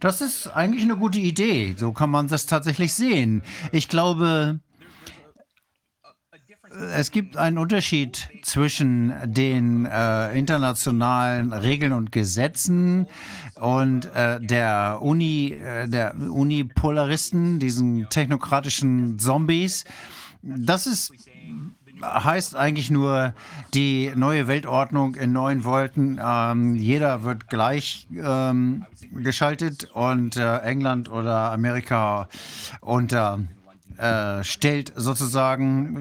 [0.00, 1.74] Das ist eigentlich eine gute Idee.
[1.76, 3.42] So kann man das tatsächlich sehen.
[3.72, 4.60] Ich glaube,
[6.94, 13.06] es gibt einen Unterschied zwischen den äh, internationalen Regeln und Gesetzen
[13.54, 19.84] und äh, der Uni, äh, der Unipolaristen, diesen technokratischen Zombies.
[20.42, 21.12] Das ist
[22.00, 23.34] heißt eigentlich nur
[23.74, 26.20] die neue Weltordnung in neuen Wolken.
[26.22, 32.28] Ähm, jeder wird gleich ähm, geschaltet und äh, England oder Amerika
[32.80, 33.40] unter
[33.96, 35.96] äh, stellt sozusagen,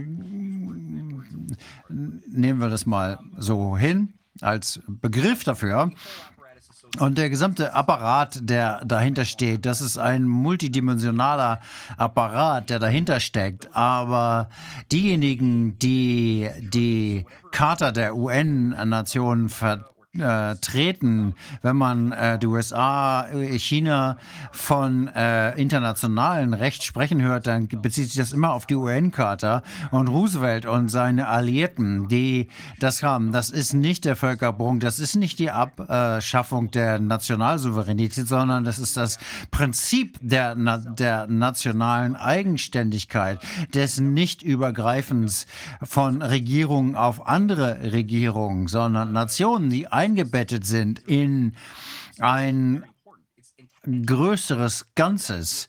[1.90, 5.92] nehmen wir das mal so hin, als Begriff dafür.
[7.00, 11.60] Und der gesamte Apparat, der dahinter steht, das ist ein multidimensionaler
[11.98, 13.76] Apparat, der dahinter steckt.
[13.76, 14.50] Aber
[14.92, 19.86] diejenigen, die die Charta der UN-Nationen ver
[20.18, 24.18] äh, treten, wenn man äh, die USA, äh, China
[24.52, 30.08] von äh, internationalen Recht sprechen hört, dann bezieht sich das immer auf die UN-Charta und
[30.08, 32.48] Roosevelt und seine Alliierten, die
[32.80, 33.32] das haben.
[33.32, 38.98] Das ist nicht der Völkerbund, das ist nicht die Abschaffung der Nationalsouveränität, sondern das ist
[38.98, 39.20] das
[39.52, 43.40] Prinzip der, der nationalen Eigenständigkeit,
[43.74, 45.46] des Nichtübergreifens
[45.84, 51.56] von Regierungen auf andere Regierungen, sondern Nationen, die eingebettet sind in
[52.20, 52.84] ein
[53.84, 55.68] größeres Ganzes.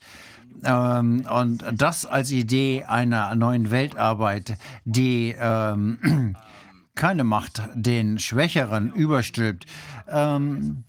[0.63, 6.35] Ähm, und das als Idee einer neuen Weltarbeit, die ähm,
[6.95, 9.65] keine Macht den Schwächeren überstülpt.
[10.07, 10.83] Ähm,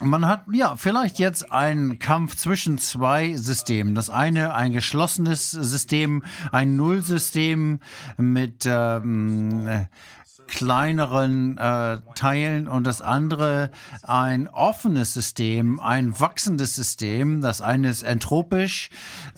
[0.00, 3.94] man hat ja vielleicht jetzt einen Kampf zwischen zwei Systemen.
[3.94, 7.78] Das eine ein geschlossenes System, ein Nullsystem
[8.16, 9.86] mit ähm,
[10.52, 13.70] kleineren äh, Teilen und das andere
[14.02, 17.40] ein offenes System, ein wachsendes System.
[17.40, 18.90] Das eine ist entropisch,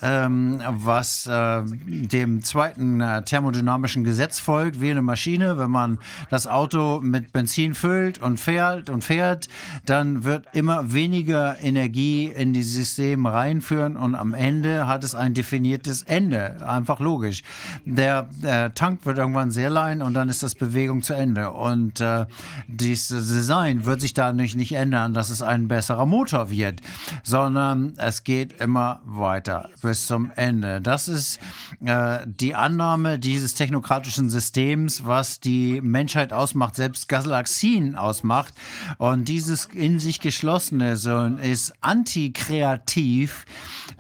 [0.03, 5.59] ähm, was äh, dem zweiten äh, thermodynamischen Gesetz folgt, wie eine Maschine.
[5.59, 5.99] Wenn man
[6.31, 9.49] das Auto mit Benzin füllt und fährt und fährt,
[9.87, 15.35] dann wird immer weniger Energie in die System reinführen und am Ende hat es ein
[15.35, 16.67] definiertes Ende.
[16.67, 17.43] Einfach logisch.
[17.85, 21.51] Der, der Tank wird irgendwann sehr lein und dann ist das Bewegung zu Ende.
[21.51, 22.27] Und äh,
[22.67, 26.81] dieses Design wird sich dadurch nicht ändern, dass es ein besserer Motor wird,
[27.23, 30.81] sondern es geht immer weiter bis zum Ende.
[30.81, 31.39] Das ist
[31.85, 38.55] äh, die Annahme dieses technokratischen Systems, was die Menschheit ausmacht, selbst Galaxien ausmacht.
[38.97, 43.45] Und dieses in sich geschlossene so, ist antikreativ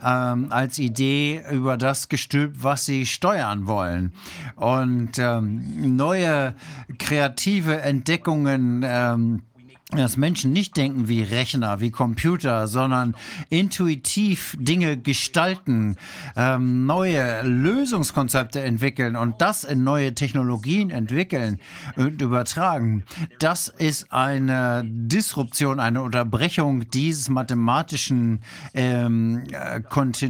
[0.02, 4.14] ähm, als Idee über das gestülpt, was sie steuern wollen.
[4.56, 6.54] Und ähm, neue
[6.98, 9.42] kreative Entdeckungen ähm,
[9.96, 13.14] dass Menschen nicht denken wie Rechner, wie Computer, sondern
[13.50, 15.96] intuitiv Dinge gestalten,
[16.36, 21.58] ähm, neue Lösungskonzepte entwickeln und das in neue Technologien entwickeln
[21.96, 23.04] und übertragen.
[23.38, 28.40] Das ist eine Disruption, eine Unterbrechung dieses mathematischen,
[28.74, 29.44] ähm,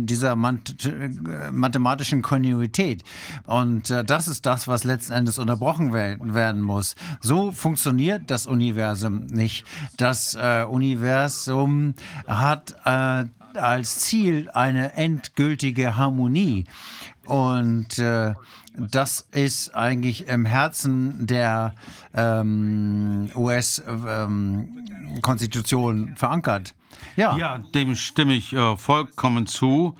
[0.01, 3.03] dieser mathematischen Kontinuität.
[3.47, 6.95] Und äh, das ist das, was letzten Endes unterbrochen werden muss.
[7.21, 9.65] So funktioniert das Universum nicht nämlich
[9.97, 11.95] das äh, Universum
[12.27, 13.25] hat äh,
[13.59, 16.65] als Ziel eine endgültige Harmonie.
[17.27, 18.35] Und äh,
[18.77, 21.73] das ist eigentlich im Herzen der
[22.15, 26.75] ähm, US-Konstitution ähm, verankert.
[27.17, 27.37] Ja.
[27.37, 29.97] ja, dem stimme ich äh, vollkommen zu.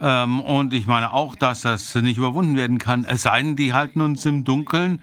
[0.00, 3.72] Ähm, und ich meine auch, dass das nicht überwunden werden kann, es sei denn, die
[3.72, 5.00] halten uns im Dunkeln.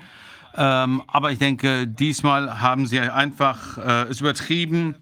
[0.58, 4.96] Ähm, aber ich denke, diesmal haben sie einfach äh, es übertrieben,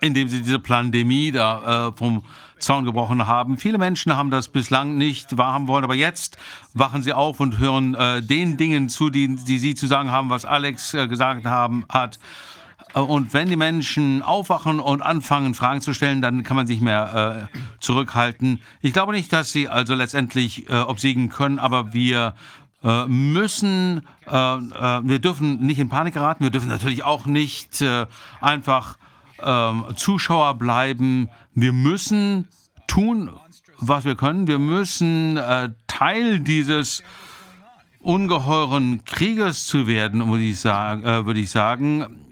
[0.00, 2.22] indem sie diese Pandemie da äh, vom
[2.58, 3.58] Zaun gebrochen haben.
[3.58, 6.38] Viele Menschen haben das bislang nicht wahrhaben wollen, aber jetzt
[6.74, 10.30] wachen sie auf und hören äh, den Dingen zu, die, die sie zu sagen haben,
[10.30, 12.18] was Alex äh, gesagt haben, hat.
[12.94, 16.80] Äh, und wenn die Menschen aufwachen und anfangen, Fragen zu stellen, dann kann man sich
[16.80, 18.60] mehr äh, zurückhalten.
[18.80, 22.34] Ich glaube nicht, dass sie also letztendlich äh, obsiegen können, aber wir
[22.82, 27.84] äh, müssen, äh, äh, wir dürfen nicht in Panik geraten, wir dürfen natürlich auch nicht
[28.40, 28.96] einfach
[29.42, 31.28] ähm, Zuschauer bleiben.
[31.54, 32.48] Wir müssen
[32.86, 33.30] tun,
[33.78, 34.46] was wir können.
[34.46, 35.38] Wir müssen
[35.86, 37.02] Teil dieses
[38.00, 42.26] ungeheuren Krieges zu werden, würde ich, sagen, würde ich sagen.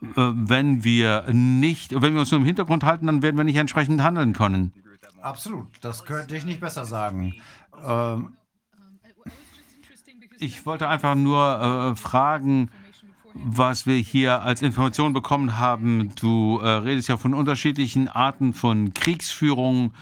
[0.00, 4.02] Wenn wir nicht, wenn wir uns nur im Hintergrund halten, dann werden wir nicht entsprechend
[4.02, 4.72] handeln können.
[5.20, 7.34] Absolut, das könnte ich nicht besser sagen.
[7.86, 8.36] Ähm,
[10.44, 12.70] ich wollte einfach nur äh, fragen,
[13.32, 16.14] was wir hier als Information bekommen haben.
[16.14, 19.92] Du äh, redest ja von unterschiedlichen Arten von Kriegsführung,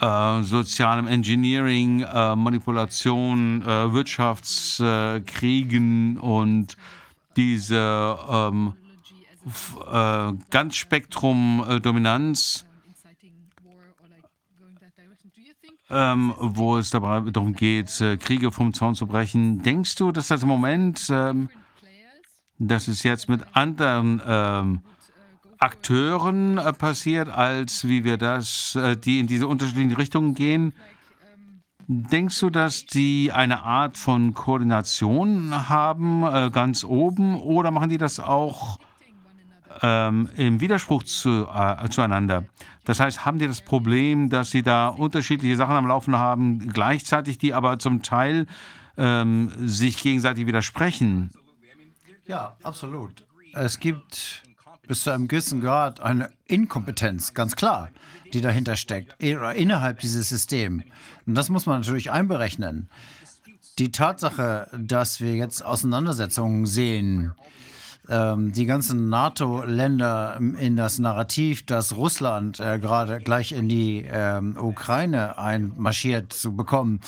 [0.00, 6.76] äh, sozialem Engineering, äh, Manipulation, äh, Wirtschaftskriegen und
[7.36, 8.74] diese ähm,
[9.90, 12.66] äh, Ganzspektrum-Dominanz
[15.94, 19.62] ähm, wo es dabei darum geht, äh, Kriege vom Zaun zu brechen.
[19.62, 21.48] Denkst du, dass das im Moment, ähm,
[22.58, 24.80] dass es jetzt mit anderen ähm,
[25.58, 30.74] Akteuren äh, passiert, als wie wir das, äh, die in diese unterschiedlichen Richtungen gehen?
[31.86, 37.98] Denkst du, dass die eine Art von Koordination haben, äh, ganz oben, oder machen die
[37.98, 38.78] das auch
[39.82, 42.44] ähm, im Widerspruch zu, äh, zueinander?
[42.84, 47.38] Das heißt, haben die das Problem, dass sie da unterschiedliche Sachen am Laufen haben, gleichzeitig,
[47.38, 48.46] die aber zum Teil
[48.96, 51.30] ähm, sich gegenseitig widersprechen?
[52.26, 53.24] Ja, absolut.
[53.52, 54.42] Es gibt
[54.86, 57.90] bis zu einem gewissen Grad eine Inkompetenz, ganz klar,
[58.32, 60.84] die dahinter steckt, innerhalb dieses Systems.
[61.26, 62.88] Und das muss man natürlich einberechnen.
[63.78, 67.32] Die Tatsache, dass wir jetzt Auseinandersetzungen sehen,
[68.08, 74.56] ähm, die ganzen NATO-Länder in das Narrativ, dass Russland äh, gerade gleich in die ähm,
[74.58, 77.00] Ukraine einmarschiert zu bekommen,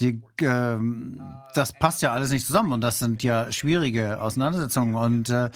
[0.00, 1.20] die, ähm,
[1.54, 5.50] das passt ja alles nicht zusammen und das sind ja schwierige Auseinandersetzungen und äh,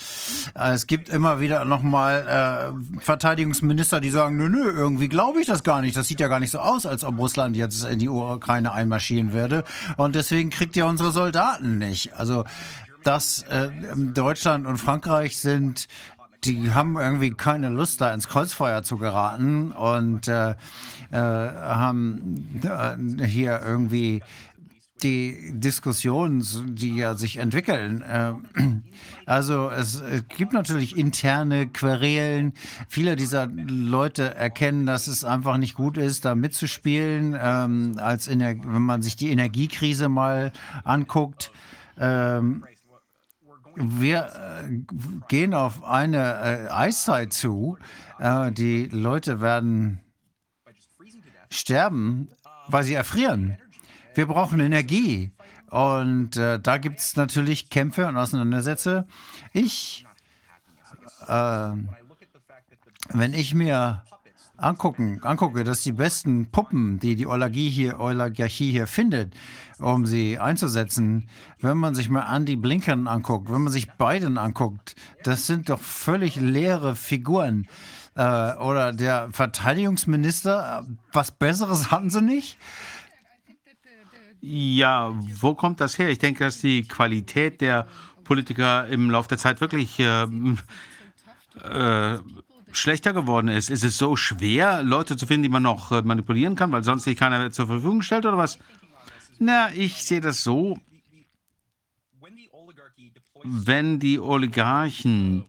[0.54, 5.62] es gibt immer wieder nochmal äh, Verteidigungsminister, die sagen, nö, nö, irgendwie glaube ich das
[5.62, 5.96] gar nicht.
[5.96, 9.32] Das sieht ja gar nicht so aus, als ob Russland jetzt in die Ukraine einmarschieren
[9.32, 9.64] würde
[9.96, 12.14] und deswegen kriegt ihr unsere Soldaten nicht.
[12.14, 12.44] Also
[13.08, 15.88] dass äh, Deutschland und Frankreich sind,
[16.44, 20.56] die haben irgendwie keine Lust, da ins Kreuzfeuer zu geraten und äh, äh,
[21.16, 24.20] haben äh, hier irgendwie
[25.02, 28.02] die Diskussionen, die ja sich entwickeln.
[28.02, 28.34] Äh,
[29.24, 30.02] also es
[30.36, 32.52] gibt natürlich interne Querelen.
[32.88, 37.34] Viele dieser Leute erkennen, dass es einfach nicht gut ist, da mitzuspielen.
[37.40, 40.52] Ähm, als wenn man sich die Energiekrise mal
[40.84, 41.50] anguckt.
[41.98, 42.64] Ähm,
[43.80, 44.80] wir äh,
[45.28, 47.78] gehen auf eine äh, Eiszeit zu.
[48.18, 50.00] Äh, die Leute werden
[51.50, 52.28] sterben,
[52.68, 53.58] weil sie erfrieren.
[54.14, 55.32] Wir brauchen Energie.
[55.70, 59.06] Und äh, da gibt es natürlich Kämpfe und Auseinandersätze.
[59.52, 60.06] Ich,
[61.26, 61.70] äh,
[63.10, 64.02] wenn ich mir
[64.58, 69.34] angucken, angucke, dass die besten Puppen, die die Oligarchie hier, Oligarchie hier findet,
[69.78, 71.28] um sie einzusetzen,
[71.60, 75.80] wenn man sich mal Andy Blinken anguckt, wenn man sich Biden anguckt, das sind doch
[75.80, 77.68] völlig leere Figuren.
[78.16, 82.58] Äh, oder der Verteidigungsminister, was Besseres hatten sie nicht?
[84.40, 86.10] Ja, wo kommt das her?
[86.10, 87.86] Ich denke, dass die Qualität der
[88.24, 90.26] Politiker im Laufe der Zeit wirklich äh,
[91.64, 92.18] äh,
[92.72, 93.70] schlechter geworden ist.
[93.70, 97.04] Ist es so schwer, Leute zu finden, die man noch äh, manipulieren kann, weil sonst
[97.04, 98.58] sich keiner zur Verfügung stellt oder was?
[99.38, 100.78] Na, ich sehe das so.
[103.44, 105.44] Wenn die Oligarchen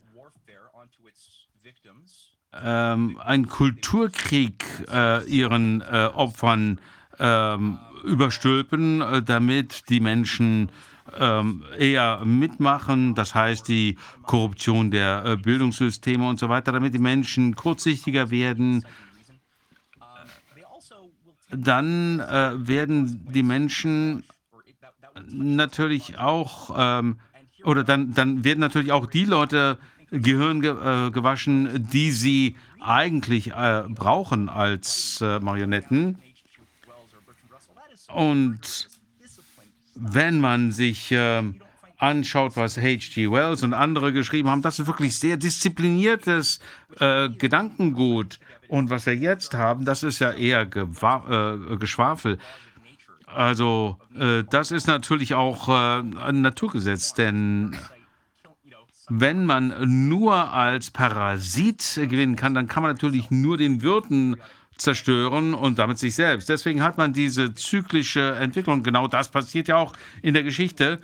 [2.53, 6.79] ähm, einen Kulturkrieg äh, ihren äh, Opfern
[7.19, 10.71] ähm, überstülpen, äh, damit die Menschen
[11.77, 17.55] eher mitmachen, das heißt die Korruption der äh, Bildungssysteme und so weiter, damit die Menschen
[17.55, 18.85] kurzsichtiger werden,
[21.51, 24.23] dann äh, werden die Menschen
[25.27, 27.19] natürlich auch, ähm,
[27.63, 29.77] oder dann, dann werden natürlich auch die Leute
[30.11, 36.17] Gehirn ge äh, gewaschen, die sie eigentlich brauchen als Marionetten.
[38.07, 38.88] Und
[39.99, 41.43] wenn man sich äh,
[41.97, 43.29] anschaut, was H.G.
[43.31, 46.59] Wells und andere geschrieben haben, das ist wirklich sehr diszipliniertes
[46.99, 48.39] äh, Gedankengut.
[48.67, 52.37] Und was wir jetzt haben, das ist ja eher Gewa äh, Geschwafel.
[53.25, 57.75] Also äh, das ist natürlich auch äh, ein Naturgesetz, denn
[59.09, 59.73] wenn man
[60.07, 64.37] nur als Parasit gewinnen kann, dann kann man natürlich nur den Wirten
[64.79, 66.49] zerstören und damit sich selbst.
[66.49, 68.83] Deswegen hat man diese zyklische Entwicklung.
[68.83, 70.99] Genau das passiert ja auch in der Geschichte.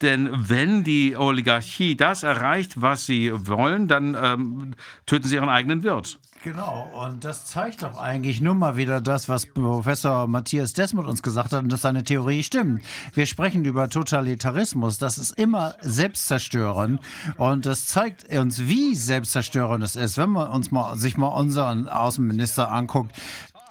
[0.00, 4.74] Denn wenn die Oligarchie das erreicht, was sie wollen, dann ähm,
[5.06, 6.18] töten sie ihren eigenen Wirt.
[6.44, 11.22] Genau, und das zeigt doch eigentlich nur mal wieder das, was Professor Matthias Desmond uns
[11.22, 12.82] gesagt hat und dass seine Theorie stimmt.
[13.12, 17.00] Wir sprechen über Totalitarismus, das ist immer selbstzerstörend
[17.38, 21.88] und das zeigt uns, wie selbstzerstörend es ist, wenn man uns mal, sich mal unseren
[21.88, 23.16] Außenminister anguckt.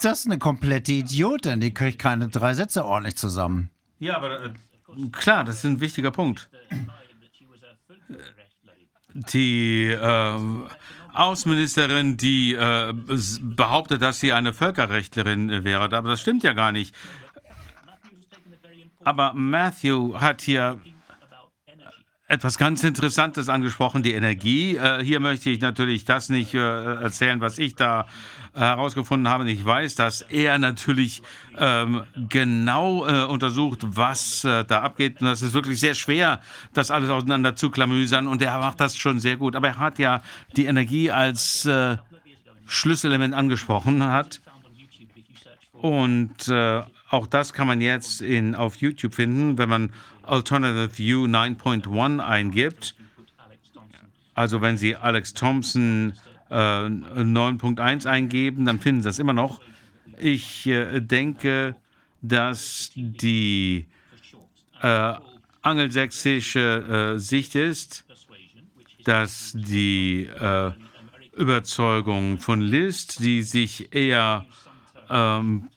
[0.01, 3.69] Das ist eine komplette Idiotin, die kriegt keine drei Sätze ordentlich zusammen.
[3.99, 4.49] Ja, aber äh,
[5.13, 6.49] klar, das ist ein wichtiger Punkt.
[9.33, 10.39] Die äh,
[11.17, 12.93] Außenministerin, die äh,
[13.41, 15.83] behauptet, dass sie eine Völkerrechtlerin wäre.
[15.83, 16.95] Aber das stimmt ja gar nicht.
[19.03, 20.79] Aber Matthew hat hier
[22.27, 24.75] etwas ganz Interessantes angesprochen, die Energie.
[24.75, 28.05] Äh, hier möchte ich natürlich das nicht äh, erzählen, was ich da
[28.57, 29.49] herausgefunden habe.
[29.49, 31.21] Ich weiß, dass er natürlich
[31.57, 35.21] ähm, genau äh, untersucht, was äh, da abgeht.
[35.21, 36.41] Und das ist wirklich sehr schwer,
[36.73, 38.27] das alles auseinander zu klamüsern.
[38.27, 39.55] Und er macht das schon sehr gut.
[39.55, 40.21] Aber er hat ja
[40.55, 41.97] die Energie als äh,
[42.65, 44.41] Schlüsselelement angesprochen hat.
[45.73, 51.25] Und äh, auch das kann man jetzt in, auf YouTube finden, wenn man Alternative View
[51.25, 52.95] 9.1 eingibt.
[54.33, 56.13] Also wenn Sie Alex Thompson
[56.49, 59.61] äh, 9.1 eingeben, dann finden Sie das immer noch.
[60.17, 61.75] Ich äh, denke,
[62.21, 63.85] dass die
[64.81, 65.13] äh,
[65.61, 68.05] angelsächsische äh, Sicht ist,
[69.03, 70.71] dass die äh,
[71.35, 74.45] Überzeugung von List, die sich eher
[75.09, 75.69] ähm,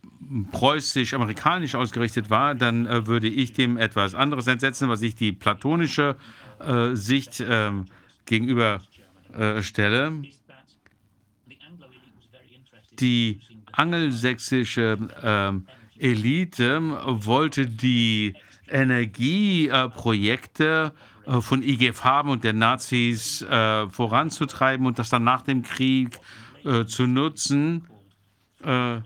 [0.52, 6.16] preußisch-amerikanisch ausgerichtet war, dann äh, würde ich dem etwas anderes entsetzen, was ich die platonische
[6.60, 7.70] äh, Sicht äh,
[8.26, 8.82] gegenüber
[9.36, 10.22] äh, stelle.
[13.00, 13.40] Die
[13.72, 15.66] angelsächsische ähm,
[15.98, 16.80] Elite
[17.24, 18.34] wollte die
[18.68, 20.92] Energieprojekte
[21.26, 26.18] äh, von IG Farben und der Nazis äh, voranzutreiben und das dann nach dem Krieg
[26.64, 27.86] äh, zu nutzen.
[28.62, 29.00] Äh,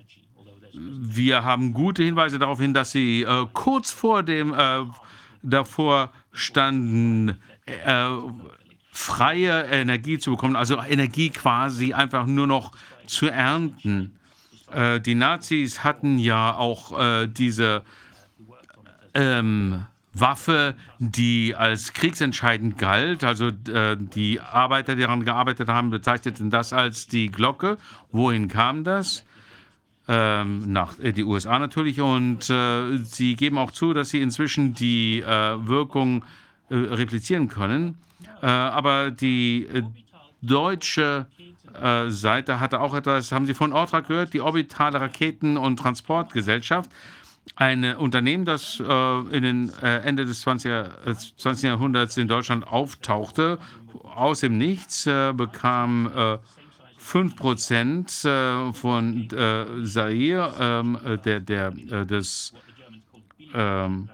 [0.72, 4.84] wir haben gute Hinweise darauf hin, dass sie äh, kurz vor dem äh,
[5.42, 7.38] davor standen,
[8.90, 12.72] freie Energie zu bekommen, also Energie quasi einfach nur noch
[13.06, 14.12] zu ernten.
[14.72, 17.82] Äh, die Nazis hatten ja auch äh, diese
[19.14, 23.24] ähm, Waffe, die als kriegsentscheidend galt.
[23.24, 27.78] Also äh, die Arbeiter, die daran gearbeitet haben, bezeichneten das als die Glocke.
[28.12, 29.24] Wohin kam das?
[30.06, 32.00] Ähm, nach äh, die USA natürlich.
[32.00, 35.26] Und äh, sie geben auch zu, dass sie inzwischen die äh,
[35.66, 36.24] Wirkung
[36.68, 37.98] äh, replizieren können.
[38.42, 39.66] Äh, aber die
[40.42, 41.26] deutsche
[42.08, 46.90] Seite hatte auch etwas, haben Sie von Ortrag gehört, die Orbitale Raketen- und Transportgesellschaft
[47.56, 50.72] ein Unternehmen, das äh, in den äh, Ende des 20.
[51.36, 51.64] 20.
[51.64, 53.58] Jahrhunderts in Deutschland auftauchte,
[54.02, 56.38] aus dem Nichts, äh, bekam äh,
[57.00, 62.54] 5% äh, von äh, Zaire, ähm, der, der, äh, des,
[63.52, 64.08] ähm,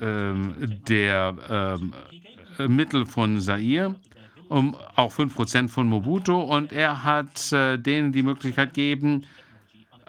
[0.00, 0.54] ähm,
[0.88, 1.80] der
[2.68, 3.96] Mittel von Zaire,
[4.48, 6.40] um auch 5% von Mobutu.
[6.40, 9.24] Und er hat denen die Möglichkeit gegeben,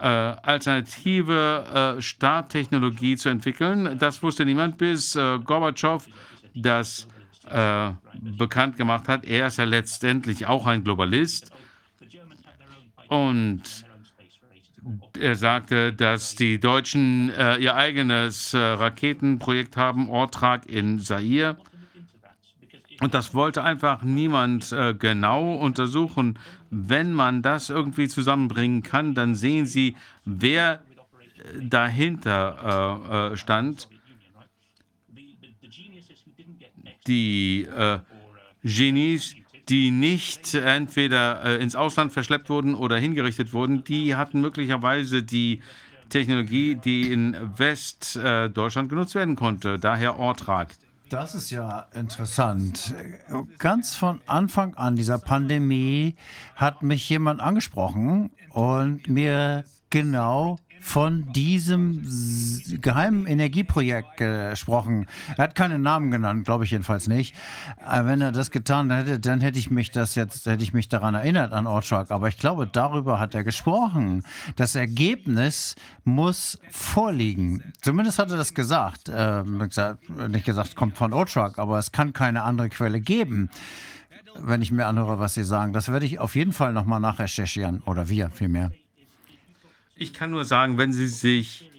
[0.00, 3.98] äh, alternative äh, Starttechnologie zu entwickeln.
[3.98, 6.06] Das wusste niemand, bis äh, Gorbatschow
[6.54, 7.06] das
[7.48, 9.24] äh, bekannt gemacht hat.
[9.24, 11.50] Er ist ja letztendlich auch ein Globalist.
[13.08, 13.62] Und
[15.18, 21.58] er sagte, dass die Deutschen äh, ihr eigenes äh, Raketenprojekt haben, Ortrag in Zaire.
[23.00, 26.38] Und das wollte einfach niemand äh, genau untersuchen.
[26.70, 30.82] Wenn man das irgendwie zusammenbringen kann, dann sehen Sie, wer
[31.58, 33.88] dahinter äh, äh stand.
[37.06, 37.98] Die äh,
[38.62, 39.34] Genies,
[39.70, 45.62] die nicht entweder äh, ins Ausland verschleppt wurden oder hingerichtet wurden, die hatten möglicherweise die
[46.10, 49.78] Technologie, die in Westdeutschland genutzt werden konnte.
[49.78, 50.74] Daher Ortrag.
[51.10, 52.94] Das ist ja interessant.
[53.58, 56.14] Ganz von Anfang an dieser Pandemie
[56.54, 62.06] hat mich jemand angesprochen und mir genau von diesem
[62.80, 65.06] geheimen Energieprojekt gesprochen.
[65.36, 67.34] Er hat keinen Namen genannt, glaube ich jedenfalls nicht.
[67.86, 71.14] Wenn er das getan hätte, dann hätte ich mich das jetzt, hätte ich mich daran
[71.14, 72.10] erinnert an Ortschak.
[72.10, 74.24] Aber ich glaube, darüber hat er gesprochen.
[74.56, 77.72] Das Ergebnis muss vorliegen.
[77.82, 79.10] Zumindest hat er das gesagt.
[79.14, 79.68] Ähm,
[80.28, 83.50] nicht gesagt, kommt von Ortschak, aber es kann keine andere Quelle geben
[84.42, 85.72] wenn ich mir anhöre, was Sie sagen.
[85.72, 87.82] Das werde ich auf jeden Fall nochmal nachrecherchieren.
[87.84, 88.70] Oder wir vielmehr.
[90.00, 91.70] Ich kann nur sagen, wenn Sie sich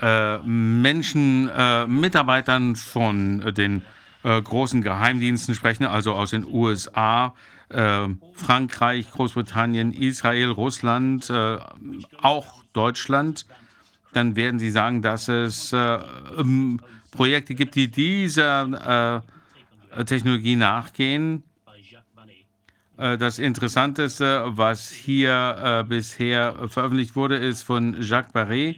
[0.00, 3.82] äh, Menschen, äh, Mitarbeitern von äh, den
[4.24, 7.36] äh, großen Geheimdiensten sprechen, also aus den USA,
[7.68, 11.32] äh, Frankreich, Großbritannien, Israel, Russland,
[12.20, 13.46] auch Deutschland,
[14.12, 16.80] dann werden Sie sagen, dass es ähm,
[17.12, 19.22] Projekte gibt, die dieser
[20.06, 21.44] Technologie nachgehen
[23.18, 28.76] das Interessanteste, was hier äh, bisher veröffentlicht wurde, ist von Jacques Barré,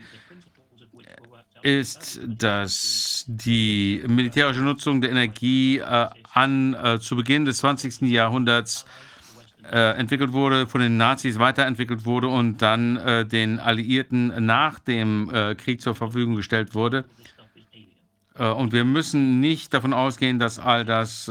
[1.65, 8.03] ist, dass die militärische Nutzung der Energie äh, an, äh, zu Beginn des 20.
[8.03, 8.85] Jahrhunderts
[9.73, 15.31] äh, entwickelt wurde, von den Nazis weiterentwickelt wurde und dann äh, den Alliierten nach dem
[15.57, 17.05] Krieg zur Verfügung gestellt wurde.
[18.37, 21.31] und wir müssen nicht davon ausgehen, dass all das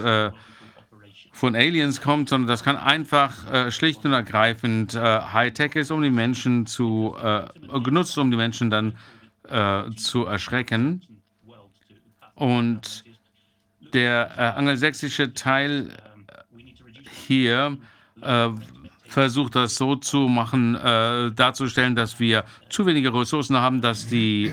[1.44, 6.02] von Aliens kommt, sondern das kann einfach äh, schlicht und ergreifend äh, Hightech ist, um
[6.02, 7.44] die Menschen zu äh,
[7.82, 8.96] genutzt, um die Menschen dann
[9.50, 11.02] äh, zu erschrecken.
[12.36, 13.04] Und
[13.92, 15.90] der äh, angelsächsische Teil
[17.28, 17.78] hier
[18.22, 18.50] äh,
[19.04, 24.52] versucht das so zu machen, darzustellen, dass wir zu wenige Ressourcen haben, dass die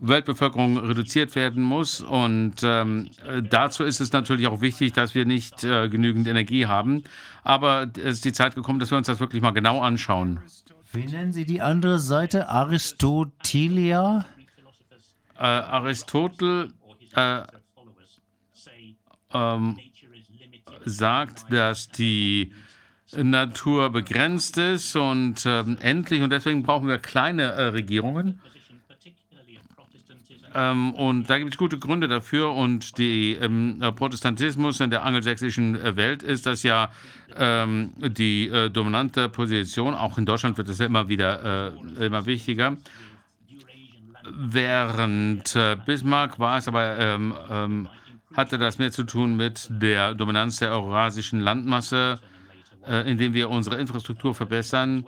[0.00, 2.00] Weltbevölkerung reduziert werden muss.
[2.00, 3.10] Und ähm,
[3.48, 7.04] dazu ist es natürlich auch wichtig, dass wir nicht äh, genügend Energie haben.
[7.42, 10.40] Aber es ist die Zeit gekommen, dass wir uns das wirklich mal genau anschauen.
[10.92, 12.48] Wie nennen Sie die andere Seite?
[12.48, 14.26] Aristotelia?
[15.36, 16.72] Äh, Aristotel
[17.16, 17.42] äh,
[19.32, 19.78] ähm,
[20.84, 22.52] sagt, dass die
[23.16, 28.40] Natur begrenzt ist und ähm, endlich, und deswegen brauchen wir kleine äh, Regierungen.
[30.54, 32.52] Ähm, und da gibt es gute Gründe dafür.
[32.52, 36.90] Und der ähm, Protestantismus in der angelsächsischen äh, Welt ist das ja
[37.36, 39.94] ähm, die äh, dominante Position.
[39.94, 42.76] Auch in Deutschland wird ja immer wieder äh, immer wichtiger.
[44.30, 47.88] Während äh, Bismarck war es aber, ähm, ähm,
[48.34, 52.20] hatte das mehr zu tun mit der Dominanz der eurasischen Landmasse,
[52.86, 55.04] äh, indem wir unsere Infrastruktur verbessern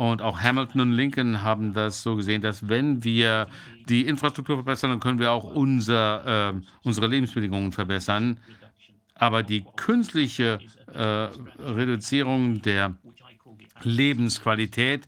[0.00, 3.48] und auch Hamilton und Lincoln haben das so gesehen, dass wenn wir
[3.86, 8.38] die Infrastruktur verbessern, dann können wir auch unser, äh, unsere Lebensbedingungen verbessern.
[9.14, 10.58] Aber die künstliche
[10.94, 11.28] äh,
[11.62, 12.94] Reduzierung der
[13.82, 15.06] Lebensqualität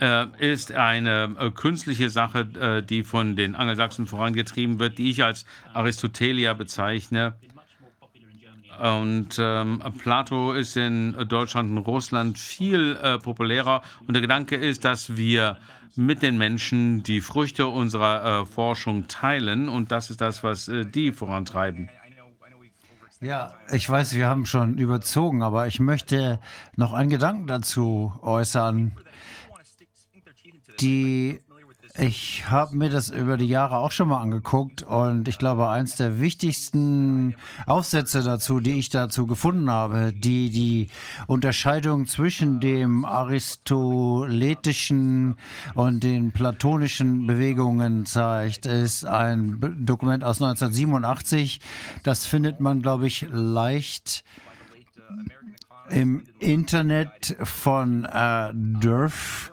[0.00, 5.22] äh, ist eine äh, künstliche Sache, äh, die von den Angelsachsen vorangetrieben wird, die ich
[5.22, 5.44] als
[5.74, 7.34] Aristotelia bezeichne.
[8.80, 13.82] Und ähm, Plato ist in Deutschland und Russland viel äh, populärer.
[14.06, 15.58] Und der Gedanke ist, dass wir
[15.94, 19.68] mit den Menschen die Früchte unserer äh, Forschung teilen.
[19.68, 21.90] Und das ist das, was äh, die vorantreiben.
[23.20, 26.40] Ja, ich weiß, wir haben schon überzogen, aber ich möchte
[26.74, 28.92] noch einen Gedanken dazu äußern.
[30.80, 31.40] Die
[31.98, 35.96] ich habe mir das über die Jahre auch schon mal angeguckt und ich glaube, eins
[35.96, 40.88] der wichtigsten Aufsätze dazu, die ich dazu gefunden habe, die die
[41.26, 45.36] Unterscheidung zwischen dem aristoletischen
[45.74, 51.60] und den platonischen Bewegungen zeigt, ist ein Dokument aus 1987.
[52.04, 54.24] Das findet man, glaube ich, leicht
[55.90, 59.51] im Internet von äh, Durf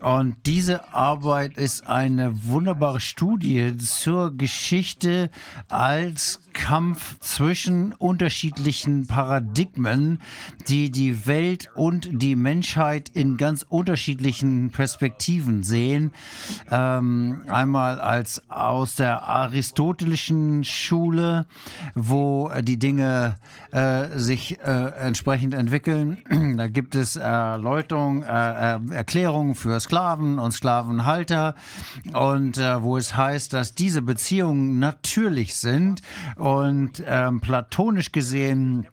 [0.00, 5.30] und diese Arbeit ist eine wunderbare Studie zur Geschichte
[5.68, 10.20] als Kampf zwischen unterschiedlichen Paradigmen,
[10.68, 16.12] die die Welt und die Menschheit in ganz unterschiedlichen Perspektiven sehen.
[16.70, 21.46] Ähm, einmal als aus der aristotelischen Schule,
[21.94, 23.36] wo die Dinge
[23.70, 26.18] äh, sich äh, entsprechend entwickeln.
[26.56, 31.54] da gibt es Erläuterungen, äh, äh, Erklärungen für Sklaven und Sklavenhalter
[32.14, 36.00] und äh, wo es heißt, dass diese Beziehungen natürlich sind
[36.46, 38.86] und ähm, platonisch gesehen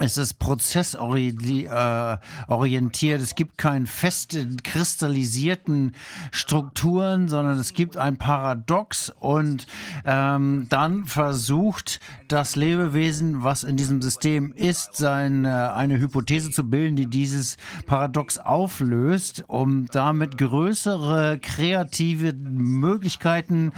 [0.00, 3.20] es ist prozessorientiert.
[3.20, 5.94] Es gibt keine festen, kristallisierten
[6.32, 9.66] Strukturen, sondern es gibt ein Paradox und
[10.06, 16.96] ähm, dann versucht das Lebewesen, was in diesem System ist, seine, eine Hypothese zu bilden,
[16.96, 23.72] die dieses Paradox auflöst, um damit größere kreative Möglichkeiten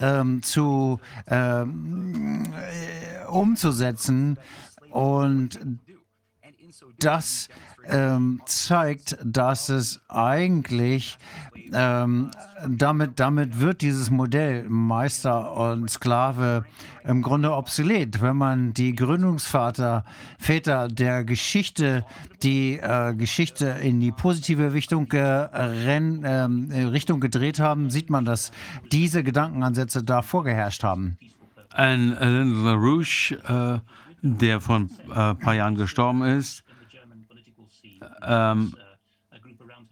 [0.00, 0.98] ähm, zu
[1.28, 4.38] ähm, äh, umzusetzen
[4.90, 5.58] und
[6.98, 7.48] das
[7.88, 11.18] ähm, zeigt, dass es eigentlich
[11.72, 12.30] ähm,
[12.66, 16.64] damit, damit wird dieses Modell Meister und Sklave
[17.04, 18.20] im Grunde obsolet.
[18.20, 20.04] Wenn man die Gründungsvater,
[20.38, 22.04] Väter der Geschichte,
[22.42, 28.50] die äh, Geschichte in die positive Richtung, äh, Richtung gedreht haben, sieht man, dass
[28.92, 31.18] diese Gedankenansätze da vorgeherrscht haben.
[31.70, 32.10] Ein
[32.64, 36.64] LaRouche äh der vor ein äh, paar Jahren gestorben ist,
[38.22, 38.74] ähm,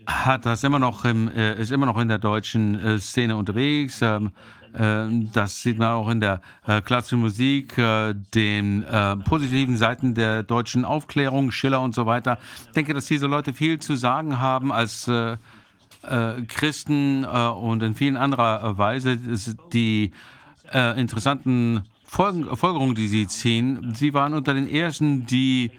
[0.07, 4.01] hat das immer noch im, äh, ist immer noch in der deutschen äh, Szene unterwegs.
[4.03, 4.31] Ähm,
[4.73, 10.15] äh, das sieht man auch in der äh, klassischen Musik, äh, den äh, positiven Seiten
[10.15, 12.39] der deutschen Aufklärung, Schiller und so weiter.
[12.67, 15.11] Ich denke, dass diese Leute viel zu sagen haben als
[16.49, 19.17] Christen und in vielen anderer Weise.
[19.73, 20.13] Die
[20.73, 23.95] interessanten Folgerungen, die Sie ziehen.
[23.95, 25.71] Sie waren unter den ersten, die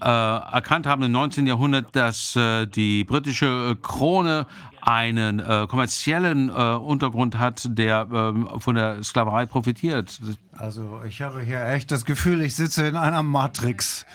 [0.00, 1.46] äh, erkannt haben im 19.
[1.46, 4.46] Jahrhundert, dass äh, die britische Krone
[4.80, 10.20] einen äh, kommerziellen äh, Untergrund hat, der ähm, von der Sklaverei profitiert.
[10.56, 14.06] Also ich habe hier echt das Gefühl, ich sitze in einer Matrix.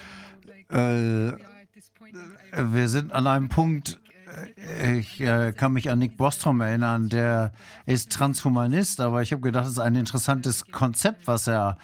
[0.69, 1.33] Äh,
[2.53, 3.99] wir sind an einem Punkt,
[4.83, 7.51] ich äh, kann mich an Nick Bostrom erinnern, der
[7.85, 11.77] ist Transhumanist, aber ich habe gedacht, es ist ein interessantes Konzept, was er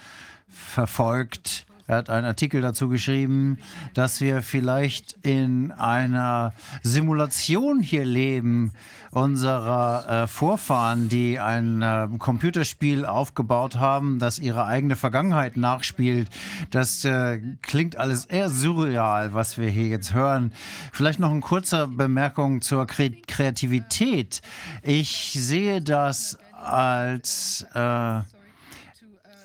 [0.50, 1.67] verfolgt.
[1.88, 3.60] Er hat einen Artikel dazu geschrieben,
[3.94, 8.74] dass wir vielleicht in einer Simulation hier leben,
[9.12, 16.28] unserer äh, Vorfahren, die ein äh, Computerspiel aufgebaut haben, das ihre eigene Vergangenheit nachspielt.
[16.72, 20.52] Das äh, klingt alles eher surreal, was wir hier jetzt hören.
[20.92, 24.42] Vielleicht noch eine kurze Bemerkung zur Kre Kreativität.
[24.84, 28.20] Ich sehe das als äh,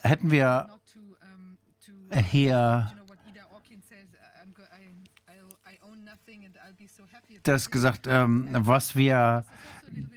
[0.02, 0.66] hätten wir
[2.14, 2.92] hier
[7.42, 9.44] das gesagt, ähm, was wir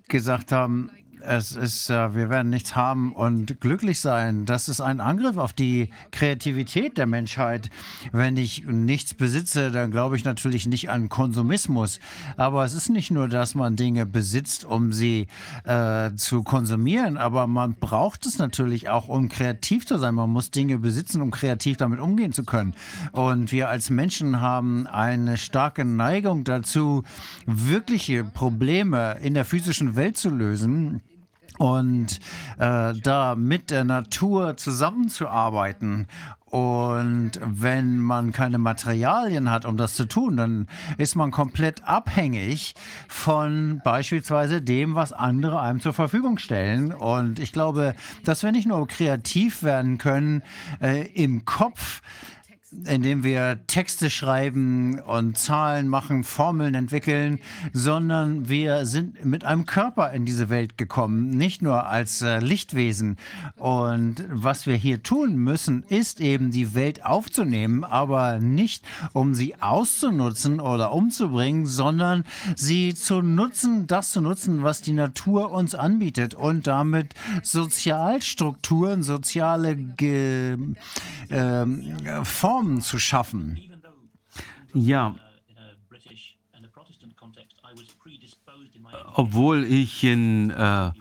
[0.08, 0.90] gesagt haben,
[1.28, 4.46] es ist, äh, wir werden nichts haben und glücklich sein.
[4.46, 7.70] Das ist ein Angriff auf die Kreativität der Menschheit.
[8.12, 12.00] Wenn ich nichts besitze, dann glaube ich natürlich nicht an Konsumismus.
[12.38, 15.28] Aber es ist nicht nur, dass man Dinge besitzt, um sie
[15.64, 20.16] äh, zu konsumieren, aber man braucht es natürlich auch, um kreativ zu sein.
[20.16, 22.76] Man muss Dinge besitzen, um kreativ damit umgehen zu können.
[23.12, 27.04] Und wir als Menschen haben eine starke Neigung dazu,
[27.46, 31.02] wirkliche Probleme in der physischen Welt zu lösen
[31.58, 32.20] und
[32.58, 36.08] äh, da mit der Natur zusammenzuarbeiten
[36.56, 40.68] Und wenn man keine Materialien hat, um das zu tun, dann
[40.98, 42.76] ist man komplett abhängig
[43.10, 46.94] von beispielsweise dem, was andere einem zur Verfügung stellen.
[46.94, 47.94] Und ich glaube,
[48.24, 50.44] dass wir nicht nur kreativ werden können
[50.82, 52.02] äh, im Kopf,
[52.86, 57.40] indem wir Texte schreiben und Zahlen machen, Formeln entwickeln,
[57.74, 63.18] sondern wir sind mit einem Körper in diese Welt gekommen, nicht nur als äh, Lichtwesen.
[63.56, 69.56] Und was wir hier tun müssen, ist eben die Welt aufzunehmen, aber nicht um sie
[69.62, 72.24] auszunutzen oder umzubringen, sondern
[72.56, 77.14] sie zu nutzen, das zu nutzen, was die Natur uns anbietet und damit
[77.44, 80.58] Sozialstrukturen, soziale Ge
[81.30, 81.66] äh,
[82.24, 83.60] Formen Formen zu schaffen.
[84.74, 85.16] Ja.
[89.14, 90.92] Obwohl ich in, äh,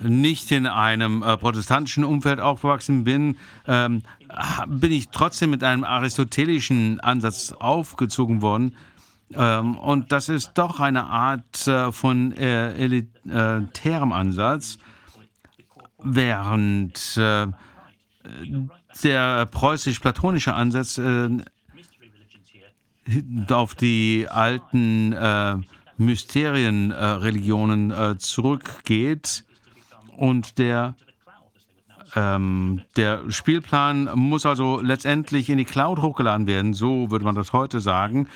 [0.00, 4.02] nicht in einem äh, protestantischen Umfeld aufgewachsen bin, ähm,
[4.66, 8.76] bin ich trotzdem mit einem aristotelischen Ansatz aufgezogen worden.
[9.34, 14.78] Ähm, und das ist doch eine Art äh, von äh, elitärem Ansatz,
[15.98, 17.46] während äh,
[19.02, 21.28] der preußisch-platonische Ansatz äh,
[23.50, 25.56] auf die alten äh,
[25.98, 29.44] Mysterienreligionen äh, zurückgeht
[30.16, 30.94] und der
[32.14, 37.54] ähm, der Spielplan muss also letztendlich in die Cloud hochgeladen werden, so würde man das
[37.54, 38.28] heute sagen.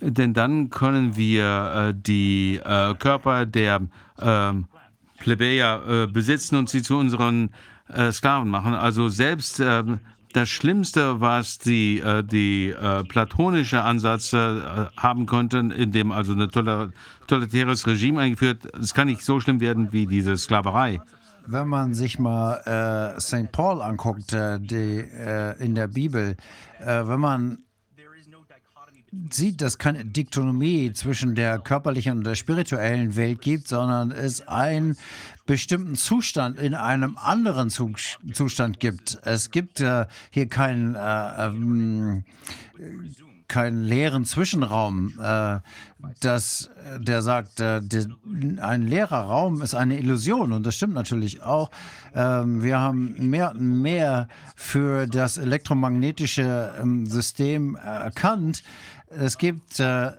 [0.00, 3.82] Denn dann können wir äh, die äh, Körper der
[4.20, 4.66] ähm,
[5.18, 7.50] Plebejer äh, besitzen und sie zu unseren
[7.88, 8.74] äh, Sklaven machen.
[8.74, 9.82] Also selbst äh,
[10.36, 16.34] das Schlimmste, was die, äh, die äh, platonische Ansatz äh, haben konnten, in dem also
[16.34, 21.00] ein totalitäres Regime eingeführt, es kann nicht so schlimm werden wie diese Sklaverei.
[21.46, 23.50] Wenn man sich mal äh, St.
[23.50, 25.04] Paul anguckt, äh, die,
[25.58, 26.36] in der Bibel,
[26.80, 27.58] wenn man
[29.30, 34.96] sieht, dass keine Diktonomie zwischen der körperlichen und der spirituellen Welt gibt, sondern es einen
[35.46, 39.18] bestimmten Zustand in einem anderen Zustand gibt.
[39.22, 42.24] Es gibt äh, hier keinen äh, ähm,
[43.48, 45.60] keinen leeren Zwischenraum, äh,
[46.20, 48.06] das, der sagt, äh, die,
[48.60, 51.70] ein leerer Raum ist eine Illusion und das stimmt natürlich auch.
[52.14, 58.62] Ähm, wir haben mehr und mehr für das elektromagnetische ähm, System erkannt.
[59.08, 60.12] Es gibt äh,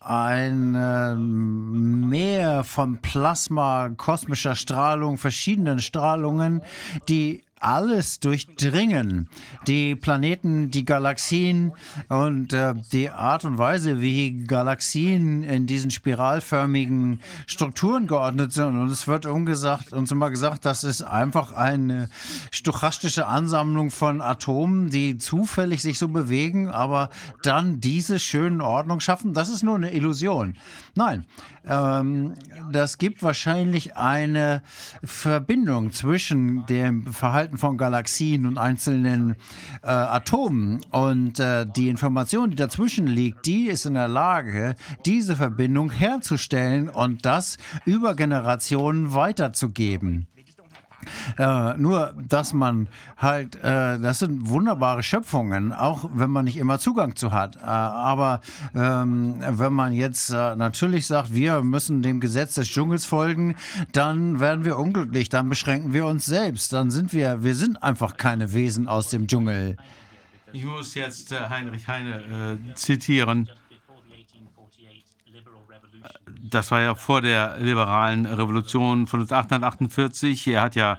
[0.00, 6.62] ein Meer von Plasma, kosmischer Strahlung, verschiedenen Strahlungen,
[7.08, 9.28] die alles durchdringen.
[9.66, 11.72] Die Planeten, die Galaxien
[12.08, 18.80] und äh, die Art und Weise, wie Galaxien in diesen spiralförmigen Strukturen geordnet sind.
[18.80, 22.08] Und es wird umgesagt, uns immer gesagt, das ist einfach eine
[22.50, 27.10] stochastische Ansammlung von Atomen, die zufällig sich so bewegen, aber
[27.42, 29.34] dann diese schöne Ordnung schaffen.
[29.34, 30.56] Das ist nur eine Illusion.
[30.94, 31.26] Nein,
[31.66, 32.34] ähm,
[32.72, 34.62] das gibt wahrscheinlich eine
[35.04, 39.36] Verbindung zwischen dem Verhalten von Galaxien und einzelnen
[39.82, 40.80] äh, Atomen.
[40.90, 46.88] Und äh, die Information, die dazwischen liegt, die ist in der Lage, diese Verbindung herzustellen
[46.88, 50.26] und das über Generationen weiterzugeben.
[51.38, 56.78] Äh, nur, dass man halt, äh, das sind wunderbare Schöpfungen, auch wenn man nicht immer
[56.78, 57.56] Zugang zu hat.
[57.56, 58.40] Äh, aber
[58.74, 63.56] ähm, wenn man jetzt äh, natürlich sagt, wir müssen dem Gesetz des Dschungels folgen,
[63.92, 68.16] dann werden wir unglücklich, dann beschränken wir uns selbst, dann sind wir, wir sind einfach
[68.16, 69.76] keine Wesen aus dem Dschungel.
[70.52, 73.48] Ich muss jetzt äh, Heinrich Heine äh, zitieren
[76.42, 80.46] das war ja vor der liberalen Revolution von 1848.
[80.48, 80.98] Er hat ja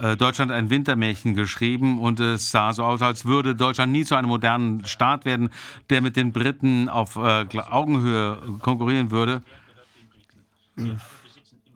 [0.00, 4.14] äh, Deutschland ein Wintermärchen geschrieben und es sah so aus, als würde Deutschland nie zu
[4.14, 5.50] einem modernen Staat werden,
[5.90, 9.42] der mit den Briten auf äh, Augenhöhe konkurrieren würde.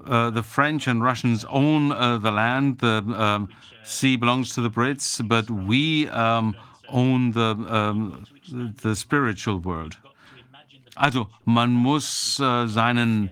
[0.04, 2.80] Uh, the French and Russians own uh, the land.
[2.80, 3.48] The um,
[3.84, 6.56] sea belongs to the Brits, but we um,
[6.88, 8.24] own the, um,
[8.82, 9.96] the spiritual world.
[10.94, 13.30] Also man muss äh, seinen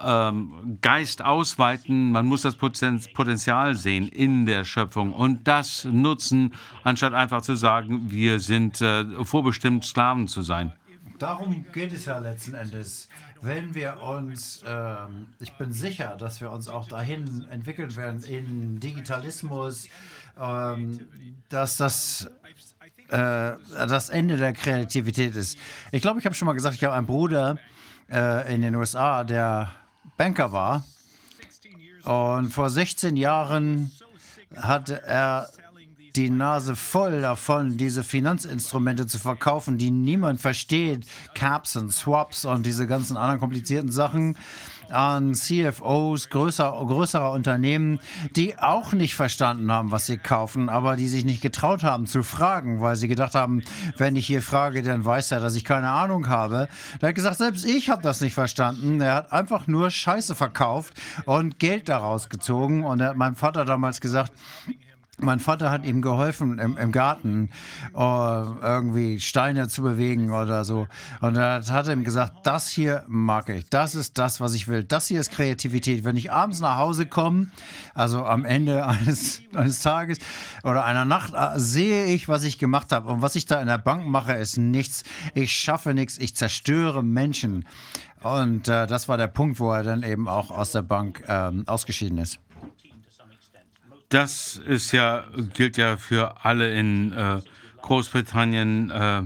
[0.00, 6.54] ähm, Geist ausweiten, man muss das Potenzial sehen in der Schöpfung und das nutzen,
[6.84, 10.72] anstatt einfach zu sagen, wir sind äh, vorbestimmt, Sklaven zu sein.
[11.18, 13.08] Darum geht es ja letzten Endes.
[13.40, 14.96] Wenn wir uns, äh,
[15.40, 19.88] ich bin sicher, dass wir uns auch dahin entwickeln werden in Digitalismus,
[20.40, 21.08] ähm,
[21.48, 22.30] dass das
[23.08, 25.58] äh, das Ende der Kreativität ist.
[25.92, 27.58] Ich glaube, ich habe schon mal gesagt, ich habe einen Bruder
[28.10, 29.72] äh, in den USA, der
[30.16, 30.84] Banker war.
[32.04, 33.90] Und vor 16 Jahren
[34.56, 35.50] hatte er
[36.16, 41.06] die Nase voll davon, diese Finanzinstrumente zu verkaufen, die niemand versteht.
[41.34, 44.36] Caps und Swaps und diese ganzen anderen komplizierten Sachen
[44.90, 48.00] an CFOs größer, größerer Unternehmen,
[48.36, 52.22] die auch nicht verstanden haben, was sie kaufen, aber die sich nicht getraut haben zu
[52.22, 53.62] fragen, weil sie gedacht haben,
[53.96, 56.68] wenn ich hier frage, dann weiß er, dass ich keine Ahnung habe.
[57.00, 59.00] Er hat gesagt, selbst ich habe das nicht verstanden.
[59.00, 60.94] Er hat einfach nur Scheiße verkauft
[61.24, 62.84] und Geld daraus gezogen.
[62.84, 64.32] Und er hat meinem Vater damals gesagt,
[65.18, 67.50] mein Vater hat ihm geholfen im, im Garten,
[67.94, 70.86] äh, irgendwie Steine zu bewegen oder so.
[71.20, 74.84] Und er hat ihm gesagt, das hier mag ich, das ist das, was ich will.
[74.84, 76.04] Das hier ist Kreativität.
[76.04, 77.48] Wenn ich abends nach Hause komme,
[77.94, 80.18] also am Ende eines, eines Tages
[80.62, 83.08] oder einer Nacht, äh, sehe ich, was ich gemacht habe.
[83.08, 85.02] Und was ich da in der Bank mache, ist nichts.
[85.34, 87.64] Ich schaffe nichts, ich zerstöre Menschen.
[88.22, 91.64] Und äh, das war der Punkt, wo er dann eben auch aus der Bank ähm,
[91.66, 92.40] ausgeschieden ist.
[94.08, 97.40] Das ist ja, gilt ja für alle in äh,
[97.82, 98.90] Großbritannien.
[98.90, 99.22] Äh,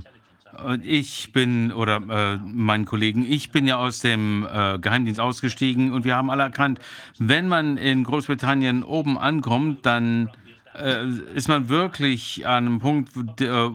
[0.83, 6.05] ich bin, oder äh, meinen Kollegen, ich bin ja aus dem äh, Geheimdienst ausgestiegen und
[6.05, 6.79] wir haben alle erkannt,
[7.19, 10.31] wenn man in Großbritannien oben ankommt, dann
[10.75, 13.71] äh, ist man wirklich an einem Punkt, äh,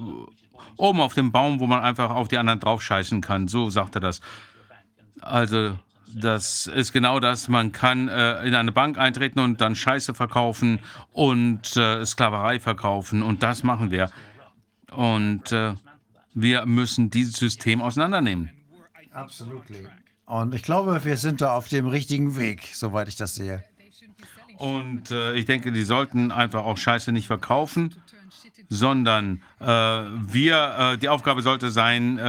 [0.78, 3.48] oben auf dem Baum, wo man einfach auf die anderen draufscheißen kann.
[3.48, 4.22] So sagt er das.
[5.22, 5.78] Also
[6.14, 7.48] das ist genau das.
[7.48, 10.80] Man kann äh, in eine Bank eintreten und dann Scheiße verkaufen
[11.12, 13.24] und äh, Sklaverei verkaufen.
[13.24, 14.10] Und das machen wir.
[14.92, 15.74] Und äh,
[16.34, 18.52] wir müssen dieses System auseinandernehmen.
[19.12, 19.64] Absolut.
[20.26, 23.64] Und ich glaube, wir sind da auf dem richtigen Weg, soweit ich das sehe.
[24.58, 27.96] Und äh, ich denke, die sollten einfach auch Scheiße nicht verkaufen,
[28.70, 32.20] sondern äh, wir, äh, die Aufgabe sollte sein,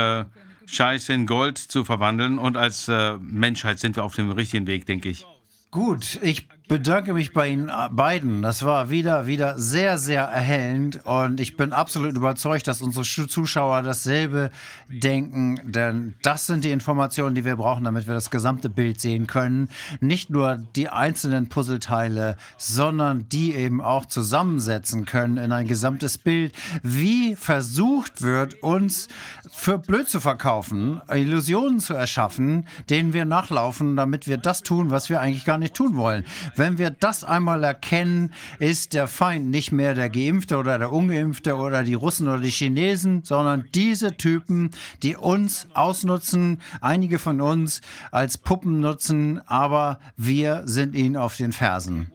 [0.69, 2.39] Scheiße in Gold zu verwandeln.
[2.39, 5.27] Und als äh, Menschheit sind wir auf dem richtigen Weg, denke ich.
[5.71, 8.42] Gut, ich bedanke mich bei Ihnen äh, beiden.
[8.42, 13.83] Das war wieder, wieder sehr, sehr erhellend und ich bin absolut überzeugt, dass unsere Zuschauer
[13.83, 14.51] dasselbe
[14.88, 19.26] denken, denn das sind die Informationen, die wir brauchen, damit wir das gesamte Bild sehen
[19.26, 19.68] können.
[20.01, 26.54] Nicht nur die einzelnen Puzzleteile, sondern die eben auch zusammensetzen können in ein gesamtes Bild,
[26.83, 29.08] wie versucht wird, uns
[29.51, 35.08] für blöd zu verkaufen, Illusionen zu erschaffen, denen wir nachlaufen, damit wir das tun, was
[35.08, 36.24] wir eigentlich gar nicht tun wollen.
[36.58, 41.55] Wenn wir das einmal erkennen, ist der Feind nicht mehr der Geimpfte oder der Ungeimpfte
[41.55, 47.81] oder die Russen oder die Chinesen, sondern diese Typen, die uns ausnutzen, einige von uns
[48.10, 52.10] als Puppen nutzen, aber wir sind ihnen auf den Fersen.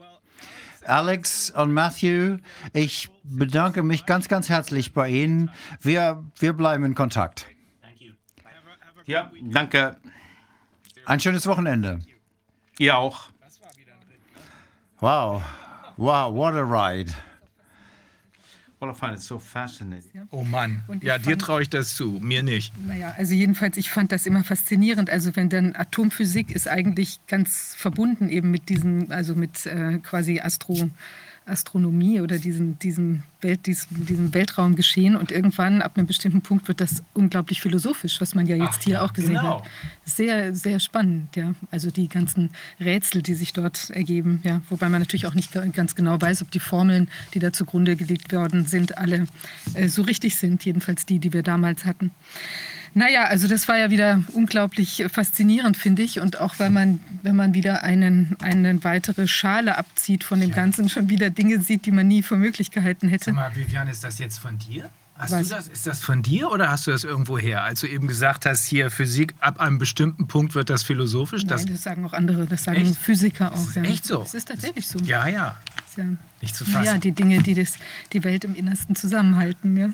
[0.85, 2.39] Alex und Matthew,
[2.73, 5.49] ich bedanke mich ganz, ganz herzlich bei Ihnen.
[5.81, 7.47] Wir, wir bleiben in Kontakt.
[9.05, 9.95] Ja, danke.
[11.05, 12.01] Ein schönes Wochenende.
[12.79, 13.32] Ihr auch.
[15.03, 15.41] Wow.
[15.97, 17.13] Wow, what a ride.
[18.79, 20.29] Well, I find it so fascinating.
[20.31, 20.81] Oh Mann.
[21.01, 22.71] Ja, dir traue ich das zu, mir nicht.
[22.77, 25.09] Naja, also jedenfalls, ich fand das immer faszinierend.
[25.09, 30.39] Also wenn dann Atomphysik ist eigentlich ganz verbunden eben mit diesem, also mit äh, quasi
[30.39, 30.89] Astro,
[31.45, 35.15] Astronomie oder diesem, diesem, Welt, diesem, diesem Weltraumgeschehen.
[35.15, 38.83] Und irgendwann, ab einem bestimmten Punkt, wird das unglaublich philosophisch, was man ja jetzt Ach
[38.83, 39.61] hier ja, auch gesehen genau.
[39.61, 39.69] hat.
[40.05, 41.53] Sehr, sehr spannend, ja.
[41.71, 44.61] Also die ganzen Rätsel, die sich dort ergeben, ja.
[44.69, 48.33] Wobei man natürlich auch nicht ganz genau weiß, ob die Formeln, die da zugrunde gelegt
[48.33, 49.27] worden sind, alle
[49.73, 50.63] äh, so richtig sind.
[50.65, 52.11] Jedenfalls die, die wir damals hatten.
[52.95, 56.19] Naja, also das war ja wieder unglaublich faszinierend, finde ich.
[56.19, 60.89] Und auch weil man, wenn man wieder einen, eine weitere Schale abzieht von dem Ganzen,
[60.89, 63.25] schon wieder Dinge sieht, die man nie für möglich gehalten hätte.
[63.25, 64.89] Sag mal, Vivian, ist das jetzt von dir?
[65.15, 65.47] Hast Was?
[65.49, 67.63] du das, ist das von dir oder hast du das irgendwo her?
[67.63, 71.45] Als du eben gesagt hast, hier Physik, ab einem bestimmten Punkt wird das philosophisch.
[71.45, 72.95] Das, Nein, das sagen auch andere, das sagen Echt?
[72.97, 73.67] Physiker auch.
[73.67, 73.83] ist ja.
[73.83, 74.19] echt so?
[74.19, 74.97] Das ist tatsächlich so.
[74.99, 75.55] ja, ja,
[75.97, 76.05] Ja.
[76.41, 76.85] nicht zu fassen.
[76.85, 77.73] Ja, die Dinge, die das,
[78.11, 79.77] die Welt im Innersten zusammenhalten.
[79.77, 79.89] Ja.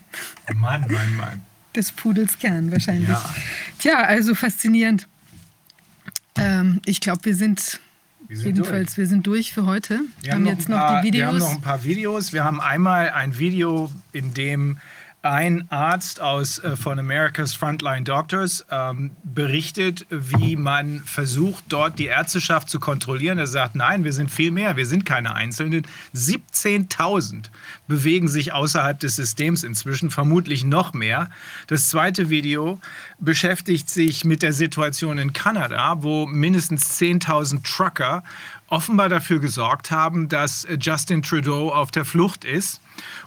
[0.56, 1.42] Mann, Mann, Mann.
[1.76, 3.10] Des Pudels Kern wahrscheinlich.
[3.10, 3.35] Ja.
[3.78, 5.08] Tja, also faszinierend.
[6.35, 7.80] Ähm, ich glaube, wir sind,
[8.28, 10.02] Wir sind jedenfalls, wir sind durch für heute.
[10.22, 11.50] Wir haben, noch jetzt noch paar, die Wir haben Videos.
[11.50, 12.34] noch ein paar Videos.
[12.34, 14.78] Wir haben einmal ein Video, in dem
[15.22, 22.06] ein Arzt aus, äh, von America's Frontline Doctors ähm, berichtet, wie man versucht, dort die
[22.06, 23.38] Ärzteschaft zu kontrollieren.
[23.38, 25.85] Er sagt, nein, wir sind viel mehr, wir sind keine Einzelnen.
[26.16, 27.46] 17.000
[27.88, 31.30] bewegen sich außerhalb des Systems inzwischen, vermutlich noch mehr.
[31.68, 32.80] Das zweite Video
[33.19, 38.24] beschäftigt sich mit der Situation in Kanada, wo mindestens 10.000 Trucker
[38.68, 42.82] offenbar dafür gesorgt haben, dass äh, Justin Trudeau auf der Flucht ist.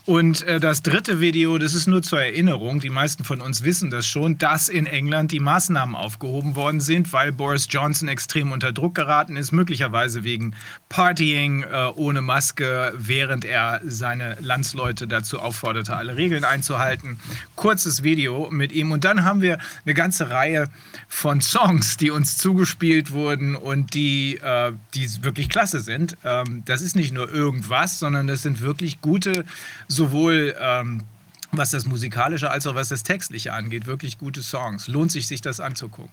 [0.04, 3.90] Und äh, das dritte Video, das ist nur zur Erinnerung, die meisten von uns wissen
[3.90, 8.72] das schon, dass in England die Maßnahmen aufgehoben worden sind, weil Boris Johnson extrem unter
[8.72, 10.54] Druck geraten ist, möglicherweise wegen
[10.88, 17.20] Partying äh, ohne Maske, während er seine Landsleute dazu aufforderte, alle Regeln einzuhalten.
[17.54, 18.90] Kurzes Video mit ihm.
[18.90, 20.68] Und dann haben wir eine ganze Reihe
[21.08, 26.16] von Songs, die uns zugespielt wurden und die, äh, die wirklich klasse sind.
[26.24, 29.44] Ähm, das ist nicht nur irgendwas, sondern das sind wirklich gute
[29.88, 31.04] sowohl ähm,
[31.52, 34.88] was das Musikalische als auch was das Textliche angeht, wirklich gute Songs.
[34.88, 36.10] Lohnt sich, sich das anzugucken.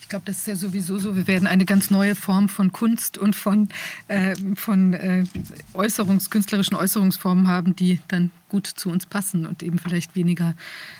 [0.00, 1.14] Ich glaube, das ist ja sowieso so.
[1.14, 3.68] Wir werden eine ganz neue Form von Kunst und von,
[4.08, 5.24] äh, von äh,
[5.72, 10.54] Äußerungs, künstlerischen Äußerungsformen haben, die dann gut zu uns passen und eben vielleicht weniger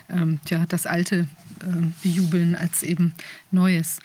[0.09, 1.27] ähm, ja, das Alte
[2.03, 3.13] bejubeln als eben
[3.51, 3.99] Neues.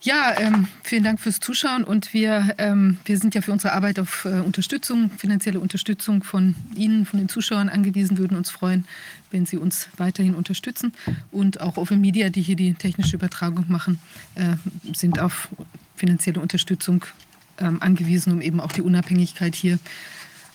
[0.00, 3.98] Ja, ähm, vielen Dank fürs Zuschauen und wir, ähm, wir sind ja für unsere Arbeit
[3.98, 8.86] auf äh, Unterstützung, finanzielle Unterstützung von Ihnen, von den Zuschauern angewiesen, würden uns freuen,
[9.30, 10.92] wenn Sie uns weiterhin unterstützen
[11.30, 13.98] und auch Open Media, die hier die technische Übertragung machen,
[14.34, 14.56] äh,
[14.94, 15.48] sind auf
[15.96, 17.04] finanzielle Unterstützung
[17.58, 19.78] ähm, angewiesen, um eben auch die Unabhängigkeit hier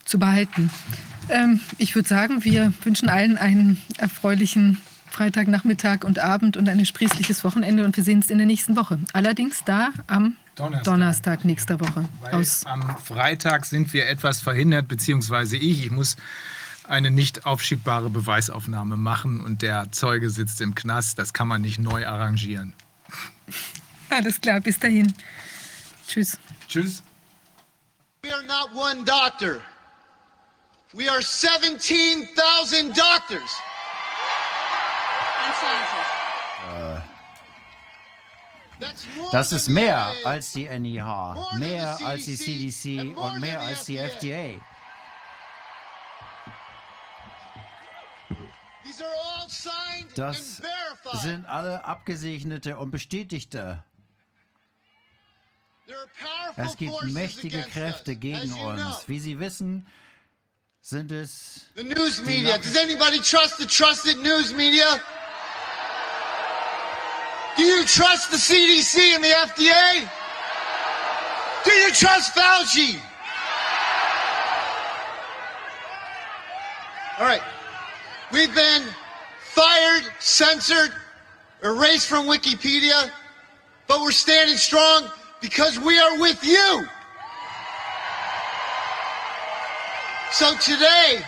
[0.05, 0.69] zu behalten.
[1.29, 4.77] Ähm, ich würde sagen, wir wünschen allen einen erfreulichen
[5.13, 8.99] Freitagnachmittag und Abend und ein sprießliches Wochenende und wir sehen uns in der nächsten Woche.
[9.13, 12.09] Allerdings da am Donnerstag, Donnerstag nächster Woche.
[12.31, 15.85] Aus am Freitag sind wir etwas verhindert, beziehungsweise ich.
[15.85, 16.15] Ich muss
[16.87, 21.19] eine nicht aufschiebbare Beweisaufnahme machen und der Zeuge sitzt im Knast.
[21.19, 22.73] Das kann man nicht neu arrangieren.
[24.09, 25.13] Alles klar, bis dahin.
[26.07, 26.39] Tschüss.
[26.67, 27.03] Tschüss.
[28.23, 29.59] We are not one doctor.
[30.93, 33.61] We are 17,000 doctors.
[39.31, 44.59] Das ist mehr als die NIH, mehr als die CDC und mehr als die FDA.
[50.15, 50.61] Das
[51.21, 53.83] sind alle abgesegnete und bestätigte.
[56.55, 59.07] Es gibt mächtige Kräfte gegen uns.
[59.07, 59.87] Wie Sie wissen,
[60.81, 61.65] sind es.
[61.75, 62.57] The news media.
[62.57, 65.01] Does anybody trust the trusted news media?
[67.55, 70.09] Do you trust the CDC and the FDA?
[71.63, 72.99] Do you trust Fauci?
[77.19, 77.41] All right.
[78.31, 78.83] We've been
[79.43, 80.91] fired, censored,
[81.63, 83.11] erased from Wikipedia,
[83.87, 86.87] but we're standing strong because we are with you.
[90.31, 91.23] So today,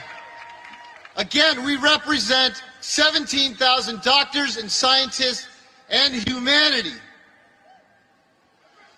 [1.17, 5.47] again, we represent 17,000 doctors and scientists
[5.89, 6.93] and humanity.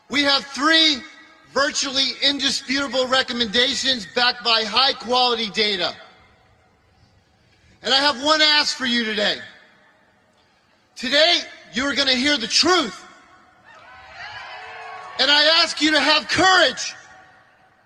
[0.09, 0.97] We have three
[1.53, 5.95] virtually indisputable recommendations backed by high quality data.
[7.83, 9.37] And I have one ask for you today.
[10.95, 11.39] Today,
[11.73, 13.03] you are going to hear the truth.
[15.19, 16.95] And I ask you to have courage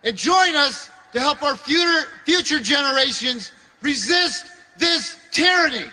[0.03, 3.51] and join us to help our future, future generations
[3.81, 4.45] resist
[4.77, 5.85] this tyranny.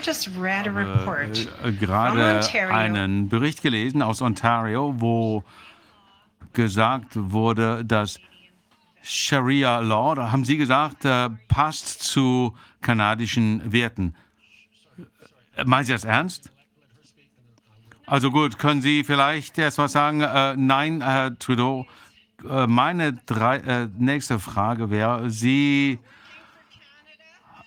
[0.00, 2.40] Heard, I just read a report äh, from gerade
[2.72, 5.44] einen Bericht gelesen aus Ontario, wo
[6.52, 8.18] gesagt wurde, dass
[9.02, 14.14] Sharia Law, da haben Sie gesagt, äh, passt zu kanadischen Werten.
[15.56, 16.50] Äh, Meinen Sie das ernst?
[18.06, 20.20] Also gut, können Sie vielleicht erst was sagen?
[20.20, 21.86] Äh, nein, Herr Trudeau.
[22.48, 25.98] Äh, meine drei, äh, nächste Frage wäre, Sie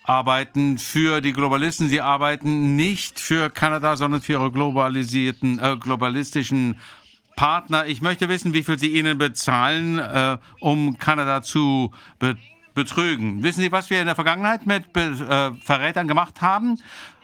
[0.03, 1.89] arbeiten für die Globalisten.
[1.89, 6.79] Sie arbeiten nicht für Kanada, sondern für ihre globalisierten, äh, globalistischen
[7.35, 7.87] Partner.
[7.87, 12.37] Ich möchte wissen, wie viel Sie ihnen bezahlen, äh, um Kanada zu be
[12.75, 13.43] betrügen.
[13.43, 16.79] Wissen Sie, was wir in der Vergangenheit mit be äh, Verrätern gemacht haben?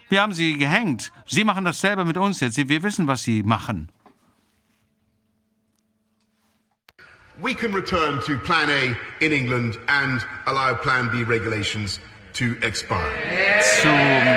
[0.09, 1.11] Wir haben sie gehängt.
[1.27, 2.57] Sie machen dasselbe mit uns jetzt.
[2.57, 3.89] Wir wissen, was Sie machen.
[7.41, 12.01] We can return to Plan A in England and allow Plan B regulations.
[12.39, 12.49] Zum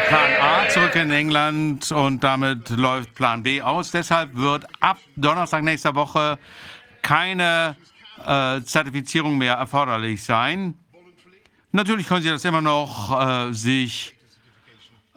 [0.08, 3.92] Plan A zurück in England und damit läuft Plan B aus.
[3.92, 6.36] Deshalb wird ab Donnerstag nächster Woche
[7.02, 7.76] keine
[8.26, 10.74] äh, Zertifizierung mehr erforderlich sein.
[11.70, 14.16] Natürlich können Sie das immer noch äh, sich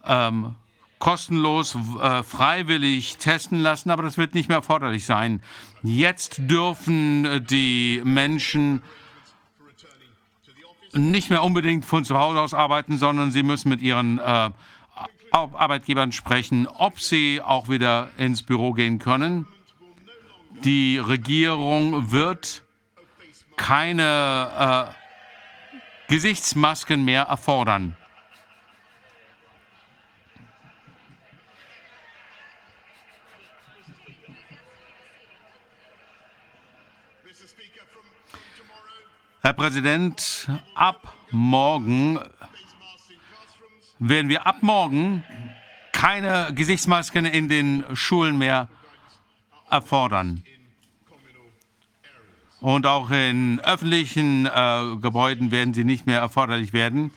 [0.05, 0.53] ähm,
[0.99, 5.41] kostenlos äh, freiwillig testen lassen, aber das wird nicht mehr erforderlich sein.
[5.81, 8.83] Jetzt dürfen äh, die Menschen
[10.95, 14.49] nicht mehr unbedingt von zu Hause aus arbeiten, sondern sie müssen mit ihren äh,
[15.31, 19.47] Arbeitgebern sprechen, ob sie auch wieder ins Büro gehen können.
[20.63, 22.63] Die Regierung wird
[23.57, 27.97] keine äh, Gesichtsmasken mehr erfordern.
[39.41, 42.19] Herr Präsident, ab morgen
[43.99, 45.23] werden wir ab morgen
[45.91, 48.67] keine Gesichtsmasken in den Schulen mehr
[49.69, 50.43] erfordern.
[52.59, 57.11] Und auch in öffentlichen äh, Gebäuden werden sie nicht mehr erforderlich werden.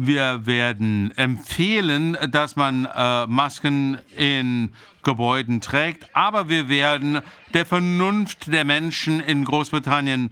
[0.00, 7.20] Wir werden empfehlen, dass man äh, Masken in Gebäuden trägt, aber wir werden
[7.52, 10.30] der Vernunft der Menschen in Großbritannien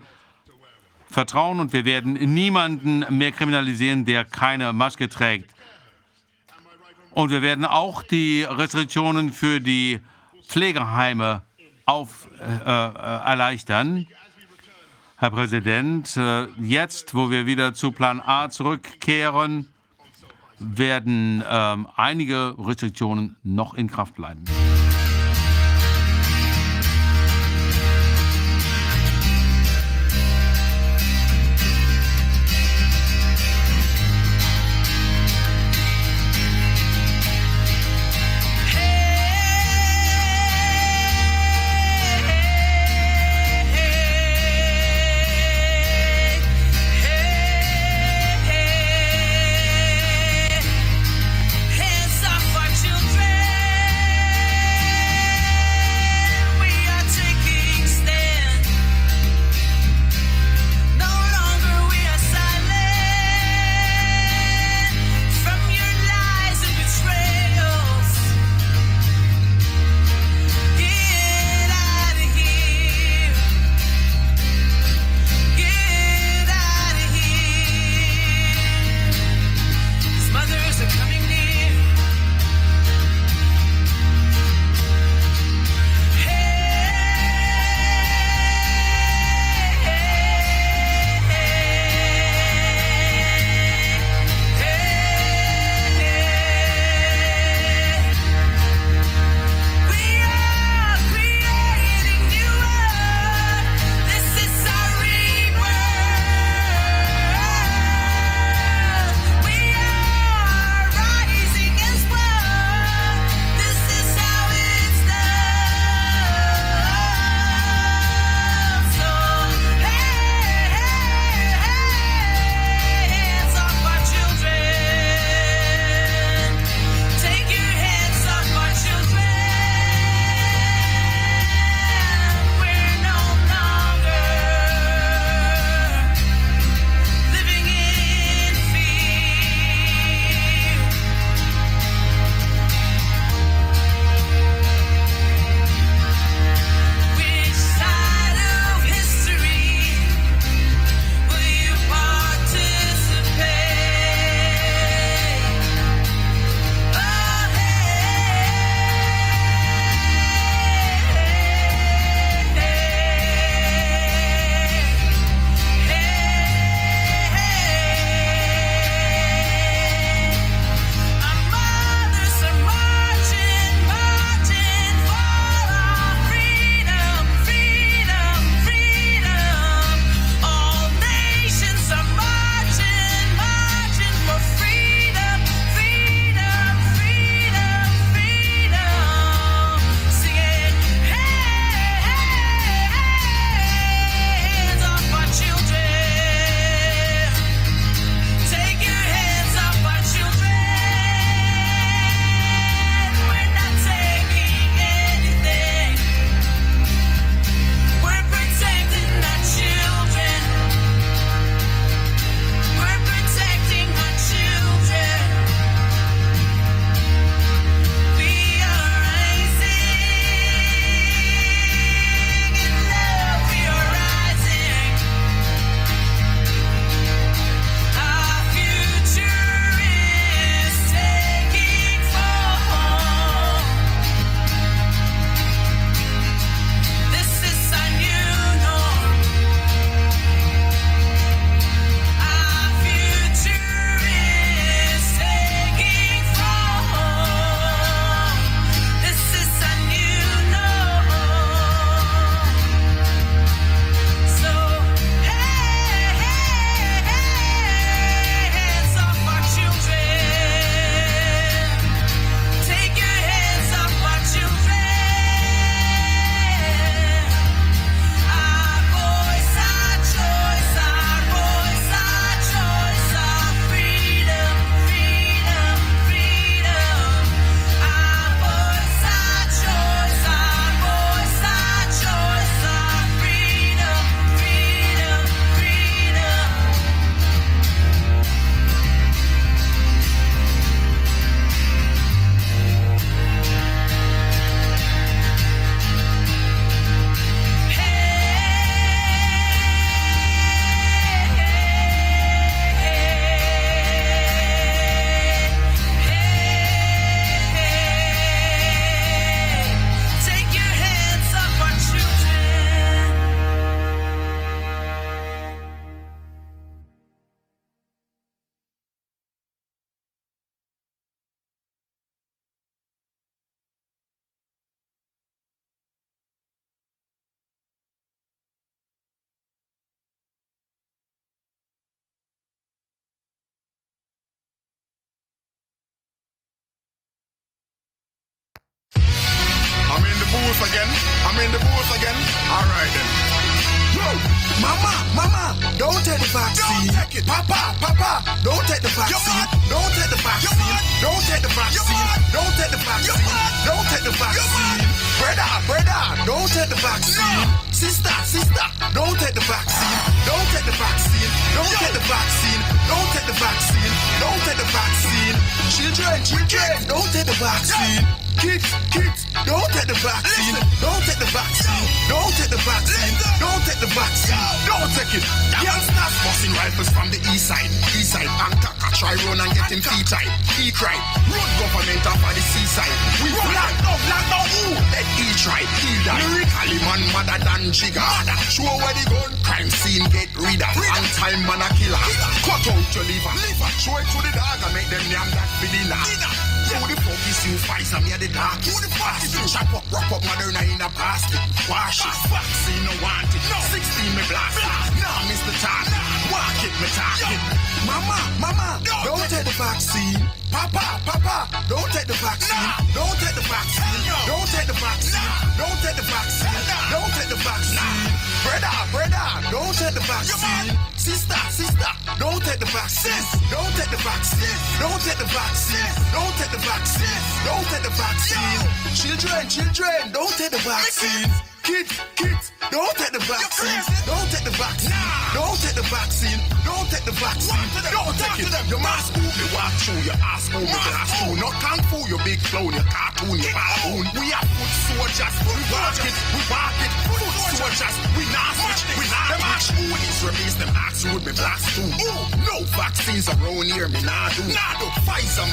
[1.10, 5.50] vertrauen und wir werden niemanden mehr kriminalisieren, der keine Maske trägt.
[7.10, 9.98] Und wir werden auch die Restriktionen für die
[10.46, 11.42] Pflegeheime
[11.86, 14.06] auf, äh, äh, erleichtern.
[15.18, 19.66] Herr Präsident, äh, jetzt, wo wir wieder zu Plan A zurückkehren,
[20.58, 24.44] werden ähm, einige Restriktionen noch in Kraft bleiben.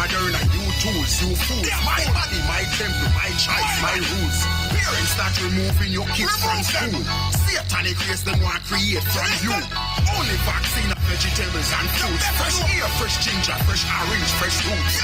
[0.04, 1.70] Pfizer, Moderna, you tools, you fools.
[1.86, 4.38] My body, my temple, my choice, my rules.
[4.72, 7.04] Parents start removing your kids from school.
[7.48, 9.56] Satanic race them want to create from you.
[10.12, 12.26] Only vaccine of vegetables and fruits.
[12.36, 14.96] Fresh air, fresh ginger, fresh orange, fresh roots.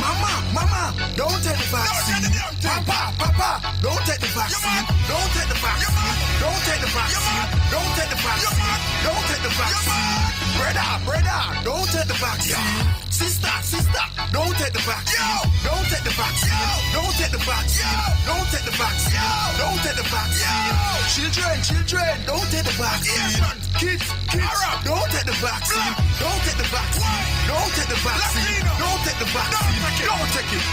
[0.00, 0.84] Mama, mama,
[1.16, 2.32] don't take the vaccine.
[2.64, 3.50] Papa, papa,
[3.82, 4.84] don't take the vaccine.
[5.04, 6.16] Don't take the vaccine.
[6.40, 7.44] Don't take the vaccine.
[7.68, 8.78] Don't take the vaccine.
[9.04, 10.40] Don't take the vaccine.
[10.56, 13.00] Brother, brother, don't take the vaccine.
[13.10, 13.39] Sister,
[13.70, 14.02] sister,
[14.34, 15.30] don't take the vaccine.
[15.62, 16.50] Don't take the vaccine.
[16.90, 17.86] Don't take the vaccine.
[18.26, 19.22] Don't take the vaccine.
[19.62, 20.74] Don't take the vaccine.
[21.14, 23.46] Children, children, don't take the vaccine.
[23.78, 25.94] Kids, kids, don't take the vaccine.
[26.18, 27.22] Don't take the vaccine.
[27.46, 28.66] Don't take the vaccine.
[28.82, 29.78] Don't take the vaccine.
[30.02, 30.64] Don't take it.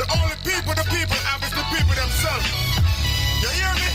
[0.00, 2.48] The only people the people have is the people themselves.
[3.44, 3.92] You hear me?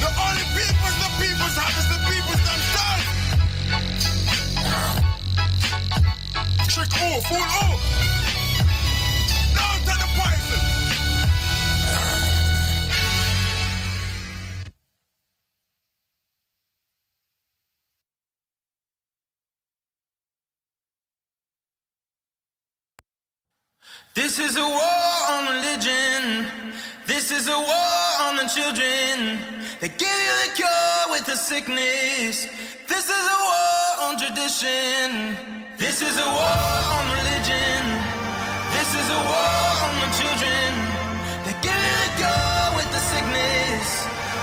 [0.00, 3.03] The only people the people have is the people themselves.
[6.74, 6.86] To the
[10.16, 10.58] poison.
[24.16, 24.80] This is a war
[25.30, 26.48] on religion.
[27.06, 27.66] This is a war
[28.22, 29.38] on the children.
[29.80, 32.48] They give you the cure with the sickness.
[32.88, 35.63] This is a war on tradition.
[35.94, 36.58] This is a war
[36.98, 37.82] on religion.
[38.74, 40.70] This is a war on the children.
[41.46, 43.88] They give you the cure with the sickness.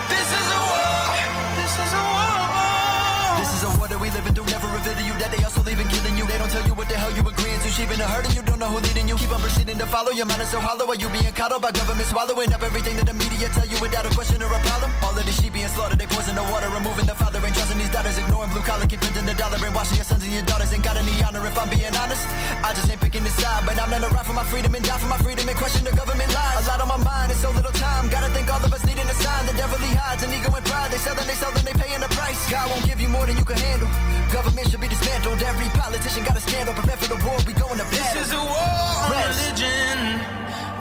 [0.08, 1.12] This is a war.
[1.60, 3.36] This is a war.
[3.36, 4.48] This is a war that we living through.
[4.48, 6.24] Never reveal to you that they also leaving killing you.
[6.24, 7.24] They don't tell you what the hell you
[7.72, 8.44] been a hurting you.
[8.44, 9.16] Don't know who leading you.
[9.16, 10.12] Keep on proceeding to follow.
[10.12, 10.92] Your mind is so hollow.
[10.92, 14.04] Are you being coddled by government swallowing up everything that the media tell you without
[14.04, 14.92] a question or a problem?
[15.04, 15.98] All of this sheep being slaughtered.
[15.98, 16.68] They poison the water.
[16.68, 17.40] Removing the father.
[17.40, 18.18] and trusting these daughters.
[18.20, 18.86] Ignoring blue collar.
[18.92, 19.58] Keep printing the dollar.
[19.58, 20.74] Brainwashing your sons and your daughters.
[20.76, 22.24] Ain't got any honor if I'm being honest.
[22.60, 23.64] I just ain't picking this side.
[23.64, 25.88] But I'm not a ride for my freedom and die for my freedom and question
[25.88, 26.68] the government lies.
[26.68, 27.32] A lot on my mind.
[27.32, 28.12] It's so little time.
[28.12, 29.48] Gotta think all of us needing a sign.
[29.48, 30.22] The devil he hides.
[30.28, 30.92] An ego and pride.
[30.92, 31.24] They sell them.
[31.24, 31.64] They sell them.
[31.64, 32.42] They paying the price.
[32.52, 33.88] God won't give you more than you can handle.
[34.32, 35.42] Government should be dismantled.
[35.44, 36.74] Every politician got a scandal.
[36.74, 37.36] Prepare for the war.
[37.46, 38.00] We going to battle.
[38.00, 39.28] This is a war on Rest.
[39.28, 39.98] religion.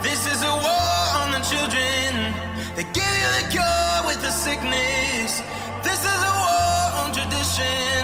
[0.01, 2.31] This is a war on the children.
[2.79, 5.43] They give you the cure with the sickness.
[5.83, 8.03] This is a war on tradition.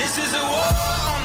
[0.00, 0.72] This is a war
[1.12, 1.21] on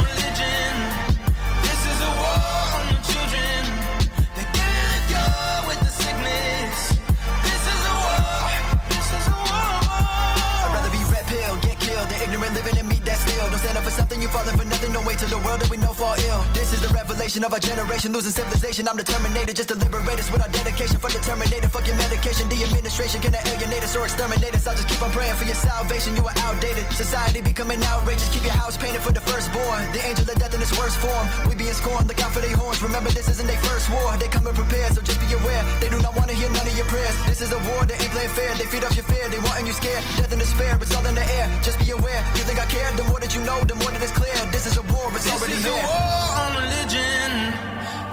[14.97, 16.41] no way to the world that we know fall ill.
[16.53, 18.87] This is the revelation of our generation, losing civilization.
[18.89, 20.97] I'm the Terminator, just to liberate us with our dedication.
[20.97, 22.49] From the Terminator, fucking medication.
[22.49, 24.65] The administration can alienate us or exterminate us.
[24.65, 26.15] I'll just keep on praying for your salvation.
[26.17, 26.85] You are outdated.
[26.93, 28.29] Society becoming outrageous.
[28.33, 29.85] Keep your house painted for the firstborn.
[29.93, 31.25] The angel of death in its worst form.
[31.45, 32.07] We being scorned.
[32.09, 32.81] Look out for their horns.
[32.81, 34.17] Remember, this isn't their first war.
[34.17, 35.61] They coming prepared, so just be aware.
[35.77, 37.13] They do not want to hear none of your prayers.
[37.29, 38.49] This is a war that ain't playing fair.
[38.57, 39.29] They feed off your fear.
[39.29, 40.01] They wanting you scared.
[40.17, 40.73] Death and despair.
[40.81, 41.45] It's all in the air.
[41.61, 42.21] Just be aware.
[42.33, 42.89] You think I care?
[42.97, 44.33] The more that you know, the more that it's clear.
[44.49, 45.63] This is a war is already is.
[45.63, 47.29] This is a war on religion.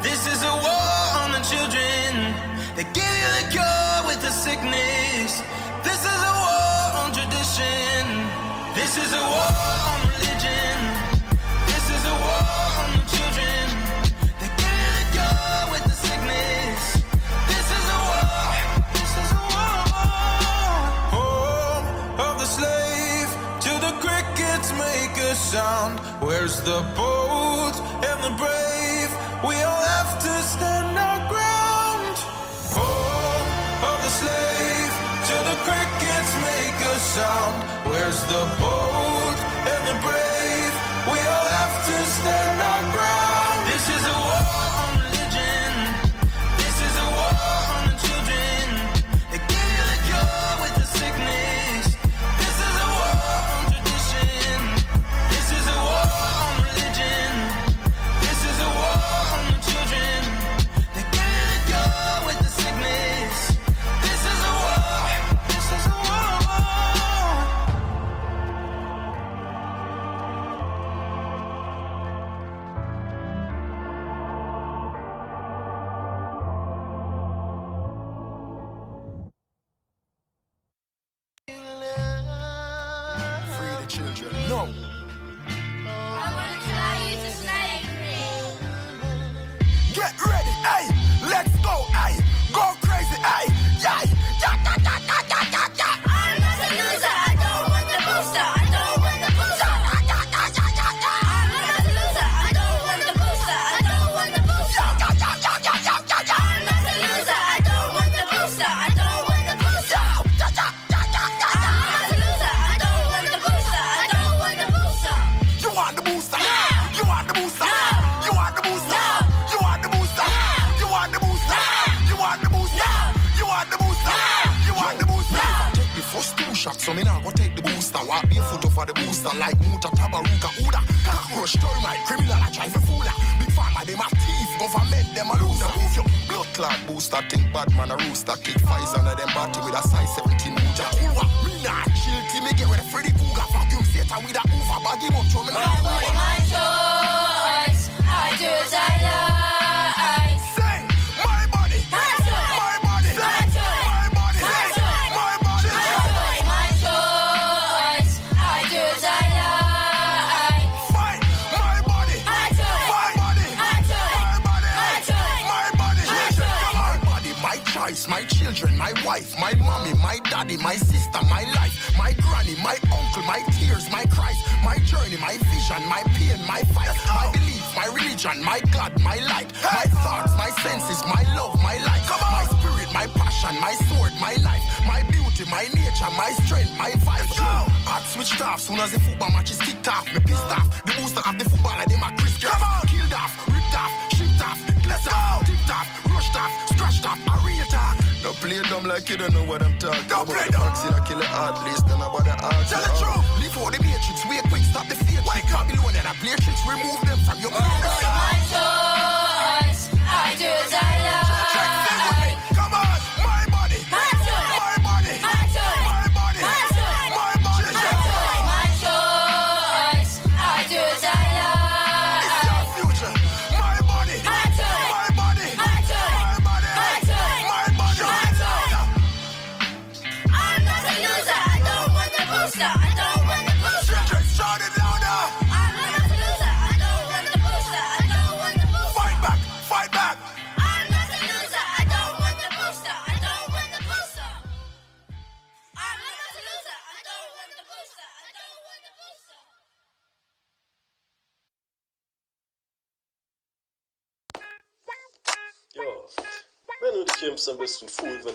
[0.03, 2.11] This is a war on the children.
[2.77, 5.43] They give you the cure with the sickness.
[5.83, 8.03] This is a war on tradition.
[8.75, 9.74] This is a war.
[25.55, 26.01] sound?
[26.21, 27.75] Where's the bold
[28.11, 29.11] and the brave?
[29.49, 32.17] We all have to stand our ground.
[32.79, 33.51] Home
[33.91, 34.93] of the slave
[35.29, 37.57] till the crickets make a sound.
[37.91, 39.37] Where's the bold
[39.73, 40.34] and the brave?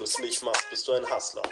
[0.09, 1.43] du's nicht machst, bist du ein Hassler.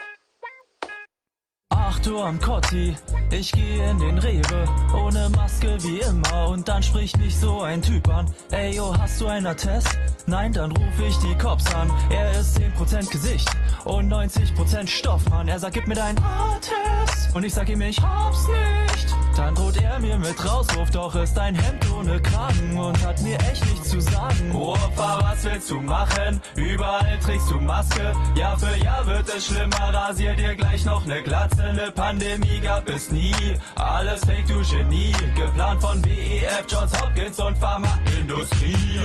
[1.70, 2.96] Ach du am Kotti,
[3.30, 7.82] ich gehe in den Rewe, ohne Maske wie immer und dann spricht mich so ein
[7.82, 8.34] Typ an.
[8.52, 9.98] Ey yo, hast du einen Attest?
[10.26, 11.92] Nein, dann ruf ich die Cops an.
[12.10, 13.50] Er ist 10% Gesicht
[13.86, 15.48] und 90% Stoff, Mann.
[15.48, 19.16] Er sagt, gib mir deinen Attest und ich sag ihm, ich hab's nicht.
[19.36, 23.38] Dann droht er mir mit Rauswurf, doch ist dein Hemd ohne Kragen und hat mir
[23.52, 24.52] echt nicht zu sagen.
[24.54, 26.42] Opa, was willst du machen?
[26.56, 28.14] Überall trägst du Maske.
[28.36, 31.74] Jahr für Jahr wird es schlimmer, rasier dir gleich noch ne Glatze.
[31.74, 33.34] Ne Pandemie gab es nie.
[33.76, 35.14] Alles fake, du Genie.
[35.36, 39.00] Geplant von BEF, Johns Hopkins und Pharmaindustrie.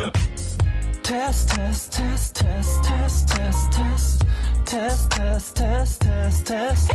[1.03, 4.27] Test, Test, Test, Test, Test, Test, Test.
[4.65, 6.91] Test, Test, Test, Test, Test.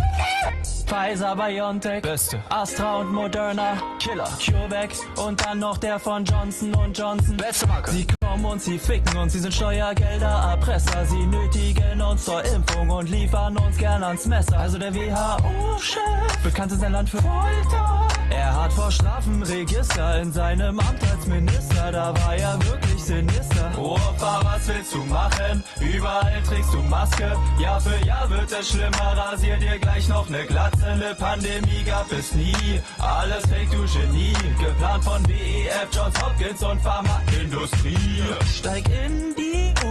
[0.88, 2.42] Pfizer, BioNTech, Beste.
[2.50, 4.30] Astra und Moderna, Killer.
[4.40, 7.36] CureVac und dann noch der von Johnson Johnson.
[7.36, 7.92] Beste Marke.
[7.92, 11.06] Sie kommen und sie ficken und sie sind Steuergelder, Erpresser.
[11.06, 14.58] Sie nötigen uns zur Impfung und liefern uns gern ans Messer.
[14.58, 18.08] Also der WHO-Chef, bekannt ist sein Land für Folter.
[18.30, 23.72] Er hat vor Strafenregister in seinem Amt als Minister, da war er wirklich sinister.
[23.78, 25.64] Opa, was willst du machen?
[25.80, 27.32] Überall trägst du Maske.
[27.60, 30.96] Jahr für Jahr wird es schlimmer, rasier dir gleich noch ne Glatze.
[30.98, 32.82] Ne Pandemie gab es nie.
[33.00, 34.34] Alles fake, du Genie.
[34.60, 38.24] Geplant von BEF, Johns Hopkins und Pharmaindustrie.
[38.46, 39.47] Steig in die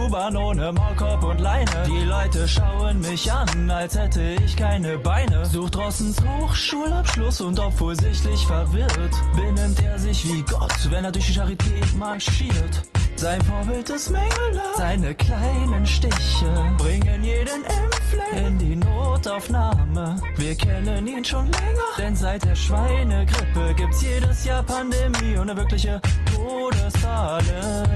[0.07, 1.69] U-Bahn ohne Maulkorb und Leine.
[1.85, 5.45] Die Leute schauen mich an, als hätte ich keine Beine.
[5.45, 11.25] Sucht Rossens Hochschulabschluss und obwohl sichtlich verwirrt, benimmt er sich wie Gott, wenn er durch
[11.27, 12.83] die Charité marschiert.
[13.17, 20.21] Sein Vorbild ist Mengele, seine kleinen Stiche bringen jeden Impfling in die Notaufnahme.
[20.37, 25.57] Wir kennen ihn schon länger, denn seit der Schweinegrippe gibt's jedes Jahr Pandemie und eine
[25.57, 25.99] wirkliche
[26.33, 27.87] Todeszahle.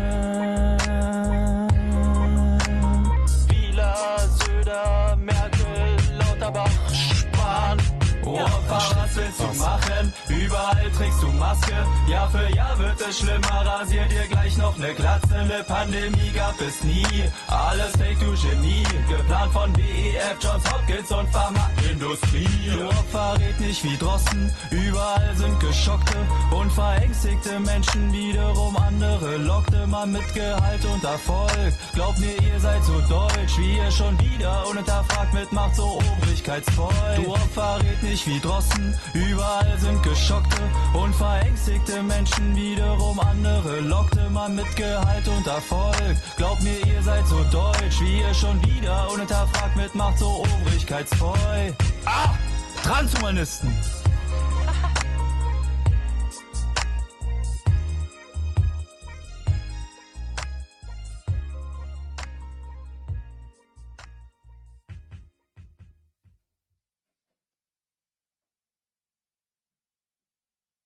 [9.31, 10.13] Willst du machen?
[10.29, 11.73] Überall trägst du Maske.
[12.07, 13.65] Jahr für Jahr wird es schlimmer.
[13.65, 15.45] Rasier dir gleich noch ne Glatze.
[15.47, 17.05] Ne Pandemie gab es nie.
[17.47, 18.83] Alles fake, du Genie.
[19.09, 22.71] Geplant von BEF, Johns Hopkins und Pharmaindustrie.
[22.77, 24.51] Nur verrät nicht wie Drossen.
[24.71, 26.17] Überall sind geschockte
[26.51, 28.11] und verängstigte Menschen.
[28.13, 31.73] Wiederum andere lockte man mit Gehalt und Erfolg.
[31.93, 36.91] Glaubt mir, ihr seid so deutsch, wie ihr schon wieder unhinterfragt mitmacht, so obrigkeitsvoll.
[37.15, 38.95] Du verrät nicht wie Drossen.
[39.29, 40.61] Überall sind geschockte
[40.93, 42.55] und verängstigte Menschen.
[42.55, 46.15] Wiederum andere lockte man mit Gehalt und Erfolg.
[46.37, 51.75] Glaubt mir, ihr seid so deutsch, wie ihr schon wieder unhinterfragt mitmacht, so obrigkeitsvoll.
[52.05, 52.33] Ah!
[52.83, 53.71] Transhumanisten!